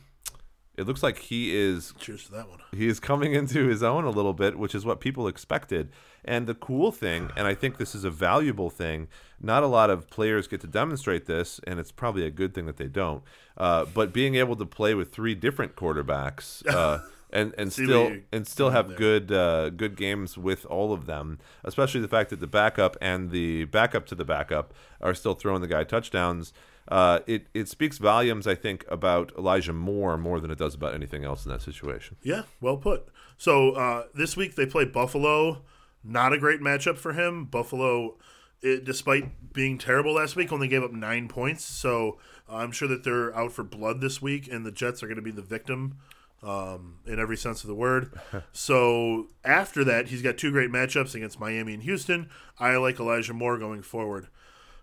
it 0.78 0.86
looks 0.86 1.02
like 1.02 1.18
he 1.18 1.56
is 1.56 1.92
Cheers 1.98 2.26
to 2.26 2.32
that 2.32 2.48
one. 2.48 2.60
he 2.70 2.86
is 2.86 3.00
coming 3.00 3.34
into 3.34 3.66
his 3.66 3.82
own 3.82 4.04
a 4.04 4.10
little 4.10 4.32
bit, 4.32 4.56
which 4.56 4.76
is 4.76 4.84
what 4.84 5.00
people 5.00 5.26
expected. 5.26 5.90
And 6.24 6.46
the 6.46 6.54
cool 6.54 6.92
thing, 6.92 7.30
and 7.36 7.48
I 7.48 7.54
think 7.54 7.78
this 7.78 7.96
is 7.96 8.04
a 8.04 8.10
valuable 8.10 8.70
thing, 8.70 9.08
not 9.40 9.64
a 9.64 9.66
lot 9.66 9.90
of 9.90 10.08
players 10.08 10.46
get 10.46 10.60
to 10.60 10.68
demonstrate 10.68 11.26
this, 11.26 11.60
and 11.66 11.80
it's 11.80 11.90
probably 11.90 12.24
a 12.24 12.30
good 12.30 12.54
thing 12.54 12.66
that 12.66 12.76
they 12.76 12.86
don't. 12.86 13.24
Uh, 13.56 13.86
but 13.86 14.12
being 14.12 14.36
able 14.36 14.54
to 14.54 14.64
play 14.64 14.94
with 14.94 15.12
three 15.12 15.34
different 15.34 15.74
quarterbacks 15.74 16.64
uh, 16.68 17.00
and 17.30 17.54
and 17.58 17.72
See 17.72 17.84
still 17.84 18.16
and 18.32 18.46
still 18.46 18.70
have 18.70 18.96
good 18.96 19.30
uh, 19.32 19.70
good 19.70 19.96
games 19.96 20.38
with 20.38 20.64
all 20.66 20.92
of 20.92 21.06
them, 21.06 21.38
especially 21.64 22.00
the 22.00 22.08
fact 22.08 22.30
that 22.30 22.40
the 22.40 22.46
backup 22.46 22.96
and 23.00 23.30
the 23.30 23.64
backup 23.64 24.06
to 24.06 24.14
the 24.14 24.24
backup 24.24 24.72
are 25.00 25.14
still 25.14 25.34
throwing 25.34 25.60
the 25.60 25.68
guy 25.68 25.84
touchdowns. 25.84 26.52
Uh, 26.88 27.20
it 27.26 27.46
it 27.52 27.68
speaks 27.68 27.98
volumes, 27.98 28.46
I 28.46 28.54
think, 28.54 28.84
about 28.88 29.32
Elijah 29.36 29.74
Moore 29.74 30.16
more 30.16 30.40
than 30.40 30.50
it 30.50 30.58
does 30.58 30.74
about 30.74 30.94
anything 30.94 31.24
else 31.24 31.44
in 31.44 31.52
that 31.52 31.62
situation. 31.62 32.16
Yeah, 32.22 32.42
well 32.60 32.78
put. 32.78 33.08
So 33.36 33.72
uh, 33.72 34.04
this 34.14 34.36
week 34.36 34.56
they 34.56 34.66
play 34.66 34.84
Buffalo. 34.84 35.62
Not 36.02 36.32
a 36.32 36.38
great 36.38 36.60
matchup 36.60 36.96
for 36.96 37.12
him. 37.12 37.44
Buffalo, 37.44 38.16
it, 38.62 38.84
despite 38.84 39.52
being 39.52 39.76
terrible 39.76 40.14
last 40.14 40.36
week, 40.36 40.52
only 40.52 40.68
gave 40.68 40.82
up 40.82 40.92
nine 40.92 41.28
points. 41.28 41.64
So 41.64 42.18
I'm 42.48 42.72
sure 42.72 42.88
that 42.88 43.04
they're 43.04 43.36
out 43.36 43.52
for 43.52 43.64
blood 43.64 44.00
this 44.00 44.22
week, 44.22 44.48
and 44.50 44.64
the 44.64 44.72
Jets 44.72 45.02
are 45.02 45.06
going 45.06 45.16
to 45.16 45.22
be 45.22 45.32
the 45.32 45.42
victim 45.42 45.98
um, 46.42 46.98
in 47.06 47.18
every 47.18 47.36
sense 47.36 47.62
of 47.62 47.68
the 47.68 47.74
word. 47.74 48.12
so 48.52 49.28
after 49.44 49.84
that, 49.84 50.08
he's 50.08 50.22
got 50.22 50.38
two 50.38 50.50
great 50.50 50.70
matchups 50.70 51.14
against 51.14 51.40
Miami 51.40 51.74
and 51.74 51.82
Houston. 51.82 52.28
I 52.58 52.76
like 52.76 53.00
Elijah 53.00 53.34
Moore 53.34 53.58
going 53.58 53.82
forward. 53.82 54.28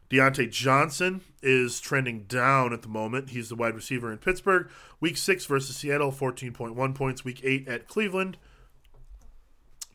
Diontae 0.09 0.51
Johnson 0.51 1.21
is 1.41 1.79
trending 1.79 2.23
down 2.23 2.73
at 2.73 2.83
the 2.83 2.87
moment. 2.87 3.31
He's 3.31 3.49
the 3.49 3.55
wide 3.55 3.75
receiver 3.75 4.11
in 4.11 4.19
Pittsburgh. 4.19 4.69
Week 4.99 5.17
six 5.17 5.45
versus 5.45 5.75
Seattle, 5.75 6.11
14.1 6.11 6.95
points. 6.95 7.25
Week 7.25 7.41
eight 7.43 7.67
at 7.67 7.87
Cleveland, 7.87 8.37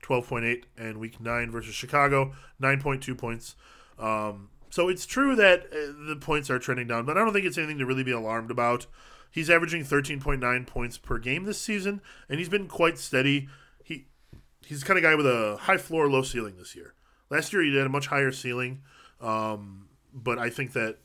12.8. 0.03 0.65
And 0.77 0.99
week 0.99 1.21
nine 1.21 1.51
versus 1.51 1.75
Chicago, 1.75 2.33
9.2 2.61 3.17
points. 3.17 3.55
Um, 3.99 4.49
so 4.71 4.89
it's 4.89 5.07
true 5.07 5.37
that 5.37 5.67
uh, 5.67 6.09
the 6.09 6.17
points 6.21 6.51
are 6.51 6.59
trending 6.59 6.87
down, 6.89 7.05
but 7.05 7.17
I 7.17 7.21
don't 7.21 7.33
think 7.33 7.45
it's 7.45 7.59
anything 7.59 7.79
to 7.79 7.87
really 7.87 8.05
be 8.05 8.13
alarmed 8.13 8.51
about. 8.51 8.87
He's 9.31 9.51
averaging 9.51 9.85
13.9 9.85 10.67
points 10.67 10.99
per 10.99 11.19
game 11.19 11.45
this 11.45 11.61
season, 11.61 12.01
and 12.29 12.39
he's 12.39 12.49
been 12.49 12.67
quite 12.67 12.99
steady. 12.99 13.49
He 13.85 14.07
he's 14.67 14.81
the 14.81 14.87
kind 14.87 14.99
of 14.99 15.03
guy 15.03 15.15
with 15.15 15.27
a 15.27 15.59
high 15.63 15.79
floor, 15.79 16.09
low 16.09 16.23
ceiling 16.23 16.57
this 16.59 16.75
year. 16.75 16.95
Last 17.31 17.53
year 17.53 17.63
he 17.63 17.77
had 17.77 17.87
a 17.87 17.91
much 17.91 18.09
higher 18.09 18.33
ceiling, 18.33 18.83
um, 19.21 19.89
but 20.13 20.39
I 20.39 20.51
think 20.51 20.73
that 20.73 20.99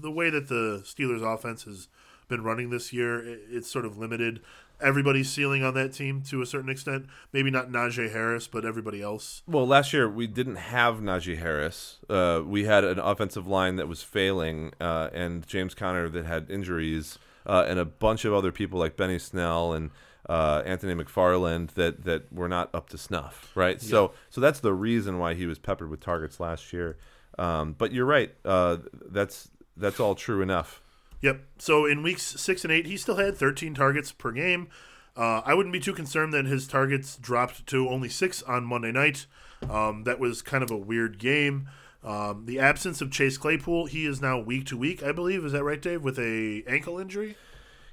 the 0.00 0.10
way 0.10 0.30
that 0.30 0.48
the 0.48 0.82
Steelers' 0.84 1.22
offense 1.22 1.64
has 1.64 1.88
been 2.28 2.42
running 2.42 2.70
this 2.70 2.92
year, 2.92 3.20
it, 3.20 3.40
it's 3.50 3.70
sort 3.70 3.84
of 3.84 3.98
limited 3.98 4.40
everybody's 4.82 5.30
ceiling 5.30 5.62
on 5.62 5.74
that 5.74 5.92
team 5.92 6.22
to 6.22 6.42
a 6.42 6.46
certain 6.46 6.70
extent. 6.70 7.06
Maybe 7.32 7.50
not 7.50 7.70
Najee 7.70 8.12
Harris, 8.12 8.46
but 8.46 8.64
everybody 8.64 9.02
else. 9.02 9.42
Well, 9.46 9.66
last 9.66 9.92
year 9.92 10.08
we 10.08 10.26
didn't 10.26 10.56
have 10.56 10.96
Najee 10.96 11.38
Harris. 11.38 11.98
Uh, 12.08 12.42
we 12.44 12.64
had 12.64 12.84
an 12.84 12.98
offensive 12.98 13.46
line 13.46 13.76
that 13.76 13.88
was 13.88 14.02
failing, 14.02 14.72
uh, 14.80 15.10
and 15.12 15.46
James 15.46 15.74
Conner 15.74 16.08
that 16.08 16.24
had 16.24 16.50
injuries, 16.50 17.18
uh, 17.46 17.64
and 17.66 17.78
a 17.78 17.84
bunch 17.84 18.24
of 18.24 18.32
other 18.32 18.52
people 18.52 18.78
like 18.78 18.96
Benny 18.96 19.18
Snell 19.18 19.72
and 19.72 19.90
uh, 20.28 20.62
Anthony 20.64 20.94
McFarland 20.94 21.74
that 21.74 22.04
that 22.04 22.32
were 22.32 22.48
not 22.48 22.74
up 22.74 22.88
to 22.90 22.98
snuff. 22.98 23.50
Right. 23.54 23.80
So 23.80 24.12
so 24.28 24.40
that's 24.40 24.60
the 24.60 24.72
reason 24.72 25.18
why 25.18 25.34
he 25.34 25.46
was 25.46 25.58
peppered 25.58 25.90
with 25.90 26.00
targets 26.00 26.40
last 26.40 26.72
year. 26.72 26.98
Um, 27.38 27.74
but 27.76 27.92
you're 27.92 28.06
right. 28.06 28.34
Uh, 28.44 28.78
that's 28.92 29.50
that's 29.76 29.98
all 29.98 30.14
true 30.14 30.42
enough. 30.42 30.82
Yep. 31.22 31.42
So 31.58 31.86
in 31.86 32.02
weeks 32.02 32.22
six 32.22 32.64
and 32.64 32.72
eight, 32.72 32.86
he 32.86 32.96
still 32.96 33.16
had 33.16 33.36
13 33.36 33.74
targets 33.74 34.12
per 34.12 34.32
game. 34.32 34.68
Uh, 35.16 35.42
I 35.44 35.54
wouldn't 35.54 35.72
be 35.72 35.80
too 35.80 35.92
concerned 35.92 36.32
that 36.32 36.46
his 36.46 36.66
targets 36.66 37.16
dropped 37.16 37.66
to 37.66 37.88
only 37.88 38.08
six 38.08 38.42
on 38.42 38.64
Monday 38.64 38.92
night. 38.92 39.26
Um, 39.68 40.04
that 40.04 40.18
was 40.18 40.40
kind 40.40 40.62
of 40.62 40.70
a 40.70 40.76
weird 40.76 41.18
game. 41.18 41.68
Um, 42.02 42.44
the 42.46 42.58
absence 42.58 43.00
of 43.00 43.10
Chase 43.10 43.36
Claypool, 43.36 43.86
he 43.86 44.06
is 44.06 44.20
now 44.20 44.38
week 44.40 44.66
to 44.66 44.76
week, 44.76 45.02
I 45.02 45.12
believe. 45.12 45.44
Is 45.44 45.52
that 45.52 45.64
right, 45.64 45.80
Dave? 45.80 46.02
With 46.02 46.18
a 46.18 46.62
ankle 46.66 46.98
injury. 46.98 47.36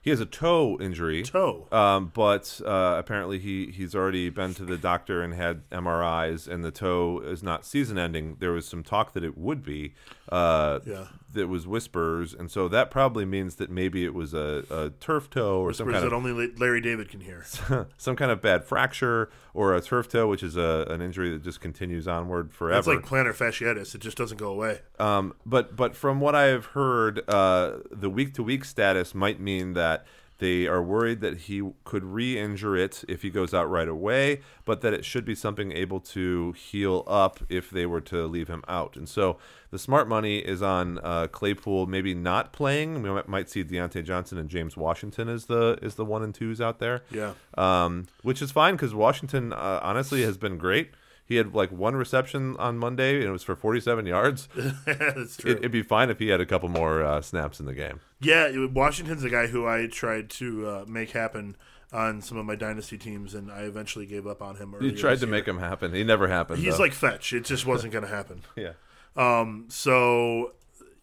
He 0.02 0.12
has 0.12 0.22
a 0.22 0.26
toe 0.26 0.78
injury. 0.80 1.24
Toe. 1.24 1.68
Um, 1.70 2.12
but 2.14 2.62
uh, 2.66 2.96
apparently 2.98 3.40
he, 3.40 3.72
he's 3.72 3.94
already 3.94 4.30
been 4.30 4.54
to 4.54 4.64
the 4.64 4.78
doctor 4.78 5.22
and 5.22 5.34
had 5.34 5.70
MRIs, 5.70 6.48
and 6.48 6.64
the 6.64 6.72
toe 6.72 7.20
is 7.26 7.44
not 7.44 7.66
season 7.66 7.98
ending. 7.98 8.38
There 8.40 8.54
was 8.54 8.66
some 8.66 8.84
talk 8.84 9.12
that 9.14 9.26
it 9.26 9.38
would 9.38 9.64
be. 9.64 9.96
Uh, 10.30 10.80
Yeah. 10.86 11.08
That 11.34 11.50
was 11.50 11.68
whispers, 11.68 12.34
and 12.34 12.50
so 12.50 12.68
that 12.70 12.90
probably 12.90 13.26
means 13.26 13.56
that 13.56 13.70
maybe 13.70 14.06
it 14.06 14.14
was 14.14 14.34
a, 14.34 14.64
a 14.70 14.90
turf 15.02 15.30
toe 15.30 15.60
or 15.60 15.74
some 15.74 15.88
Whispers 15.88 16.02
kind 16.02 16.12
that 16.12 16.16
of 16.16 16.26
only 16.26 16.54
Larry 16.58 16.80
David 16.80 17.10
can 17.10 17.20
hear. 17.20 17.44
some 17.98 18.16
kind 18.16 18.32
of 18.32 18.42
bad 18.42 18.64
fracture 18.64 19.30
or 19.54 19.76
a 19.76 19.82
turf 19.82 20.08
toe, 20.08 20.28
which 20.28 20.42
is 20.42 20.56
a, 20.56 20.88
an 20.90 21.02
injury 21.02 21.30
that 21.32 21.44
just 21.44 21.60
continues 21.60 22.08
onward 22.08 22.54
forever. 22.54 22.80
It's 22.80 22.88
like 22.88 23.00
plantar 23.00 23.36
fasciitis. 23.36 23.94
It 23.94 24.00
just 24.00 24.18
doesn't 24.18 24.38
go 24.38 24.50
away. 24.50 24.80
Um, 25.00 25.34
but 25.46 25.76
but 25.76 25.96
from 25.96 26.22
what 26.22 26.34
I 26.34 26.46
have 26.46 26.68
heard, 26.68 27.30
uh, 27.30 27.80
the 27.92 28.10
week 28.10 28.34
to 28.36 28.44
week 28.44 28.64
status 28.64 29.14
might 29.14 29.40
mean 29.40 29.74
that 29.74 30.06
they 30.40 30.68
are 30.68 30.84
worried 30.84 31.22
that 31.22 31.38
he 31.42 31.72
could 31.84 32.04
re-injure 32.04 32.76
it 32.76 33.04
if 33.08 33.22
he 33.24 33.30
goes 33.30 33.54
out 33.54 33.70
right 33.70 33.88
away, 33.88 34.42
but 34.66 34.82
that 34.82 34.94
it 34.94 35.04
should 35.04 35.26
be 35.26 35.34
something 35.36 35.72
able 35.72 36.00
to 36.00 36.52
heal 36.52 37.04
up 37.08 37.40
if 37.50 37.70
they 37.70 37.86
were 37.86 38.02
to 38.02 38.28
leave 38.28 38.48
him 38.48 38.64
out. 38.68 38.96
And 38.96 39.10
so 39.10 39.38
the 39.72 39.80
smart 39.80 40.08
money 40.08 40.38
is 40.40 40.62
on 40.62 41.00
uh, 41.04 41.28
Claypool 41.28 41.88
maybe 41.88 42.14
not 42.14 42.54
playing. 42.54 43.02
We 43.02 43.10
might- 43.10 43.28
might 43.28 43.50
see 43.50 43.64
Diontae 43.64 44.04
Johnson 44.04 44.38
and 44.38 44.50
James 44.50 44.78
Washington 44.78 45.28
as 45.28 45.46
the 45.46 45.78
is 45.82 45.96
the 45.96 46.06
one 46.06 46.22
and 46.24 46.34
twos 46.36 46.62
out 46.62 46.80
there 46.80 47.02
Yeah. 47.12 47.34
um, 47.58 48.06
which 48.22 48.42
is 48.42 48.52
fine 48.52 48.76
because 48.76 48.94
Washington 48.94 49.54
uh, 49.54 49.80
honestly 49.82 50.22
has 50.24 50.38
been 50.38 50.58
great. 50.58 50.92
He 51.28 51.36
had 51.36 51.54
like 51.54 51.72
one 51.72 51.96
reception 51.96 52.56
on 52.58 52.78
Monday 52.78 53.18
and 53.18 53.26
it 53.26 53.32
was 53.32 53.44
for 53.44 53.56
47 53.56 54.06
yards. 54.06 54.48
That's 54.86 55.38
true. 55.38 55.52
It, 55.52 55.58
it'd 55.58 55.72
be 55.72 55.84
fine 55.84 56.10
if 56.10 56.20
he 56.20 56.30
had 56.30 56.40
a 56.40 56.46
couple 56.46 56.70
more 56.70 57.04
uh, 57.04 57.22
snaps 57.22 57.60
in 57.60 57.66
the 57.66 57.74
game. 57.74 58.00
Yeah, 58.22 58.66
Washington's 58.68 59.24
a 59.24 59.30
guy 59.30 59.48
who 59.48 59.68
I 59.68 59.88
tried 59.88 60.30
to 60.32 60.68
uh, 60.68 60.86
make 60.88 61.12
happen 61.12 61.58
on 61.94 62.22
some 62.22 62.38
of 62.38 62.46
my 62.46 62.56
dynasty 62.56 62.98
teams, 62.98 63.34
and 63.34 63.52
I 63.52 63.62
eventually 63.62 64.06
gave 64.06 64.28
up 64.28 64.42
on 64.42 64.58
him. 64.58 64.76
You 64.82 64.92
tried 64.92 65.20
to 65.20 65.26
year. 65.26 65.32
make 65.32 65.48
him 65.48 65.60
happen. 65.60 65.94
He 65.94 66.04
never 66.04 66.28
happened. 66.28 66.60
He's 66.60 66.78
though. 66.78 66.84
like 66.84 66.94
fetch. 66.94 67.34
It 67.34 67.46
just 67.46 67.66
wasn't 67.66 67.94
going 67.94 68.04
to 68.06 68.10
happen. 68.10 68.42
yeah. 68.56 68.74
Um, 69.16 69.66
so 69.70 70.54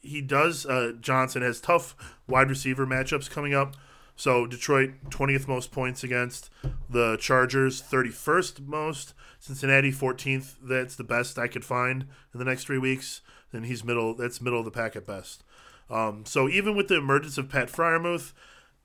he 0.02 0.20
does. 0.20 0.66
Uh, 0.66 0.92
Johnson 1.00 1.42
has 1.42 1.60
tough 1.60 1.96
wide 2.28 2.48
receiver 2.48 2.86
matchups 2.86 3.30
coming 3.30 3.54
up. 3.54 3.76
So 4.16 4.46
Detroit 4.46 4.92
twentieth 5.10 5.48
most 5.48 5.72
points 5.72 6.04
against 6.04 6.50
the 6.88 7.16
Chargers, 7.16 7.80
thirty 7.80 8.10
first 8.10 8.60
most. 8.60 9.14
Cincinnati 9.44 9.90
fourteenth. 9.90 10.56
That's 10.62 10.96
the 10.96 11.04
best 11.04 11.38
I 11.38 11.48
could 11.48 11.66
find 11.66 12.06
in 12.32 12.38
the 12.38 12.46
next 12.46 12.64
three 12.64 12.78
weeks. 12.78 13.20
Then 13.52 13.64
he's 13.64 13.84
middle. 13.84 14.14
That's 14.14 14.40
middle 14.40 14.60
of 14.60 14.64
the 14.64 14.70
pack 14.70 14.96
at 14.96 15.06
best. 15.06 15.44
Um, 15.90 16.24
so 16.24 16.48
even 16.48 16.74
with 16.74 16.88
the 16.88 16.96
emergence 16.96 17.36
of 17.36 17.50
Pat 17.50 17.68
Freiermuth 17.70 18.32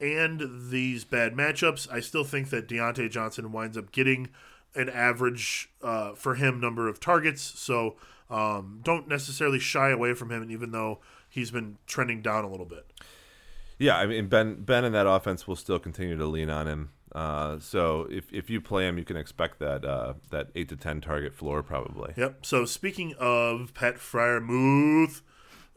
and 0.01 0.69
these 0.69 1.05
bad 1.05 1.33
matchups, 1.33 1.89
I 1.89 2.01
still 2.01 2.25
think 2.25 2.49
that 2.49 2.67
Diontae 2.67 3.09
Johnson 3.09 3.53
winds 3.53 3.77
up 3.77 3.93
getting 3.93 4.31
an 4.75 4.89
average 4.89 5.69
uh, 5.81 6.11
for 6.15 6.35
him 6.35 6.59
number 6.59 6.89
of 6.89 6.99
targets. 6.99 7.41
So 7.41 7.95
um, 8.29 8.81
don't 8.83 9.07
necessarily 9.07 9.59
shy 9.59 9.91
away 9.91 10.13
from 10.13 10.29
him, 10.29 10.51
even 10.51 10.71
though 10.71 10.99
he's 11.29 11.51
been 11.51 11.77
trending 11.87 12.21
down 12.21 12.43
a 12.43 12.49
little 12.49 12.65
bit. 12.65 12.91
Yeah, 13.77 13.97
I 13.97 14.07
mean 14.07 14.27
Ben 14.27 14.61
Ben 14.61 14.83
and 14.83 14.93
that 14.93 15.07
offense 15.07 15.47
will 15.47 15.55
still 15.55 15.79
continue 15.79 16.17
to 16.17 16.25
lean 16.25 16.49
on 16.49 16.67
him. 16.67 16.89
Uh, 17.11 17.57
so 17.59 18.07
if, 18.11 18.31
if 18.31 18.49
you 18.49 18.61
play 18.61 18.87
him, 18.87 18.97
you 18.97 19.05
can 19.05 19.17
expect 19.17 19.59
that 19.59 19.83
uh, 19.83 20.13
that 20.29 20.49
eight 20.55 20.69
to 20.69 20.75
ten 20.75 21.01
target 21.01 21.33
floor 21.33 21.63
probably. 21.63 22.13
Yep. 22.15 22.45
So 22.45 22.65
speaking 22.65 23.15
of 23.19 23.73
Pat 23.73 23.95
Freiermuth, 23.95 25.21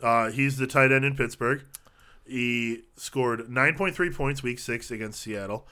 uh, 0.02 0.30
he's 0.30 0.58
the 0.58 0.66
tight 0.66 0.92
end 0.92 1.04
in 1.04 1.16
Pittsburgh. 1.16 1.64
He 2.26 2.84
scored 2.96 3.40
9.3 3.48 4.14
points 4.14 4.42
week 4.42 4.58
six 4.58 4.90
against 4.90 5.20
Seattle. 5.20 5.66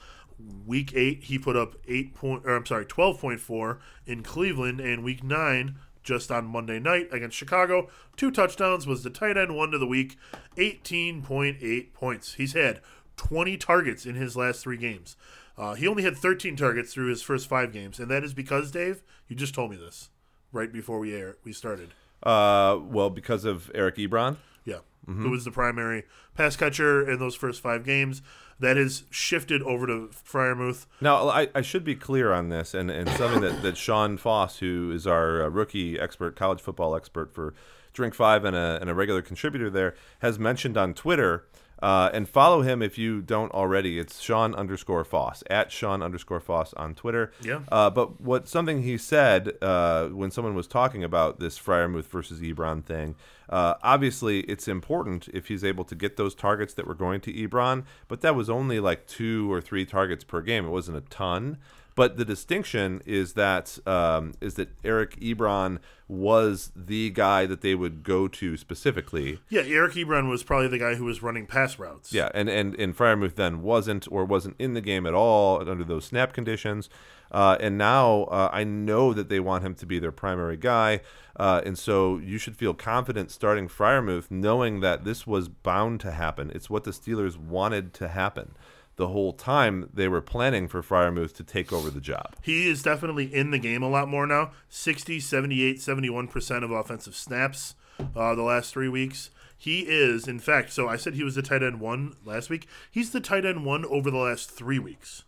Week 0.65 0.91
eight, 0.95 1.25
he 1.25 1.37
put 1.37 1.55
up 1.55 1.75
eight 1.87 2.15
point, 2.15 2.43
or 2.45 2.55
I'm 2.55 2.65
sorry, 2.65 2.85
12.4 2.85 3.77
in 4.07 4.23
Cleveland, 4.23 4.81
and 4.81 5.03
week 5.03 5.23
nine, 5.23 5.77
just 6.03 6.31
on 6.31 6.45
Monday 6.45 6.79
night 6.79 7.07
against 7.11 7.37
Chicago, 7.37 7.89
two 8.17 8.31
touchdowns 8.31 8.87
was 8.87 9.03
the 9.03 9.11
tight 9.11 9.37
end 9.37 9.55
one 9.55 9.73
of 9.73 9.79
the 9.79 9.87
week, 9.87 10.17
18.8 10.57 11.93
points. 11.93 12.33
He's 12.33 12.53
had 12.53 12.81
20 13.17 13.55
targets 13.57 14.05
in 14.05 14.15
his 14.15 14.35
last 14.35 14.63
three 14.63 14.77
games. 14.77 15.15
Uh, 15.57 15.73
he 15.75 15.87
only 15.87 16.03
had 16.03 16.17
13 16.17 16.55
targets 16.55 16.93
through 16.93 17.07
his 17.07 17.21
first 17.21 17.47
five 17.47 17.71
games, 17.71 17.99
and 17.99 18.09
that 18.09 18.23
is 18.23 18.33
because 18.33 18.71
Dave, 18.71 19.03
you 19.27 19.35
just 19.35 19.53
told 19.53 19.71
me 19.71 19.77
this 19.77 20.09
right 20.51 20.71
before 20.71 20.99
we 20.99 21.13
air 21.13 21.37
we 21.43 21.53
started. 21.53 21.93
Uh, 22.23 22.77
well, 22.81 23.09
because 23.09 23.45
of 23.45 23.71
Eric 23.73 23.97
Ebron. 23.97 24.37
Yeah, 24.65 24.79
who 25.07 25.31
was 25.31 25.43
the 25.43 25.51
primary 25.51 26.03
pass 26.35 26.55
catcher 26.55 27.09
in 27.09 27.19
those 27.19 27.35
first 27.35 27.61
five 27.61 27.83
games. 27.83 28.21
That 28.59 28.77
has 28.77 29.05
shifted 29.09 29.63
over 29.63 29.87
to 29.87 30.11
Freiermuth. 30.13 30.85
Now, 31.01 31.29
I, 31.29 31.47
I 31.55 31.61
should 31.61 31.83
be 31.83 31.95
clear 31.95 32.31
on 32.31 32.49
this, 32.49 32.75
and, 32.75 32.91
and 32.91 33.09
something 33.09 33.41
that, 33.41 33.63
that 33.63 33.75
Sean 33.75 34.17
Foss, 34.17 34.59
who 34.59 34.91
is 34.91 35.07
our 35.07 35.41
uh, 35.41 35.47
rookie 35.49 35.99
expert, 35.99 36.35
college 36.35 36.61
football 36.61 36.95
expert 36.95 37.33
for 37.33 37.55
Drink 37.93 38.13
Five 38.13 38.45
and 38.45 38.55
a, 38.55 38.77
and 38.79 38.87
a 38.87 38.93
regular 38.93 39.23
contributor 39.23 39.71
there, 39.71 39.95
has 40.19 40.37
mentioned 40.37 40.77
on 40.77 40.93
Twitter. 40.93 41.47
Uh, 41.81 42.09
and 42.13 42.29
follow 42.29 42.61
him 42.61 42.81
if 42.81 42.97
you 42.97 43.21
don't 43.21 43.51
already. 43.53 43.97
It's 43.97 44.21
Sean 44.21 44.53
underscore 44.53 45.03
Foss 45.03 45.43
at 45.49 45.71
Sean 45.71 46.03
underscore 46.03 46.39
Foss 46.39 46.73
on 46.73 46.93
Twitter. 46.93 47.31
Yeah. 47.41 47.61
Uh, 47.71 47.89
but 47.89 48.21
what 48.21 48.47
something 48.47 48.83
he 48.83 48.97
said 48.97 49.53
uh, 49.61 50.07
when 50.09 50.31
someone 50.31 50.55
was 50.55 50.67
talking 50.67 51.03
about 51.03 51.39
this 51.39 51.57
Freiermuth 51.57 52.05
versus 52.05 52.39
Ebron 52.39 52.83
thing, 52.83 53.15
uh, 53.49 53.75
obviously 53.81 54.41
it's 54.41 54.67
important 54.67 55.27
if 55.33 55.47
he's 55.47 55.63
able 55.63 55.83
to 55.85 55.95
get 55.95 56.17
those 56.17 56.35
targets 56.35 56.73
that 56.75 56.87
were 56.87 56.95
going 56.95 57.19
to 57.21 57.33
Ebron, 57.33 57.83
but 58.07 58.21
that 58.21 58.35
was 58.35 58.49
only 58.49 58.79
like 58.79 59.07
two 59.07 59.51
or 59.51 59.59
three 59.59 59.85
targets 59.85 60.23
per 60.23 60.41
game. 60.41 60.65
It 60.65 60.69
wasn't 60.69 60.97
a 60.97 61.01
ton. 61.01 61.57
But 61.95 62.17
the 62.17 62.25
distinction 62.25 63.01
is 63.05 63.33
that 63.33 63.77
um, 63.85 64.33
is 64.39 64.55
that 64.55 64.69
Eric 64.83 65.19
Ebron 65.19 65.79
was 66.07 66.71
the 66.75 67.09
guy 67.09 67.45
that 67.45 67.61
they 67.61 67.75
would 67.75 68.03
go 68.03 68.27
to 68.27 68.57
specifically. 68.57 69.39
Yeah, 69.49 69.61
Eric 69.61 69.93
Ebron 69.93 70.29
was 70.29 70.43
probably 70.43 70.67
the 70.67 70.77
guy 70.77 70.95
who 70.95 71.05
was 71.05 71.23
running 71.23 71.47
pass 71.47 71.79
routes. 71.79 72.13
Yeah, 72.13 72.29
and 72.33 72.49
and 72.49 72.75
and 72.79 72.95
Freiermuth 72.95 73.35
then 73.35 73.61
wasn't 73.61 74.11
or 74.11 74.25
wasn't 74.25 74.55
in 74.59 74.73
the 74.73 74.81
game 74.81 75.05
at 75.05 75.13
all 75.13 75.67
under 75.69 75.83
those 75.83 76.05
snap 76.05 76.33
conditions. 76.33 76.89
Uh, 77.31 77.55
and 77.61 77.77
now 77.77 78.23
uh, 78.23 78.49
I 78.51 78.65
know 78.65 79.13
that 79.13 79.29
they 79.29 79.39
want 79.39 79.63
him 79.63 79.73
to 79.75 79.85
be 79.85 79.99
their 79.99 80.11
primary 80.11 80.57
guy, 80.57 80.99
uh, 81.37 81.61
and 81.65 81.79
so 81.79 82.17
you 82.17 82.37
should 82.37 82.57
feel 82.57 82.73
confident 82.73 83.31
starting 83.31 83.69
Freiermuth, 83.69 84.29
knowing 84.29 84.81
that 84.81 85.05
this 85.05 85.25
was 85.25 85.47
bound 85.47 86.01
to 86.01 86.11
happen. 86.11 86.51
It's 86.53 86.69
what 86.69 86.83
the 86.83 86.91
Steelers 86.91 87.37
wanted 87.37 87.93
to 87.95 88.09
happen 88.09 88.53
the 88.95 89.07
whole 89.07 89.33
time 89.33 89.89
they 89.93 90.07
were 90.07 90.21
planning 90.21 90.67
for 90.67 90.81
Freiermuth 90.81 91.33
to 91.35 91.43
take 91.43 91.71
over 91.73 91.89
the 91.89 92.01
job. 92.01 92.35
He 92.41 92.69
is 92.69 92.83
definitely 92.83 93.33
in 93.33 93.51
the 93.51 93.59
game 93.59 93.81
a 93.81 93.89
lot 93.89 94.07
more 94.07 94.27
now 94.27 94.51
60, 94.69 95.19
78, 95.19 95.77
71% 95.77 96.63
of 96.63 96.71
offensive 96.71 97.15
snaps 97.15 97.75
uh, 98.15 98.35
the 98.35 98.43
last 98.43 98.73
three 98.73 98.89
weeks. 98.89 99.29
He 99.57 99.81
is, 99.81 100.27
in 100.27 100.39
fact, 100.39 100.73
so 100.73 100.87
I 100.87 100.95
said 100.95 101.13
he 101.13 101.23
was 101.23 101.35
the 101.35 101.43
tight 101.43 101.61
end 101.61 101.79
one 101.79 102.15
last 102.25 102.49
week. 102.49 102.67
He's 102.89 103.11
the 103.11 103.19
tight 103.19 103.45
end 103.45 103.63
one 103.63 103.85
over 103.85 104.09
the 104.09 104.17
last 104.17 104.49
three 104.49 104.79
weeks. 104.79 105.23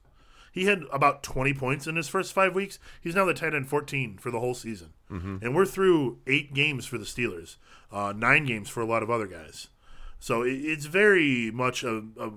He 0.52 0.66
had 0.66 0.84
about 0.92 1.24
20 1.24 1.54
points 1.56 1.88
in 1.88 1.96
his 1.96 2.08
first 2.08 2.32
five 2.32 2.54
weeks. 2.54 2.78
He's 3.02 3.16
now 3.16 3.26
the 3.26 3.34
tight 3.34 3.56
end 3.56 3.70
14 3.70 4.18
for 4.18 4.30
the 4.30 4.40
whole 4.40 4.54
season. 4.54 4.94
Mm-hmm. 5.12 5.38
And 5.42 5.56
we're 5.56 5.66
through 5.66 6.20
eight 6.28 6.54
games 6.54 6.86
for 6.86 6.98
the 6.98 7.06
Steelers, 7.06 7.58
uh, 7.92 8.14
nine 8.16 8.46
games 8.46 8.70
for 8.70 8.82
a 8.82 8.86
lot 8.86 9.02
of 9.04 9.10
other 9.10 9.28
guys. 9.28 9.68
So 10.20 10.44
it's 10.44 10.86
very 10.86 11.52
much 11.52 11.84
a, 11.84 12.04
a 12.20 12.32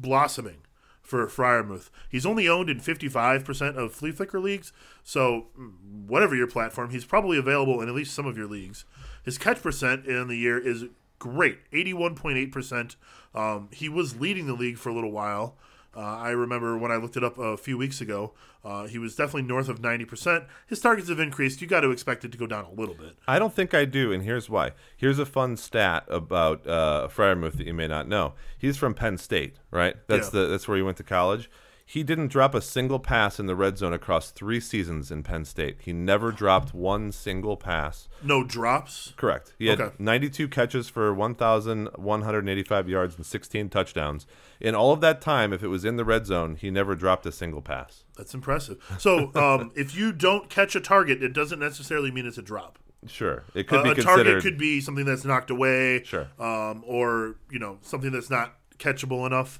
blossoming 0.00 0.62
for 1.02 1.26
Freiermuth. 1.26 1.90
He's 2.08 2.24
only 2.24 2.48
owned 2.48 2.70
in 2.70 2.80
55% 2.80 3.76
of 3.76 3.94
Fleaflicker 3.94 4.40
leagues, 4.40 4.72
so 5.02 5.46
mm, 5.58 5.72
whatever 6.06 6.36
your 6.36 6.46
platform, 6.46 6.90
he's 6.90 7.04
probably 7.04 7.36
available 7.36 7.80
in 7.80 7.88
at 7.88 7.94
least 7.94 8.14
some 8.14 8.26
of 8.26 8.36
your 8.36 8.46
leagues. 8.46 8.84
His 9.24 9.36
catch 9.36 9.60
percent 9.60 10.06
in 10.06 10.28
the 10.28 10.36
year 10.36 10.58
is 10.58 10.84
great, 11.18 11.58
81.8%. 11.72 12.96
Um, 13.34 13.68
he 13.72 13.88
was 13.88 14.20
leading 14.20 14.46
the 14.46 14.54
league 14.54 14.78
for 14.78 14.88
a 14.88 14.94
little 14.94 15.12
while. 15.12 15.56
Uh, 15.96 16.00
I 16.00 16.30
remember 16.30 16.78
when 16.78 16.92
I 16.92 16.96
looked 16.96 17.16
it 17.16 17.24
up 17.24 17.36
a 17.38 17.56
few 17.56 17.76
weeks 17.76 18.00
ago, 18.00 18.32
uh, 18.64 18.86
he 18.86 18.98
was 18.98 19.16
definitely 19.16 19.42
north 19.42 19.68
of 19.68 19.80
90%. 19.80 20.46
His 20.68 20.80
targets 20.80 21.08
have 21.08 21.18
increased. 21.18 21.60
You 21.60 21.66
got 21.66 21.80
to 21.80 21.90
expect 21.90 22.24
it 22.24 22.30
to 22.32 22.38
go 22.38 22.46
down 22.46 22.64
a 22.64 22.70
little 22.72 22.94
bit. 22.94 23.16
I 23.26 23.38
don't 23.40 23.52
think 23.52 23.74
I 23.74 23.84
do, 23.86 24.12
and 24.12 24.22
here's 24.22 24.48
why. 24.48 24.72
Here's 24.96 25.18
a 25.18 25.26
fun 25.26 25.56
stat 25.56 26.04
about 26.08 26.64
uh, 26.66 27.08
Freiermuth 27.10 27.54
that 27.56 27.66
you 27.66 27.74
may 27.74 27.88
not 27.88 28.06
know. 28.06 28.34
He's 28.56 28.76
from 28.76 28.94
Penn 28.94 29.18
State, 29.18 29.56
right? 29.72 29.96
That's 30.06 30.26
Yeah. 30.32 30.42
the 30.42 30.46
that's 30.46 30.68
where 30.68 30.76
he 30.76 30.82
went 30.82 30.96
to 30.98 31.02
college. 31.04 31.50
He 31.92 32.04
didn't 32.04 32.28
drop 32.28 32.54
a 32.54 32.60
single 32.60 33.00
pass 33.00 33.40
in 33.40 33.46
the 33.46 33.56
red 33.56 33.76
zone 33.76 33.92
across 33.92 34.30
three 34.30 34.60
seasons 34.60 35.10
in 35.10 35.24
Penn 35.24 35.44
State. 35.44 35.78
He 35.80 35.92
never 35.92 36.30
dropped 36.30 36.72
one 36.72 37.10
single 37.10 37.56
pass. 37.56 38.08
No 38.22 38.44
drops. 38.44 39.12
Correct. 39.16 39.54
He 39.58 39.66
had 39.66 39.80
Okay. 39.80 39.94
92 39.98 40.46
catches 40.46 40.88
for 40.88 41.12
1,185 41.12 42.88
yards 42.88 43.16
and 43.16 43.26
16 43.26 43.68
touchdowns. 43.70 44.24
In 44.60 44.76
all 44.76 44.92
of 44.92 45.00
that 45.00 45.20
time, 45.20 45.52
if 45.52 45.64
it 45.64 45.66
was 45.68 45.84
in 45.84 45.96
the 45.96 46.04
red 46.04 46.26
zone, 46.26 46.54
he 46.54 46.70
never 46.70 46.94
dropped 46.94 47.26
a 47.26 47.32
single 47.32 47.60
pass. 47.60 48.04
That's 48.16 48.34
impressive. 48.34 48.78
So 49.00 49.32
um, 49.34 49.72
if 49.76 49.96
you 49.96 50.12
don't 50.12 50.48
catch 50.48 50.76
a 50.76 50.80
target, 50.80 51.22
it 51.24 51.32
doesn't 51.32 51.58
necessarily 51.58 52.12
mean 52.12 52.24
it's 52.24 52.38
a 52.38 52.42
drop. 52.42 52.78
Sure, 53.08 53.42
it 53.54 53.66
could 53.66 53.80
Uh, 53.80 53.82
be 53.82 53.90
a 53.90 53.94
considered. 53.94 54.24
target 54.24 54.42
could 54.44 54.58
be 54.58 54.80
something 54.80 55.06
that's 55.06 55.24
knocked 55.24 55.50
away, 55.50 56.04
Sure. 56.04 56.28
um, 56.38 56.84
or 56.86 57.36
you 57.50 57.58
know 57.58 57.78
something 57.82 58.12
that's 58.12 58.28
not 58.30 58.58
catchable 58.78 59.26
enough. 59.26 59.58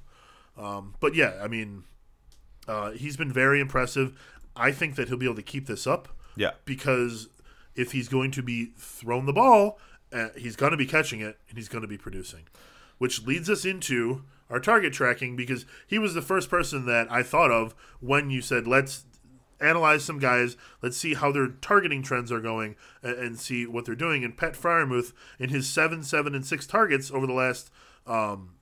Um, 0.58 0.94
but 1.00 1.14
yeah, 1.14 1.40
I 1.42 1.48
mean, 1.48 1.84
uh, 2.70 2.92
he's 2.92 3.16
been 3.16 3.32
very 3.32 3.60
impressive. 3.60 4.16
I 4.54 4.70
think 4.70 4.94
that 4.94 5.08
he'll 5.08 5.16
be 5.16 5.26
able 5.26 5.34
to 5.36 5.42
keep 5.42 5.66
this 5.66 5.88
up 5.88 6.08
yeah, 6.36 6.52
because 6.64 7.28
if 7.74 7.90
he's 7.90 8.08
going 8.08 8.30
to 8.32 8.42
be 8.42 8.72
thrown 8.76 9.26
the 9.26 9.32
ball, 9.32 9.78
uh, 10.12 10.28
he's 10.36 10.54
going 10.54 10.70
to 10.70 10.76
be 10.76 10.86
catching 10.86 11.20
it 11.20 11.38
and 11.48 11.58
he's 11.58 11.68
going 11.68 11.82
to 11.82 11.88
be 11.88 11.98
producing, 11.98 12.44
which 12.98 13.26
leads 13.26 13.50
us 13.50 13.64
into 13.64 14.22
our 14.48 14.60
target 14.60 14.92
tracking 14.92 15.34
because 15.34 15.66
he 15.84 15.98
was 15.98 16.14
the 16.14 16.22
first 16.22 16.48
person 16.48 16.86
that 16.86 17.10
I 17.10 17.24
thought 17.24 17.50
of 17.50 17.74
when 17.98 18.30
you 18.30 18.40
said 18.40 18.68
let's 18.68 19.04
analyze 19.60 20.04
some 20.04 20.20
guys, 20.20 20.56
let's 20.80 20.96
see 20.96 21.14
how 21.14 21.32
their 21.32 21.48
targeting 21.48 22.04
trends 22.04 22.30
are 22.30 22.40
going 22.40 22.76
and, 23.02 23.18
and 23.18 23.38
see 23.38 23.66
what 23.66 23.84
they're 23.84 23.96
doing. 23.96 24.22
And 24.22 24.36
Pat 24.36 24.54
Freiermuth 24.54 25.12
in 25.40 25.50
his 25.50 25.68
seven, 25.68 26.04
seven, 26.04 26.36
and 26.36 26.46
six 26.46 26.68
targets 26.68 27.10
over 27.10 27.26
the 27.26 27.32
last 27.32 27.70
um, 28.06 28.54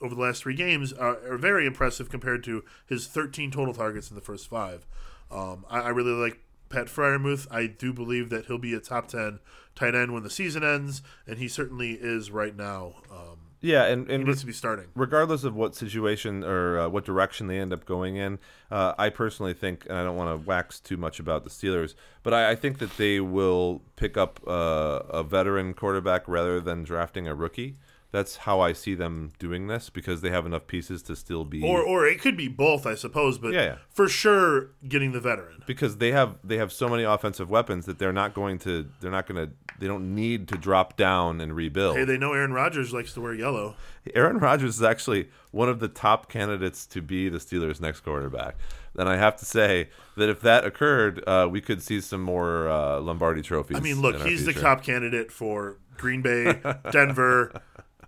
over 0.00 0.14
the 0.14 0.20
last 0.20 0.42
three 0.42 0.54
games 0.54 0.92
are, 0.92 1.18
are 1.32 1.38
very 1.38 1.66
impressive 1.66 2.10
compared 2.10 2.44
to 2.44 2.64
his 2.86 3.06
13 3.06 3.50
total 3.50 3.74
targets 3.74 4.10
in 4.10 4.16
the 4.16 4.22
first 4.22 4.48
five. 4.48 4.86
Um, 5.30 5.64
I, 5.68 5.80
I 5.80 5.88
really 5.88 6.12
like 6.12 6.40
Pat 6.68 6.86
Freiermuth. 6.86 7.46
I 7.50 7.66
do 7.66 7.92
believe 7.92 8.30
that 8.30 8.46
he'll 8.46 8.58
be 8.58 8.74
a 8.74 8.80
top 8.80 9.08
10 9.08 9.40
tight 9.74 9.94
end 9.94 10.12
when 10.12 10.22
the 10.22 10.30
season 10.30 10.64
ends, 10.64 11.02
and 11.26 11.38
he 11.38 11.48
certainly 11.48 11.92
is 11.92 12.30
right 12.30 12.56
now. 12.56 12.94
Um, 13.10 13.38
yeah, 13.60 13.86
and 13.86 14.06
he 14.06 14.14
and 14.14 14.24
needs 14.24 14.40
to 14.40 14.46
be 14.46 14.52
starting. 14.52 14.86
regardless 14.94 15.42
of 15.42 15.56
what 15.56 15.74
situation 15.74 16.44
or 16.44 16.78
uh, 16.78 16.88
what 16.88 17.04
direction 17.04 17.48
they 17.48 17.58
end 17.58 17.72
up 17.72 17.84
going 17.84 18.16
in, 18.16 18.38
uh, 18.70 18.94
I 18.96 19.08
personally 19.08 19.54
think, 19.54 19.84
and 19.88 19.98
I 19.98 20.04
don't 20.04 20.16
want 20.16 20.30
to 20.30 20.46
wax 20.46 20.78
too 20.78 20.96
much 20.96 21.18
about 21.18 21.42
the 21.42 21.50
Steelers, 21.50 21.94
but 22.22 22.32
I, 22.32 22.50
I 22.50 22.54
think 22.54 22.78
that 22.78 22.96
they 22.96 23.18
will 23.18 23.82
pick 23.96 24.16
up 24.16 24.40
uh, 24.46 25.00
a 25.08 25.24
veteran 25.24 25.74
quarterback 25.74 26.28
rather 26.28 26.60
than 26.60 26.84
drafting 26.84 27.26
a 27.26 27.34
rookie. 27.34 27.76
That's 28.10 28.36
how 28.38 28.60
I 28.60 28.72
see 28.72 28.94
them 28.94 29.32
doing 29.38 29.66
this 29.66 29.90
because 29.90 30.22
they 30.22 30.30
have 30.30 30.46
enough 30.46 30.66
pieces 30.66 31.02
to 31.02 31.14
still 31.14 31.44
be. 31.44 31.62
Or, 31.62 31.82
or 31.82 32.06
it 32.06 32.20
could 32.22 32.38
be 32.38 32.48
both, 32.48 32.86
I 32.86 32.94
suppose, 32.94 33.36
but 33.36 33.52
Yeah, 33.52 33.62
yeah. 33.62 33.74
for 33.90 34.08
sure 34.08 34.70
getting 34.88 35.12
the 35.12 35.20
veteran. 35.20 35.62
because 35.66 35.98
they 35.98 36.12
have 36.12 36.36
they 36.42 36.56
have 36.56 36.72
so 36.72 36.88
many 36.88 37.02
offensive 37.02 37.50
weapons 37.50 37.84
that 37.84 37.98
they're 37.98 38.12
not 38.12 38.32
going 38.32 38.58
to 38.60 38.86
they're 39.00 39.10
not 39.10 39.26
going 39.26 39.46
to 39.48 39.52
they 39.78 39.86
don't 39.86 40.14
need 40.14 40.48
to 40.48 40.56
drop 40.56 40.96
down 40.96 41.40
and 41.42 41.54
rebuild. 41.54 41.98
Hey, 41.98 42.04
they 42.04 42.16
know 42.16 42.32
Aaron 42.32 42.52
Rodgers 42.54 42.94
likes 42.94 43.12
to 43.12 43.20
wear 43.20 43.34
yellow. 43.34 43.76
Aaron 44.14 44.38
Rodgers 44.38 44.76
is 44.76 44.82
actually 44.82 45.28
one 45.50 45.68
of 45.68 45.78
the 45.78 45.88
top 45.88 46.30
candidates 46.30 46.86
to 46.86 47.02
be 47.02 47.28
the 47.28 47.38
Steelers' 47.38 47.78
next 47.80 48.00
quarterback. 48.00 48.56
And 48.96 49.06
I 49.08 49.16
have 49.18 49.36
to 49.36 49.44
say 49.44 49.90
that 50.16 50.28
if 50.30 50.40
that 50.40 50.64
occurred, 50.64 51.22
uh, 51.28 51.46
we 51.50 51.60
could 51.60 51.82
see 51.82 52.00
some 52.00 52.22
more 52.22 52.68
uh, 52.68 52.98
Lombardi 53.00 53.42
trophies. 53.42 53.76
I 53.76 53.80
mean, 53.80 54.00
look, 54.00 54.20
he's 54.22 54.46
the 54.46 54.54
top 54.54 54.82
candidate 54.82 55.30
for 55.30 55.76
Green 55.98 56.22
Bay, 56.22 56.58
Denver, 56.90 57.60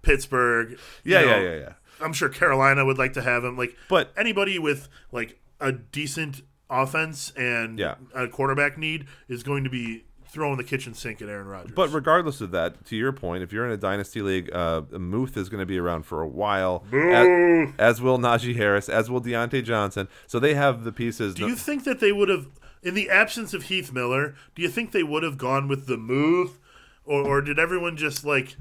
Pittsburgh. 0.03 0.73
you 1.05 1.13
Yeah, 1.15 1.21
know, 1.23 1.27
yeah, 1.27 1.41
yeah, 1.41 1.57
yeah. 1.59 1.73
I'm 2.01 2.13
sure 2.13 2.29
Carolina 2.29 2.85
would 2.85 2.99
like 2.99 3.13
to 3.15 3.23
have 3.23 3.45
him. 3.45 3.57
Like, 3.57 3.77
But- 3.89 4.13
anybody 4.17 4.59
with 4.59 4.89
like 5.13 5.39
a 5.61 5.73
decent 5.73 6.43
offense 6.71 7.33
and 7.37 7.79
Yeah. 7.79 7.97
a 8.15 8.29
quarterback 8.29 8.79
need 8.79 9.07
is 9.29 9.43
going 9.43 9.65
to 9.65 9.71
be 9.71 10.05
throwing 10.33 10.57
the 10.57 10.63
kitchen 10.65 10.95
sink 10.95 11.21
at 11.21 11.29
Aaron 11.29 11.49
Rodgers. 11.49 11.73
But 11.75 11.93
regardless 11.93 12.41
of 12.41 12.53
that, 12.53 12.85
to 12.87 12.97
your 12.97 13.11
point, 13.13 13.43
if 13.43 13.53
you're 13.53 13.67
in 13.67 13.73
a 13.73 13.77
dynasty 13.77 14.23
league, 14.23 14.49
uh, 14.55 14.83
Muth 14.93 15.37
is 15.37 15.49
going 15.49 15.59
to 15.59 15.67
be 15.67 15.77
around 15.77 16.05
for 16.05 16.23
a 16.23 16.29
while, 16.29 16.85
as, 16.93 17.69
as 17.79 18.01
will 18.01 18.17
Najee 18.17 18.55
Harris, 18.55 18.89
as 18.89 19.11
will 19.11 19.21
Diontae 19.21 19.65
Johnson. 19.65 20.07
So 20.29 20.39
they 20.39 20.55
have 20.55 20.85
the 20.85 20.93
pieces. 20.93 21.35
do 21.35 21.49
you 21.49 21.57
think 21.57 21.83
that 21.83 21.99
they 21.99 22.13
would 22.13 22.29
have, 22.29 22.47
in 22.83 22.95
the 22.95 23.11
absence 23.11 23.53
of 23.53 23.65
Heath 23.65 23.93
Miller, 23.93 24.37
do 24.55 24.63
you 24.63 24.69
think 24.69 24.93
they 24.93 25.03
would 25.03 25.25
have 25.25 25.37
gone 25.37 25.67
with 25.67 25.87
the 25.89 25.97
move, 25.97 26.59
or, 27.05 27.27
or 27.27 27.41
did 27.43 27.59
everyone 27.59 27.97
just 27.97 28.25
like 28.25 28.57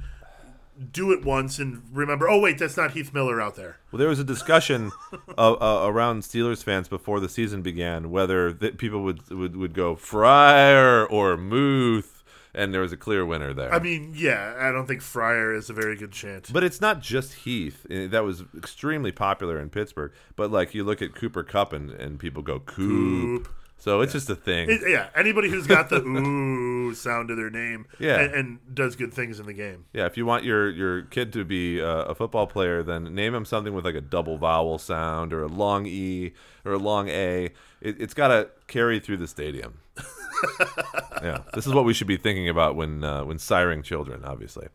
do 0.92 1.12
it 1.12 1.26
once 1.26 1.60
and 1.60 1.82
remember? 1.92 2.30
Oh 2.30 2.40
wait, 2.40 2.58
that's 2.58 2.78
not 2.78 2.92
Heath 2.92 3.14
Miller 3.14 3.42
out 3.42 3.56
there. 3.56 3.78
Well, 3.92 4.00
there 4.00 4.08
was 4.10 4.20
a 4.20 4.24
discussion 4.24 4.92
uh, 5.38 5.54
uh, 5.54 5.86
around 5.88 6.22
Steelers 6.24 6.64
fans 6.64 6.88
before 6.88 7.20
the 7.20 7.30
season 7.30 7.62
began 7.62 8.12
whether 8.12 8.54
th- 8.54 8.78
people 8.78 9.04
would, 9.04 9.30
would 9.30 9.56
would 9.56 9.74
go 9.74 9.96
Fryer 9.96 11.06
or 11.06 11.36
Muth, 11.38 12.24
and 12.54 12.74
there 12.74 12.82
was 12.82 12.92
a 12.92 12.98
clear 12.98 13.26
winner 13.26 13.54
there. 13.54 13.74
I 13.74 13.80
mean, 13.80 14.14
yeah, 14.16 14.56
I 14.60 14.72
don't 14.72 14.88
think 14.88 15.02
Fryer 15.02 15.54
is 15.54 15.70
a 15.70 15.74
very 15.74 15.96
good 15.96 16.12
chant. 16.12 16.52
but 16.54 16.64
it's 16.64 16.80
not 16.82 17.02
just 17.02 17.34
Heath 17.46 17.86
Uh, 17.92 18.08
that 18.08 18.24
was 18.24 18.44
extremely 18.58 19.12
popular 19.12 19.60
in 19.60 19.70
Pittsburgh. 19.70 20.12
But 20.36 20.52
like 20.52 20.74
you 20.74 20.84
look 20.84 21.02
at 21.02 21.14
Cooper 21.16 21.44
Kupp 21.44 21.74
and, 21.74 21.92
and 21.92 22.20
people 22.20 22.42
go 22.42 22.60
Coop. 22.60 23.44
Coop. 23.46 23.54
So 23.80 24.02
it's 24.02 24.12
just 24.14 24.30
a 24.30 24.36
thing. 24.36 24.70
It- 24.70 24.82
yeah, 24.88 25.08
anybody 25.16 25.50
who's 25.50 25.66
got 25.66 25.90
the 25.90 26.02
ooh 26.04 26.94
sound 26.96 27.30
to 27.30 27.36
their 27.36 27.50
name 27.50 27.86
Yeah. 27.98 28.20
and, 28.20 28.34
and 28.34 28.76
does 28.76 28.96
good 28.96 29.14
things 29.14 29.40
in 29.40 29.46
the 29.46 29.54
game. 29.54 29.86
yeah, 29.94 30.06
if 30.06 30.18
you 30.18 30.26
want 30.26 30.44
your 30.44 30.70
your 30.70 31.04
kid 31.04 31.32
to 31.34 31.46
be 31.46 31.82
uh, 31.82 32.04
a 32.04 32.14
football 32.16 32.46
player, 32.46 32.84
then 32.84 33.16
name 33.16 33.34
him 33.34 33.46
something 33.46 33.74
with 33.74 33.86
like 33.86 33.96
a 33.96 34.02
double 34.02 34.38
vowel 34.38 34.78
sound 34.78 35.32
or 35.34 35.44
a 35.44 35.48
long 35.48 35.86
E 35.86 36.34
or 36.66 36.74
a 36.74 36.78
long 36.78 37.08
A. 37.10 37.46
It, 37.82 38.02
it's 38.02 38.14
got 38.14 38.28
to 38.30 38.50
carry 38.68 39.00
through 39.00 39.18
the 39.18 39.28
stadium. 39.28 39.80
yeah, 41.24 41.40
this 41.54 41.66
is 41.68 41.74
what 41.74 41.86
we 41.86 41.94
should 41.94 42.08
be 42.08 42.18
thinking 42.18 42.50
about 42.50 42.76
when 42.76 43.04
uh, 43.04 43.24
when 43.24 43.38
siring 43.38 43.84
children. 43.84 44.24
Obviously, 44.26 44.68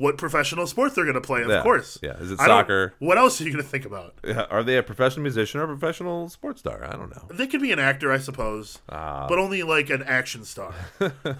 What 0.00 0.16
professional 0.18 0.66
sport 0.66 0.94
they're 0.94 1.04
going 1.04 1.14
to 1.14 1.20
play, 1.20 1.42
of 1.42 1.48
Yeah, 1.50 1.62
course. 1.62 1.98
yeah. 2.02 2.16
Is 2.18 2.30
it 2.32 2.38
soccer? 2.38 2.94
What 2.98 3.18
else 3.18 3.40
are 3.40 3.44
you 3.44 3.52
going 3.52 3.62
to 3.62 3.68
think 3.70 3.84
about? 3.84 4.14
Yeah, 4.24 4.42
are 4.50 4.62
they 4.62 4.76
a 4.78 4.82
professional 4.82 5.22
musician 5.22 5.60
or 5.60 5.64
a 5.64 5.66
professional 5.66 6.28
sports 6.28 6.60
star? 6.60 6.82
I 6.84 6.92
don't 6.96 7.10
know. 7.10 7.26
They 7.36 7.46
could 7.46 7.60
be 7.60 7.70
an 7.72 7.78
actor, 7.78 8.10
I 8.10 8.18
suppose, 8.18 8.78
Ah. 8.88 9.26
but 9.28 9.38
only 9.38 9.62
like 9.62 9.90
an 9.90 10.02
action 10.02 10.44
star. 10.44 10.74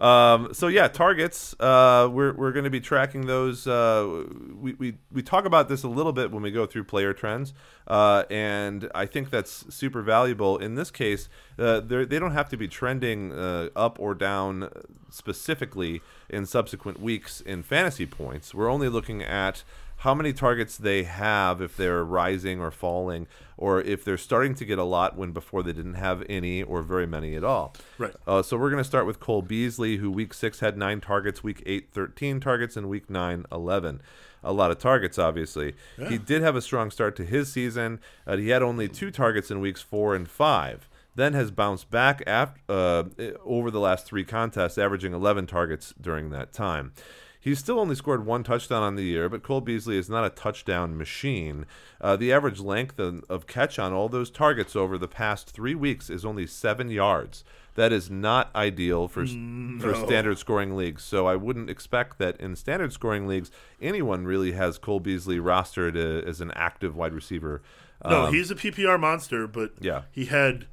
Um, 0.00 0.52
so 0.52 0.66
yeah, 0.68 0.88
targets. 0.88 1.54
Uh, 1.58 2.06
we're 2.12 2.34
we're 2.34 2.52
going 2.52 2.64
to 2.64 2.70
be 2.70 2.80
tracking 2.80 3.24
those. 3.26 3.66
Uh, 3.66 4.24
we, 4.54 4.74
we 4.74 4.98
we 5.10 5.22
talk 5.22 5.46
about 5.46 5.70
this 5.70 5.84
a 5.84 5.88
little 5.88 6.12
bit 6.12 6.30
when 6.30 6.42
we 6.42 6.50
go 6.50 6.66
through 6.66 6.84
player 6.84 7.14
trends, 7.14 7.54
uh, 7.86 8.24
and 8.28 8.90
I 8.94 9.06
think 9.06 9.30
that's 9.30 9.64
super 9.74 10.02
valuable. 10.02 10.58
In 10.58 10.74
this 10.74 10.90
case, 10.90 11.30
uh, 11.58 11.80
they 11.80 12.18
don't 12.18 12.32
have 12.32 12.50
to 12.50 12.58
be 12.58 12.68
trending 12.68 13.32
uh, 13.32 13.70
up 13.74 13.98
or 13.98 14.14
down 14.14 14.68
specifically 15.08 16.02
in 16.28 16.44
subsequent 16.44 17.00
weeks 17.00 17.40
in 17.40 17.62
fantasy 17.62 17.75
points. 18.10 18.54
We're 18.54 18.70
only 18.70 18.88
looking 18.88 19.22
at 19.22 19.62
how 19.98 20.14
many 20.14 20.32
targets 20.32 20.76
they 20.76 21.04
have 21.04 21.60
if 21.60 21.76
they're 21.76 22.04
rising 22.04 22.60
or 22.60 22.70
falling, 22.70 23.26
or 23.56 23.80
if 23.80 24.04
they're 24.04 24.18
starting 24.18 24.54
to 24.54 24.64
get 24.64 24.78
a 24.78 24.84
lot 24.84 25.16
when 25.16 25.32
before 25.32 25.62
they 25.62 25.72
didn't 25.72 25.94
have 25.94 26.22
any 26.28 26.62
or 26.62 26.82
very 26.82 27.06
many 27.06 27.34
at 27.34 27.42
all. 27.42 27.74
Right. 27.96 28.14
Uh, 28.26 28.42
so 28.42 28.56
we're 28.56 28.70
going 28.70 28.82
to 28.82 28.88
start 28.88 29.06
with 29.06 29.20
Cole 29.20 29.42
Beasley, 29.42 29.96
who 29.96 30.10
week 30.10 30.34
six 30.34 30.60
had 30.60 30.76
nine 30.76 31.00
targets, 31.00 31.42
week 31.42 31.62
eight, 31.64 31.88
13 31.92 32.40
targets, 32.40 32.76
and 32.76 32.88
week 32.88 33.08
nine, 33.08 33.44
11. 33.50 34.02
A 34.44 34.52
lot 34.52 34.70
of 34.70 34.78
targets, 34.78 35.18
obviously. 35.18 35.74
He 36.08 36.18
did 36.18 36.42
have 36.42 36.54
a 36.54 36.62
strong 36.62 36.90
start 36.90 37.16
to 37.16 37.24
his 37.24 37.50
season. 37.50 37.98
Uh, 38.26 38.36
he 38.36 38.50
had 38.50 38.62
only 38.62 38.86
two 38.88 39.10
targets 39.10 39.50
in 39.50 39.60
weeks 39.60 39.82
four 39.82 40.14
and 40.14 40.28
five. 40.28 40.88
Then 41.16 41.32
has 41.32 41.50
bounced 41.50 41.90
back 41.90 42.22
after, 42.26 42.60
uh, 42.68 43.04
over 43.44 43.70
the 43.70 43.80
last 43.80 44.04
three 44.06 44.24
contests, 44.24 44.76
averaging 44.76 45.14
11 45.14 45.46
targets 45.46 45.94
during 45.98 46.28
that 46.30 46.52
time. 46.52 46.92
He's 47.40 47.58
still 47.60 47.78
only 47.78 47.94
scored 47.94 48.26
one 48.26 48.42
touchdown 48.42 48.82
on 48.82 48.96
the 48.96 49.04
year, 49.04 49.28
but 49.28 49.42
Cole 49.42 49.60
Beasley 49.60 49.96
is 49.96 50.08
not 50.10 50.24
a 50.24 50.30
touchdown 50.30 50.96
machine. 50.98 51.64
Uh, 52.00 52.16
the 52.16 52.32
average 52.32 52.58
length 52.60 52.98
of, 52.98 53.24
of 53.28 53.46
catch 53.46 53.78
on 53.78 53.92
all 53.92 54.08
those 54.08 54.30
targets 54.30 54.74
over 54.74 54.98
the 54.98 55.06
past 55.08 55.50
three 55.50 55.74
weeks 55.74 56.10
is 56.10 56.24
only 56.24 56.46
seven 56.46 56.90
yards. 56.90 57.44
That 57.76 57.92
is 57.92 58.10
not 58.10 58.50
ideal 58.56 59.06
for 59.06 59.26
for 59.26 59.94
standard 59.94 60.38
scoring 60.38 60.76
leagues. 60.76 61.04
So 61.04 61.26
I 61.26 61.36
wouldn't 61.36 61.68
expect 61.70 62.18
that 62.18 62.40
in 62.40 62.56
standard 62.56 62.92
scoring 62.92 63.26
leagues 63.28 63.50
anyone 63.82 64.24
really 64.24 64.52
has 64.52 64.78
Cole 64.78 64.98
Beasley 64.98 65.38
rostered 65.38 65.94
uh, 65.94 66.26
as 66.26 66.40
an 66.40 66.50
active 66.56 66.96
wide 66.96 67.12
receiver. 67.12 67.60
No, 68.04 68.24
Um, 68.26 68.34
he's 68.34 68.50
a 68.50 68.54
PPR 68.54 68.98
monster, 68.98 69.46
but 69.46 69.72
Yeah. 69.80 70.02
he 70.10 70.24
had 70.24 70.66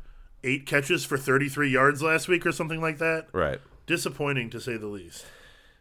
eight 0.46 0.66
catches 0.66 1.04
for 1.06 1.18
33 1.18 1.70
yards 1.70 2.02
last 2.02 2.28
week 2.30 2.46
or 2.46 2.52
something 2.54 2.82
like 2.82 2.98
that. 3.00 3.28
right. 3.34 3.60
Disappointing 3.86 4.50
to 4.52 4.62
say 4.62 4.78
the 4.78 4.88
least. 4.88 5.26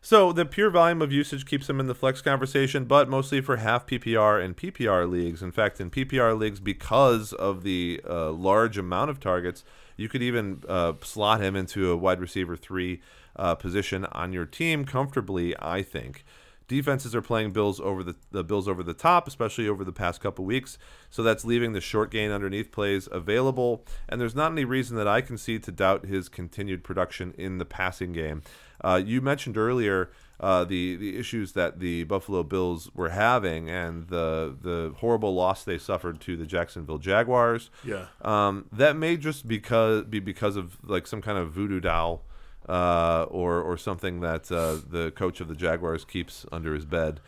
So 0.05 0.33
the 0.33 0.45
pure 0.45 0.69
volume 0.69 1.01
of 1.01 1.13
usage 1.13 1.47
keeps 1.47 1.71
him 1.71 1.79
in 1.79 1.87
the 1.87 1.95
flex 1.95 2.21
conversation, 2.21 2.87
but 2.87 3.09
mostly 3.09 3.41
for 3.41 3.59
half 3.59 3.87
PPR 3.87 4.45
and 4.45 4.57
PPR 4.57 5.09
leagues. 5.09 5.45
In 5.45 5.53
fact, 5.53 5.81
in 5.81 5.91
PPR 5.91 6.37
leagues, 6.37 6.59
because 6.59 7.33
of 7.33 7.63
the 7.63 8.01
uh, 8.05 8.33
large 8.33 8.77
amount 8.77 9.11
of 9.11 9.21
targets, 9.21 9.63
you 9.97 10.09
could 10.09 10.21
even 10.21 10.65
uh, 10.69 10.95
slot 11.03 11.41
him 11.41 11.55
into 11.55 11.93
a 11.93 11.97
wide 11.97 12.21
receiver 12.21 12.57
three 12.57 13.01
uh, 13.37 13.55
position 13.55 14.05
on 14.07 14.33
your 14.33 14.45
team 14.45 14.85
comfortably. 14.85 15.55
I 15.61 15.83
think 15.83 16.25
defenses 16.67 17.15
are 17.15 17.23
playing 17.23 17.53
Bills 17.53 17.81
over 17.81 18.03
the, 18.03 18.17
the 18.31 18.43
Bills 18.43 18.67
over 18.67 18.83
the 18.83 18.95
top, 18.95 19.29
especially 19.29 19.69
over 19.69 19.85
the 19.85 19.93
past 19.93 20.21
couple 20.21 20.45
weeks. 20.45 20.79
So 21.11 21.23
that's 21.23 21.45
leaving 21.45 21.75
the 21.75 21.81
short 21.81 22.11
gain 22.11 22.31
underneath 22.31 22.73
plays 22.73 23.09
available, 23.13 23.85
and 24.09 24.21
there's 24.21 24.35
not 24.35 24.53
any 24.53 24.65
reason 24.65 24.97
that 24.97 25.07
I 25.07 25.21
can 25.21 25.39
see 25.39 25.59
to 25.59 25.71
doubt 25.71 26.07
his 26.07 26.29
continued 26.29 26.83
production 26.83 27.35
in 27.37 27.59
the 27.59 27.65
passing 27.65 28.13
game. 28.13 28.43
Uh, 28.85 29.01
you 29.05 29.21
mentioned 29.21 29.57
earlier 29.57 30.11
uh, 30.43 30.65
the 30.65 30.97
the 30.97 31.17
issues 31.17 31.53
that 31.53 31.79
the 31.79 32.03
Buffalo 32.05 32.43
Bills 32.43 32.91
were 32.95 33.11
having 33.11 33.71
and 33.71 34.09
the 34.09 34.57
the 34.61 34.93
horrible 34.99 35.35
loss 35.35 35.63
they 35.63 35.79
suffered 35.79 36.21
to 36.23 36.37
the 36.37 36.47
Jacksonville 36.47 36.99
Jaguars. 36.99 37.71
Yeah. 37.85 38.07
Um, 38.23 38.67
that 38.73 38.97
may 38.97 39.17
just 39.17 39.47
because 39.47 40.05
be 40.05 40.19
because 40.19 40.57
of 40.57 40.79
like 40.83 41.07
some 41.07 41.23
kind 41.23 41.39
of 41.39 41.53
voodoo 41.53 41.79
doll 41.79 42.23
uh, 42.69 43.27
or 43.31 43.63
or 43.63 43.77
something 43.77 44.21
that 44.21 44.51
uh, 44.51 44.79
the 44.89 45.13
coach 45.13 45.41
of 45.41 45.47
the 45.47 45.55
Jaguars 45.55 46.05
keeps 46.05 46.45
under 46.51 46.75
his 46.75 46.85
bed. 46.85 47.21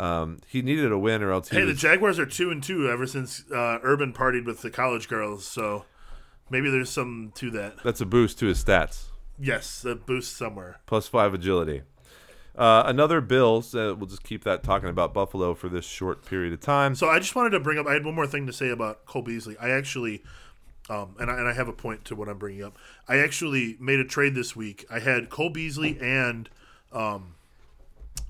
Um, 0.00 0.38
he 0.46 0.62
needed 0.62 0.90
a 0.90 0.98
win, 0.98 1.22
or 1.22 1.30
else 1.32 1.50
he 1.50 1.56
Hey, 1.56 1.66
the 1.66 1.74
Jaguars 1.74 2.18
are 2.18 2.24
two 2.24 2.50
and 2.50 2.62
two 2.62 2.88
ever 2.88 3.06
since 3.06 3.44
uh, 3.50 3.78
Urban 3.82 4.14
partied 4.14 4.46
with 4.46 4.62
the 4.62 4.70
college 4.70 5.06
girls, 5.08 5.44
so 5.44 5.84
maybe 6.48 6.70
there's 6.70 6.88
some 6.88 7.32
to 7.34 7.50
that. 7.50 7.82
that's 7.84 8.00
a 8.00 8.06
boost 8.06 8.38
to 8.38 8.46
his 8.46 8.64
stats. 8.64 9.10
Yes, 9.42 9.84
a 9.84 9.96
boost 9.96 10.36
somewhere. 10.36 10.80
plus 10.86 11.08
five 11.08 11.34
agility. 11.34 11.82
Uh, 12.54 12.82
another 12.86 13.20
Bills. 13.20 13.74
Uh, 13.74 13.94
we'll 13.96 14.06
just 14.06 14.22
keep 14.22 14.44
that 14.44 14.62
talking 14.62 14.88
about 14.88 15.14
Buffalo 15.14 15.54
for 15.54 15.68
this 15.68 15.84
short 15.86 16.24
period 16.24 16.52
of 16.52 16.60
time. 16.60 16.94
So 16.94 17.08
I 17.08 17.18
just 17.18 17.34
wanted 17.34 17.50
to 17.50 17.60
bring 17.60 17.78
up. 17.78 17.86
I 17.86 17.94
had 17.94 18.04
one 18.04 18.14
more 18.14 18.26
thing 18.26 18.46
to 18.46 18.52
say 18.52 18.68
about 18.68 19.06
Cole 19.06 19.22
Beasley. 19.22 19.56
I 19.58 19.70
actually, 19.70 20.22
um, 20.90 21.16
and 21.18 21.30
I, 21.30 21.38
and 21.38 21.48
I 21.48 21.54
have 21.54 21.66
a 21.66 21.72
point 21.72 22.04
to 22.04 22.14
what 22.14 22.28
I'm 22.28 22.38
bringing 22.38 22.62
up. 22.62 22.76
I 23.08 23.18
actually 23.18 23.76
made 23.80 23.98
a 24.00 24.04
trade 24.04 24.34
this 24.34 24.54
week. 24.54 24.84
I 24.90 24.98
had 24.98 25.30
Cole 25.30 25.50
Beasley 25.50 25.98
and 25.98 26.50
um, 26.92 27.34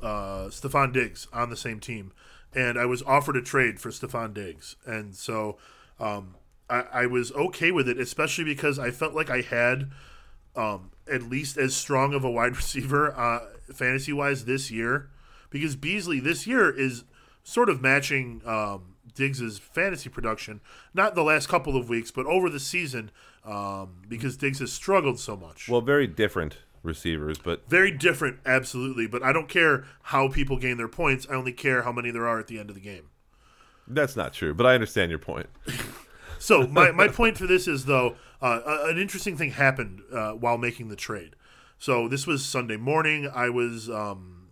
uh, 0.00 0.46
Stefon 0.46 0.92
Diggs 0.92 1.26
on 1.32 1.50
the 1.50 1.56
same 1.56 1.80
team, 1.80 2.12
and 2.54 2.78
I 2.78 2.86
was 2.86 3.02
offered 3.02 3.36
a 3.36 3.42
trade 3.42 3.80
for 3.80 3.90
Stefon 3.90 4.32
Diggs, 4.32 4.76
and 4.86 5.16
so 5.16 5.58
um, 5.98 6.36
I, 6.70 6.84
I 6.92 7.06
was 7.06 7.32
okay 7.32 7.72
with 7.72 7.88
it, 7.88 7.98
especially 7.98 8.44
because 8.44 8.78
I 8.78 8.92
felt 8.92 9.14
like 9.14 9.30
I 9.30 9.40
had 9.40 9.90
um, 10.54 10.91
at 11.11 11.22
least 11.22 11.57
as 11.57 11.74
strong 11.74 12.14
of 12.14 12.24
a 12.24 12.30
wide 12.30 12.57
receiver 12.57 13.16
uh, 13.16 13.40
fantasy 13.72 14.12
wise 14.12 14.44
this 14.44 14.70
year, 14.70 15.11
because 15.50 15.76
Beasley 15.76 16.20
this 16.20 16.46
year 16.46 16.70
is 16.70 17.05
sort 17.44 17.68
of 17.68 17.82
matching 17.82 18.40
um, 18.44 18.94
Diggs's 19.14 19.59
fantasy 19.59 20.09
production, 20.09 20.61
not 20.94 21.14
the 21.14 21.24
last 21.24 21.48
couple 21.48 21.76
of 21.76 21.88
weeks, 21.88 22.11
but 22.11 22.26
over 22.26 22.48
the 22.48 22.61
season, 22.61 23.11
um, 23.44 24.03
because 24.09 24.36
Diggs 24.36 24.61
has 24.61 24.72
struggled 24.72 25.18
so 25.18 25.36
much. 25.36 25.68
well, 25.68 25.80
very 25.80 26.07
different 26.07 26.59
receivers, 26.82 27.38
but 27.38 27.68
Very 27.68 27.90
different, 27.90 28.38
absolutely. 28.44 29.07
But 29.07 29.22
I 29.22 29.32
don't 29.32 29.48
care 29.48 29.84
how 30.03 30.28
people 30.28 30.57
gain 30.59 30.76
their 30.76 30.88
points. 30.88 31.26
I 31.30 31.34
only 31.34 31.53
care 31.53 31.82
how 31.82 31.92
many 31.92 32.11
there 32.11 32.26
are 32.26 32.38
at 32.38 32.48
the 32.48 32.59
end 32.59 32.70
of 32.70 32.74
the 32.74 32.80
game. 32.80 33.11
that's 33.86 34.16
not 34.16 34.32
true. 34.32 34.55
But 34.55 34.66
I 34.66 34.74
understand 34.74 35.11
your 35.11 35.18
point. 35.18 35.48
So 36.43 36.66
my, 36.66 36.90
my 36.90 37.07
point 37.07 37.38
for 37.38 37.47
this 37.47 37.68
is 37.68 37.84
though 37.84 38.16
uh, 38.40 38.61
an 38.86 38.99
interesting 38.99 39.36
thing 39.36 39.53
happened 39.53 40.03
uh, 40.12 40.32
while 40.32 40.59
making 40.59 40.88
the 40.88 40.97
trade. 40.97 41.36
So 41.78 42.09
this 42.09 42.26
was 42.26 42.45
Sunday 42.45 42.76
morning. 42.76 43.30
I 43.32 43.49
was 43.49 43.88
um, 43.88 44.49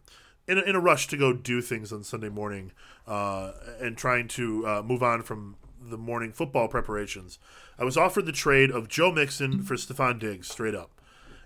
in 0.47 0.59
a, 0.59 0.61
in 0.61 0.77
a 0.77 0.81
rush 0.81 1.09
to 1.09 1.17
go 1.17 1.33
do 1.33 1.61
things 1.61 1.93
on 1.93 2.05
Sunday 2.05 2.29
morning 2.29 2.71
uh, 3.09 3.53
and 3.81 3.97
trying 3.97 4.29
to 4.29 4.67
uh, 4.69 4.83
move 4.83 5.03
on 5.03 5.23
from 5.23 5.57
the 5.83 5.99
morning 5.99 6.31
football 6.31 6.69
preparations. 6.69 7.41
I 7.77 7.83
was 7.83 7.97
offered 7.97 8.27
the 8.27 8.33
trade 8.33 8.71
of 8.71 8.87
Joe 8.87 9.11
Mixon 9.11 9.61
for 9.65 9.75
Stefon 9.75 10.21
Diggs 10.21 10.49
straight 10.49 10.77
up, 10.77 10.93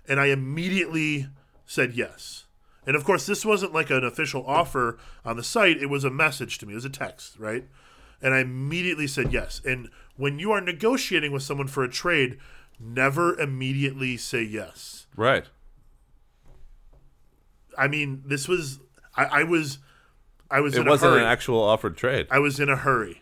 and 0.07 0.19
I 0.19 0.27
immediately 0.27 1.27
said 1.65 1.93
yes. 1.93 2.45
And 2.85 2.95
of 2.95 3.03
course, 3.03 3.25
this 3.25 3.45
wasn't 3.45 3.73
like 3.73 3.89
an 3.89 4.03
official 4.03 4.45
offer 4.45 4.99
on 5.23 5.37
the 5.37 5.43
site. 5.43 5.81
It 5.81 5.89
was 5.89 6.03
a 6.03 6.11
message 6.11 6.59
to 6.59 6.67
me. 6.67 6.73
It 6.73 6.75
was 6.75 6.85
a 6.85 6.89
text, 6.89 7.39
right? 7.39 7.65
And 8.21 8.33
I 8.33 8.39
immediately 8.39 9.07
said 9.07 9.33
yes. 9.33 9.59
And 9.65 9.89
when 10.17 10.39
you 10.39 10.51
are 10.51 10.61
negotiating 10.61 11.31
with 11.31 11.43
someone 11.43 11.67
for 11.67 11.83
a 11.83 11.89
trade, 11.89 12.37
never 12.79 13.37
immediately 13.39 14.17
say 14.17 14.41
yes. 14.43 15.07
Right. 15.15 15.45
I 17.77 17.87
mean, 17.87 18.23
this 18.25 18.47
was 18.47 18.79
I, 19.15 19.25
I 19.25 19.43
was 19.43 19.79
I 20.49 20.59
was 20.61 20.75
It 20.75 20.81
in 20.81 20.87
wasn't 20.87 21.13
hurry. 21.13 21.21
an 21.21 21.27
actual 21.27 21.61
offered 21.61 21.97
trade. 21.97 22.27
I 22.31 22.39
was 22.39 22.59
in 22.59 22.69
a 22.69 22.75
hurry. 22.75 23.21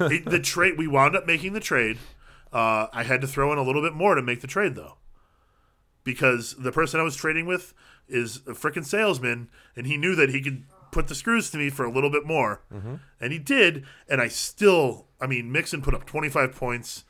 It- 0.00 0.24
the 0.26 0.40
trade 0.40 0.76
we 0.76 0.86
wound 0.86 1.16
up 1.16 1.26
making 1.26 1.52
the 1.52 1.60
trade. 1.60 1.98
Uh, 2.52 2.88
I 2.92 3.04
had 3.04 3.20
to 3.22 3.26
throw 3.26 3.50
in 3.52 3.58
a 3.58 3.62
little 3.62 3.80
bit 3.80 3.94
more 3.94 4.14
to 4.14 4.20
make 4.22 4.42
the 4.42 4.46
trade 4.46 4.74
though, 4.74 4.96
because 6.04 6.54
the 6.58 6.70
person 6.72 7.00
I 7.00 7.02
was 7.02 7.16
trading 7.16 7.46
with 7.46 7.72
is 8.08 8.38
a 8.46 8.52
freaking 8.52 8.84
salesman, 8.84 9.48
and 9.74 9.86
he 9.86 9.96
knew 9.96 10.14
that 10.16 10.28
he 10.28 10.42
could 10.42 10.64
put 10.90 11.08
the 11.08 11.14
screws 11.14 11.50
to 11.50 11.56
me 11.56 11.70
for 11.70 11.86
a 11.86 11.90
little 11.90 12.10
bit 12.10 12.26
more, 12.26 12.60
and 13.18 13.32
he 13.32 13.38
did. 13.38 13.86
And 14.06 14.20
I 14.20 14.28
still, 14.28 15.06
I 15.22 15.26
mean, 15.26 15.50
Mixon 15.52 15.80
put 15.80 15.94
up 15.94 16.04
twenty 16.04 16.28
five 16.28 16.54
points, 16.54 17.04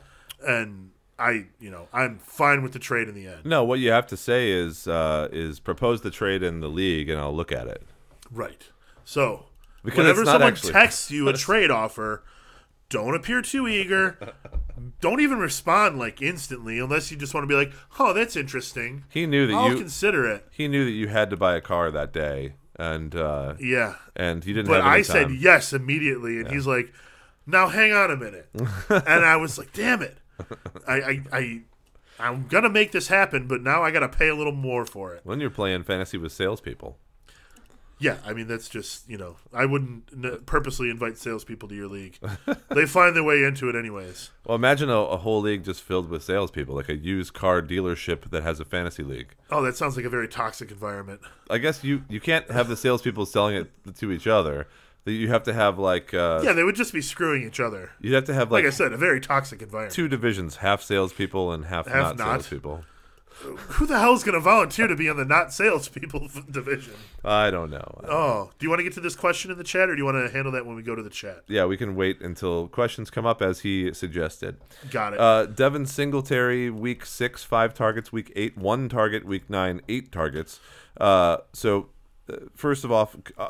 and 0.46 0.90
I, 1.18 1.46
you 1.58 1.70
know, 1.70 1.88
I'm 1.92 2.18
fine 2.18 2.62
with 2.62 2.72
the 2.72 2.78
trade 2.78 3.08
in 3.08 3.14
the 3.14 3.26
end. 3.26 3.44
no, 3.44 3.64
what 3.64 3.78
you 3.80 3.90
have 3.90 4.06
to 4.08 4.16
say 4.16 4.50
is 4.50 4.86
uh, 4.86 5.28
is 5.32 5.58
propose 5.60 6.02
the 6.02 6.10
trade 6.10 6.42
in 6.42 6.60
the 6.60 6.68
league, 6.68 7.08
and 7.08 7.18
I'll 7.18 7.34
look 7.34 7.50
at 7.52 7.66
it. 7.66 7.82
Right. 8.30 8.68
So, 9.04 9.46
Because 9.84 9.98
whenever 9.98 10.24
someone 10.24 10.52
actually- 10.52 10.72
texts 10.72 11.10
you 11.10 11.28
a 11.28 11.32
trade 11.48 11.70
offer, 11.70 12.22
don't 12.88 13.14
appear 13.14 13.40
too 13.42 13.66
eager. 13.66 14.18
don't 15.00 15.20
even 15.20 15.38
respond 15.38 15.98
like 15.98 16.20
instantly 16.22 16.78
unless 16.78 17.10
you 17.10 17.16
just 17.16 17.34
want 17.34 17.44
to 17.44 17.48
be 17.48 17.54
like, 17.54 17.72
"Oh, 17.98 18.12
that's 18.12 18.36
interesting. 18.36 19.04
He 19.08 19.26
knew 19.26 19.46
that 19.46 19.54
I'll 19.54 19.70
you 19.70 19.76
consider 19.76 20.26
it." 20.30 20.46
he 20.50 20.68
knew 20.68 20.84
that 20.84 20.90
you 20.92 21.08
had 21.08 21.30
to 21.30 21.36
buy 21.36 21.56
a 21.56 21.60
car 21.60 21.90
that 21.90 22.12
day, 22.12 22.54
and 22.76 23.14
uh, 23.14 23.54
Yeah. 23.58 23.94
and 24.16 24.44
he 24.44 24.52
didn't 24.52 24.68
But 24.68 24.82
I 24.82 25.02
said 25.02 25.30
yes 25.30 25.72
immediately, 25.72 26.38
and 26.38 26.48
he's 26.50 26.66
like, 26.66 26.92
"Now 27.46 27.68
hang 27.68 27.92
on 27.92 28.10
a 28.10 28.16
minute," 28.16 28.48
and 28.88 29.24
I 29.24 29.36
was 29.36 29.58
like, 29.58 29.72
"Damn 29.72 30.02
it, 30.02 30.18
I, 30.86 30.94
I, 30.94 31.22
I, 31.32 31.60
I'm 32.18 32.46
gonna 32.48 32.70
make 32.70 32.92
this 32.92 33.08
happen, 33.08 33.46
but 33.46 33.62
now 33.62 33.82
I 33.82 33.90
gotta 33.90 34.08
pay 34.08 34.28
a 34.28 34.34
little 34.34 34.52
more 34.52 34.84
for 34.86 35.14
it." 35.14 35.20
when 35.24 35.40
you're 35.40 35.50
playing 35.50 35.84
fantasy 35.84 36.18
with 36.18 36.32
salespeople. 36.32 36.98
Yeah, 37.98 38.16
I 38.26 38.32
mean 38.32 38.48
that's 38.48 38.68
just 38.68 39.08
you 39.08 39.16
know 39.16 39.36
I 39.54 39.64
wouldn't 39.64 40.08
n- 40.12 40.40
purposely 40.44 40.90
invite 40.90 41.18
salespeople 41.18 41.68
to 41.68 41.74
your 41.76 41.86
league. 41.86 42.18
they 42.68 42.84
find 42.84 43.14
their 43.14 43.22
way 43.22 43.44
into 43.44 43.68
it 43.68 43.76
anyways. 43.76 44.30
Well, 44.44 44.56
imagine 44.56 44.90
a, 44.90 44.96
a 44.96 45.18
whole 45.18 45.40
league 45.40 45.62
just 45.64 45.82
filled 45.82 46.08
with 46.08 46.24
salespeople, 46.24 46.74
like 46.74 46.88
a 46.88 46.96
used 46.96 47.32
car 47.32 47.62
dealership 47.62 48.28
that 48.30 48.42
has 48.42 48.58
a 48.58 48.64
fantasy 48.64 49.04
league. 49.04 49.36
Oh, 49.52 49.62
that 49.62 49.76
sounds 49.76 49.94
like 49.96 50.04
a 50.04 50.10
very 50.10 50.26
toxic 50.26 50.72
environment. 50.72 51.20
I 51.48 51.58
guess 51.58 51.84
you 51.84 52.02
you 52.08 52.18
can't 52.18 52.50
have 52.50 52.66
the 52.66 52.76
salespeople 52.76 53.24
selling 53.24 53.54
it 53.54 53.70
to 53.98 54.10
each 54.10 54.26
other. 54.26 54.66
That 55.04 55.12
You 55.12 55.28
have 55.28 55.42
to 55.44 55.52
have 55.52 55.78
like 55.78 56.14
uh, 56.14 56.42
Yeah, 56.44 56.52
they 56.52 56.62
would 56.64 56.76
just 56.76 56.92
be 56.92 57.00
screwing 57.02 57.42
each 57.44 57.60
other. 57.60 57.90
you'd 58.00 58.14
have 58.14 58.24
to 58.24 58.34
have 58.34 58.50
Like 58.52 58.64
like, 58.64 58.72
I 58.72 58.76
said, 58.76 58.92
a 58.92 58.96
very 58.96 59.20
toxic 59.20 59.60
environment. 59.62 59.94
two 59.94 60.08
divisions: 60.08 60.56
half 60.56 60.82
salespeople 60.82 61.52
and 61.52 61.64
half, 61.66 61.86
Half 61.86 62.16
not, 62.16 62.18
not. 62.18 62.26
salespeople. 62.42 62.84
Who 63.44 63.86
the 63.86 63.98
hell 63.98 64.12
is 64.14 64.22
going 64.22 64.34
to 64.34 64.40
volunteer 64.40 64.86
to 64.86 64.94
be 64.94 65.08
on 65.08 65.16
the 65.16 65.24
not 65.24 65.52
salespeople 65.52 66.28
division? 66.50 66.92
I 67.24 67.50
don't 67.50 67.70
know. 67.70 68.00
Oh, 68.04 68.50
do 68.56 68.64
you 68.64 68.70
want 68.70 68.78
to 68.80 68.84
get 68.84 68.92
to 68.92 69.00
this 69.00 69.16
question 69.16 69.50
in 69.50 69.58
the 69.58 69.64
chat, 69.64 69.88
or 69.88 69.96
do 69.96 69.98
you 69.98 70.04
want 70.04 70.24
to 70.24 70.32
handle 70.32 70.52
that 70.52 70.64
when 70.64 70.76
we 70.76 70.82
go 70.82 70.94
to 70.94 71.02
the 71.02 71.10
chat? 71.10 71.42
Yeah, 71.48 71.64
we 71.64 71.76
can 71.76 71.96
wait 71.96 72.20
until 72.20 72.68
questions 72.68 73.10
come 73.10 73.26
up 73.26 73.42
as 73.42 73.60
he 73.60 73.92
suggested. 73.94 74.58
Got 74.92 75.14
it. 75.14 75.18
Uh, 75.20 75.46
Devin 75.46 75.86
Singletary, 75.86 76.70
week 76.70 77.04
six, 77.04 77.42
five 77.42 77.74
targets. 77.74 78.12
Week 78.12 78.30
eight, 78.36 78.56
one 78.56 78.88
target. 78.88 79.24
Week 79.24 79.50
nine, 79.50 79.80
eight 79.88 80.12
targets. 80.12 80.60
Uh, 81.00 81.38
so, 81.52 81.88
uh, 82.30 82.36
first 82.54 82.84
of 82.84 82.92
all, 82.92 83.10
uh, 83.38 83.48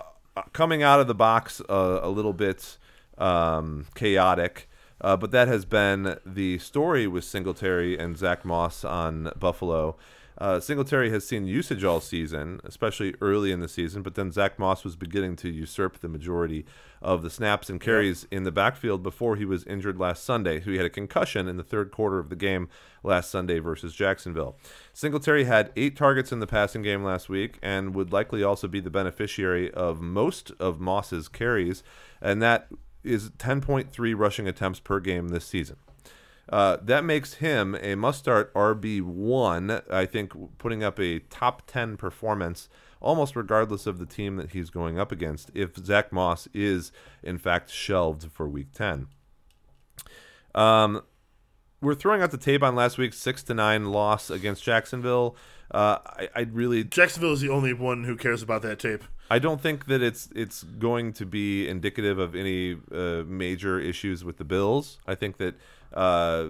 coming 0.53 0.83
out 0.83 1.01
of 1.01 1.07
the 1.07 1.15
box 1.15 1.61
uh, 1.69 2.01
a 2.03 2.09
little 2.09 2.33
bit 2.33 2.79
um, 3.19 3.87
chaotic, 3.95 4.69
uh, 5.01 5.17
but 5.17 5.31
that 5.31 5.49
has 5.49 5.65
been 5.65 6.19
the 6.25 6.59
story 6.59 7.07
with 7.07 7.25
Singletary 7.25 7.99
and 7.99 8.17
Zach 8.17 8.45
Moss 8.45 8.85
on 8.85 9.33
Buffalo. 9.39 9.97
Uh, 10.43 10.59
Singletary 10.59 11.09
has 11.11 11.25
seen 11.25 11.47
usage 11.47 11.85
all 11.85 12.01
season, 12.01 12.61
especially 12.65 13.15
early 13.21 13.53
in 13.53 13.61
the 13.61 13.69
season, 13.69 14.03
but 14.03 14.17
then 14.17 14.33
Zach 14.33 14.59
Moss 14.59 14.83
was 14.83 14.97
beginning 14.97 15.37
to 15.37 15.49
usurp 15.49 16.01
the 16.01 16.09
majority 16.09 16.67
of 17.01 17.23
the 17.23 17.31
snaps 17.31 17.71
and 17.71 17.81
carries 17.81 18.27
in 18.29 18.43
the 18.43 18.51
backfield 18.51 19.05
before 19.05 19.37
he 19.37 19.45
was 19.45 19.63
injured 19.67 20.01
last 20.01 20.25
Sunday. 20.25 20.61
So 20.61 20.73
he 20.73 20.79
had 20.79 20.85
a 20.85 20.91
concussion 20.91 21.47
in 21.47 21.59
the 21.59 21.63
third 21.63 21.93
quarter 21.93 22.19
of 22.19 22.29
the 22.29 22.35
game 22.35 22.69
last 23.05 23.31
Sunday 23.31 23.61
versus 23.61 23.95
Jacksonville. 23.95 24.57
Singletary 24.93 25.45
had 25.45 25.71
eight 25.77 25.95
targets 25.95 26.33
in 26.33 26.41
the 26.41 26.49
passing 26.49 26.83
game 26.83 27.05
last 27.05 27.29
week 27.29 27.61
and 27.63 27.95
would 27.95 28.13
likely 28.13 28.43
also 28.43 28.67
be 28.67 28.81
the 28.81 28.91
beneficiary 28.91 29.71
of 29.71 30.01
most 30.01 30.51
of 30.59 30.81
Moss's 30.81 31.29
carries, 31.29 31.85
and 32.21 32.43
that 32.43 32.67
is 33.05 33.31
10.3 33.31 34.19
rushing 34.19 34.49
attempts 34.49 34.81
per 34.81 34.99
game 34.99 35.29
this 35.29 35.45
season. 35.45 35.77
Uh, 36.49 36.77
that 36.83 37.05
makes 37.05 37.35
him 37.35 37.77
a 37.81 37.95
must 37.95 38.19
start 38.19 38.53
RB1, 38.55 39.91
I 39.91 40.07
think, 40.07 40.33
putting 40.59 40.83
up 40.83 40.99
a 40.99 41.21
top 41.21 41.63
10 41.67 41.97
performance 41.97 42.69
almost 43.03 43.37
regardless 43.37 43.87
of 43.87 43.99
the 43.99 44.07
team 44.07 44.37
that 44.37 44.53
he's 44.53 44.71
going 44.71 44.99
up 44.99 45.13
against, 45.13 45.51
if 45.55 45.77
Zach 45.77 46.13
Moss 46.13 46.49
is 46.55 46.93
in 47.23 47.37
fact 47.37 47.71
shelved 47.71 48.31
for 48.33 48.49
Week 48.49 48.73
10. 48.73 49.09
Um, 50.55 51.03
we're 51.81 51.95
throwing 51.97 52.23
out 52.23 52.31
the 52.31 52.39
tape 52.39 52.63
on 52.63 52.77
last 52.77 52.97
week's 52.97 53.19
six 53.19 53.43
to 53.45 53.55
nine 53.55 53.87
loss 53.87 54.31
against 54.31 54.63
Jacksonville. 54.63 55.37
Uh, 55.71 55.99
I, 56.05 56.29
I 56.37 56.41
really 56.43 56.85
Jacksonville 56.85 57.33
is 57.33 57.41
the 57.41 57.49
only 57.49 57.73
one 57.73 58.05
who 58.05 58.17
cares 58.17 58.43
about 58.43 58.63
that 58.63 58.79
tape. 58.79 59.03
I 59.31 59.39
don't 59.39 59.61
think 59.61 59.87
that 59.87 60.03
it's 60.03 60.29
it's 60.37 60.63
going 60.63 61.13
to 61.15 61.27
be 61.27 61.67
indicative 61.67 62.19
of 62.19 62.37
any 62.37 62.77
uh, 62.93 63.25
major 63.27 63.81
issues 63.81 64.23
with 64.23 64.37
the 64.37 64.45
Bills. 64.45 64.99
I 65.07 65.15
think 65.15 65.39
that 65.39 65.55
uh, 65.95 66.49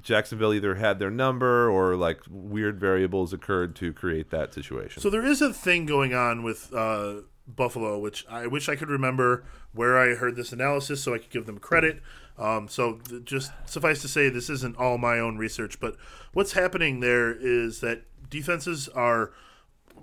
Jacksonville 0.00 0.54
either 0.54 0.76
had 0.76 0.98
their 0.98 1.10
number 1.10 1.68
or 1.70 1.96
like 1.96 2.20
weird 2.30 2.78
variables 2.78 3.32
occurred 3.32 3.74
to 3.76 3.92
create 3.92 4.30
that 4.30 4.54
situation. 4.54 5.02
So 5.02 5.10
there 5.10 5.24
is 5.24 5.42
a 5.42 5.52
thing 5.52 5.86
going 5.86 6.14
on 6.14 6.42
with 6.42 6.72
uh, 6.72 7.22
Buffalo, 7.46 7.98
which 7.98 8.24
I 8.28 8.46
wish 8.46 8.68
I 8.68 8.76
could 8.76 8.88
remember 8.88 9.44
where 9.72 9.98
I 9.98 10.14
heard 10.14 10.36
this 10.36 10.52
analysis 10.52 11.02
so 11.02 11.14
I 11.14 11.18
could 11.18 11.30
give 11.30 11.46
them 11.46 11.58
credit. 11.58 12.00
Um, 12.38 12.68
so 12.68 13.00
th- 13.08 13.24
just 13.24 13.52
suffice 13.66 14.00
to 14.02 14.08
say, 14.08 14.28
this 14.28 14.48
isn't 14.48 14.76
all 14.76 14.98
my 14.98 15.18
own 15.18 15.36
research, 15.36 15.80
but 15.80 15.96
what's 16.32 16.52
happening 16.52 17.00
there 17.00 17.32
is 17.32 17.80
that 17.80 18.04
defenses 18.30 18.88
are 18.88 19.32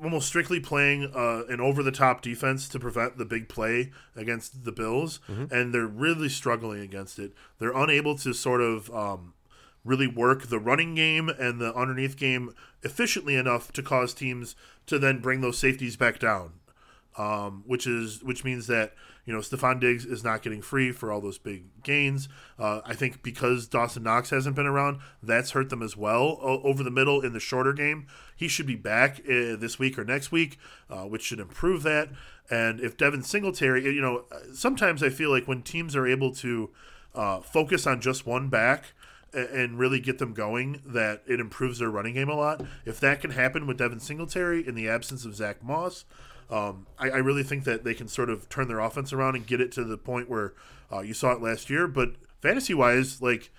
almost 0.03 0.27
strictly 0.27 0.59
playing 0.59 1.11
uh, 1.15 1.43
an 1.49 1.59
over 1.59 1.83
the 1.83 1.91
top 1.91 2.21
defense 2.21 2.67
to 2.69 2.79
prevent 2.79 3.17
the 3.17 3.25
big 3.25 3.49
play 3.49 3.91
against 4.15 4.63
the 4.63 4.71
Bills, 4.71 5.19
and 5.51 5.73
they're 5.73 5.87
really 5.87 6.29
struggling 6.29 6.81
against 6.81 7.19
it. 7.19 7.33
They're 7.59 7.75
unable 7.75 8.17
to 8.19 8.33
sort 8.33 8.61
of 8.61 8.89
um, 8.93 9.33
really 9.83 10.07
work 10.07 10.47
the 10.47 10.59
running 10.59 10.95
game 10.95 11.29
and 11.29 11.59
the 11.59 11.73
underneath 11.75 12.17
game 12.17 12.53
efficiently 12.83 13.35
enough 13.35 13.71
to 13.73 13.81
cause 13.83 14.13
teams 14.13 14.55
to 14.85 14.99
then 14.99 15.19
bring 15.19 15.41
those 15.41 15.57
safeties 15.57 15.95
back 15.97 16.19
down. 16.19 16.53
Um, 17.17 17.63
which 17.65 17.85
is 17.85 18.23
which 18.23 18.45
means 18.45 18.67
that 18.67 18.93
you 19.29 19.35
know 19.35 19.41
Stefon 19.41 19.79
Diggs 19.79 20.05
is 20.05 20.23
not 20.23 20.41
getting 20.41 20.59
free 20.59 20.91
for 20.91 21.11
all 21.11 21.21
those 21.21 21.37
big 21.37 21.83
gains. 21.83 22.27
Uh, 22.57 22.81
I 22.83 22.95
think 22.95 23.21
because 23.21 23.67
Dawson 23.67 24.01
Knox 24.01 24.31
hasn't 24.31 24.55
been 24.55 24.65
around, 24.65 25.01
that's 25.21 25.51
hurt 25.51 25.69
them 25.69 25.83
as 25.83 25.95
well 25.95 26.39
o- 26.41 26.63
over 26.63 26.81
the 26.81 26.89
middle 26.89 27.21
in 27.21 27.33
the 27.33 27.39
shorter 27.39 27.71
game. 27.71 28.07
He 28.35 28.47
should 28.47 28.65
be 28.65 28.75
back 28.75 29.19
uh, 29.19 29.55
this 29.55 29.77
week 29.77 29.99
or 29.99 30.03
next 30.03 30.31
week, 30.31 30.57
uh, 30.89 31.03
which 31.03 31.21
should 31.21 31.39
improve 31.39 31.83
that. 31.83 32.09
And 32.49 32.79
if 32.79 32.97
Devin 32.97 33.21
Singletary, 33.21 33.83
you 33.83 34.01
know, 34.01 34.23
sometimes 34.51 35.03
I 35.03 35.09
feel 35.09 35.29
like 35.29 35.47
when 35.47 35.61
teams 35.61 35.95
are 35.95 36.07
able 36.07 36.33
to 36.37 36.71
uh, 37.13 37.41
focus 37.41 37.85
on 37.85 38.01
just 38.01 38.25
one 38.25 38.49
back 38.49 38.93
and 39.31 39.77
really 39.77 39.99
get 39.99 40.17
them 40.17 40.33
going, 40.33 40.81
that 40.87 41.21
it 41.27 41.39
improves 41.39 41.77
their 41.77 41.91
running 41.91 42.15
game 42.15 42.29
a 42.29 42.35
lot. 42.35 42.63
If 42.83 42.99
that 43.01 43.21
can 43.21 43.29
happen 43.29 43.67
with 43.67 43.77
Devin 43.77 43.99
Singletary 43.99 44.67
in 44.67 44.73
the 44.73 44.89
absence 44.89 45.23
of 45.23 45.35
Zach 45.35 45.63
Moss, 45.63 46.05
um, 46.49 46.87
I, 46.97 47.09
I 47.09 47.17
really 47.17 47.43
think 47.43 47.63
that 47.65 47.83
they 47.83 47.93
can 47.93 48.07
sort 48.07 48.29
of 48.29 48.49
turn 48.49 48.67
their 48.67 48.79
offense 48.79 49.13
around 49.13 49.35
and 49.35 49.45
get 49.45 49.61
it 49.61 49.71
to 49.73 49.83
the 49.83 49.97
point 49.97 50.29
where 50.29 50.53
uh, 50.91 51.01
you 51.01 51.13
saw 51.13 51.31
it 51.31 51.41
last 51.41 51.69
year. 51.69 51.87
But 51.87 52.13
fantasy 52.41 52.73
wise, 52.73 53.21
like 53.21 53.51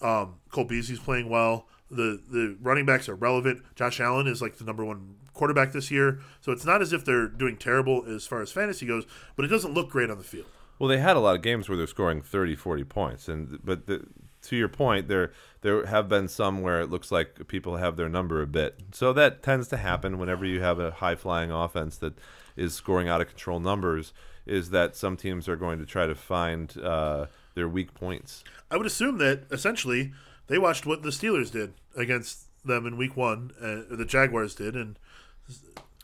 um, 0.00 0.36
Cole 0.50 0.64
Beasley's 0.64 0.98
playing 0.98 1.28
well. 1.28 1.66
The 1.90 2.20
the 2.30 2.56
running 2.60 2.86
backs 2.86 3.08
are 3.08 3.14
relevant. 3.14 3.62
Josh 3.74 4.00
Allen 4.00 4.26
is 4.26 4.40
like 4.40 4.56
the 4.56 4.64
number 4.64 4.84
one 4.84 5.16
quarterback 5.34 5.72
this 5.72 5.90
year. 5.90 6.20
So 6.40 6.52
it's 6.52 6.64
not 6.64 6.82
as 6.82 6.92
if 6.92 7.04
they're 7.04 7.28
doing 7.28 7.56
terrible 7.56 8.04
as 8.06 8.26
far 8.26 8.40
as 8.40 8.50
fantasy 8.50 8.86
goes, 8.86 9.04
but 9.36 9.44
it 9.44 9.48
doesn't 9.48 9.74
look 9.74 9.90
great 9.90 10.10
on 10.10 10.18
the 10.18 10.24
field. 10.24 10.46
Well, 10.78 10.88
they 10.88 10.98
had 10.98 11.16
a 11.16 11.20
lot 11.20 11.36
of 11.36 11.42
games 11.42 11.68
where 11.68 11.76
they're 11.78 11.86
scoring 11.86 12.22
30, 12.22 12.56
40 12.56 12.84
points, 12.84 13.28
and 13.28 13.60
but 13.62 13.86
the, 13.86 14.06
to 14.42 14.56
your 14.56 14.68
point, 14.68 15.08
there 15.08 15.32
there 15.62 15.86
have 15.86 16.08
been 16.08 16.26
some 16.28 16.60
where 16.62 16.80
it 16.80 16.90
looks 16.90 17.12
like 17.12 17.46
people 17.46 17.76
have 17.76 17.96
their 17.96 18.08
number 18.08 18.42
a 18.42 18.46
bit. 18.46 18.80
So 18.92 19.12
that 19.12 19.42
tends 19.42 19.68
to 19.68 19.76
happen 19.76 20.18
whenever 20.18 20.44
you 20.44 20.60
have 20.60 20.78
a 20.80 20.90
high 20.90 21.14
flying 21.14 21.50
offense 21.52 21.96
that 21.98 22.14
is 22.56 22.74
scoring 22.74 23.08
out 23.08 23.20
of 23.20 23.28
control 23.28 23.60
numbers. 23.60 24.12
Is 24.44 24.70
that 24.70 24.96
some 24.96 25.16
teams 25.16 25.48
are 25.48 25.54
going 25.56 25.78
to 25.78 25.86
try 25.86 26.06
to 26.06 26.16
find 26.16 26.76
uh, 26.82 27.26
their 27.54 27.68
weak 27.68 27.94
points? 27.94 28.42
I 28.72 28.76
would 28.76 28.86
assume 28.86 29.18
that 29.18 29.44
essentially 29.52 30.12
they 30.48 30.58
watched 30.58 30.84
what 30.84 31.02
the 31.02 31.10
Steelers 31.10 31.52
did 31.52 31.74
against 31.96 32.46
them 32.64 32.84
in 32.86 32.96
Week 32.96 33.16
One, 33.16 33.52
uh, 33.62 33.92
or 33.92 33.96
the 33.96 34.04
Jaguars 34.04 34.54
did, 34.56 34.74
and 34.74 34.98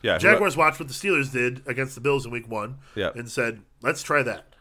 Yeah, 0.01 0.13
who- 0.13 0.19
Jaguars 0.19 0.55
watched 0.55 0.79
what 0.79 0.87
the 0.87 0.93
Steelers 0.93 1.31
did 1.31 1.61
against 1.67 1.95
the 1.95 2.01
Bills 2.01 2.25
in 2.25 2.31
Week 2.31 2.47
One, 2.47 2.77
Yeah. 2.95 3.11
and 3.15 3.29
said, 3.29 3.61
"Let's 3.81 4.01
try 4.01 4.23
that," 4.23 4.53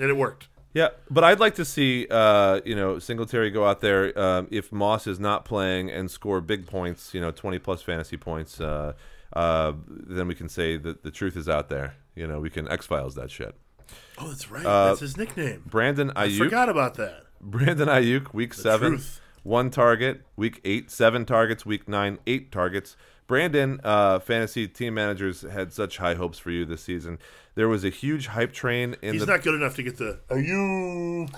and 0.00 0.10
it 0.10 0.16
worked. 0.16 0.48
Yeah, 0.72 0.88
but 1.10 1.24
I'd 1.24 1.40
like 1.40 1.56
to 1.56 1.64
see 1.64 2.06
uh, 2.10 2.60
you 2.64 2.76
know 2.76 2.98
Singletary 2.98 3.50
go 3.50 3.66
out 3.66 3.80
there 3.80 4.16
um, 4.18 4.48
if 4.50 4.70
Moss 4.70 5.06
is 5.06 5.18
not 5.18 5.44
playing 5.44 5.90
and 5.90 6.10
score 6.10 6.40
big 6.40 6.66
points, 6.66 7.12
you 7.12 7.20
know, 7.20 7.30
twenty 7.30 7.58
plus 7.58 7.82
fantasy 7.82 8.16
points. 8.16 8.60
Uh, 8.60 8.92
uh, 9.32 9.72
then 9.88 10.28
we 10.28 10.34
can 10.34 10.48
say 10.48 10.76
that 10.76 11.02
the 11.02 11.10
truth 11.10 11.36
is 11.36 11.48
out 11.48 11.68
there. 11.68 11.94
You 12.14 12.26
know, 12.26 12.40
we 12.40 12.50
can 12.50 12.70
X 12.70 12.86
Files 12.86 13.14
that 13.16 13.30
shit. 13.30 13.54
Oh, 14.18 14.28
that's 14.28 14.50
right. 14.50 14.64
Uh, 14.64 14.88
that's 14.88 15.00
his 15.00 15.16
nickname. 15.16 15.62
Brandon 15.66 16.10
Aiyuk. 16.10 16.34
I 16.34 16.38
forgot 16.38 16.68
about 16.68 16.94
that. 16.94 17.24
Brandon 17.40 17.88
Aiyuk, 17.88 18.32
week 18.32 18.54
seven, 18.54 18.92
truth. 18.92 19.20
one 19.42 19.70
target. 19.70 20.22
Week 20.36 20.60
eight, 20.64 20.90
seven 20.90 21.24
targets. 21.24 21.66
Week 21.66 21.88
nine, 21.88 22.18
eight 22.26 22.52
targets. 22.52 22.96
Brandon, 23.30 23.80
uh, 23.84 24.18
fantasy 24.18 24.66
team 24.66 24.94
managers 24.94 25.42
had 25.42 25.72
such 25.72 25.98
high 25.98 26.14
hopes 26.14 26.40
for 26.40 26.50
you 26.50 26.64
this 26.64 26.82
season. 26.82 27.20
There 27.54 27.68
was 27.68 27.84
a 27.84 27.88
huge 27.88 28.26
hype 28.26 28.52
train 28.52 28.96
in 29.02 29.12
He's 29.12 29.24
the 29.24 29.30
not 29.30 29.44
good 29.44 29.54
enough 29.54 29.76
to 29.76 29.84
get 29.84 29.98
the. 29.98 30.18
Are 30.30 30.40
you? 30.40 31.28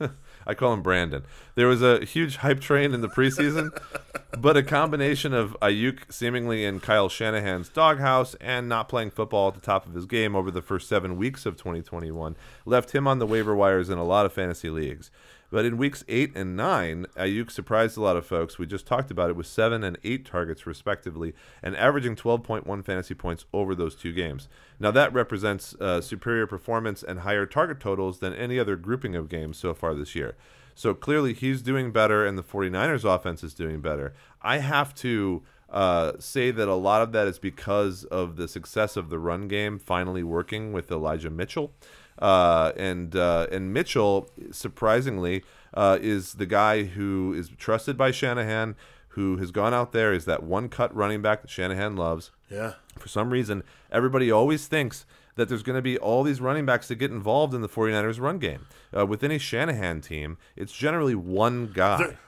I 0.46 0.52
call 0.52 0.74
him 0.74 0.82
Brandon. 0.82 1.24
There 1.54 1.66
was 1.66 1.80
a 1.80 2.04
huge 2.04 2.36
hype 2.36 2.60
train 2.60 2.92
in 2.92 3.00
the 3.00 3.08
preseason, 3.08 3.70
but 4.38 4.58
a 4.58 4.62
combination 4.62 5.32
of 5.32 5.56
Aiyuk 5.62 6.12
seemingly 6.12 6.66
in 6.66 6.80
Kyle 6.80 7.08
Shanahan's 7.08 7.70
doghouse 7.70 8.34
and 8.42 8.68
not 8.68 8.90
playing 8.90 9.10
football 9.12 9.48
at 9.48 9.54
the 9.54 9.62
top 9.62 9.86
of 9.86 9.94
his 9.94 10.04
game 10.04 10.36
over 10.36 10.50
the 10.50 10.60
first 10.60 10.86
seven 10.86 11.16
weeks 11.16 11.46
of 11.46 11.56
2021 11.56 12.36
left 12.66 12.94
him 12.94 13.08
on 13.08 13.20
the 13.20 13.26
waiver 13.26 13.54
wires 13.54 13.88
in 13.88 13.96
a 13.96 14.04
lot 14.04 14.26
of 14.26 14.34
fantasy 14.34 14.68
leagues. 14.68 15.10
But 15.50 15.64
in 15.64 15.78
weeks 15.78 16.04
eight 16.08 16.32
and 16.34 16.56
nine, 16.56 17.06
Aiyuk 17.16 17.50
surprised 17.50 17.96
a 17.96 18.02
lot 18.02 18.16
of 18.16 18.26
folks. 18.26 18.58
We 18.58 18.66
just 18.66 18.86
talked 18.86 19.10
about 19.10 19.30
it 19.30 19.36
with 19.36 19.46
seven 19.46 19.82
and 19.82 19.98
eight 20.04 20.26
targets, 20.26 20.66
respectively, 20.66 21.34
and 21.62 21.76
averaging 21.76 22.16
12.1 22.16 22.84
fantasy 22.84 23.14
points 23.14 23.46
over 23.52 23.74
those 23.74 23.94
two 23.94 24.12
games. 24.12 24.48
Now, 24.78 24.90
that 24.90 25.12
represents 25.12 25.74
uh, 25.80 26.00
superior 26.00 26.46
performance 26.46 27.02
and 27.02 27.20
higher 27.20 27.46
target 27.46 27.80
totals 27.80 28.18
than 28.18 28.34
any 28.34 28.58
other 28.58 28.76
grouping 28.76 29.16
of 29.16 29.28
games 29.28 29.56
so 29.56 29.72
far 29.72 29.94
this 29.94 30.14
year. 30.14 30.36
So 30.74 30.94
clearly, 30.94 31.32
he's 31.32 31.62
doing 31.62 31.92
better, 31.92 32.24
and 32.24 32.38
the 32.38 32.44
49ers 32.44 33.04
offense 33.04 33.42
is 33.42 33.54
doing 33.54 33.80
better. 33.80 34.12
I 34.42 34.58
have 34.58 34.94
to 34.96 35.42
uh, 35.70 36.12
say 36.18 36.50
that 36.50 36.68
a 36.68 36.74
lot 36.74 37.02
of 37.02 37.12
that 37.12 37.26
is 37.26 37.38
because 37.38 38.04
of 38.04 38.36
the 38.36 38.48
success 38.48 38.96
of 38.96 39.10
the 39.10 39.18
run 39.18 39.48
game 39.48 39.78
finally 39.78 40.22
working 40.22 40.72
with 40.72 40.90
Elijah 40.90 41.30
Mitchell. 41.30 41.72
Uh, 42.18 42.72
and 42.76 43.14
uh, 43.16 43.46
and 43.52 43.72
Mitchell, 43.72 44.30
surprisingly, 44.50 45.44
uh, 45.74 45.98
is 46.00 46.34
the 46.34 46.46
guy 46.46 46.84
who 46.84 47.32
is 47.32 47.50
trusted 47.58 47.96
by 47.96 48.10
Shanahan, 48.10 48.74
who 49.10 49.36
has 49.38 49.50
gone 49.50 49.72
out 49.74 49.92
there 49.92 50.12
is 50.12 50.24
that 50.24 50.42
one 50.42 50.68
cut 50.68 50.94
running 50.94 51.22
back 51.22 51.42
that 51.42 51.50
Shanahan 51.50 51.96
loves. 51.96 52.30
Yeah. 52.50 52.74
For 52.98 53.08
some 53.08 53.30
reason, 53.30 53.62
everybody 53.92 54.30
always 54.30 54.66
thinks 54.66 55.06
that 55.36 55.48
there's 55.48 55.62
going 55.62 55.76
to 55.76 55.82
be 55.82 55.96
all 55.98 56.22
these 56.24 56.40
running 56.40 56.66
backs 56.66 56.88
that 56.88 56.96
get 56.96 57.10
involved 57.12 57.54
in 57.54 57.60
the 57.60 57.68
49ers 57.68 58.20
run 58.20 58.38
game. 58.38 58.66
Uh, 58.96 59.06
with 59.06 59.22
any 59.22 59.38
Shanahan 59.38 60.00
team, 60.00 60.36
it's 60.56 60.72
generally 60.72 61.14
one 61.14 61.70
guy. 61.72 61.98
There- 61.98 62.18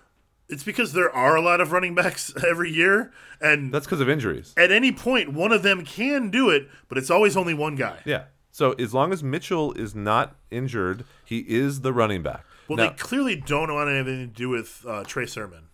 It's 0.48 0.62
because 0.64 0.92
there 0.92 1.10
are 1.14 1.36
a 1.36 1.40
lot 1.40 1.60
of 1.60 1.72
running 1.72 1.94
backs 1.94 2.32
every 2.48 2.70
year, 2.70 3.12
and 3.40 3.72
That's 3.72 3.86
because 3.86 4.00
of 4.00 4.08
injuries. 4.08 4.52
at 4.56 4.70
any 4.70 4.92
point, 4.92 5.32
one 5.32 5.50
of 5.52 5.62
them 5.62 5.84
can 5.84 6.30
do 6.30 6.50
it, 6.50 6.68
but 6.88 6.98
it's 6.98 7.10
always 7.10 7.36
only 7.36 7.54
one 7.54 7.74
guy. 7.76 7.98
Yeah. 8.04 8.24
So 8.50 8.72
as 8.72 8.92
long 8.92 9.12
as 9.12 9.22
Mitchell 9.22 9.72
is 9.74 9.94
not 9.94 10.36
injured, 10.50 11.04
he 11.24 11.40
is 11.48 11.82
the 11.82 11.92
running 11.92 12.22
back. 12.22 12.44
Well, 12.68 12.76
Now- 12.76 12.90
they 12.90 12.94
clearly 12.96 13.36
don't 13.36 13.72
want 13.72 13.90
anything 13.90 14.18
to 14.18 14.26
do 14.26 14.48
with 14.48 14.84
uh, 14.86 15.04
Trey 15.04 15.26
Sermon, 15.26 15.70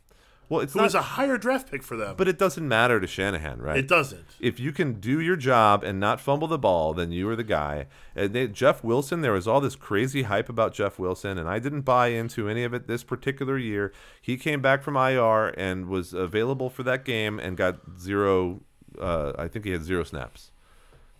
well, 0.48 0.60
it's 0.60 0.74
who 0.74 0.78
not, 0.78 0.84
was 0.84 0.94
a 0.94 1.02
higher 1.02 1.38
draft 1.38 1.70
pick 1.70 1.82
for 1.82 1.96
them. 1.96 2.14
but 2.16 2.28
it 2.28 2.38
doesn't 2.38 2.66
matter 2.66 3.00
to 3.00 3.06
Shanahan, 3.06 3.60
right? 3.60 3.78
it 3.78 3.88
doesn't. 3.88 4.24
if 4.38 4.60
you 4.60 4.70
can 4.70 5.00
do 5.00 5.20
your 5.20 5.34
job 5.34 5.82
and 5.82 5.98
not 5.98 6.20
fumble 6.20 6.46
the 6.46 6.58
ball, 6.58 6.94
then 6.94 7.10
you 7.10 7.28
are 7.28 7.34
the 7.36 7.42
guy. 7.42 7.86
And 8.14 8.32
they, 8.32 8.46
Jeff 8.46 8.84
Wilson, 8.84 9.22
there 9.22 9.32
was 9.32 9.48
all 9.48 9.60
this 9.60 9.74
crazy 9.74 10.22
hype 10.22 10.48
about 10.48 10.72
Jeff 10.72 10.98
Wilson, 10.98 11.36
and 11.36 11.48
I 11.48 11.58
didn't 11.58 11.80
buy 11.80 12.08
into 12.08 12.48
any 12.48 12.62
of 12.62 12.72
it 12.74 12.86
this 12.86 13.02
particular 13.02 13.58
year. 13.58 13.92
He 14.22 14.36
came 14.36 14.62
back 14.62 14.82
from 14.82 14.96
IR 14.96 15.48
and 15.58 15.86
was 15.86 16.14
available 16.14 16.70
for 16.70 16.84
that 16.84 17.04
game 17.04 17.40
and 17.40 17.56
got 17.56 17.80
zero. 17.98 18.60
Uh, 19.00 19.32
I 19.36 19.48
think 19.48 19.64
he 19.64 19.72
had 19.72 19.82
zero 19.82 20.04
snaps. 20.04 20.52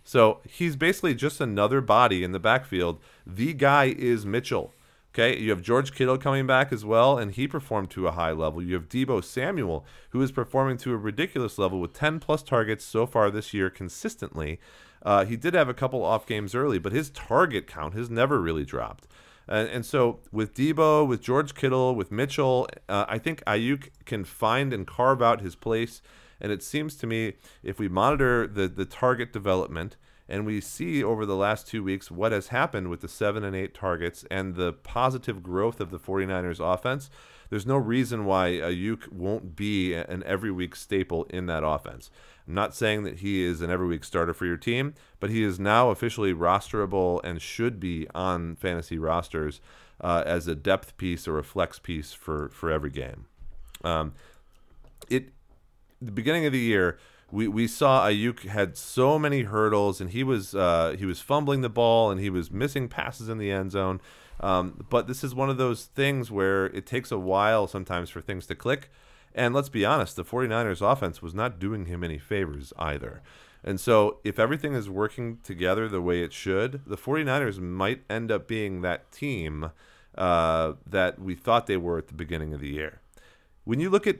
So 0.07 0.39
he's 0.47 0.77
basically 0.77 1.15
just 1.15 1.41
another 1.41 1.81
body 1.81 2.23
in 2.23 2.31
the 2.31 2.39
backfield. 2.39 3.01
The 3.25 3.51
guy 3.51 3.93
is 3.97 4.25
Mitchell. 4.25 4.73
Okay, 5.13 5.37
you 5.37 5.49
have 5.49 5.61
George 5.61 5.93
Kittle 5.93 6.17
coming 6.17 6.47
back 6.47 6.71
as 6.71 6.85
well, 6.85 7.17
and 7.17 7.33
he 7.33 7.45
performed 7.45 7.89
to 7.89 8.07
a 8.07 8.11
high 8.11 8.31
level. 8.31 8.63
You 8.63 8.75
have 8.75 8.87
Deebo 8.87 9.21
Samuel, 9.21 9.85
who 10.11 10.21
is 10.21 10.31
performing 10.31 10.77
to 10.77 10.93
a 10.93 10.97
ridiculous 10.97 11.57
level 11.57 11.81
with 11.81 11.91
10 11.91 12.21
plus 12.21 12.41
targets 12.41 12.85
so 12.85 13.05
far 13.05 13.29
this 13.29 13.53
year 13.53 13.69
consistently. 13.69 14.61
Uh, 15.03 15.25
he 15.25 15.35
did 15.35 15.53
have 15.53 15.67
a 15.67 15.73
couple 15.73 16.05
off 16.05 16.25
games 16.25 16.55
early, 16.55 16.79
but 16.79 16.93
his 16.93 17.09
target 17.09 17.67
count 17.67 17.93
has 17.93 18.09
never 18.09 18.39
really 18.39 18.63
dropped. 18.63 19.07
And, 19.45 19.67
and 19.67 19.85
so 19.85 20.19
with 20.31 20.53
Deebo, 20.53 21.05
with 21.05 21.21
George 21.21 21.53
Kittle, 21.53 21.95
with 21.95 22.13
Mitchell, 22.13 22.69
uh, 22.87 23.03
I 23.09 23.17
think 23.17 23.43
Aiyuk 23.43 23.89
can 24.05 24.23
find 24.23 24.71
and 24.71 24.87
carve 24.87 25.21
out 25.21 25.41
his 25.41 25.55
place 25.57 26.01
And 26.39 26.51
it 26.51 26.63
seems 26.63 26.95
to 26.97 27.07
me 27.07 27.33
if 27.63 27.79
we 27.79 27.87
monitor 27.87 28.47
the 28.47 28.67
the 28.67 28.85
target 28.85 29.33
development 29.33 29.97
and 30.29 30.45
we 30.45 30.59
see 30.59 31.03
over 31.03 31.25
the 31.25 31.35
last 31.35 31.67
two 31.67 31.83
weeks 31.83 32.11
what 32.11 32.31
has 32.31 32.49
happened 32.49 32.89
with 32.89 33.01
the 33.01 33.07
seven 33.07 33.43
and 33.43 33.55
eight 33.55 33.73
targets 33.73 34.25
and 34.29 34.55
the 34.55 34.73
positive 34.73 35.41
growth 35.41 35.79
of 35.79 35.89
the 35.89 35.99
49ers 35.99 36.59
offense, 36.59 37.09
there's 37.49 37.65
no 37.65 37.77
reason 37.77 38.25
why 38.25 38.49
Aiyuk 38.51 39.11
won't 39.11 39.55
be 39.55 39.93
an 39.93 40.23
every 40.25 40.51
week 40.51 40.75
staple 40.75 41.23
in 41.29 41.45
that 41.45 41.63
offense. 41.63 42.09
I'm 42.45 42.53
not 42.53 42.75
saying 42.75 43.03
that 43.03 43.19
he 43.19 43.43
is 43.43 43.61
an 43.61 43.69
every 43.69 43.87
week 43.87 44.03
starter 44.03 44.33
for 44.33 44.45
your 44.45 44.57
team, 44.57 44.95
but 45.19 45.29
he 45.29 45.43
is 45.43 45.59
now 45.59 45.89
officially 45.89 46.33
rosterable 46.33 47.21
and 47.23 47.41
should 47.41 47.79
be 47.79 48.07
on 48.13 48.55
fantasy 48.55 48.97
rosters 48.97 49.61
uh, 50.01 50.23
as 50.25 50.47
a 50.47 50.55
depth 50.55 50.97
piece 50.97 51.27
or 51.27 51.39
a 51.39 51.43
flex 51.43 51.79
piece 51.79 52.13
for 52.13 52.49
for 52.49 52.71
every 52.71 52.89
game. 52.89 53.25
Um, 53.83 54.13
it 55.09 55.29
the 56.01 56.11
beginning 56.11 56.45
of 56.45 56.51
the 56.51 56.59
year 56.59 56.97
we, 57.31 57.47
we 57.47 57.67
saw 57.67 58.07
Aiyuk 58.07 58.47
had 58.47 58.77
so 58.77 59.19
many 59.19 59.43
hurdles 59.43 59.99
and 59.99 60.11
he 60.11 60.23
was 60.23 60.55
uh, 60.55 60.95
he 60.97 61.05
was 61.05 61.19
fumbling 61.19 61.61
the 61.61 61.69
ball 61.69 62.09
and 62.09 62.19
he 62.21 62.29
was 62.29 62.51
missing 62.51 62.87
passes 62.87 63.29
in 63.29 63.37
the 63.37 63.51
end 63.51 63.71
zone. 63.71 63.99
Um, 64.39 64.85
but 64.89 65.07
this 65.07 65.23
is 65.23 65.33
one 65.33 65.49
of 65.49 65.57
those 65.57 65.85
things 65.85 66.31
where 66.31 66.67
it 66.67 66.85
takes 66.85 67.11
a 67.11 67.17
while 67.17 67.67
sometimes 67.67 68.09
for 68.09 68.21
things 68.21 68.45
to 68.47 68.55
click. 68.55 68.89
And 69.33 69.53
let's 69.53 69.69
be 69.69 69.85
honest, 69.85 70.15
the 70.15 70.23
49ers 70.23 70.81
offense 70.81 71.21
was 71.21 71.33
not 71.33 71.59
doing 71.59 71.85
him 71.85 72.03
any 72.03 72.17
favors 72.17 72.71
either. 72.77 73.21
And 73.63 73.79
so, 73.79 74.19
if 74.23 74.39
everything 74.39 74.73
is 74.73 74.89
working 74.89 75.39
together 75.43 75.89
the 75.89 76.01
way 76.01 76.23
it 76.23 76.31
should, 76.31 76.81
the 76.85 76.95
49ers 76.95 77.59
might 77.59 78.03
end 78.09 78.31
up 78.31 78.47
being 78.47 78.81
that 78.81 79.11
team 79.11 79.71
uh, 80.17 80.73
that 80.85 81.19
we 81.19 81.35
thought 81.35 81.67
they 81.67 81.77
were 81.77 81.97
at 81.97 82.07
the 82.07 82.13
beginning 82.13 82.53
of 82.53 82.61
the 82.61 82.69
year. 82.69 83.01
When 83.65 83.79
you 83.79 83.89
look 83.89 84.07
at 84.07 84.17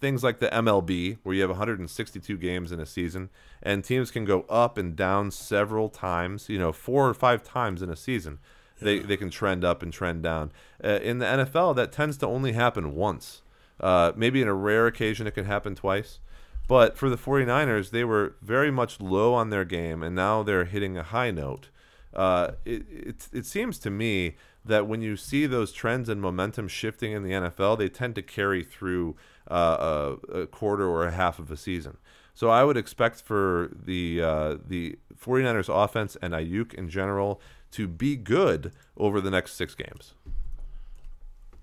things 0.00 0.22
like 0.22 0.38
the 0.38 0.48
MLB, 0.48 1.18
where 1.22 1.34
you 1.34 1.40
have 1.42 1.50
162 1.50 2.36
games 2.36 2.72
in 2.72 2.80
a 2.80 2.86
season, 2.86 3.30
and 3.62 3.84
teams 3.84 4.10
can 4.10 4.24
go 4.24 4.42
up 4.48 4.78
and 4.78 4.94
down 4.94 5.30
several 5.30 5.88
times, 5.88 6.48
you 6.48 6.58
know, 6.58 6.72
four 6.72 7.08
or 7.08 7.14
five 7.14 7.42
times 7.42 7.82
in 7.82 7.90
a 7.90 7.96
season. 7.96 8.38
They, 8.80 9.00
they 9.00 9.16
can 9.16 9.30
trend 9.30 9.64
up 9.64 9.82
and 9.82 9.92
trend 9.92 10.22
down. 10.22 10.52
Uh, 10.82 11.00
in 11.02 11.18
the 11.18 11.26
NFL, 11.26 11.74
that 11.76 11.90
tends 11.90 12.16
to 12.18 12.26
only 12.26 12.52
happen 12.52 12.94
once. 12.94 13.42
Uh, 13.80 14.12
maybe 14.14 14.40
in 14.40 14.48
a 14.48 14.54
rare 14.54 14.86
occasion, 14.86 15.26
it 15.26 15.34
can 15.34 15.46
happen 15.46 15.74
twice. 15.74 16.20
But 16.68 16.96
for 16.96 17.08
the 17.08 17.16
49ers, 17.16 17.90
they 17.90 18.04
were 18.04 18.36
very 18.42 18.70
much 18.70 19.00
low 19.00 19.34
on 19.34 19.50
their 19.50 19.64
game, 19.64 20.02
and 20.02 20.14
now 20.14 20.42
they're 20.42 20.66
hitting 20.66 20.96
a 20.96 21.02
high 21.02 21.30
note. 21.30 21.70
Uh, 22.14 22.52
it, 22.64 22.84
it, 22.90 23.28
it 23.32 23.46
seems 23.46 23.78
to 23.80 23.90
me 23.90 24.36
that 24.64 24.86
when 24.86 25.00
you 25.00 25.16
see 25.16 25.46
those 25.46 25.72
trends 25.72 26.08
and 26.08 26.20
momentum 26.20 26.68
shifting 26.68 27.12
in 27.12 27.22
the 27.22 27.30
NFL, 27.30 27.78
they 27.78 27.88
tend 27.88 28.14
to 28.16 28.22
carry 28.22 28.62
through 28.62 29.16
uh, 29.50 30.16
a, 30.28 30.40
a, 30.40 30.46
quarter 30.46 30.86
or 30.88 31.06
a 31.06 31.10
half 31.10 31.38
of 31.38 31.50
a 31.50 31.56
season. 31.56 31.96
So 32.34 32.50
I 32.50 32.64
would 32.64 32.76
expect 32.76 33.20
for 33.20 33.70
the 33.72 34.22
uh, 34.22 34.56
the 34.64 34.98
49ers 35.20 35.68
offense 35.68 36.16
and 36.22 36.32
Aiyuk 36.34 36.74
in 36.74 36.88
general 36.88 37.40
to 37.72 37.88
be 37.88 38.16
good 38.16 38.72
over 38.96 39.20
the 39.20 39.30
next 39.30 39.54
six 39.54 39.74
games. 39.74 40.14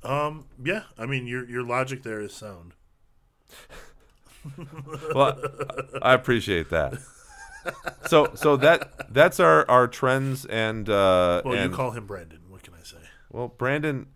Um. 0.04 0.46
Yeah. 0.64 0.84
I 0.98 1.06
mean, 1.06 1.28
your 1.28 1.50
your 1.50 1.64
logic 1.64 2.04
there 2.04 2.22
is 2.22 2.34
sound. 2.34 2.74
well, 5.16 5.40
I 6.02 6.14
appreciate 6.14 6.70
that. 6.70 6.96
So 8.08 8.32
so 8.36 8.58
that 8.58 9.12
that's 9.14 9.40
our 9.40 9.70
our 9.70 9.88
trends 9.88 10.46
and 10.46 10.88
uh, 10.90 11.42
well, 11.44 11.56
and, 11.56 11.72
you 11.72 11.76
call 11.76 11.92
him 11.92 12.06
Brandon. 12.06 12.42
What 12.48 12.64
can 12.64 12.74
I 12.74 12.84
say? 12.84 12.98
Well, 13.32 13.48
Brandon 13.48 14.08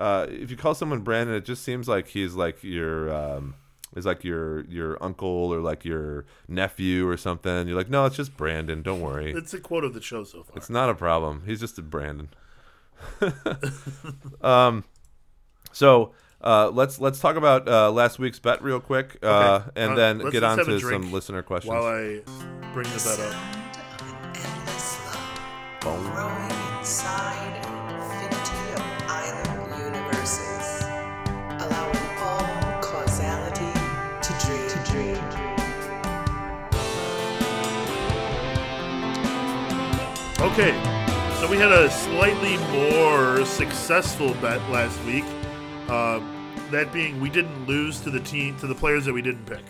uh, 0.00 0.26
if 0.30 0.50
you 0.50 0.56
call 0.56 0.74
someone 0.74 1.00
Brandon, 1.00 1.36
it 1.36 1.44
just 1.44 1.62
seems 1.62 1.86
like 1.86 2.08
he's 2.08 2.34
like 2.34 2.64
your 2.64 3.14
um, 3.14 3.54
is 3.94 4.06
like 4.06 4.24
your 4.24 4.64
your 4.64 4.96
uncle 5.02 5.28
or 5.28 5.60
like 5.60 5.84
your 5.84 6.24
nephew 6.48 7.06
or 7.06 7.18
something. 7.18 7.68
You're 7.68 7.76
like, 7.76 7.90
no, 7.90 8.06
it's 8.06 8.16
just 8.16 8.34
Brandon. 8.36 8.82
Don't 8.82 9.02
worry. 9.02 9.32
It's 9.36 9.54
a 9.54 9.60
quote 9.60 9.84
of 9.84 9.92
the 9.92 10.00
show 10.00 10.24
so 10.24 10.42
far. 10.42 10.56
It's 10.56 10.70
not 10.70 10.88
a 10.88 10.94
problem. 10.94 11.42
He's 11.44 11.60
just 11.60 11.78
a 11.78 11.82
Brandon. 11.82 12.30
um, 14.40 14.84
so 15.70 16.12
uh, 16.40 16.70
let's 16.72 16.98
let's 16.98 17.20
talk 17.20 17.36
about 17.36 17.68
uh, 17.68 17.90
last 17.90 18.18
week's 18.18 18.38
bet 18.38 18.62
real 18.62 18.80
quick, 18.80 19.18
uh, 19.22 19.64
okay. 19.66 19.82
and 19.82 19.92
uh, 19.92 19.96
then 19.96 20.30
get 20.30 20.42
on 20.42 20.64
to 20.64 20.80
some 20.80 21.12
listener 21.12 21.42
questions. 21.42 21.74
While 21.74 21.84
I 21.84 22.22
bring 22.72 22.88
the 22.88 23.02
bet 23.04 23.20
up. 23.20 23.34
Okay, 40.60 40.78
so 41.40 41.50
we 41.50 41.56
had 41.56 41.72
a 41.72 41.88
slightly 41.88 42.58
more 42.70 43.46
successful 43.46 44.34
bet 44.42 44.60
last 44.68 45.02
week. 45.06 45.24
Uh, 45.88 46.20
that 46.70 46.92
being, 46.92 47.18
we 47.18 47.30
didn't 47.30 47.66
lose 47.66 47.98
to 48.00 48.10
the 48.10 48.20
team 48.20 48.58
to 48.58 48.66
the 48.66 48.74
players 48.74 49.06
that 49.06 49.14
we 49.14 49.22
didn't 49.22 49.46
pick. 49.46 49.64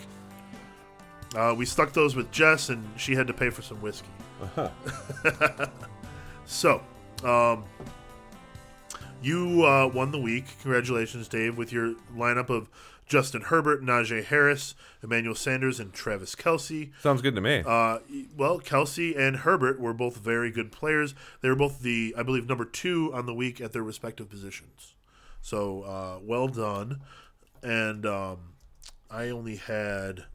Uh, 1.37 1.55
we 1.57 1.65
stuck 1.65 1.93
those 1.93 2.17
with 2.17 2.29
Jess, 2.33 2.71
and 2.71 2.85
she 2.97 3.15
had 3.15 3.29
to 3.29 3.33
pay 3.33 3.51
for 3.51 3.63
some 3.63 3.81
whiskey. 3.81 4.09
Uh-huh. 4.43 5.69
so, 6.47 6.83
um, 7.23 7.63
you 9.23 9.65
uh, 9.65 9.87
won 9.87 10.11
the 10.11 10.21
week. 10.21 10.47
Congratulations, 10.63 11.29
Dave, 11.29 11.57
with 11.57 11.73
your 11.73 11.95
lineup 12.17 12.51
of 12.51 12.69
Justin 13.11 13.43
Herbert, 13.43 13.83
Najee 13.83 14.25
Harris, 14.25 14.77
Emmanuel 15.03 15.35
Sanders, 15.35 15.81
and 15.81 15.93
Travis 15.93 16.37
Kelce. 16.37 16.93
Sounds 17.03 17.21
good 17.21 17.35
to 17.35 17.41
me. 17.41 17.65
Uh, 17.67 17.99
well, 18.37 18.61
Kelce 18.61 19.19
and 19.19 19.39
Herbert 19.39 19.81
were 19.81 19.93
both 19.93 20.19
very 20.19 20.53
good 20.53 20.71
players. 20.71 21.13
They 21.41 21.49
were 21.49 21.57
both 21.57 21.81
the, 21.81 22.15
I 22.17 22.23
believe, 22.23 22.49
number 22.49 22.65
two 22.65 23.13
on 23.13 23.27
the 23.27 23.35
week 23.35 23.61
at 23.61 23.73
their 23.73 23.83
respective 23.83 24.31
positions. 24.31 24.95
So 25.43 25.83
uh, 25.83 26.19
well 26.23 26.47
done. 26.47 27.01
And 27.65 28.07
um, 28.07 28.55
I 29.11 29.31
only 29.31 29.57
had 29.57 30.27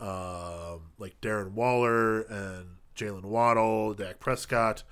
uh, 0.00 0.76
like 0.98 1.20
Darren 1.20 1.50
Waller 1.54 2.20
and 2.20 2.76
Jaylen 2.94 3.24
Waddle, 3.24 3.94
Dak 3.94 4.20
Prescott. 4.20 4.84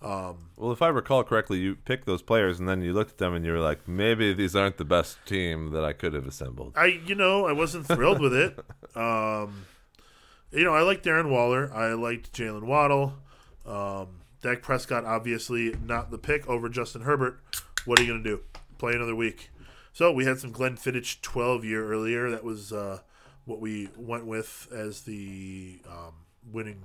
Um, 0.00 0.50
well, 0.56 0.70
if 0.70 0.80
I 0.80 0.88
recall 0.88 1.24
correctly, 1.24 1.58
you 1.58 1.74
picked 1.74 2.06
those 2.06 2.22
players 2.22 2.60
and 2.60 2.68
then 2.68 2.82
you 2.82 2.92
looked 2.92 3.12
at 3.12 3.18
them 3.18 3.34
and 3.34 3.44
you 3.44 3.52
were 3.52 3.58
like, 3.58 3.88
maybe 3.88 4.32
these 4.32 4.54
aren't 4.54 4.76
the 4.76 4.84
best 4.84 5.18
team 5.26 5.70
that 5.72 5.84
I 5.84 5.92
could 5.92 6.14
have 6.14 6.26
assembled. 6.26 6.74
I, 6.76 7.00
you 7.04 7.14
know, 7.14 7.46
I 7.46 7.52
wasn't 7.52 7.86
thrilled 7.86 8.20
with 8.20 8.34
it. 8.34 8.58
Um, 8.96 9.66
you 10.50 10.64
know, 10.64 10.74
I 10.74 10.80
liked 10.80 11.04
Darren 11.04 11.28
Waller. 11.28 11.72
I 11.72 11.92
liked 11.92 12.32
Jaylen 12.32 12.64
Waddle. 12.64 13.12
Um, 13.64 14.22
Dak 14.42 14.62
Prescott, 14.62 15.04
obviously 15.04 15.76
not 15.84 16.10
the 16.10 16.18
pick 16.18 16.48
over 16.48 16.68
Justin 16.68 17.02
Herbert. 17.02 17.38
What 17.84 18.00
are 18.00 18.02
you 18.02 18.08
going 18.12 18.24
to 18.24 18.30
do? 18.30 18.40
Play 18.78 18.94
another 18.94 19.14
week. 19.14 19.50
So 19.92 20.10
we 20.10 20.24
had 20.24 20.40
some 20.40 20.52
Glenfiddich 20.52 21.20
12 21.20 21.64
year 21.64 21.92
earlier. 21.92 22.30
That 22.30 22.44
was 22.44 22.72
uh, 22.72 23.00
what 23.44 23.60
we 23.60 23.88
went 23.96 24.26
with 24.26 24.68
as 24.72 25.02
the 25.02 25.80
um, 25.88 26.14
winning 26.50 26.84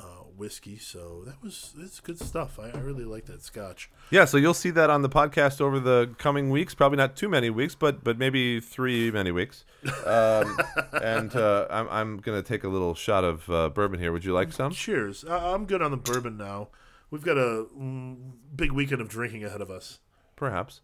uh, 0.00 0.24
whiskey. 0.36 0.78
So 0.78 1.22
that 1.26 1.42
was 1.42 1.74
it's 1.78 2.00
good 2.00 2.18
stuff. 2.18 2.58
I, 2.58 2.70
I, 2.70 2.80
really 2.80 3.04
like 3.04 3.26
that 3.26 3.42
Scotch. 3.42 3.90
Yeah, 4.10 4.24
so 4.24 4.36
you'll 4.36 4.54
see 4.54 4.70
that 4.70 4.90
on 4.90 5.02
the 5.02 5.08
podcast 5.08 5.60
over 5.60 5.78
the 5.78 6.14
coming 6.18 6.50
weeks. 6.50 6.74
Probably 6.74 6.96
not 6.96 7.16
too 7.16 7.28
many 7.28 7.50
weeks, 7.50 7.74
but 7.74 8.02
but 8.02 8.18
maybe 8.18 8.60
three 8.60 9.10
many 9.10 9.30
weeks. 9.30 9.64
Um, 10.06 10.58
and 10.92 11.34
uh, 11.36 11.66
I'm 11.70 11.88
I'm 11.88 12.16
gonna 12.18 12.42
take 12.42 12.64
a 12.64 12.68
little 12.68 12.94
shot 12.94 13.24
of 13.24 13.48
uh, 13.50 13.68
bourbon 13.68 14.00
here. 14.00 14.12
Would 14.12 14.24
you 14.24 14.32
like 14.32 14.52
some? 14.52 14.72
Cheers. 14.72 15.24
I, 15.24 15.54
am 15.54 15.66
good 15.66 15.82
on 15.82 15.90
the 15.90 15.96
bourbon 15.96 16.36
now. 16.36 16.68
We've 17.10 17.24
got 17.24 17.36
a 17.36 17.66
mm, 17.76 18.16
big 18.54 18.72
weekend 18.72 19.00
of 19.00 19.08
drinking 19.08 19.44
ahead 19.44 19.60
of 19.60 19.70
us. 19.70 19.98
Perhaps. 20.36 20.80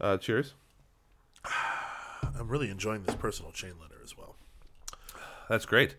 Uh, 0.00 0.16
cheers. 0.16 0.54
I'm 1.44 2.48
really 2.48 2.70
enjoying 2.70 3.02
this 3.04 3.14
personal 3.14 3.52
chain 3.52 3.74
letter 3.80 4.00
as 4.02 4.16
well. 4.16 4.36
That's 5.48 5.66
great. 5.66 5.96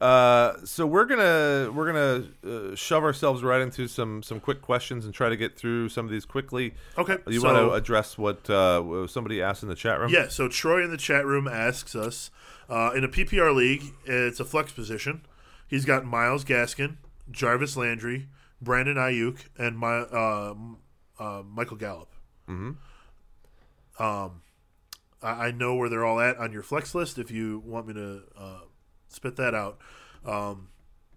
Uh, 0.00 0.64
so 0.64 0.86
we're 0.86 1.04
gonna 1.04 1.72
we're 1.72 1.92
gonna 1.92 2.24
uh, 2.46 2.74
shove 2.76 3.02
ourselves 3.02 3.42
right 3.42 3.60
into 3.60 3.88
some 3.88 4.22
some 4.22 4.38
quick 4.38 4.62
questions 4.62 5.04
and 5.04 5.12
try 5.12 5.28
to 5.28 5.36
get 5.36 5.56
through 5.56 5.88
some 5.88 6.04
of 6.04 6.10
these 6.10 6.24
quickly. 6.24 6.74
Okay. 6.96 7.16
You 7.26 7.40
so, 7.40 7.52
want 7.52 7.58
to 7.58 7.74
address 7.74 8.16
what 8.16 8.48
uh, 8.48 9.06
somebody 9.08 9.42
asked 9.42 9.64
in 9.64 9.68
the 9.68 9.74
chat 9.74 9.98
room? 9.98 10.10
Yeah. 10.10 10.28
So 10.28 10.46
Troy 10.46 10.84
in 10.84 10.90
the 10.90 10.96
chat 10.96 11.26
room 11.26 11.48
asks 11.48 11.96
us 11.96 12.30
uh, 12.68 12.92
in 12.94 13.02
a 13.02 13.08
PPR 13.08 13.54
league, 13.54 13.82
it's 14.04 14.40
a 14.40 14.44
flex 14.44 14.72
position. 14.72 15.22
He's 15.66 15.84
got 15.84 16.04
Myles 16.04 16.44
Gaskin, 16.44 16.96
Jarvis 17.30 17.76
Landry, 17.76 18.28
Brandon 18.60 18.96
Aiyuk, 18.96 19.38
and 19.56 19.78
my 19.78 19.98
uh, 20.00 20.54
uh, 21.18 21.42
Michael 21.46 21.76
Gallup. 21.76 22.12
Mm-hmm. 22.48 24.02
Um, 24.02 24.42
I, 25.22 25.46
I 25.46 25.50
know 25.50 25.74
where 25.74 25.88
they're 25.88 26.04
all 26.04 26.20
at 26.20 26.36
on 26.36 26.52
your 26.52 26.62
flex 26.62 26.94
list. 26.94 27.18
If 27.18 27.30
you 27.30 27.62
want 27.64 27.88
me 27.88 27.94
to 27.94 28.22
spit 29.08 29.36
that 29.36 29.54
out. 29.54 29.78
Um, 30.24 30.68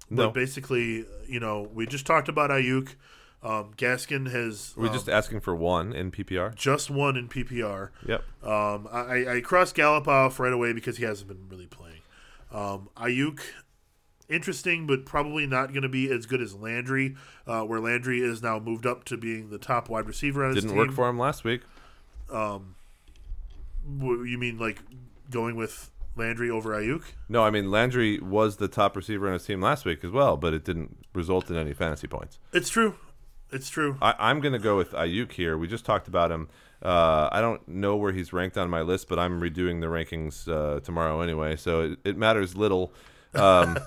no. 0.09 0.25
But 0.27 0.33
basically, 0.33 1.05
you 1.27 1.39
know, 1.39 1.69
we 1.73 1.85
just 1.85 2.05
talked 2.05 2.27
about 2.29 2.49
Aiyuk. 2.49 2.95
Um, 3.43 3.71
Gaskin 3.75 4.29
has. 4.31 4.73
We're 4.77 4.87
um, 4.87 4.93
just 4.93 5.09
asking 5.09 5.39
for 5.39 5.55
one 5.55 5.93
in 5.93 6.11
PPR. 6.11 6.53
Just 6.53 6.91
one 6.91 7.15
in 7.17 7.27
PPR. 7.27 7.89
Yep. 8.05 8.23
Um, 8.43 8.87
I, 8.91 9.37
I 9.37 9.41
crossed 9.41 9.73
Gallup 9.73 10.07
off 10.07 10.39
right 10.39 10.53
away 10.53 10.73
because 10.73 10.97
he 10.97 11.05
hasn't 11.05 11.27
been 11.27 11.47
really 11.49 11.65
playing. 11.67 12.01
Um, 12.51 12.89
Aiyuk, 12.97 13.39
interesting, 14.29 14.85
but 14.85 15.05
probably 15.05 15.47
not 15.47 15.69
going 15.73 15.81
to 15.83 15.89
be 15.89 16.11
as 16.11 16.25
good 16.27 16.41
as 16.41 16.53
Landry, 16.53 17.15
uh, 17.47 17.61
where 17.61 17.79
Landry 17.79 18.19
is 18.19 18.43
now 18.43 18.59
moved 18.59 18.85
up 18.85 19.05
to 19.05 19.17
being 19.17 19.49
the 19.49 19.57
top 19.57 19.89
wide 19.89 20.05
receiver 20.07 20.45
on 20.45 20.53
his 20.53 20.63
Didn't 20.63 20.77
work 20.77 20.91
for 20.91 21.07
him 21.09 21.17
last 21.17 21.43
week. 21.43 21.61
Wh- 22.29 24.27
You 24.27 24.37
mean 24.37 24.57
like 24.59 24.79
going 25.29 25.55
with 25.55 25.89
Landry 26.15 26.49
over 26.49 26.69
Aiyuk? 26.71 27.03
No, 27.29 27.43
I 27.43 27.49
mean 27.49 27.71
Landry 27.71 28.19
was 28.19 28.57
the 28.57 28.67
top 28.67 28.95
receiver 28.95 29.27
on 29.27 29.33
his 29.33 29.45
team 29.45 29.61
last 29.61 29.85
week 29.85 30.03
as 30.03 30.11
well, 30.11 30.37
but 30.37 30.53
it 30.53 30.65
didn't 30.65 30.97
result 31.13 31.49
in 31.49 31.55
any 31.55 31.73
fantasy 31.73 32.07
points. 32.07 32.39
It's 32.53 32.69
true. 32.69 32.95
It's 33.51 33.69
true. 33.69 33.97
I, 34.01 34.15
I'm 34.17 34.39
going 34.39 34.53
to 34.53 34.59
go 34.59 34.77
with 34.77 34.91
Aiyuk 34.91 35.33
here. 35.33 35.57
We 35.57 35.67
just 35.67 35.85
talked 35.85 36.07
about 36.07 36.31
him. 36.31 36.47
Uh, 36.81 37.29
I 37.31 37.41
don't 37.41 37.65
know 37.67 37.95
where 37.95 38.11
he's 38.11 38.33
ranked 38.33 38.57
on 38.57 38.69
my 38.69 38.81
list, 38.81 39.07
but 39.07 39.19
I'm 39.19 39.41
redoing 39.41 39.81
the 39.81 39.87
rankings 39.87 40.47
uh, 40.47 40.79
tomorrow 40.79 41.21
anyway, 41.21 41.55
so 41.55 41.81
it, 41.81 41.99
it 42.03 42.17
matters 42.17 42.55
little. 42.55 42.93
Um, 43.33 43.77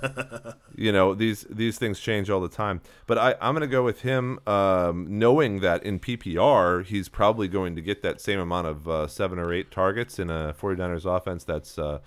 you 0.75 0.91
know 0.91 1.15
these 1.15 1.47
these 1.51 1.79
things 1.79 2.01
change 2.01 2.31
all 2.31 2.41
the 2.41 2.49
time, 2.49 2.81
but 3.07 3.19
I, 3.19 3.35
I'm 3.41 3.55
to 3.57 3.67
go 3.67 3.83
with 3.83 4.01
him, 4.01 4.39
um, 4.47 5.19
knowing 5.19 5.61
that 5.61 5.83
in 5.83 6.01
PPR 6.01 6.85
he's 6.85 7.09
probably 7.09 7.49
going 7.49 7.77
to 7.77 7.83
get 7.83 8.03
that 8.03 8.21
same 8.21 8.41
amount 8.41 8.67
of 8.67 8.89
uh, 8.89 9.07
seven 9.07 9.39
or 9.39 9.53
eight 9.53 9.71
targets 9.71 10.19
in 10.19 10.31
a 10.31 10.55
49ers 10.59 11.05
offense 11.05 11.45
that's 11.45 11.79
uh, 11.79 11.99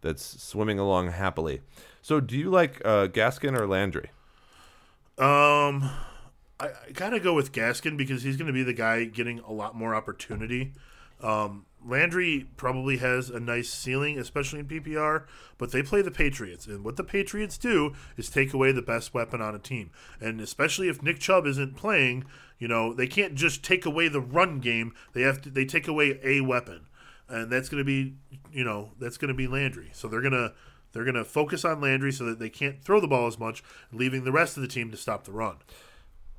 that's 0.00 0.42
swimming 0.42 0.78
along 0.78 1.10
happily. 1.10 1.60
So, 2.00 2.20
do 2.20 2.38
you 2.38 2.50
like 2.50 2.80
uh, 2.84 3.08
Gaskin 3.08 3.58
or 3.58 3.66
Landry? 3.66 4.10
Um, 5.18 5.90
I, 6.60 6.68
I 6.68 6.90
gotta 6.92 7.20
go 7.20 7.34
with 7.34 7.52
Gaskin 7.52 7.96
because 7.96 8.22
he's 8.22 8.36
going 8.36 8.46
to 8.46 8.52
be 8.52 8.62
the 8.62 8.72
guy 8.72 9.04
getting 9.04 9.40
a 9.40 9.52
lot 9.52 9.74
more 9.74 9.94
opportunity. 9.94 10.72
Um, 11.20 11.66
Landry 11.86 12.46
probably 12.56 12.96
has 12.98 13.30
a 13.30 13.38
nice 13.38 13.68
ceiling, 13.70 14.18
especially 14.18 14.60
in 14.60 14.66
PPR, 14.66 15.24
but 15.56 15.70
they 15.70 15.82
play 15.82 16.02
the 16.02 16.10
Patriots, 16.10 16.66
and 16.66 16.84
what 16.84 16.96
the 16.96 17.04
Patriots 17.04 17.56
do 17.56 17.94
is 18.16 18.28
take 18.28 18.52
away 18.52 18.72
the 18.72 18.82
best 18.82 19.14
weapon 19.14 19.40
on 19.40 19.54
a 19.54 19.58
team, 19.58 19.90
and 20.20 20.40
especially 20.40 20.88
if 20.88 21.02
Nick 21.02 21.20
Chubb 21.20 21.46
isn't 21.46 21.76
playing, 21.76 22.24
you 22.58 22.66
know 22.66 22.92
they 22.92 23.06
can't 23.06 23.34
just 23.34 23.62
take 23.62 23.86
away 23.86 24.08
the 24.08 24.20
run 24.20 24.58
game. 24.58 24.94
They 25.12 25.22
have 25.22 25.40
to 25.42 25.50
they 25.50 25.64
take 25.64 25.86
away 25.86 26.18
a 26.24 26.40
weapon, 26.40 26.86
and 27.28 27.50
that's 27.50 27.68
going 27.68 27.80
to 27.80 27.84
be 27.84 28.14
you 28.52 28.64
know 28.64 28.90
that's 28.98 29.16
going 29.16 29.28
to 29.28 29.34
be 29.34 29.46
Landry. 29.46 29.90
So 29.92 30.08
they're 30.08 30.22
gonna 30.22 30.54
they're 30.92 31.04
gonna 31.04 31.24
focus 31.24 31.64
on 31.64 31.80
Landry 31.80 32.10
so 32.10 32.24
that 32.24 32.40
they 32.40 32.50
can't 32.50 32.82
throw 32.82 33.00
the 33.00 33.08
ball 33.08 33.28
as 33.28 33.38
much, 33.38 33.62
leaving 33.92 34.24
the 34.24 34.32
rest 34.32 34.56
of 34.56 34.62
the 34.62 34.68
team 34.68 34.90
to 34.90 34.96
stop 34.96 35.24
the 35.24 35.32
run. 35.32 35.56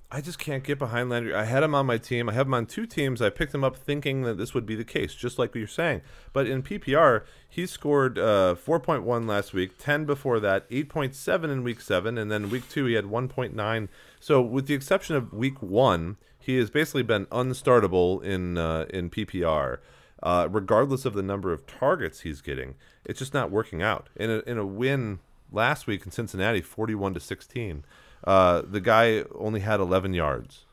I 0.10 0.22
just 0.22 0.40
can't 0.40 0.64
get 0.64 0.80
behind 0.80 1.10
Landry. 1.10 1.36
I 1.36 1.44
had 1.44 1.64
him 1.64 1.76
on 1.76 1.86
my 1.86 1.98
team. 1.98 2.30
I 2.30 2.34
have 2.34 2.48
him 2.48 2.54
on 2.54 2.66
two 2.66 2.86
teams. 2.86 3.22
I 3.22 3.30
picked 3.30 3.54
him 3.54 3.66
up 3.66 3.76
thinking 3.76 4.22
that 4.22 4.38
this 4.38 4.54
would 4.54 4.66
be 4.66 4.76
the 4.76 4.86
case, 4.86 5.14
just 5.14 5.38
like 5.38 5.54
you're 5.54 5.68
saying. 5.68 6.02
But 6.32 6.48
in 6.48 6.64
PPR, 6.64 7.24
he 7.50 7.66
scored 7.66 8.18
uh, 8.18 8.56
4.1 8.56 9.28
last 9.28 9.54
week, 9.54 9.78
10 9.78 10.06
before 10.06 10.40
that, 10.40 10.70
8.7 10.70 11.52
in 11.52 11.62
week 11.62 11.82
seven, 11.82 12.18
and 12.18 12.32
then 12.32 12.50
week 12.50 12.70
two 12.70 12.86
he 12.86 12.94
had 12.94 13.06
1.9. 13.06 13.90
So 14.22 14.42
with 14.42 14.68
the 14.68 14.74
exception 14.74 15.18
of 15.18 15.34
week 15.34 15.62
one, 15.62 16.16
he 16.40 16.56
has 16.56 16.70
basically 16.70 17.04
been 17.04 17.26
unstartable 17.26 18.24
in 18.24 18.58
uh, 18.58 18.86
in 18.90 19.10
PPR. 19.10 19.80
Uh, 20.24 20.48
regardless 20.50 21.06
of 21.06 21.14
the 21.14 21.22
number 21.22 21.52
of 21.52 21.68
targets 21.68 22.22
he's 22.22 22.42
getting, 22.42 22.76
it's 23.06 23.20
just 23.20 23.34
not 23.34 23.52
working 23.52 23.84
out. 23.84 24.10
In 24.16 24.32
a, 24.32 24.38
in 24.48 24.58
a 24.58 24.66
win 24.66 25.20
last 25.52 25.86
week 25.86 26.06
in 26.06 26.12
Cincinnati, 26.12 26.62
41 26.62 27.14
to 27.14 27.20
16. 27.20 27.84
Uh, 28.28 28.62
the 28.62 28.82
guy 28.82 29.24
only 29.34 29.62
had 29.62 29.80
11 29.80 30.14
yards. 30.14 30.66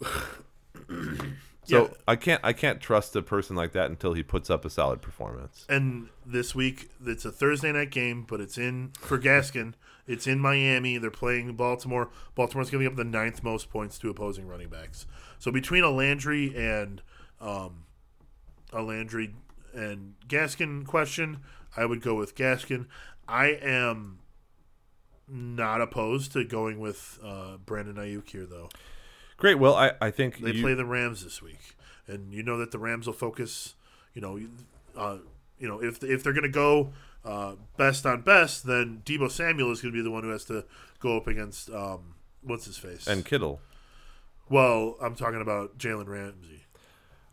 So 1.64 1.84
Yeah. 1.84 1.88
I 2.08 2.16
can't 2.16 2.40
I 2.42 2.52
can't 2.52 2.80
trust 2.80 3.14
a 3.14 3.22
person 3.22 3.54
like 3.54 3.70
that 3.72 3.88
until 3.88 4.14
he 4.14 4.22
puts 4.24 4.50
up 4.50 4.64
a 4.64 4.70
solid 4.70 5.00
performance. 5.00 5.64
And 5.68 6.08
this 6.26 6.56
week, 6.56 6.90
it's 7.06 7.24
a 7.24 7.30
Thursday 7.30 7.70
night 7.70 7.90
game, 7.90 8.26
but 8.28 8.40
it's 8.40 8.58
in 8.58 8.90
for 8.98 9.16
Gaskin. 9.16 9.74
It's 10.08 10.26
in 10.26 10.40
Miami. 10.40 10.98
They're 10.98 11.10
playing 11.12 11.54
Baltimore. 11.54 12.10
Baltimore's 12.34 12.68
giving 12.68 12.88
up 12.88 12.96
the 12.96 13.04
ninth 13.04 13.44
most 13.44 13.70
points 13.70 13.96
to 14.00 14.10
opposing 14.10 14.48
running 14.48 14.68
backs. 14.68 15.06
So 15.38 15.52
between 15.52 15.84
a 15.84 15.90
Landry 15.90 16.52
and 16.56 17.00
um, 17.40 17.84
a 18.72 18.82
Landry 18.82 19.34
and 19.72 20.14
Gaskin 20.26 20.84
question, 20.84 21.38
I 21.76 21.86
would 21.86 22.02
go 22.02 22.16
with 22.16 22.34
Gaskin. 22.34 22.86
I 23.28 23.46
am 23.62 24.18
not 25.32 25.80
opposed 25.80 26.32
to 26.32 26.44
going 26.44 26.78
with 26.78 27.18
uh, 27.24 27.56
Brandon 27.64 27.96
Aiyuk 27.96 28.28
here, 28.28 28.44
though. 28.46 28.68
Great. 29.38 29.58
Well, 29.58 29.74
I, 29.74 29.92
I 30.00 30.10
think 30.10 30.38
They 30.38 30.52
you- 30.52 30.62
play 30.62 30.74
the 30.74 30.84
Rams 30.84 31.24
this 31.24 31.40
week, 31.42 31.74
and 32.06 32.32
you 32.32 32.42
know 32.42 32.58
that 32.58 32.70
the 32.70 32.78
Rams 32.78 33.06
will 33.06 33.14
focus. 33.14 33.74
You 34.14 34.20
know, 34.20 34.40
uh, 34.96 35.18
you 35.58 35.66
know 35.66 35.82
if 35.82 36.02
if 36.04 36.22
they're 36.22 36.34
going 36.34 36.42
to 36.42 36.48
go 36.50 36.92
uh, 37.24 37.54
best 37.76 38.04
on 38.04 38.20
best, 38.20 38.66
then 38.66 39.00
Deebo 39.04 39.30
Samuel 39.30 39.72
is 39.72 39.80
going 39.80 39.92
to 39.92 39.98
be 39.98 40.02
the 40.02 40.10
one 40.10 40.22
who 40.22 40.30
has 40.30 40.44
to 40.46 40.64
go 41.00 41.16
up 41.16 41.26
against 41.26 41.70
um, 41.70 42.14
what's 42.42 42.66
his 42.66 42.76
face. 42.76 43.06
and 43.06 43.24
Kittle. 43.24 43.60
well, 44.48 44.96
I'm 45.00 45.14
talking 45.14 45.40
about 45.40 45.78
Jalen 45.78 46.08
Ramsey 46.08 46.61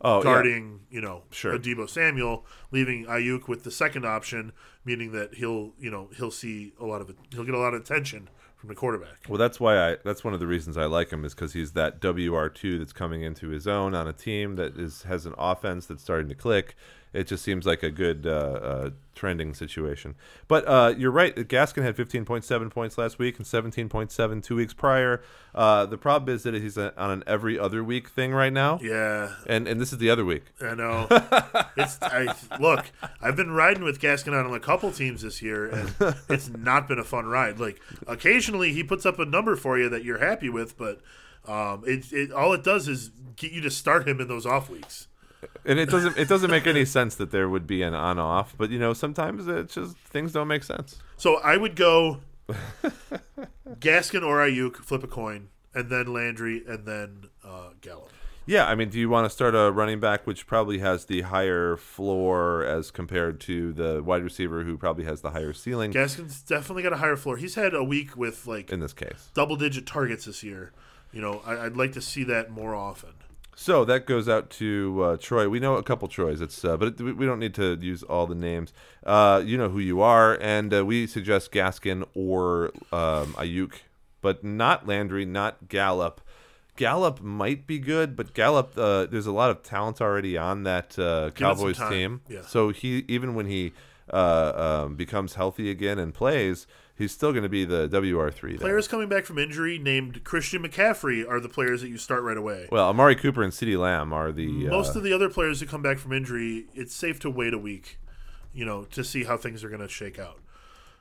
Oh, 0.01 0.17
yeah. 0.17 0.23
guarding. 0.23 0.79
You 0.89 1.01
know, 1.01 1.23
Sure. 1.31 1.57
Deebo 1.57 1.89
Samuel, 1.89 2.45
leaving 2.71 3.05
Aiyuk 3.05 3.47
with 3.47 3.63
the 3.63 3.71
second 3.71 4.05
option, 4.05 4.53
meaning 4.85 5.11
that 5.11 5.35
he'll 5.35 5.73
you 5.79 5.91
know 5.91 6.09
he'll 6.17 6.31
see 6.31 6.73
a 6.79 6.85
lot 6.85 7.01
of. 7.01 7.13
He'll 7.31 7.43
get 7.45 7.53
a 7.55 7.59
lot 7.59 7.73
of 7.73 7.81
attention 7.81 8.29
from 8.55 8.69
the 8.69 8.75
quarterback. 8.75 9.25
Well, 9.27 9.37
that's 9.37 9.59
why 9.59 9.91
I. 9.91 9.97
That's 10.03 10.23
one 10.23 10.33
of 10.33 10.39
the 10.39 10.47
reasons 10.47 10.77
I 10.77 10.85
like 10.85 11.11
him 11.11 11.23
is 11.25 11.33
because 11.35 11.53
he's 11.53 11.73
that 11.73 12.03
WR 12.03 12.47
two 12.47 12.79
that's 12.79 12.93
coming 12.93 13.21
into 13.21 13.49
his 13.49 13.67
own 13.67 13.93
on 13.93 14.07
a 14.07 14.13
team 14.13 14.55
that 14.55 14.77
is 14.77 15.03
has 15.03 15.25
an 15.25 15.33
offense 15.37 15.85
that's 15.85 16.01
starting 16.03 16.29
to 16.29 16.35
click. 16.35 16.75
It 17.11 17.25
just 17.25 17.43
seems 17.43 17.65
like 17.65 17.81
a 17.81 17.89
good 17.89 18.27
uh, 18.27 18.29
uh, 18.29 18.89
trending 19.15 19.55
situation. 19.55 20.15
But 20.47 20.67
uh, 20.67 20.93
you're 20.95 21.11
right. 21.11 21.35
Gaskin 21.35 21.81
had 21.81 21.95
15.7 21.97 22.69
points 22.69 22.97
last 22.99 23.17
week 23.17 23.37
and 23.37 23.45
17.7 23.47 24.43
two 24.43 24.55
weeks 24.55 24.73
prior. 24.73 25.21
Uh, 25.55 25.87
the 25.87 25.97
problem 25.97 26.33
is 26.33 26.43
that 26.43 26.53
he's 26.53 26.77
a, 26.77 26.97
on 27.01 27.09
an 27.09 27.23
every 27.25 27.57
other 27.57 27.83
week 27.83 28.09
thing 28.09 28.31
right 28.31 28.53
now, 28.53 28.79
Yeah, 28.81 29.33
and 29.47 29.67
and 29.67 29.81
this 29.81 29.91
is 29.91 29.97
the 29.97 30.09
other 30.11 30.23
week. 30.23 30.43
I 30.61 30.75
know. 30.75 31.07
it's 31.77 31.97
I 32.01 32.35
look. 32.59 32.85
I've 33.21 33.35
been 33.35 33.51
riding 33.51 33.83
with 33.83 33.99
Gaskin 33.99 34.33
on 34.33 34.53
a 34.53 34.59
couple 34.59 34.91
teams 34.91 35.23
this 35.23 35.41
year, 35.41 35.67
and 35.67 35.95
it's 36.29 36.49
not 36.49 36.87
been 36.87 36.99
a 36.99 37.03
fun 37.03 37.25
ride. 37.25 37.59
Like 37.59 37.81
occasionally 38.05 38.73
he 38.73 38.83
puts 38.83 39.05
up 39.05 39.17
a 39.17 39.25
number 39.25 39.55
for 39.55 39.79
you 39.79 39.89
that 39.89 40.03
you're 40.03 40.19
happy 40.19 40.49
with, 40.49 40.77
but 40.77 41.01
um, 41.47 41.83
it, 41.87 42.13
it 42.13 42.31
all 42.31 42.53
it 42.53 42.63
does 42.63 42.87
is 42.87 43.09
get 43.35 43.51
you 43.51 43.61
to 43.61 43.71
start 43.71 44.07
him 44.07 44.21
in 44.21 44.27
those 44.27 44.45
off 44.45 44.69
weeks. 44.69 45.07
And 45.65 45.79
it 45.79 45.89
doesn't 45.89 46.17
it 46.17 46.27
doesn't 46.27 46.51
make 46.51 46.67
any 46.67 46.85
sense 46.85 47.15
that 47.15 47.31
there 47.31 47.49
would 47.49 47.67
be 47.67 47.81
an 47.81 47.93
on 47.93 48.19
off, 48.19 48.55
but 48.57 48.69
you 48.69 48.79
know 48.79 48.93
sometimes 48.93 49.47
it's 49.47 49.73
just 49.73 49.97
things 49.97 50.31
don't 50.31 50.47
make 50.47 50.63
sense. 50.63 50.97
So 51.17 51.37
I 51.37 51.57
would 51.57 51.75
go 51.75 52.19
Gaskin 53.79 54.23
or 54.23 54.37
Aiyuk, 54.37 54.77
flip 54.77 55.03
a 55.03 55.07
coin, 55.07 55.49
and 55.73 55.89
then 55.89 56.11
Landry, 56.13 56.63
and 56.67 56.85
then 56.85 57.25
uh, 57.43 57.69
Gallup. 57.81 58.11
Yeah, 58.45 58.65
I 58.65 58.73
mean, 58.73 58.89
do 58.89 58.99
you 58.99 59.09
want 59.09 59.25
to 59.25 59.29
start 59.29 59.53
a 59.53 59.71
running 59.71 59.99
back 59.99 60.25
which 60.25 60.47
probably 60.47 60.79
has 60.79 61.05
the 61.05 61.21
higher 61.21 61.77
floor 61.77 62.63
as 62.63 62.89
compared 62.89 63.39
to 63.41 63.73
the 63.73 64.01
wide 64.01 64.23
receiver 64.23 64.63
who 64.63 64.75
probably 64.75 65.05
has 65.05 65.21
the 65.21 65.29
higher 65.29 65.53
ceiling 65.53 65.93
Gaskin's 65.93 66.41
definitely 66.41 66.81
got 66.81 66.91
a 66.91 66.97
higher 66.97 67.15
floor. 67.15 67.37
He's 67.37 67.53
had 67.53 67.75
a 67.75 67.83
week 67.83 68.17
with 68.17 68.47
like 68.47 68.71
in 68.71 68.79
this 68.79 68.93
case? 68.93 69.29
double 69.35 69.55
digit 69.55 69.85
targets 69.85 70.25
this 70.25 70.41
year. 70.41 70.71
You 71.11 71.21
know, 71.21 71.43
I, 71.45 71.65
I'd 71.65 71.77
like 71.77 71.91
to 71.93 72.01
see 72.01 72.23
that 72.23 72.49
more 72.49 72.73
often. 72.73 73.11
So 73.61 73.83
that 73.83 74.05
goes 74.05 74.29
out 74.29 74.49
to 74.51 75.03
uh, 75.03 75.17
Troy. 75.17 75.49
We 75.49 75.59
know 75.59 75.75
a 75.75 75.83
couple 75.83 76.07
Troys. 76.07 76.39
It's 76.39 76.63
uh, 76.63 76.77
but 76.77 76.97
it, 76.97 77.01
we 77.01 77.25
don't 77.25 77.39
need 77.39 77.53
to 77.55 77.77
use 77.81 78.03
all 78.03 78.25
the 78.25 78.33
names. 78.33 78.71
Uh, 79.05 79.43
you 79.45 79.57
know 79.57 79.67
who 79.67 79.79
you 79.79 79.99
are, 79.99 80.37
and 80.39 80.73
uh, 80.73 80.85
we 80.85 81.05
suggest 81.05 81.51
Gaskin 81.51 82.05
or 82.15 82.71
um, 82.93 83.33
Aiyuk, 83.33 83.73
but 84.21 84.45
not 84.45 84.87
Landry, 84.87 85.25
not 85.25 85.67
Gallup. 85.67 86.21
Gallup 86.77 87.19
might 87.19 87.67
be 87.67 87.79
good, 87.79 88.15
but 88.15 88.33
Gallup, 88.33 88.77
uh, 88.77 89.07
there's 89.07 89.27
a 89.27 89.33
lot 89.33 89.49
of 89.49 89.61
talent 89.61 89.99
already 89.99 90.37
on 90.37 90.63
that 90.63 90.97
uh, 90.97 91.31
Give 91.31 91.33
it 91.33 91.35
some 91.35 91.73
Cowboys 91.73 91.89
team. 91.89 92.21
Yeah. 92.29 92.43
So 92.43 92.69
he 92.69 93.03
even 93.09 93.35
when 93.35 93.47
he 93.47 93.73
uh, 94.09 94.83
um, 94.85 94.95
becomes 94.95 95.33
healthy 95.33 95.69
again 95.69 95.99
and 95.99 96.13
plays, 96.13 96.65
he's 96.99 97.11
still 97.11 97.31
going 97.31 97.43
to 97.43 97.49
be 97.49 97.65
the 97.65 97.87
WR 97.87 98.29
three. 98.29 98.57
Players 98.57 98.87
coming 98.87 99.09
back 99.09 99.25
from 99.25 99.39
injury 99.39 99.79
named 99.79 100.23
Christian 100.23 100.61
McCaffrey 100.61 101.27
are 101.27 101.39
the 101.39 101.49
players 101.49 101.81
that 101.81 101.89
you 101.89 101.97
start 101.97 102.21
right 102.21 102.37
away. 102.37 102.67
Well, 102.71 102.89
Amari 102.89 103.15
Cooper 103.15 103.41
and 103.41 103.51
CeeDee 103.51 103.79
Lamb 103.79 104.13
are 104.13 104.31
the 104.31 104.67
Most 104.67 104.95
uh, 104.95 104.99
of 104.99 105.03
the 105.03 105.13
other 105.13 105.29
players 105.29 105.61
who 105.61 105.65
come 105.65 105.81
back 105.81 105.97
from 105.97 106.13
injury, 106.13 106.67
it's 106.75 106.93
safe 106.93 107.19
to 107.21 107.29
wait 107.29 107.55
a 107.55 107.57
week, 107.57 107.97
you 108.53 108.65
know, 108.65 108.83
to 108.83 109.03
see 109.03 109.23
how 109.23 109.37
things 109.37 109.63
are 109.63 109.69
going 109.69 109.81
to 109.81 109.87
shake 109.87 110.19
out. 110.19 110.39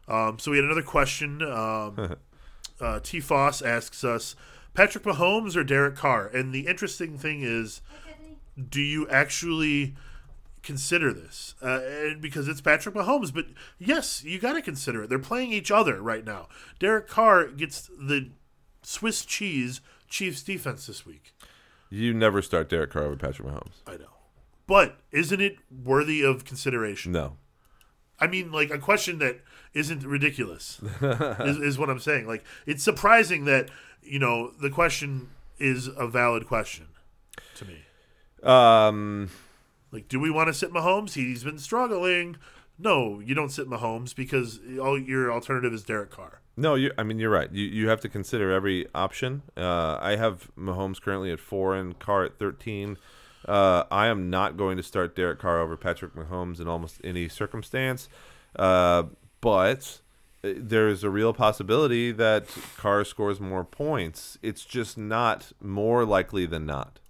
Um, 0.07 0.39
so 0.39 0.53
we 0.53 0.57
had 0.57 0.65
another 0.65 0.83
question. 0.83 1.43
Um, 1.43 2.17
uh, 2.81 3.01
T. 3.03 3.21
Foss 3.21 3.61
asks 3.61 4.05
us, 4.05 4.37
Patrick 4.73 5.05
Mahomes 5.05 5.57
or 5.57 5.65
Derek 5.65 5.97
Carr? 5.97 6.29
And 6.29 6.55
the 6.55 6.67
interesting 6.67 7.19
thing 7.19 7.43
is, 7.43 7.83
do 8.71 8.81
you 8.81 9.09
actually 9.09 9.97
consider 10.63 11.13
this? 11.13 11.55
Uh, 11.63 11.81
and 11.85 12.21
because 12.21 12.49
it's 12.49 12.61
Patrick 12.61 12.95
Mahomes, 12.95 13.33
but 13.33 13.47
yes, 13.79 14.25
you 14.25 14.39
got 14.39 14.55
to 14.55 14.63
consider 14.63 15.03
it. 15.05 15.09
They're 15.09 15.19
playing 15.19 15.53
each 15.53 15.71
other 15.71 16.01
right 16.03 16.25
now. 16.25 16.49
Derek 16.79 17.09
Carr 17.09 17.47
gets 17.49 17.89
the 17.99 18.31
Swiss 18.83 19.25
cheese 19.25 19.81
Chiefs 20.09 20.43
defense 20.43 20.87
this 20.87 21.05
week. 21.05 21.35
you 21.91 22.15
never 22.15 22.41
start 22.41 22.69
Derek 22.71 22.91
Carr 22.91 23.05
over 23.05 23.17
Patrick 23.17 23.47
Mahomes. 23.47 23.83
I 23.87 23.97
know. 23.97 24.07
But 24.67 24.97
isn't 25.13 25.41
it 25.41 25.57
worthy 25.85 26.23
of 26.23 26.45
consideration? 26.45 27.13
No. 27.13 27.37
I 28.21 28.27
mean, 28.27 28.51
like 28.51 28.71
a 28.71 28.79
question 28.79 29.19
that 29.19 29.41
isn't 29.75 30.05
ridiculous 30.05 30.81
is, 31.01 31.57
is 31.59 31.79
what 31.79 31.89
I'm 31.91 32.01
saying. 32.01 32.27
Like 32.27 32.45
it's 32.67 32.83
surprising 32.83 33.45
that 33.45 33.71
you 34.03 34.19
know 34.19 34.51
the 34.61 34.71
question 34.71 35.29
is 35.59 35.89
a 35.89 36.07
valid 36.07 36.47
question 36.47 36.89
to 37.57 37.65
me. 37.65 37.79
Um, 38.43 39.31
Like, 39.91 40.09
do 40.09 40.21
we 40.21 40.31
want 40.31 40.49
to 40.49 40.55
sit 40.55 40.73
Mahomes? 40.73 41.15
He's 41.15 41.45
been 41.45 41.59
struggling. 41.59 42.37
No, 42.79 43.19
you 43.21 43.35
don't 43.35 43.51
sit 43.51 43.69
Mahomes 43.69 44.15
because 44.15 44.61
all 44.81 44.99
your 44.99 45.33
alternative 45.33 45.73
is 45.73 45.83
Derek 45.83 46.11
Carr. 46.11 46.41
no, 46.57 46.75
you. 46.77 46.93
I 46.99 47.03
mean, 47.03 47.19
you're 47.19 47.31
right. 47.31 47.51
You 47.53 47.65
you 47.65 47.89
have 47.89 48.01
to 48.03 48.09
consider 48.09 48.53
every 48.53 48.87
option. 48.95 49.43
Uh, 49.57 49.99
I 50.01 50.17
have 50.17 50.51
Mahomes 50.57 51.01
currently 51.01 51.33
at 51.33 51.41
four 51.41 51.75
and 51.75 51.99
Carr 51.99 52.25
at 52.25 52.39
thirteen. 52.39 52.97
Uh, 53.47 53.85
I 53.91 54.07
am 54.09 54.31
not 54.31 54.57
going 54.57 54.77
to 54.77 54.83
start 54.83 55.17
Derek 55.17 55.39
Carr 55.39 55.59
over 55.61 55.77
Patrick 55.77 56.15
Mahomes 56.15 56.61
in 56.61 56.69
almost 56.69 57.01
any 57.03 57.29
circumstance. 57.29 58.09
Uh, 58.57 59.05
but 59.41 60.01
uh, 60.45 60.51
there 60.57 60.89
is 60.89 61.03
a 61.03 61.11
real 61.11 61.33
possibility 61.33 62.13
that 62.13 62.47
Carr 62.77 63.05
scores 63.05 63.41
more 63.41 63.65
points. 63.65 64.39
It's 64.43 64.65
just 64.65 64.99
not 64.99 65.53
more 65.61 66.05
likely 66.05 66.47
than 66.47 66.67
not. 66.67 67.01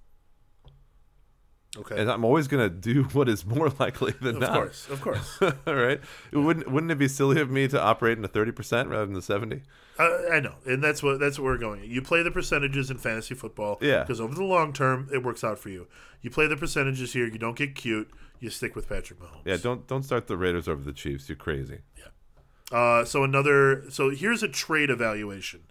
Okay. 1.77 2.01
And 2.01 2.11
I'm 2.11 2.25
always 2.25 2.49
going 2.49 2.69
to 2.69 2.75
do 2.75 3.03
what 3.13 3.29
is 3.29 3.45
more 3.45 3.69
likely 3.79 4.13
than 4.21 4.37
of 4.37 4.41
not. 4.41 4.51
Of 4.51 4.57
course, 4.57 4.89
of 4.89 5.01
course. 5.01 5.39
All 5.67 5.75
right. 5.75 6.01
Wouldn't 6.33 6.71
wouldn't 6.71 6.91
it 6.91 6.99
be 6.99 7.09
silly 7.09 7.41
of 7.41 7.51
me 7.51 7.69
to 7.69 7.81
operate 7.81 8.17
in 8.17 8.23
the 8.23 8.29
30% 8.29 8.89
rather 8.89 9.05
than 9.05 9.15
the 9.15 9.23
70? 9.23 9.63
Uh, 9.99 10.09
I 10.33 10.41
know, 10.41 10.55
and 10.65 10.83
that's 10.83 11.03
what 11.03 11.19
that's 11.21 11.39
what 11.39 11.45
we're 11.45 11.59
going. 11.59 11.85
You 11.85 12.01
play 12.01 12.23
the 12.23 12.31
percentages 12.31 12.91
in 12.91 12.99
fantasy 12.99 13.35
football, 13.35 13.79
Yeah. 13.81 14.01
Because 14.03 14.21
over 14.21 14.35
the 14.35 14.45
long 14.45 14.73
term, 14.73 15.09
it 15.13 15.23
works 15.23 15.45
out 15.45 15.59
for 15.59 15.69
you. 15.69 15.89
You 16.23 16.31
play 16.31 16.47
the 16.47 16.57
percentages 16.57 17.13
here. 17.13 17.27
You 17.27 17.39
don't 17.39 17.57
get 17.57 17.75
cute. 17.75 18.11
You 18.41 18.51
stick 18.51 18.75
with 18.77 18.89
Patrick 18.89 19.21
Mahomes. 19.21 19.43
Yeah, 19.45 19.57
don't 19.57 19.87
don't 19.89 20.05
start 20.05 20.27
the 20.27 20.37
Raiders 20.37 20.69
over 20.69 20.83
the 20.83 20.93
Chiefs. 20.93 21.29
You're 21.29 21.37
crazy. 21.37 21.81
Yeah. 21.99 22.77
Uh, 22.79 23.05
so 23.05 23.25
another. 23.25 23.91
So 23.91 24.11
here's 24.11 24.43
a 24.43 24.49
trade 24.49 24.91
evaluation. 24.91 25.65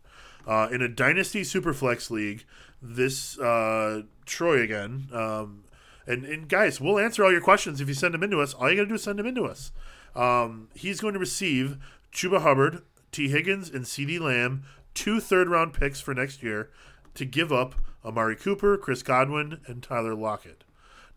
Uh, 0.46 0.68
in 0.72 0.82
a 0.82 0.88
dynasty 0.88 1.42
superflex 1.42 2.10
league, 2.10 2.46
this 2.82 3.38
uh, 3.40 4.04
Troy 4.26 4.62
again. 4.62 5.08
Um, 5.12 5.64
and, 6.08 6.26
and 6.26 6.48
guys, 6.48 6.80
we'll 6.80 7.00
answer 7.00 7.24
all 7.24 7.32
your 7.32 7.42
questions 7.42 7.82
if 7.82 7.88
you 7.88 7.94
send 7.94 8.14
them 8.14 8.24
into 8.24 8.40
us. 8.40 8.54
All 8.54 8.70
you 8.70 8.78
got 8.78 8.84
to 8.84 8.90
do 8.90 8.96
is 8.96 9.04
send 9.04 9.20
them 9.20 9.26
into 9.26 9.44
us. 9.44 9.72
Um, 10.16 10.70
he's 10.74 11.02
going 11.02 11.14
to 11.14 11.20
receive 11.20 11.78
Chuba 12.14 12.42
Hubbard, 12.42 12.82
Tee 13.12 13.30
Higgins, 13.30 13.70
and 13.70 13.86
CeeDee 13.86 14.20
Lamb, 14.20 14.64
two 14.94 15.20
third 15.20 15.50
round 15.50 15.74
picks 15.74 16.00
for 16.00 16.14
next 16.14 16.42
year 16.42 16.70
to 17.14 17.26
give 17.26 17.52
up 17.52 17.76
Amari 18.06 18.36
Cooper, 18.36 18.78
Chris 18.78 19.04
Godwin, 19.04 19.60
and 19.68 19.84
Tyler 19.84 20.16
Lockett. 20.16 20.64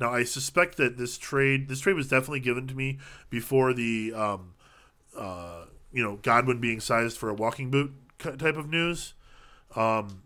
Now, 0.00 0.12
I 0.12 0.24
suspect 0.24 0.76
that 0.78 0.96
this 0.96 1.18
trade 1.18 1.68
this 1.68 1.80
trade 1.80 1.94
was 1.94 2.08
definitely 2.08 2.40
given 2.40 2.66
to 2.66 2.74
me 2.74 2.98
before 3.28 3.72
the 3.72 4.12
um, 4.14 4.54
uh, 5.16 5.66
you 5.92 6.02
know 6.02 6.18
Godwin 6.22 6.60
being 6.60 6.80
sized 6.80 7.16
for 7.16 7.28
a 7.28 7.34
walking 7.34 7.70
boot 7.70 7.92
type 8.18 8.56
of 8.56 8.68
news. 8.68 9.14
Um, 9.76 10.22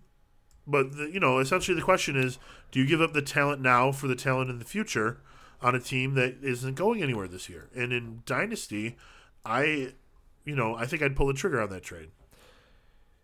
but 0.67 0.97
the, 0.97 1.11
you 1.13 1.21
know, 1.21 1.39
essentially 1.39 1.75
the 1.75 1.83
question 1.83 2.17
is: 2.17 2.39
Do 2.75 2.81
you 2.81 2.87
give 2.87 3.01
up 3.01 3.13
the 3.13 3.23
talent 3.23 3.63
now 3.63 3.93
for 3.93 4.09
the 4.09 4.17
talent 4.17 4.51
in 4.51 4.59
the 4.59 4.65
future 4.65 5.21
on 5.63 5.77
a 5.77 5.79
team 5.81 6.15
that 6.15 6.39
isn't 6.43 6.75
going 6.75 7.05
anywhere 7.05 7.29
this 7.29 7.49
year? 7.49 7.69
And 7.73 7.93
in 7.93 8.23
Dynasty, 8.27 8.97
I, 9.47 9.93
you 10.45 10.57
know, 10.57 10.75
I 10.75 10.85
think 10.85 11.01
I'd 11.01 11.15
pull 11.15 11.29
the 11.29 11.35
trigger 11.35 11.61
on 11.61 11.71
that 11.71 11.85
trade. 11.85 12.09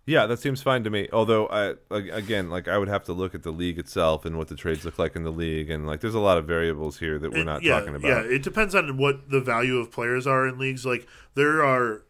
Yeah, 0.06 0.26
that 0.26 0.38
seems 0.38 0.62
fine 0.62 0.84
to 0.84 0.90
me. 0.90 1.08
Although 1.12 1.48
I 1.48 1.74
again, 1.92 2.48
like 2.48 2.68
I 2.68 2.78
would 2.78 2.86
have 2.86 3.02
to 3.04 3.12
look 3.12 3.34
at 3.34 3.42
the 3.42 3.50
league 3.50 3.76
itself 3.76 4.24
and 4.24 4.38
what 4.38 4.46
the 4.46 4.54
trades 4.54 4.84
look 4.84 5.00
like 5.00 5.16
in 5.16 5.24
the 5.24 5.32
league 5.32 5.68
and 5.68 5.84
like 5.84 5.98
there's 6.00 6.14
a 6.14 6.20
lot 6.20 6.38
of 6.38 6.46
variables 6.46 7.00
here 7.00 7.18
that 7.18 7.32
we're 7.32 7.38
It- 7.38 7.44
not 7.44 7.64
yeah, 7.64 7.80
talking 7.80 7.96
about. 7.96 8.06
Yeah, 8.08 8.20
it 8.20 8.44
depends 8.44 8.76
on 8.76 8.98
what 8.98 9.30
the 9.30 9.40
value 9.40 9.78
of 9.78 9.90
players 9.90 10.28
are 10.28 10.46
in 10.46 10.58
leagues. 10.60 10.86
Like 10.86 11.08
there 11.34 11.64
are, 11.64 12.02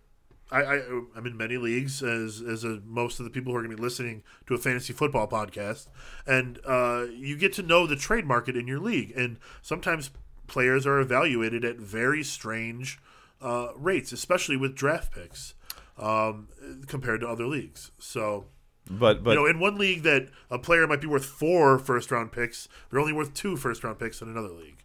I, 0.51 0.63
I 0.63 0.83
I'm 1.17 1.27
in 1.27 1.37
many 1.37 1.57
leagues 1.57 2.03
as 2.03 2.41
as 2.41 2.65
a, 2.65 2.81
most 2.85 3.21
of 3.21 3.25
the 3.25 3.31
people 3.31 3.53
who 3.53 3.59
are 3.59 3.63
going 3.63 3.71
to 3.71 3.77
be 3.77 3.83
listening 3.83 4.23
to 4.47 4.55
a 4.55 4.59
fantasy 4.59 4.93
football 4.93 5.29
podcast, 5.29 5.89
and 6.27 6.59
uh, 6.67 7.07
you 7.13 7.37
get 7.37 7.53
to 7.55 7.63
know 7.63 7.87
the 7.87 7.97
trade 7.97 8.27
market 8.27 8.57
in 8.57 8.67
your 8.67 8.81
league, 8.81 9.13
and 9.17 9.39
sometimes 9.63 10.11
players 10.47 10.87
are 10.87 10.99
evaluated 10.99 11.65
at 11.65 11.77
very 11.77 12.25
strange 12.25 12.99
uh, 13.41 13.69
rates, 13.77 14.13
especially 14.13 14.57
with 14.57 14.75
draft 14.75 15.13
picks 15.13 15.55
um, 15.99 16.49
compared 16.87 17.21
to 17.21 17.29
other 17.29 17.47
leagues. 17.47 17.93
So. 17.99 18.47
But 18.93 19.23
but 19.23 19.33
you 19.33 19.37
know, 19.37 19.47
in 19.47 19.61
one 19.61 19.79
league 19.79 20.03
that 20.03 20.31
a 20.51 20.59
player 20.59 20.85
might 20.87 21.01
be 21.01 21.07
worth 21.07 21.25
four 21.25 21.79
first 21.79 22.11
round 22.11 22.33
picks, 22.33 22.67
they're 22.91 22.99
only 22.99 23.13
worth 23.13 23.35
two 23.35 23.57
first 23.57 23.85
round 23.85 24.01
picks 24.01 24.21
in 24.21 24.29
another 24.29 24.49
league, 24.49 24.83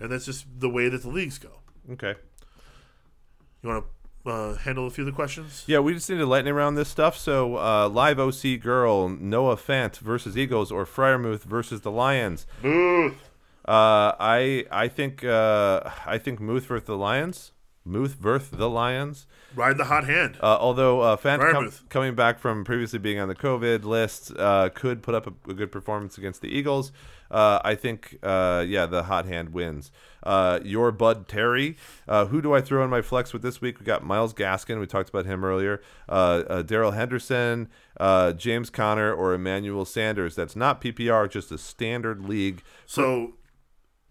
and 0.00 0.10
that's 0.10 0.24
just 0.24 0.46
the 0.58 0.68
way 0.68 0.88
that 0.88 1.02
the 1.02 1.10
leagues 1.10 1.38
go. 1.38 1.60
okay. 1.92 2.14
You 3.62 3.68
want 3.68 3.84
to 3.84 3.90
uh, 4.26 4.54
handle 4.54 4.86
a 4.86 4.90
few 4.90 5.02
of 5.02 5.06
the 5.06 5.12
questions? 5.12 5.64
Yeah, 5.66 5.80
we 5.80 5.94
just 5.94 6.08
need 6.08 6.18
to 6.18 6.26
lightning 6.26 6.54
around 6.54 6.74
this 6.74 6.88
stuff. 6.88 7.16
So, 7.16 7.56
uh, 7.56 7.88
live 7.88 8.18
OC 8.18 8.60
girl 8.60 9.08
Noah 9.08 9.56
Fant 9.56 9.98
versus 9.98 10.36
Eagles 10.36 10.70
or 10.72 10.84
Freiermuth 10.84 11.42
versus 11.42 11.82
the 11.82 11.90
Lions. 11.90 12.46
Booth. 12.62 13.30
Uh, 13.66 14.12
I 14.20 14.66
I 14.70 14.88
think 14.88 15.24
uh, 15.24 15.90
I 16.06 16.18
think 16.18 16.40
Muth 16.40 16.66
versus 16.66 16.84
the 16.86 16.96
Lions. 16.96 17.52
Muth 17.84 18.14
versus 18.14 18.50
the 18.50 18.68
Lions. 18.68 19.26
Ride 19.54 19.76
the 19.76 19.84
hot 19.84 20.04
hand. 20.04 20.38
Uh, 20.40 20.56
although 20.58 21.00
uh, 21.02 21.16
Fant 21.16 21.52
com- 21.52 21.70
coming 21.90 22.14
back 22.14 22.38
from 22.38 22.64
previously 22.64 22.98
being 22.98 23.18
on 23.18 23.28
the 23.28 23.34
COVID 23.34 23.84
list 23.84 24.32
uh, 24.38 24.70
could 24.74 25.02
put 25.02 25.14
up 25.14 25.26
a, 25.26 25.50
a 25.50 25.54
good 25.54 25.70
performance 25.70 26.16
against 26.18 26.40
the 26.40 26.48
Eagles. 26.48 26.92
Uh, 27.30 27.60
I 27.64 27.74
think, 27.74 28.18
uh, 28.22 28.64
yeah, 28.66 28.86
the 28.86 29.04
hot 29.04 29.26
hand 29.26 29.50
wins. 29.50 29.90
Uh, 30.22 30.60
your 30.64 30.92
Bud 30.92 31.26
Terry. 31.28 31.76
Uh, 32.06 32.26
who 32.26 32.40
do 32.40 32.54
I 32.54 32.60
throw 32.60 32.84
in 32.84 32.90
my 32.90 33.02
flex 33.02 33.32
with 33.32 33.42
this 33.42 33.60
week? 33.60 33.80
We 33.80 33.84
got 33.86 34.04
Myles 34.04 34.32
Gaskin. 34.32 34.78
We 34.80 34.86
talked 34.86 35.08
about 35.10 35.26
him 35.26 35.44
earlier. 35.44 35.82
Uh, 36.08 36.42
uh, 36.48 36.62
Darrell 36.62 36.92
Henderson, 36.92 37.68
uh, 37.98 38.32
James 38.32 38.70
Conner, 38.70 39.12
or 39.12 39.34
Emmanuel 39.34 39.84
Sanders. 39.84 40.34
That's 40.36 40.56
not 40.56 40.80
PPR, 40.80 41.28
just 41.28 41.50
a 41.52 41.58
standard 41.58 42.24
league. 42.24 42.62
so 42.86 43.34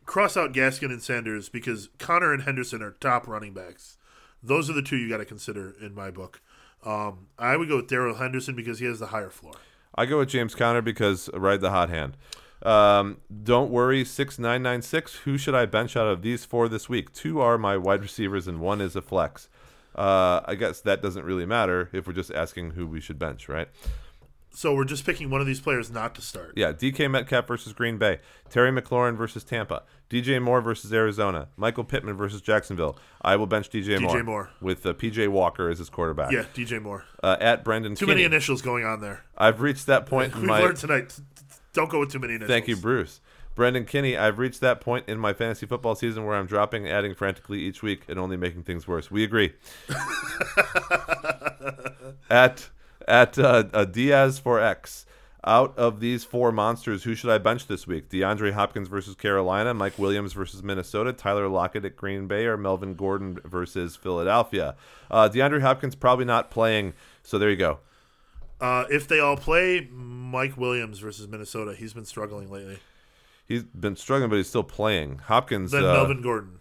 cross 0.05 0.37
out 0.37 0.53
Gaskin 0.53 0.91
and 0.91 1.01
Sanders 1.01 1.49
because 1.49 1.89
Conner 1.97 2.33
and 2.33 2.43
Henderson 2.43 2.81
are 2.81 2.91
top 2.91 3.27
running 3.27 3.53
backs. 3.53 3.97
Those 4.41 4.69
are 4.69 4.73
the 4.73 4.81
two 4.81 4.97
you 4.97 5.09
got 5.09 5.17
to 5.17 5.25
consider 5.25 5.73
in 5.81 5.95
my 5.95 6.11
book. 6.11 6.41
Um, 6.85 7.27
I 7.39 7.55
would 7.55 7.69
go 7.69 7.77
with 7.77 7.87
Darrell 7.87 8.15
Henderson 8.15 8.55
because 8.55 8.79
he 8.79 8.85
has 8.85 8.99
the 8.99 9.07
higher 9.07 9.29
floor. 9.29 9.55
I 9.95 10.05
go 10.05 10.19
with 10.19 10.29
James 10.29 10.55
Conner 10.55 10.81
because 10.81 11.29
ride 11.33 11.61
the 11.61 11.69
hot 11.71 11.89
hand. 11.89 12.17
Um, 12.63 13.17
don't 13.43 13.71
worry, 13.71 14.05
six 14.05 14.39
nine 14.39 14.63
nine 14.63 14.81
six. 14.81 15.15
Who 15.17 15.37
should 15.37 15.55
I 15.55 15.65
bench 15.65 15.95
out 15.95 16.07
of 16.07 16.21
these 16.21 16.45
four 16.45 16.67
this 16.69 16.89
week? 16.89 17.13
Two 17.13 17.39
are 17.41 17.57
my 17.57 17.77
wide 17.77 18.01
receivers, 18.01 18.47
and 18.47 18.59
one 18.59 18.81
is 18.81 18.95
a 18.95 19.01
flex. 19.01 19.49
Uh, 19.95 20.41
I 20.45 20.55
guess 20.55 20.81
that 20.81 21.01
doesn't 21.01 21.23
really 21.25 21.45
matter 21.45 21.89
if 21.93 22.07
we're 22.07 22.13
just 22.13 22.31
asking 22.31 22.71
who 22.71 22.87
we 22.87 22.99
should 22.99 23.19
bench, 23.19 23.47
right? 23.47 23.67
So 24.55 24.75
we're 24.75 24.85
just 24.85 25.03
picking 25.03 25.31
one 25.31 25.41
of 25.41 25.47
these 25.47 25.59
players 25.59 25.89
not 25.89 26.13
to 26.15 26.21
start. 26.21 26.53
Yeah, 26.55 26.73
DK 26.73 27.09
Metcalf 27.09 27.47
versus 27.47 27.73
Green 27.73 27.97
Bay, 27.97 28.19
Terry 28.49 28.71
McLaurin 28.71 29.17
versus 29.17 29.43
Tampa, 29.43 29.81
DJ 30.11 30.39
Moore 30.39 30.61
versus 30.61 30.93
Arizona, 30.93 31.47
Michael 31.57 31.83
Pittman 31.83 32.15
versus 32.15 32.39
Jacksonville. 32.39 32.95
I 33.21 33.35
will 33.35 33.47
bench 33.47 33.71
DJ, 33.71 33.97
DJ 33.97 34.23
Moore. 34.23 34.51
with 34.61 34.85
uh, 34.85 34.93
PJ 34.93 35.27
Walker 35.29 35.69
as 35.69 35.79
his 35.79 35.89
quarterback. 35.89 36.31
Yeah, 36.31 36.45
DJ 36.53 36.79
Moore. 36.79 37.03
Uh, 37.23 37.35
at 37.41 37.63
Brendan 37.63 37.95
Too 37.95 38.05
Kinney. 38.05 38.17
many 38.17 38.25
initials 38.25 38.61
going 38.61 38.85
on 38.85 39.01
there. 39.01 39.23
I've 39.35 39.59
reached 39.59 39.87
that 39.87 40.05
point 40.05 40.35
We've 40.37 40.43
my 40.45 40.59
learned 40.59 40.77
tonight. 40.77 41.19
Don't 41.73 41.89
go 41.89 41.99
with 41.99 42.11
too 42.11 42.19
many 42.19 42.33
initials. 42.35 42.49
Thank 42.49 42.67
you, 42.67 42.75
Bruce. 42.75 43.21
Brendan 43.55 43.85
Kinney, 43.85 44.15
I've 44.17 44.37
reached 44.39 44.61
that 44.61 44.81
point 44.81 45.07
in 45.07 45.17
my 45.19 45.33
fantasy 45.33 45.65
football 45.65 45.95
season 45.95 46.25
where 46.25 46.35
I'm 46.35 46.45
dropping, 46.45 46.87
adding 46.87 47.15
frantically 47.15 47.59
each 47.59 47.81
week, 47.81 48.03
and 48.07 48.19
only 48.19 48.37
making 48.37 48.63
things 48.63 48.87
worse. 48.87 49.09
We 49.09 49.23
agree. 49.23 49.53
at 52.29 52.69
at 53.07 53.37
uh, 53.37 53.65
uh, 53.73 53.85
Diaz 53.85 54.39
for 54.39 54.59
X. 54.59 55.05
Out 55.45 55.77
of 55.77 55.99
these 55.99 56.23
four 56.23 56.53
monsters, 56.53 57.03
who 57.03 57.15
should 57.15 57.29
I 57.29 57.37
bench 57.37 57.67
this 57.67 57.85
week? 57.85 58.07
DeAndre 58.07 58.53
Hopkins 58.53 58.87
versus 58.87 59.13
Carolina, 59.13 59.73
Mike 59.73 59.99
Williams 59.99 60.31
versus 60.31 60.63
Minnesota, 60.63 61.11
Tyler 61.11 61.49
Lockett 61.49 61.83
at 61.83 61.97
Green 61.97 62.27
Bay, 62.27 62.45
or 62.45 62.55
Melvin 62.55 62.93
Gordon 62.93 63.37
versus 63.43 63.97
Philadelphia? 63.97 64.75
Uh, 65.11 65.27
DeAndre 65.27 65.59
Hopkins 65.59 65.95
probably 65.95 66.23
not 66.23 66.49
playing, 66.49 66.93
so 67.23 67.37
there 67.37 67.49
you 67.49 67.57
go. 67.57 67.79
Uh, 68.61 68.85
if 68.89 69.05
they 69.09 69.19
all 69.19 69.35
play, 69.35 69.89
Mike 69.91 70.55
Williams 70.55 70.99
versus 70.99 71.27
Minnesota. 71.27 71.75
He's 71.75 71.93
been 71.93 72.05
struggling 72.05 72.49
lately. 72.49 72.79
He's 73.45 73.63
been 73.63 73.97
struggling, 73.97 74.29
but 74.29 74.37
he's 74.37 74.47
still 74.47 74.63
playing. 74.63 75.17
Hopkins. 75.25 75.71
Then 75.71 75.83
uh, 75.83 75.91
Melvin 75.91 76.21
Gordon. 76.21 76.59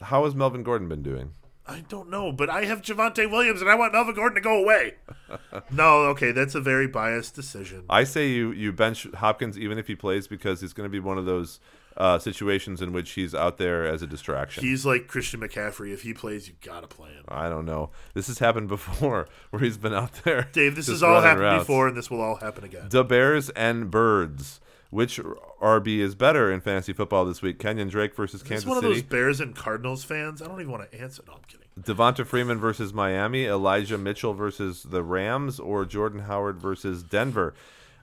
How 0.00 0.24
has 0.24 0.34
Melvin 0.34 0.62
Gordon 0.62 0.88
been 0.88 1.02
doing? 1.02 1.32
I 1.68 1.84
don't 1.88 2.08
know, 2.08 2.30
but 2.30 2.48
I 2.48 2.64
have 2.66 2.82
Javonte 2.82 3.30
Williams, 3.30 3.60
and 3.60 3.68
I 3.68 3.74
want 3.74 3.92
Melvin 3.92 4.14
Gordon 4.14 4.36
to 4.36 4.40
go 4.40 4.62
away. 4.62 4.94
no, 5.70 6.04
okay, 6.06 6.30
that's 6.30 6.54
a 6.54 6.60
very 6.60 6.86
biased 6.86 7.34
decision. 7.34 7.84
I 7.90 8.04
say 8.04 8.28
you 8.28 8.52
you 8.52 8.72
bench 8.72 9.06
Hopkins 9.14 9.58
even 9.58 9.76
if 9.78 9.86
he 9.88 9.96
plays 9.96 10.28
because 10.28 10.60
he's 10.60 10.72
going 10.72 10.88
to 10.88 10.92
be 10.92 11.00
one 11.00 11.18
of 11.18 11.24
those 11.24 11.58
uh, 11.96 12.18
situations 12.18 12.82
in 12.82 12.92
which 12.92 13.12
he's 13.12 13.34
out 13.34 13.58
there 13.58 13.86
as 13.86 14.02
a 14.02 14.06
distraction. 14.06 14.62
He's 14.62 14.84
like 14.84 15.08
Christian 15.08 15.40
McCaffrey. 15.40 15.92
If 15.92 16.02
he 16.02 16.12
plays, 16.12 16.48
you 16.48 16.54
gotta 16.62 16.86
play 16.86 17.10
him. 17.10 17.24
I 17.28 17.48
don't 17.48 17.64
know. 17.64 17.90
This 18.14 18.26
has 18.28 18.38
happened 18.38 18.68
before 18.68 19.28
where 19.50 19.62
he's 19.62 19.78
been 19.78 19.94
out 19.94 20.12
there. 20.24 20.48
Dave, 20.52 20.76
this 20.76 20.88
has 20.88 21.02
all 21.02 21.20
happened 21.20 21.42
routes. 21.42 21.62
before, 21.62 21.88
and 21.88 21.96
this 21.96 22.10
will 22.10 22.20
all 22.20 22.36
happen 22.36 22.64
again. 22.64 22.86
The 22.90 23.04
Bears 23.04 23.50
and 23.50 23.90
Birds. 23.90 24.60
Which 24.90 25.18
RB 25.60 25.98
is 25.98 26.14
better 26.14 26.50
in 26.50 26.60
fantasy 26.60 26.92
football 26.92 27.24
this 27.24 27.42
week? 27.42 27.58
Kenyon 27.58 27.88
Drake 27.88 28.14
versus 28.14 28.42
Kansas 28.42 28.66
one 28.66 28.78
of 28.78 28.82
City. 28.84 28.94
those 28.94 29.02
Bears 29.02 29.40
and 29.40 29.54
Cardinals 29.54 30.04
fans. 30.04 30.40
I 30.42 30.46
don't 30.46 30.60
even 30.60 30.72
want 30.72 30.90
to 30.90 31.00
answer. 31.00 31.22
No, 31.26 31.34
I'm 31.34 31.40
kidding. 31.48 31.66
Devonta 31.80 32.26
Freeman 32.26 32.58
versus 32.58 32.94
Miami, 32.94 33.44
Elijah 33.44 33.98
Mitchell 33.98 34.32
versus 34.32 34.82
the 34.84 35.02
Rams, 35.02 35.60
or 35.60 35.84
Jordan 35.84 36.20
Howard 36.20 36.58
versus 36.58 37.02
Denver. 37.02 37.52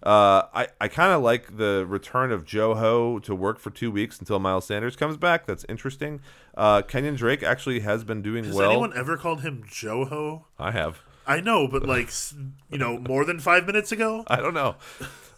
Uh, 0.04 0.44
I, 0.54 0.68
I 0.82 0.88
kind 0.90 1.14
of 1.14 1.22
like 1.24 1.56
the 1.58 1.86
return 1.88 2.32
of 2.34 2.46
Joe 2.46 2.76
Ho 2.76 3.20
to 3.20 3.34
work 3.34 3.58
for 3.58 3.70
two 3.70 3.90
weeks 3.90 4.20
until 4.20 4.38
Miles 4.38 4.66
Sanders 4.66 4.98
comes 4.98 5.16
back. 5.16 5.46
That's 5.46 5.66
interesting. 5.70 6.20
Uh, 6.58 6.82
Kenyon 6.82 7.16
Drake 7.16 7.42
actually 7.42 7.80
has 7.80 8.04
been 8.04 8.22
doing 8.22 8.44
well. 8.44 8.50
Has 8.52 8.58
well. 8.58 8.72
anyone 8.72 8.94
ever 8.98 9.16
called 9.18 9.42
him 9.42 9.64
Joho? 9.64 10.44
I 10.60 10.72
have. 10.72 11.00
I 11.26 11.40
know, 11.40 11.70
but 11.70 11.86
like, 11.88 12.08
s- 12.08 12.36
you 12.70 12.78
know, 12.78 13.00
more 13.00 13.24
than 13.24 13.40
five 13.40 13.66
minutes 13.66 13.94
ago. 13.94 14.26
I 14.28 14.36
don't 14.42 14.54
know. 14.54 14.76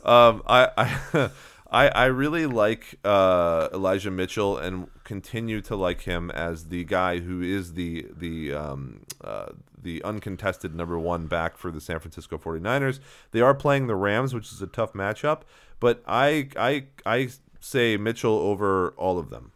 Um, 0.06 0.44
I, 0.45 0.69
I, 1.14 1.30
I, 1.72 1.88
I 1.90 2.06
really 2.06 2.45
like 2.45 2.95
uh, 3.03 3.69
Elijah 3.73 4.11
Mitchell 4.11 4.57
and 4.57 4.88
continue 5.03 5.61
to 5.61 5.76
like 5.76 6.02
him 6.02 6.32
as 6.32 6.65
the 6.65 6.84
guy 6.84 7.19
who 7.19 7.41
is 7.41 7.73
the 7.73 8.07
the 8.15 8.53
um, 8.53 9.02
uh, 9.23 9.48
the 9.82 10.03
uncontested 10.03 10.76
number 10.76 10.98
one 10.98 11.27
back 11.27 11.57
for 11.57 11.72
the 11.72 11.82
San 11.82 11.99
Francisco 11.99 12.38
49ers. 12.38 12.99
They 13.32 13.41
are 13.41 13.53
playing 13.53 13.88
the 13.88 13.95
Rams, 13.95 14.34
which 14.34 14.52
is 14.52 14.61
a 14.61 14.68
tough 14.68 14.94
matchup, 14.94 15.41
but 15.80 16.03
I 16.07 16.49
I 16.56 16.86
I 17.06 17.30
say 17.60 17.98
Mitchell 17.98 18.38
over 18.38 18.90
all 18.91 19.18
of 19.18 19.30
them. 19.30 19.52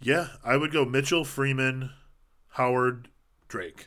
Yeah, 0.00 0.28
I 0.44 0.56
would 0.56 0.72
go 0.72 0.84
Mitchell, 0.84 1.24
Freeman, 1.24 1.90
Howard, 2.50 3.08
Drake. 3.48 3.86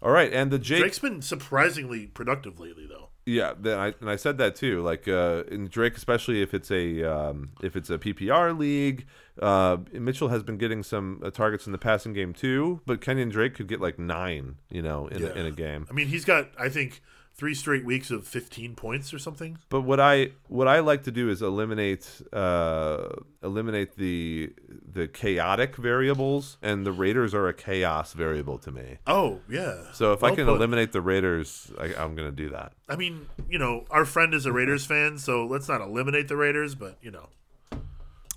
All 0.00 0.10
right, 0.10 0.32
and 0.32 0.50
the 0.50 0.58
Jake 0.58 0.80
Drake's 0.80 0.98
been 0.98 1.22
surprisingly 1.22 2.06
productive 2.06 2.60
lately, 2.60 2.86
though. 2.86 3.08
Yeah, 3.26 3.54
then 3.58 3.78
I 3.78 3.94
and 4.00 4.10
I 4.10 4.16
said 4.16 4.36
that 4.38 4.54
too. 4.54 4.82
Like 4.82 5.08
uh, 5.08 5.44
in 5.50 5.68
Drake, 5.68 5.96
especially 5.96 6.42
if 6.42 6.52
it's 6.52 6.70
a 6.70 7.02
um, 7.04 7.52
if 7.62 7.74
it's 7.74 7.88
a 7.88 7.96
PPR 7.98 8.56
league, 8.56 9.06
uh, 9.40 9.78
Mitchell 9.92 10.28
has 10.28 10.42
been 10.42 10.58
getting 10.58 10.82
some 10.82 11.22
uh, 11.24 11.30
targets 11.30 11.64
in 11.66 11.72
the 11.72 11.78
passing 11.78 12.12
game 12.12 12.34
too. 12.34 12.82
But 12.84 13.00
Kenyon 13.00 13.30
Drake 13.30 13.54
could 13.54 13.66
get 13.66 13.80
like 13.80 13.98
nine, 13.98 14.56
you 14.68 14.82
know, 14.82 15.06
in, 15.08 15.22
Yeah. 15.22 15.34
in 15.34 15.46
a 15.46 15.50
game. 15.50 15.86
I 15.90 15.94
mean, 15.94 16.08
he's 16.08 16.26
got, 16.26 16.48
I 16.58 16.68
think, 16.68 17.00
three 17.36 17.54
straight 17.54 17.84
weeks 17.84 18.10
of 18.12 18.26
15 18.26 18.76
points 18.76 19.12
or 19.12 19.18
something. 19.18 19.58
But 19.68 19.80
what 19.80 19.98
I 19.98 20.30
what 20.48 20.68
I 20.68 20.78
like 20.80 21.02
to 21.04 21.10
do 21.10 21.28
is 21.28 21.42
eliminate 21.42 22.08
uh, 22.32 23.08
eliminate 23.42 23.96
the 23.96 24.52
the 24.92 25.08
chaotic 25.08 25.76
variables, 25.76 26.58
and 26.62 26.86
the 26.86 26.92
Raiders 26.92 27.34
are 27.34 27.48
a 27.48 27.54
chaos 27.54 28.12
variable 28.12 28.58
to 28.58 28.70
me. 28.70 28.98
Oh, 29.06 29.40
yeah. 29.50 29.90
So 29.92 30.12
if 30.12 30.22
I 30.22 30.34
can 30.34 30.46
put. 30.46 30.54
eliminate 30.54 30.92
the 30.92 31.00
Raiders, 31.00 31.72
I, 31.78 31.86
I'm 31.94 32.14
going 32.14 32.28
to 32.28 32.32
do 32.32 32.50
that. 32.50 32.72
I 32.88 32.94
mean, 32.94 33.26
you 33.48 33.58
know, 33.58 33.84
our 33.90 34.04
friend 34.04 34.32
is 34.34 34.46
a 34.46 34.52
Raiders 34.52 34.86
fan, 34.86 35.18
so 35.18 35.44
let's 35.46 35.68
not 35.68 35.80
eliminate 35.80 36.28
the 36.28 36.36
Raiders, 36.36 36.76
but, 36.76 36.98
you 37.02 37.10
know. 37.10 37.28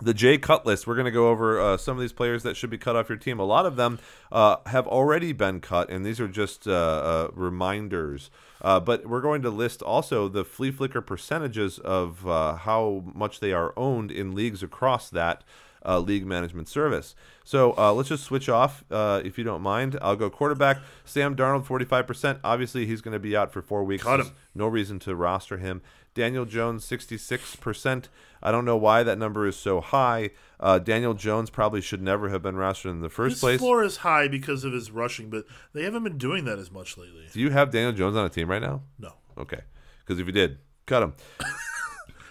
the 0.02 0.16
Jay 0.16 0.40
Cut 0.40 0.66
list. 0.66 0.88
We're 0.88 0.96
going 0.96 1.06
to 1.06 1.12
go 1.12 1.30
over 1.30 1.62
uh, 1.62 1.78
some 1.78 1.96
of 1.96 2.02
these 2.02 2.14
players 2.14 2.42
that 2.42 2.58
should 2.58 2.72
be 2.72 2.78
cut 2.80 2.96
off 2.96 3.08
your 3.08 3.20
team. 3.20 3.40
A 3.40 3.46
lot 3.46 3.68
of 3.68 3.76
them 3.76 4.00
uh, 4.32 4.58
have 4.66 4.88
already 4.88 5.32
been 5.34 5.60
cut, 5.60 5.92
and 5.92 6.04
these 6.04 6.20
are 6.20 6.28
just 6.28 6.68
uh, 6.68 6.72
uh, 6.72 7.28
reminders. 7.34 8.32
Uh, 8.62 8.80
but 8.80 9.06
we're 9.08 9.22
going 9.22 9.42
to 9.42 9.50
list 9.50 9.82
also 9.82 10.28
the 10.28 10.44
Fleaflicker 10.44 11.06
percentages 11.06 11.80
of 11.80 12.28
uh, 12.28 12.56
how 12.56 13.04
much 13.14 13.40
they 13.40 13.52
are 13.54 13.74
owned 13.78 14.12
in 14.12 14.34
leagues 14.34 14.64
across 14.64 15.10
that 15.10 15.44
uh, 15.86 16.00
league 16.00 16.26
management 16.26 16.68
service. 16.68 17.16
So 17.44 17.74
uh, 17.78 17.94
let's 17.94 18.10
just 18.10 18.24
switch 18.24 18.50
off, 18.50 18.84
uh, 18.92 19.22
if 19.24 19.38
you 19.38 19.44
don't 19.44 19.62
mind. 19.62 19.98
I'll 20.02 20.16
go 20.16 20.30
quarterback. 20.30 20.80
Sam 21.06 21.36
Darnold, 21.36 21.66
45%. 21.66 22.40
Obviously, 22.44 22.86
he's 22.86 23.02
going 23.02 23.14
to 23.14 23.20
be 23.20 23.36
out 23.38 23.54
for 23.54 23.62
four 23.62 23.84
weeks. 23.84 24.04
Cut 24.04 24.20
him. 24.20 24.26
There's 24.26 24.36
No 24.54 24.68
reason 24.68 25.00
to 25.00 25.16
roster 25.16 25.58
him. 25.58 25.82
Daniel 26.18 26.46
Jones, 26.46 26.84
66%. 26.84 28.06
I 28.42 28.52
don't 28.52 28.66
know 28.66 28.76
why 28.76 29.04
that 29.04 29.20
number 29.20 29.46
is 29.46 29.56
so 29.56 29.80
high. 29.82 30.32
Uh, 30.60 30.80
Daniel 30.80 31.14
Jones 31.14 31.52
probably 31.52 31.80
should 31.80 32.02
never 32.02 32.30
have 32.30 32.42
been 32.42 32.56
rostered 32.56 32.90
in 32.90 33.02
the 33.02 33.10
first 33.10 33.34
His 33.34 33.40
place. 33.40 33.60
floor 33.60 33.84
is 33.84 33.98
high 33.98 34.28
because 34.28 34.64
of 34.64 34.74
his 34.74 34.90
rushing, 34.90 35.30
but 35.30 35.46
they 35.74 35.84
haven't 35.84 36.04
been 36.04 36.18
doing 36.18 36.46
that 36.46 36.58
as 36.58 36.72
much 36.72 36.98
lately. 36.98 37.28
Do 37.32 37.40
you 37.40 37.52
have 37.52 37.70
Daniel 37.70 37.92
Jones 37.94 38.18
on 38.18 38.26
a 38.26 38.30
team 38.30 38.50
right 38.50 38.62
now? 38.62 38.82
No. 38.98 39.14
Okay. 39.38 39.62
Because 40.00 40.20
if 40.20 40.26
you 40.26 40.34
did, 40.34 40.58
cut 40.88 41.04
him. 41.04 41.14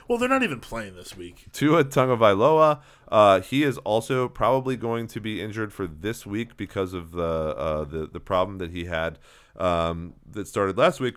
Well, 0.08 0.18
they're 0.18 0.28
not 0.28 0.44
even 0.44 0.60
playing 0.60 0.94
this 0.94 1.16
week. 1.16 1.46
Tua 1.52 1.82
Tagovailoa, 1.82 2.80
uh, 3.08 3.40
he 3.40 3.64
is 3.64 3.76
also 3.78 4.28
probably 4.28 4.76
going 4.76 5.08
to 5.08 5.20
be 5.20 5.42
injured 5.42 5.72
for 5.72 5.88
this 5.88 6.24
week 6.24 6.56
because 6.56 6.94
of 6.94 7.10
the 7.10 7.24
uh, 7.24 7.82
the 7.82 8.06
the 8.06 8.20
problem 8.20 8.58
that 8.58 8.70
he 8.70 8.84
had 8.84 9.18
um, 9.56 10.14
that 10.30 10.46
started 10.46 10.78
last 10.78 11.00
week. 11.00 11.16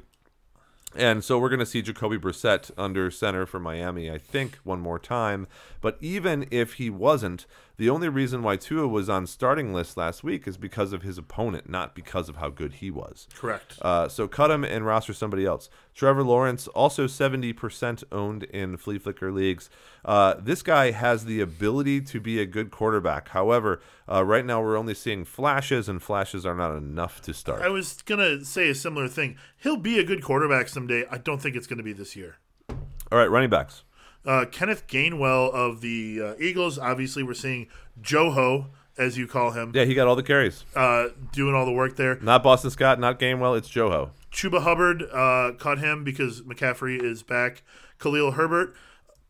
And 0.95 1.23
so 1.23 1.37
we're 1.37 1.49
going 1.49 1.59
to 1.59 1.65
see 1.65 1.81
Jacoby 1.81 2.17
Brissett 2.17 2.71
under 2.77 3.11
center 3.11 3.45
for 3.45 3.59
Miami, 3.59 4.09
I 4.09 4.17
think, 4.17 4.57
one 4.63 4.79
more 4.79 4.97
time. 4.97 5.47
But 5.81 5.97
even 6.01 6.47
if 6.49 6.73
he 6.73 6.89
wasn't, 6.89 7.45
the 7.79 7.89
only 7.89 8.09
reason 8.09 8.43
why 8.43 8.57
Tua 8.57 8.89
was 8.89 9.07
on 9.07 9.25
starting 9.25 9.73
list 9.73 9.95
last 9.95 10.21
week 10.21 10.47
is 10.47 10.57
because 10.57 10.91
of 10.91 11.01
his 11.01 11.17
opponent, 11.17 11.69
not 11.69 11.95
because 11.95 12.27
of 12.27 12.35
how 12.35 12.49
good 12.49 12.73
he 12.73 12.91
was. 12.91 13.25
Correct. 13.33 13.79
Uh, 13.81 14.09
so 14.09 14.27
cut 14.27 14.51
him 14.51 14.65
and 14.65 14.85
roster 14.85 15.13
somebody 15.13 15.45
else. 15.45 15.69
Trevor 15.95 16.23
Lawrence, 16.23 16.67
also 16.69 17.07
70% 17.07 18.03
owned 18.11 18.43
in 18.43 18.77
Fleaflicker 18.77 19.33
leagues. 19.33 19.69
Uh, 20.03 20.35
this 20.39 20.61
guy 20.61 20.91
has 20.91 21.23
the 21.23 21.39
ability 21.39 22.01
to 22.01 22.19
be 22.19 22.41
a 22.41 22.45
good 22.45 22.69
quarterback. 22.69 23.29
However, 23.29 23.81
uh, 24.11 24.25
right 24.25 24.45
now 24.45 24.61
we're 24.61 24.77
only 24.77 24.93
seeing 24.93 25.23
flashes, 25.23 25.87
and 25.87 26.01
flashes 26.01 26.45
are 26.45 26.55
not 26.55 26.75
enough 26.75 27.21
to 27.23 27.33
start. 27.33 27.61
I 27.61 27.69
was 27.69 28.01
going 28.01 28.19
to 28.19 28.43
say 28.45 28.69
a 28.69 28.75
similar 28.75 29.07
thing. 29.07 29.37
He'll 29.57 29.77
be 29.77 29.99
a 29.99 30.03
good 30.03 30.23
quarterback 30.23 30.67
someday. 30.79 31.05
I 31.11 31.17
don't 31.17 31.41
think 31.41 31.55
it's 31.55 31.67
going 31.67 31.77
to 31.77 31.83
be 31.83 31.93
this 31.93 32.15
year. 32.15 32.37
All 32.69 33.17
right, 33.17 33.29
running 33.29 33.49
backs. 33.49 33.83
Uh, 34.25 34.45
Kenneth 34.49 34.87
Gainwell 34.87 35.51
of 35.53 35.81
the 35.81 36.21
uh, 36.21 36.33
Eagles. 36.39 36.77
Obviously, 36.79 37.23
we're 37.23 37.33
seeing 37.33 37.67
Joho, 38.01 38.67
as 38.97 39.17
you 39.17 39.27
call 39.27 39.51
him, 39.51 39.71
Yeah, 39.73 39.85
he 39.85 39.93
got 39.93 40.07
all 40.07 40.15
the 40.15 40.23
carries. 40.23 40.63
uh, 40.75 41.09
doing 41.33 41.53
all 41.55 41.65
the 41.65 41.71
work 41.71 41.95
there. 41.97 42.17
Not 42.21 42.43
Boston 42.43 42.69
Scott, 42.71 42.99
not 42.99 43.19
Gainwell. 43.19 43.57
it's 43.57 43.69
Joho. 43.69 44.11
Chuba 44.31 44.61
Hubbard 44.61 45.03
uh, 45.11 45.53
caught 45.57 45.79
him 45.79 46.03
because 46.03 46.41
McCaffrey 46.43 47.01
is 47.01 47.23
back. 47.23 47.63
Khalil 47.97 48.31
Herbert, 48.31 48.73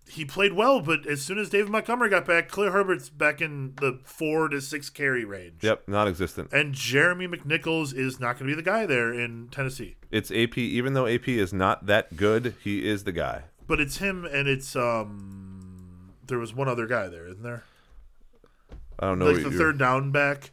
he 0.10 0.26
played 0.26 0.54
well, 0.54 0.82
but 0.82 1.06
as 1.06 1.22
soon 1.22 1.38
as 1.38 1.50
David 1.50 1.70
Montgomery 1.70 2.10
got 2.10 2.26
back, 2.26 2.52
Khalil 2.52 2.72
Herbert's 2.72 3.10
back 3.10 3.42
in 3.42 3.74
the 3.76 4.00
four 4.04 4.50
to 4.50 4.60
six 4.62 4.90
carry 4.90 5.24
range. 5.26 5.64
Yep, 5.64 5.88
non-existent. 5.88 6.52
And 6.52 6.74
Jeremy 6.74 7.28
McNichols 7.28 7.94
is 7.94 8.20
not 8.20 8.38
going 8.38 8.50
to 8.50 8.56
be 8.56 8.62
the 8.62 8.70
guy 8.70 8.86
there 8.86 9.14
in 9.14 9.50
Tennessee. 9.52 9.96
It's 10.12 10.32
AP. 10.32 10.58
Even 10.58 10.94
though 10.94 11.08
AP 11.08 11.28
is 11.28 11.54
not 11.54 11.86
that 11.86 12.16
good, 12.16 12.56
he 12.64 12.88
is 12.88 13.04
the 13.04 13.12
guy. 13.12 13.44
But 13.68 13.80
it's 13.80 13.98
him 13.98 14.26
and 14.26 14.48
it's 14.48 14.76
um 14.76 16.14
there 16.28 16.40
was 16.40 16.54
one 16.54 16.68
other 16.68 16.88
guy 16.88 17.08
there, 17.08 17.28
isn't 17.28 17.44
there? 17.44 17.64
I 19.00 19.08
don't 19.08 19.20
know. 19.20 19.32
like 19.32 19.44
the 19.44 19.52
third 19.52 19.78
down 19.78 20.12
back. 20.12 20.52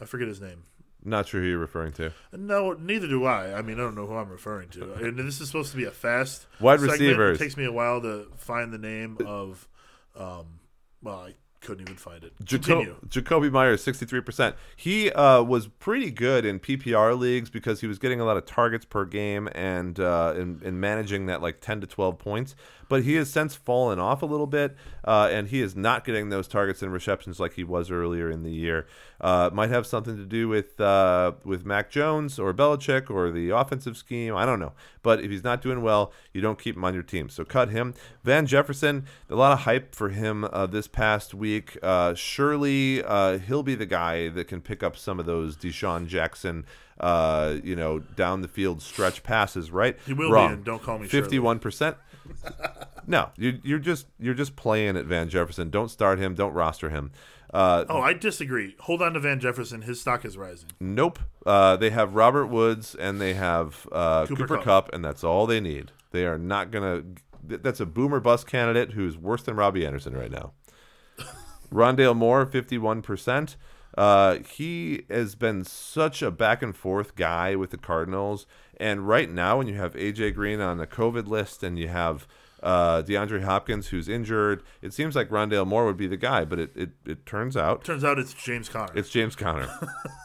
I 0.00 0.04
forget 0.04 0.28
his 0.28 0.40
name. 0.40 0.64
Not 1.02 1.28
sure 1.28 1.40
who 1.40 1.46
you're 1.48 1.58
referring 1.58 1.92
to. 1.92 2.12
No, 2.32 2.72
neither 2.74 3.06
do 3.08 3.24
I. 3.24 3.54
I 3.58 3.62
mean, 3.62 3.76
I 3.78 3.82
don't 3.82 3.94
know 3.94 4.06
who 4.06 4.16
I'm 4.16 4.28
referring 4.28 4.68
to. 4.70 4.92
And 4.94 5.18
this 5.18 5.40
is 5.40 5.46
supposed 5.46 5.70
to 5.70 5.76
be 5.76 5.84
a 5.84 5.90
fast 5.90 6.46
Wide 6.60 6.80
segment. 6.80 7.00
receivers. 7.00 7.40
It 7.40 7.44
takes 7.44 7.56
me 7.56 7.64
a 7.64 7.72
while 7.72 8.00
to 8.02 8.28
find 8.36 8.72
the 8.72 8.78
name 8.78 9.16
of. 9.24 9.66
Um, 10.14 10.60
well, 11.02 11.20
I 11.28 11.34
couldn't 11.60 11.82
even 11.82 11.96
find 11.96 12.24
it. 12.24 12.32
Jaco-. 12.44 13.06
Jakobi 13.08 13.50
Meyers, 13.50 13.84
63%. 13.84 14.54
He 14.76 15.10
uh, 15.12 15.42
was 15.42 15.66
pretty 15.66 16.10
good 16.10 16.44
in 16.44 16.58
PPR 16.58 17.18
leagues 17.18 17.50
because 17.50 17.80
he 17.80 17.86
was 17.86 17.98
getting 17.98 18.20
a 18.20 18.24
lot 18.24 18.36
of 18.36 18.46
targets 18.46 18.84
per 18.84 19.04
game 19.04 19.48
and, 19.54 20.00
uh, 20.00 20.34
and, 20.36 20.62
and 20.62 20.80
managing 20.80 21.26
that 21.26 21.42
like 21.42 21.60
10 21.60 21.82
to 21.82 21.86
12 21.86 22.18
points. 22.18 22.54
But 22.90 23.04
he 23.04 23.14
has 23.14 23.30
since 23.30 23.54
fallen 23.54 24.00
off 24.00 24.20
a 24.20 24.26
little 24.26 24.48
bit, 24.48 24.76
uh, 25.04 25.28
and 25.30 25.46
he 25.46 25.60
is 25.60 25.76
not 25.76 26.04
getting 26.04 26.30
those 26.30 26.48
targets 26.48 26.82
and 26.82 26.92
receptions 26.92 27.38
like 27.38 27.52
he 27.52 27.62
was 27.62 27.88
earlier 27.88 28.28
in 28.28 28.42
the 28.42 28.50
year. 28.50 28.84
Uh, 29.20 29.48
might 29.52 29.70
have 29.70 29.86
something 29.86 30.16
to 30.16 30.24
do 30.24 30.48
with 30.48 30.80
uh, 30.80 31.30
with 31.44 31.64
Mac 31.64 31.88
Jones 31.88 32.36
or 32.36 32.52
Belichick 32.52 33.08
or 33.08 33.30
the 33.30 33.50
offensive 33.50 33.96
scheme. 33.96 34.34
I 34.34 34.44
don't 34.44 34.58
know. 34.58 34.72
But 35.02 35.20
if 35.20 35.30
he's 35.30 35.44
not 35.44 35.62
doing 35.62 35.82
well, 35.82 36.12
you 36.32 36.40
don't 36.40 36.58
keep 36.58 36.74
him 36.74 36.84
on 36.84 36.92
your 36.92 37.04
team. 37.04 37.28
So 37.28 37.44
cut 37.44 37.70
him. 37.70 37.94
Van 38.24 38.44
Jefferson, 38.44 39.06
a 39.28 39.36
lot 39.36 39.52
of 39.52 39.60
hype 39.60 39.94
for 39.94 40.08
him 40.08 40.44
uh, 40.44 40.66
this 40.66 40.88
past 40.88 41.32
week. 41.32 41.49
Uh, 41.82 42.14
surely 42.14 43.02
uh, 43.02 43.38
he'll 43.38 43.62
be 43.62 43.74
the 43.74 43.86
guy 43.86 44.28
that 44.28 44.48
can 44.48 44.60
pick 44.60 44.82
up 44.82 44.96
some 44.96 45.18
of 45.20 45.26
those 45.26 45.56
DeSean 45.56 46.06
Jackson, 46.06 46.64
uh, 47.00 47.56
you 47.62 47.74
know, 47.76 47.98
down 47.98 48.40
the 48.42 48.48
field 48.48 48.82
stretch 48.82 49.22
passes, 49.22 49.70
right? 49.70 49.96
He 50.06 50.12
will 50.12 50.30
Wrong. 50.30 50.48
be, 50.48 50.54
and 50.54 50.64
don't 50.64 50.82
call 50.82 50.98
me 50.98 51.08
Fifty-one 51.08 51.58
percent. 51.58 51.96
No, 53.06 53.30
you, 53.36 53.58
you're 53.64 53.78
just 53.80 54.06
you're 54.20 54.34
just 54.34 54.54
playing 54.54 54.96
at 54.96 55.04
Van 55.04 55.28
Jefferson. 55.28 55.68
Don't 55.70 55.88
start 55.90 56.20
him. 56.20 56.34
Don't 56.34 56.52
roster 56.52 56.90
him. 56.90 57.10
Uh, 57.52 57.84
Oh, 57.88 58.00
I 58.00 58.12
disagree. 58.12 58.76
Hold 58.80 59.02
on 59.02 59.14
to 59.14 59.20
Van 59.20 59.40
Jefferson. 59.40 59.82
His 59.82 60.00
stock 60.00 60.24
is 60.24 60.38
rising. 60.38 60.68
Nope. 60.78 61.18
Uh, 61.44 61.76
they 61.76 61.90
have 61.90 62.14
Robert 62.14 62.46
Woods 62.46 62.94
and 62.94 63.20
they 63.20 63.34
have 63.34 63.88
uh, 63.90 64.26
Cooper, 64.26 64.42
Cooper 64.42 64.56
Cup. 64.58 64.64
Kupp. 64.86 64.94
and 64.94 65.04
that's 65.04 65.24
all 65.24 65.46
they 65.46 65.60
need. 65.60 65.90
They 66.12 66.24
are 66.24 66.38
not 66.38 66.70
gonna. 66.70 67.02
That's 67.42 67.80
a 67.80 67.86
boomer 67.86 68.20
bust 68.20 68.46
candidate 68.46 68.92
who's 68.92 69.16
worse 69.18 69.42
than 69.42 69.56
Robbie 69.56 69.84
Anderson 69.84 70.14
right 70.16 70.30
now. 70.30 70.52
Rondale 71.72 72.16
Moore, 72.16 72.46
fifty-one 72.46 73.02
percent. 73.02 73.56
Uh, 73.98 74.38
he 74.48 75.02
has 75.10 75.34
been 75.34 75.64
such 75.64 76.22
a 76.22 76.30
back 76.30 76.62
and 76.62 76.76
forth 76.76 77.16
guy 77.16 77.56
with 77.56 77.70
the 77.70 77.76
Cardinals, 77.76 78.46
and 78.76 79.08
right 79.08 79.30
now, 79.30 79.58
when 79.58 79.66
you 79.66 79.74
have 79.74 79.94
AJ 79.94 80.34
Green 80.34 80.60
on 80.60 80.78
the 80.78 80.86
COVID 80.86 81.26
list 81.26 81.62
and 81.62 81.78
you 81.78 81.88
have 81.88 82.26
Uh, 82.62 83.02
DeAndre 83.02 83.42
Hopkins, 83.42 83.88
who's 83.88 84.08
injured. 84.08 84.62
It 84.82 84.92
seems 84.92 85.16
like 85.16 85.30
Rondale 85.30 85.66
Moore 85.66 85.86
would 85.86 85.96
be 85.96 86.06
the 86.06 86.16
guy, 86.18 86.44
but 86.44 86.58
it, 86.58 86.70
it, 86.76 86.90
it 87.06 87.24
turns 87.26 87.56
out 87.56 87.84
Turns 87.84 88.04
out 88.04 88.18
it's 88.18 88.34
James 88.34 88.68
Conner. 88.68 88.92
it's 88.94 89.08
James 89.08 89.34
Conner. 89.34 89.66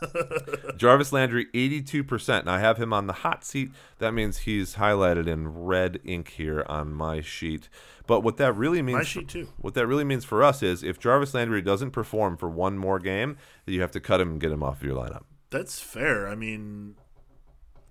Jarvis 0.78 1.14
Landry, 1.14 1.45
82%. 1.53 2.40
And 2.41 2.49
I 2.49 2.60
have 2.60 2.78
him 2.78 2.94
on 2.94 3.07
the 3.07 3.14
hot 3.14 3.44
seat. 3.45 3.72
That 3.99 4.14
means 4.14 4.40
he's 4.40 4.76
highlighted 4.76 5.28
in 5.28 5.48
red 5.64 5.99
ink 6.03 6.30
here 6.32 6.66
on 6.68 6.94
my 6.94 7.22
sheet. 7.22 7.70
But 8.07 8.22
what 8.22 8.38
that 8.38 8.53
really 8.56 8.82
means 8.82 8.98
My 8.98 9.03
sheet 9.03 9.30
too. 9.30 9.48
what 9.57 9.74
that 9.74 9.88
really 9.88 10.03
means 10.03 10.26
for 10.26 10.44
us 10.44 10.62
is 10.62 10.84
if 10.84 10.99
Jarvis 10.99 11.34
Landry 11.34 11.62
doesn't 11.62 11.91
perform 11.91 12.38
for 12.38 12.49
one 12.49 12.78
more 12.78 12.99
game, 12.99 13.38
then 13.66 13.74
you 13.76 13.82
have 13.82 13.91
to 13.91 13.99
cut 13.99 14.22
him 14.22 14.32
and 14.32 14.40
get 14.41 14.52
him 14.52 14.62
off 14.62 14.82
of 14.82 14.84
your 14.88 14.95
lineup. 14.95 15.24
That's 15.49 15.80
fair. 15.80 16.28
I 16.28 16.36
mean, 16.36 16.95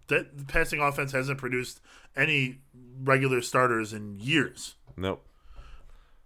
that 0.09 0.37
the 0.39 0.45
passing 0.45 0.81
offense 0.81 1.13
hasn't 1.13 1.39
produced 1.39 1.81
any 2.17 2.59
regular 3.03 3.41
starters 3.43 3.93
in 3.93 4.17
years. 4.19 4.75
Nope. 4.97 5.25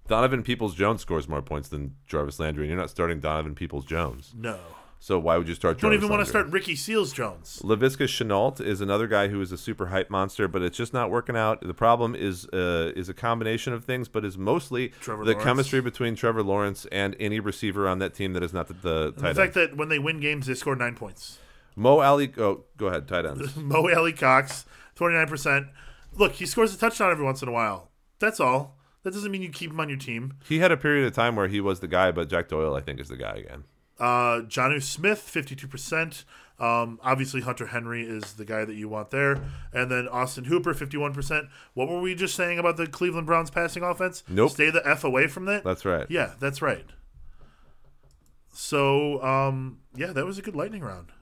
Donovan 0.07 0.43
Peoples 0.43 0.75
Jones 0.75 1.03
scores 1.03 1.29
more 1.29 1.43
points 1.43 1.69
than 1.69 1.95
Jarvis 2.07 2.41
Landry, 2.41 2.65
and 2.65 2.71
you're 2.71 2.81
not 2.81 2.91
starting 2.91 3.21
Donovan 3.21 3.55
Peoples 3.55 3.85
Jones. 3.85 4.33
No. 4.37 4.59
So 5.01 5.17
why 5.19 5.37
would 5.37 5.47
you 5.47 5.55
start 5.55 5.79
Don't 5.79 5.91
Jarvis 5.93 5.99
even 5.99 6.09
want 6.09 6.27
to 6.27 6.33
Landry? 6.33 6.51
start 6.51 6.53
Ricky 6.53 6.75
Seals 6.75 7.13
Jones. 7.13 7.61
Laviska 7.63 8.07
Shenault 8.09 8.61
is 8.61 8.81
another 8.81 9.07
guy 9.07 9.29
who 9.29 9.41
is 9.41 9.53
a 9.53 9.59
super 9.59 9.87
hype 9.87 10.11
monster, 10.11 10.49
but 10.49 10.61
it's 10.63 10.77
just 10.77 10.93
not 10.93 11.09
working 11.11 11.37
out. 11.37 11.61
The 11.61 11.75
problem 11.75 12.17
is 12.17 12.47
uh, 12.49 12.93
is 12.97 13.09
a 13.09 13.15
combination 13.15 13.73
of 13.75 13.85
things, 13.85 14.09
but 14.09 14.25
is 14.25 14.37
mostly 14.37 14.89
Trevor 15.01 15.25
the 15.25 15.33
Lawrence. 15.33 15.45
chemistry 15.45 15.81
between 15.83 16.17
Trevor 16.17 16.43
Lawrence 16.43 16.85
and 16.91 17.15
any 17.21 17.39
receiver 17.39 17.87
on 17.87 18.01
that 18.01 18.13
team 18.15 18.33
that 18.33 18.43
is 18.43 18.53
not 18.53 18.67
the, 18.67 18.75
the 18.75 19.13
The 19.15 19.23
tight 19.23 19.37
fact 19.37 19.55
that 19.55 19.77
when 19.77 19.89
they 19.89 20.01
win 20.01 20.19
games, 20.19 20.47
they 20.47 20.55
score 20.55 20.75
nine 20.75 20.97
points. 20.97 21.39
Mo 21.79 22.01
Alie, 22.01 22.33
oh, 22.39 22.65
go 22.77 22.89
ahead, 22.89 23.07
tight 23.07 23.25
ends. 23.25 23.55
Mo 23.57 23.89
Alie 23.89 24.13
Cox, 24.13 24.67
29%. 24.97 25.69
Look, 26.17 26.33
he 26.33 26.45
scores 26.45 26.75
a 26.75 26.79
touchdown 26.79 27.13
every 27.13 27.25
once 27.25 27.41
in 27.41 27.49
a 27.49 27.53
while. 27.53 27.91
That's 28.19 28.41
all. 28.41 28.77
That 29.05 29.15
doesn't 29.15 29.31
mean 29.31 29.43
you 29.43 29.51
keep 29.51 29.71
him 29.71 29.79
on 29.79 29.89
your 29.89 29.97
team. 29.97 30.35
he 30.49 30.59
had 30.59 30.73
a 30.73 30.77
period 30.77 31.07
of 31.07 31.15
time 31.15 31.37
where 31.37 31.47
he 31.47 31.61
was 31.61 31.79
the 31.79 31.87
guy, 31.87 32.11
but 32.11 32.29
Jack 32.29 32.49
Doyle, 32.49 32.75
I 32.75 32.81
think, 32.81 32.99
is 32.99 33.09
the 33.09 33.17
guy 33.17 33.37
again. 33.37 33.63
Uh, 33.99 34.43
Jonnu 34.43 34.83
Smith, 34.83 35.25
52%. 35.33 36.25
Um, 36.59 36.99
obviously, 37.05 37.43
Hunter 37.43 37.67
Henry 37.69 38.03
is 38.03 38.33
the 38.33 38.45
guy 38.45 38.65
that 38.65 38.75
you 38.75 38.89
want 38.89 39.11
there. 39.11 39.41
And 39.73 39.89
then 39.89 40.09
Austin 40.09 40.45
Hooper, 40.45 40.75
51%. 40.75 41.49
What 41.75 41.89
were 41.89 42.01
we 42.01 42.17
just 42.17 42.35
saying 42.35 42.59
about 42.59 42.77
the 42.77 42.89
Cleveland 42.89 43.27
Browns 43.29 43.51
passing 43.51 43.85
offense? 43.85 44.25
Nope. 44.29 44.51
Stay 44.51 44.71
the 44.71 44.85
F 44.85 45.05
away 45.05 45.29
from 45.29 45.45
that? 45.45 45.63
That's 45.63 45.85
right. 45.85 46.07
Yeah, 46.11 46.35
that's 46.41 46.61
right. 46.61 46.87
So, 48.53 49.23
um, 49.23 49.79
yeah, 49.95 50.13
that 50.13 50.27
was 50.27 50.39
a 50.39 50.43
good 50.43 50.57
lightning 50.57 50.83
round. 50.83 51.13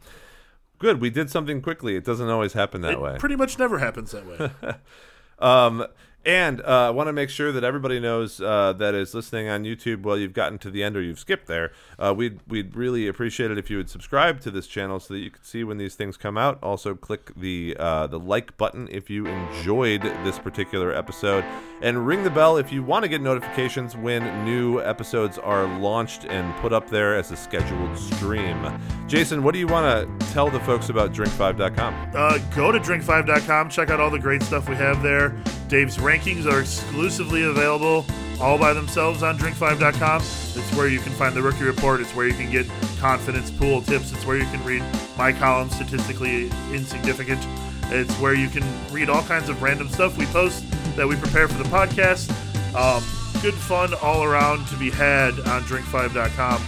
Good. 0.78 1.00
We 1.00 1.10
did 1.10 1.30
something 1.30 1.62
quickly. 1.62 1.96
It 1.96 2.04
doesn't 2.04 2.28
always 2.28 2.52
happen 2.52 2.80
that 2.82 2.92
it 2.92 3.00
way. 3.00 3.16
pretty 3.18 3.36
much 3.36 3.58
never 3.58 3.78
happens 3.78 4.12
that 4.12 4.26
way. 4.26 4.74
Um, 5.38 5.86
and 6.26 6.60
uh, 6.62 6.88
I 6.88 6.90
want 6.90 7.06
to 7.06 7.12
make 7.12 7.30
sure 7.30 7.52
that 7.52 7.62
everybody 7.62 8.00
knows 8.00 8.40
uh, 8.40 8.72
that 8.74 8.94
is 8.94 9.14
listening 9.14 9.48
on 9.48 9.62
YouTube. 9.62 10.02
Well, 10.02 10.18
you've 10.18 10.32
gotten 10.32 10.58
to 10.58 10.70
the 10.70 10.82
end 10.82 10.96
or 10.96 11.00
you've 11.00 11.20
skipped 11.20 11.46
there. 11.46 11.70
Uh, 11.98 12.12
we'd 12.14 12.40
we'd 12.48 12.74
really 12.74 13.06
appreciate 13.06 13.52
it 13.52 13.58
if 13.58 13.70
you 13.70 13.76
would 13.76 13.88
subscribe 13.88 14.40
to 14.40 14.50
this 14.50 14.66
channel 14.66 14.98
so 14.98 15.14
that 15.14 15.20
you 15.20 15.30
can 15.30 15.44
see 15.44 15.62
when 15.62 15.78
these 15.78 15.94
things 15.94 16.16
come 16.16 16.36
out. 16.36 16.58
Also, 16.62 16.96
click 16.96 17.30
the 17.36 17.76
uh, 17.78 18.08
the 18.08 18.18
like 18.18 18.56
button 18.56 18.88
if 18.90 19.08
you 19.08 19.26
enjoyed 19.26 20.02
this 20.02 20.38
particular 20.38 20.92
episode, 20.92 21.44
and 21.80 22.06
ring 22.06 22.24
the 22.24 22.30
bell 22.30 22.56
if 22.56 22.72
you 22.72 22.82
want 22.82 23.04
to 23.04 23.08
get 23.08 23.20
notifications 23.20 23.96
when 23.96 24.44
new 24.44 24.80
episodes 24.80 25.38
are 25.38 25.66
launched 25.78 26.24
and 26.24 26.52
put 26.56 26.72
up 26.72 26.90
there 26.90 27.16
as 27.16 27.30
a 27.30 27.36
scheduled 27.36 27.96
stream. 27.96 28.80
Jason, 29.06 29.44
what 29.44 29.52
do 29.52 29.60
you 29.60 29.68
want 29.68 30.18
to 30.20 30.26
tell 30.32 30.50
the 30.50 30.60
folks 30.60 30.88
about 30.88 31.12
Drink5.com? 31.12 32.10
uh, 32.14 32.38
go 32.56 32.72
to 32.72 32.80
drink5.com, 32.80 33.68
check 33.68 33.90
out 33.90 34.00
all 34.00 34.10
the 34.10 34.18
great 34.18 34.42
stuff 34.42 34.68
we 34.68 34.74
have 34.74 35.02
there. 35.02 35.40
Dave's 35.68 35.96
rankings 35.96 36.50
are 36.50 36.60
exclusively 36.60 37.42
available 37.44 38.06
all 38.40 38.58
by 38.58 38.72
themselves 38.72 39.22
on 39.22 39.38
drink5.com. 39.38 40.20
It's 40.20 40.76
where 40.76 40.88
you 40.88 41.00
can 41.00 41.12
find 41.12 41.34
the 41.34 41.42
rookie 41.42 41.64
report, 41.64 42.00
it's 42.00 42.14
where 42.14 42.26
you 42.26 42.34
can 42.34 42.50
get 42.50 42.66
confidence 42.98 43.50
pool 43.50 43.82
tips, 43.82 44.12
it's 44.12 44.24
where 44.26 44.36
you 44.36 44.44
can 44.44 44.62
read 44.64 44.82
my 45.16 45.32
column, 45.32 45.70
statistically 45.70 46.50
insignificant. 46.72 47.44
It's 47.88 48.12
where 48.14 48.34
you 48.34 48.48
can 48.48 48.64
read 48.92 49.08
all 49.08 49.22
kinds 49.22 49.48
of 49.48 49.62
random 49.62 49.88
stuff 49.88 50.18
we 50.18 50.26
post 50.26 50.64
that 50.96 51.06
we 51.06 51.16
prepare 51.16 51.48
for 51.48 51.62
the 51.62 51.68
podcast. 51.68 52.30
Um, 52.74 53.02
good 53.42 53.54
fun 53.54 53.94
all 54.02 54.24
around 54.24 54.66
to 54.68 54.76
be 54.76 54.90
had 54.90 55.38
on 55.40 55.62
drink5.com. 55.62 56.62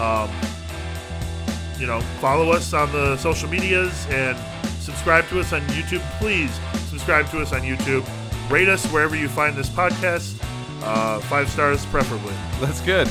Um, 0.00 0.30
you 1.78 1.86
know, 1.86 2.00
follow 2.20 2.52
us 2.52 2.72
on 2.72 2.90
the 2.92 3.16
social 3.18 3.48
medias 3.48 4.06
and 4.08 4.38
subscribe 4.80 5.28
to 5.28 5.40
us 5.40 5.52
on 5.52 5.60
YouTube. 5.62 6.02
Please 6.18 6.50
subscribe 6.88 7.28
to 7.30 7.40
us 7.40 7.52
on 7.52 7.60
YouTube. 7.60 8.08
Rate 8.50 8.68
us 8.68 8.84
wherever 8.92 9.16
you 9.16 9.28
find 9.28 9.56
this 9.56 9.68
podcast. 9.68 10.40
Uh, 10.82 11.20
five 11.20 11.48
stars, 11.48 11.84
preferably. 11.86 12.34
That's 12.60 12.80
good. 12.80 13.08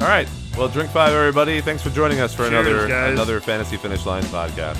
All 0.00 0.08
right. 0.08 0.28
Well, 0.56 0.68
drink 0.68 0.90
five, 0.90 1.12
everybody. 1.12 1.60
Thanks 1.60 1.82
for 1.82 1.90
joining 1.90 2.20
us 2.20 2.34
for 2.34 2.48
Cheers, 2.48 2.66
another 2.66 2.88
guys. 2.88 3.12
another 3.12 3.40
fantasy 3.40 3.76
finish 3.76 4.04
line 4.04 4.22
podcast. 4.24 4.78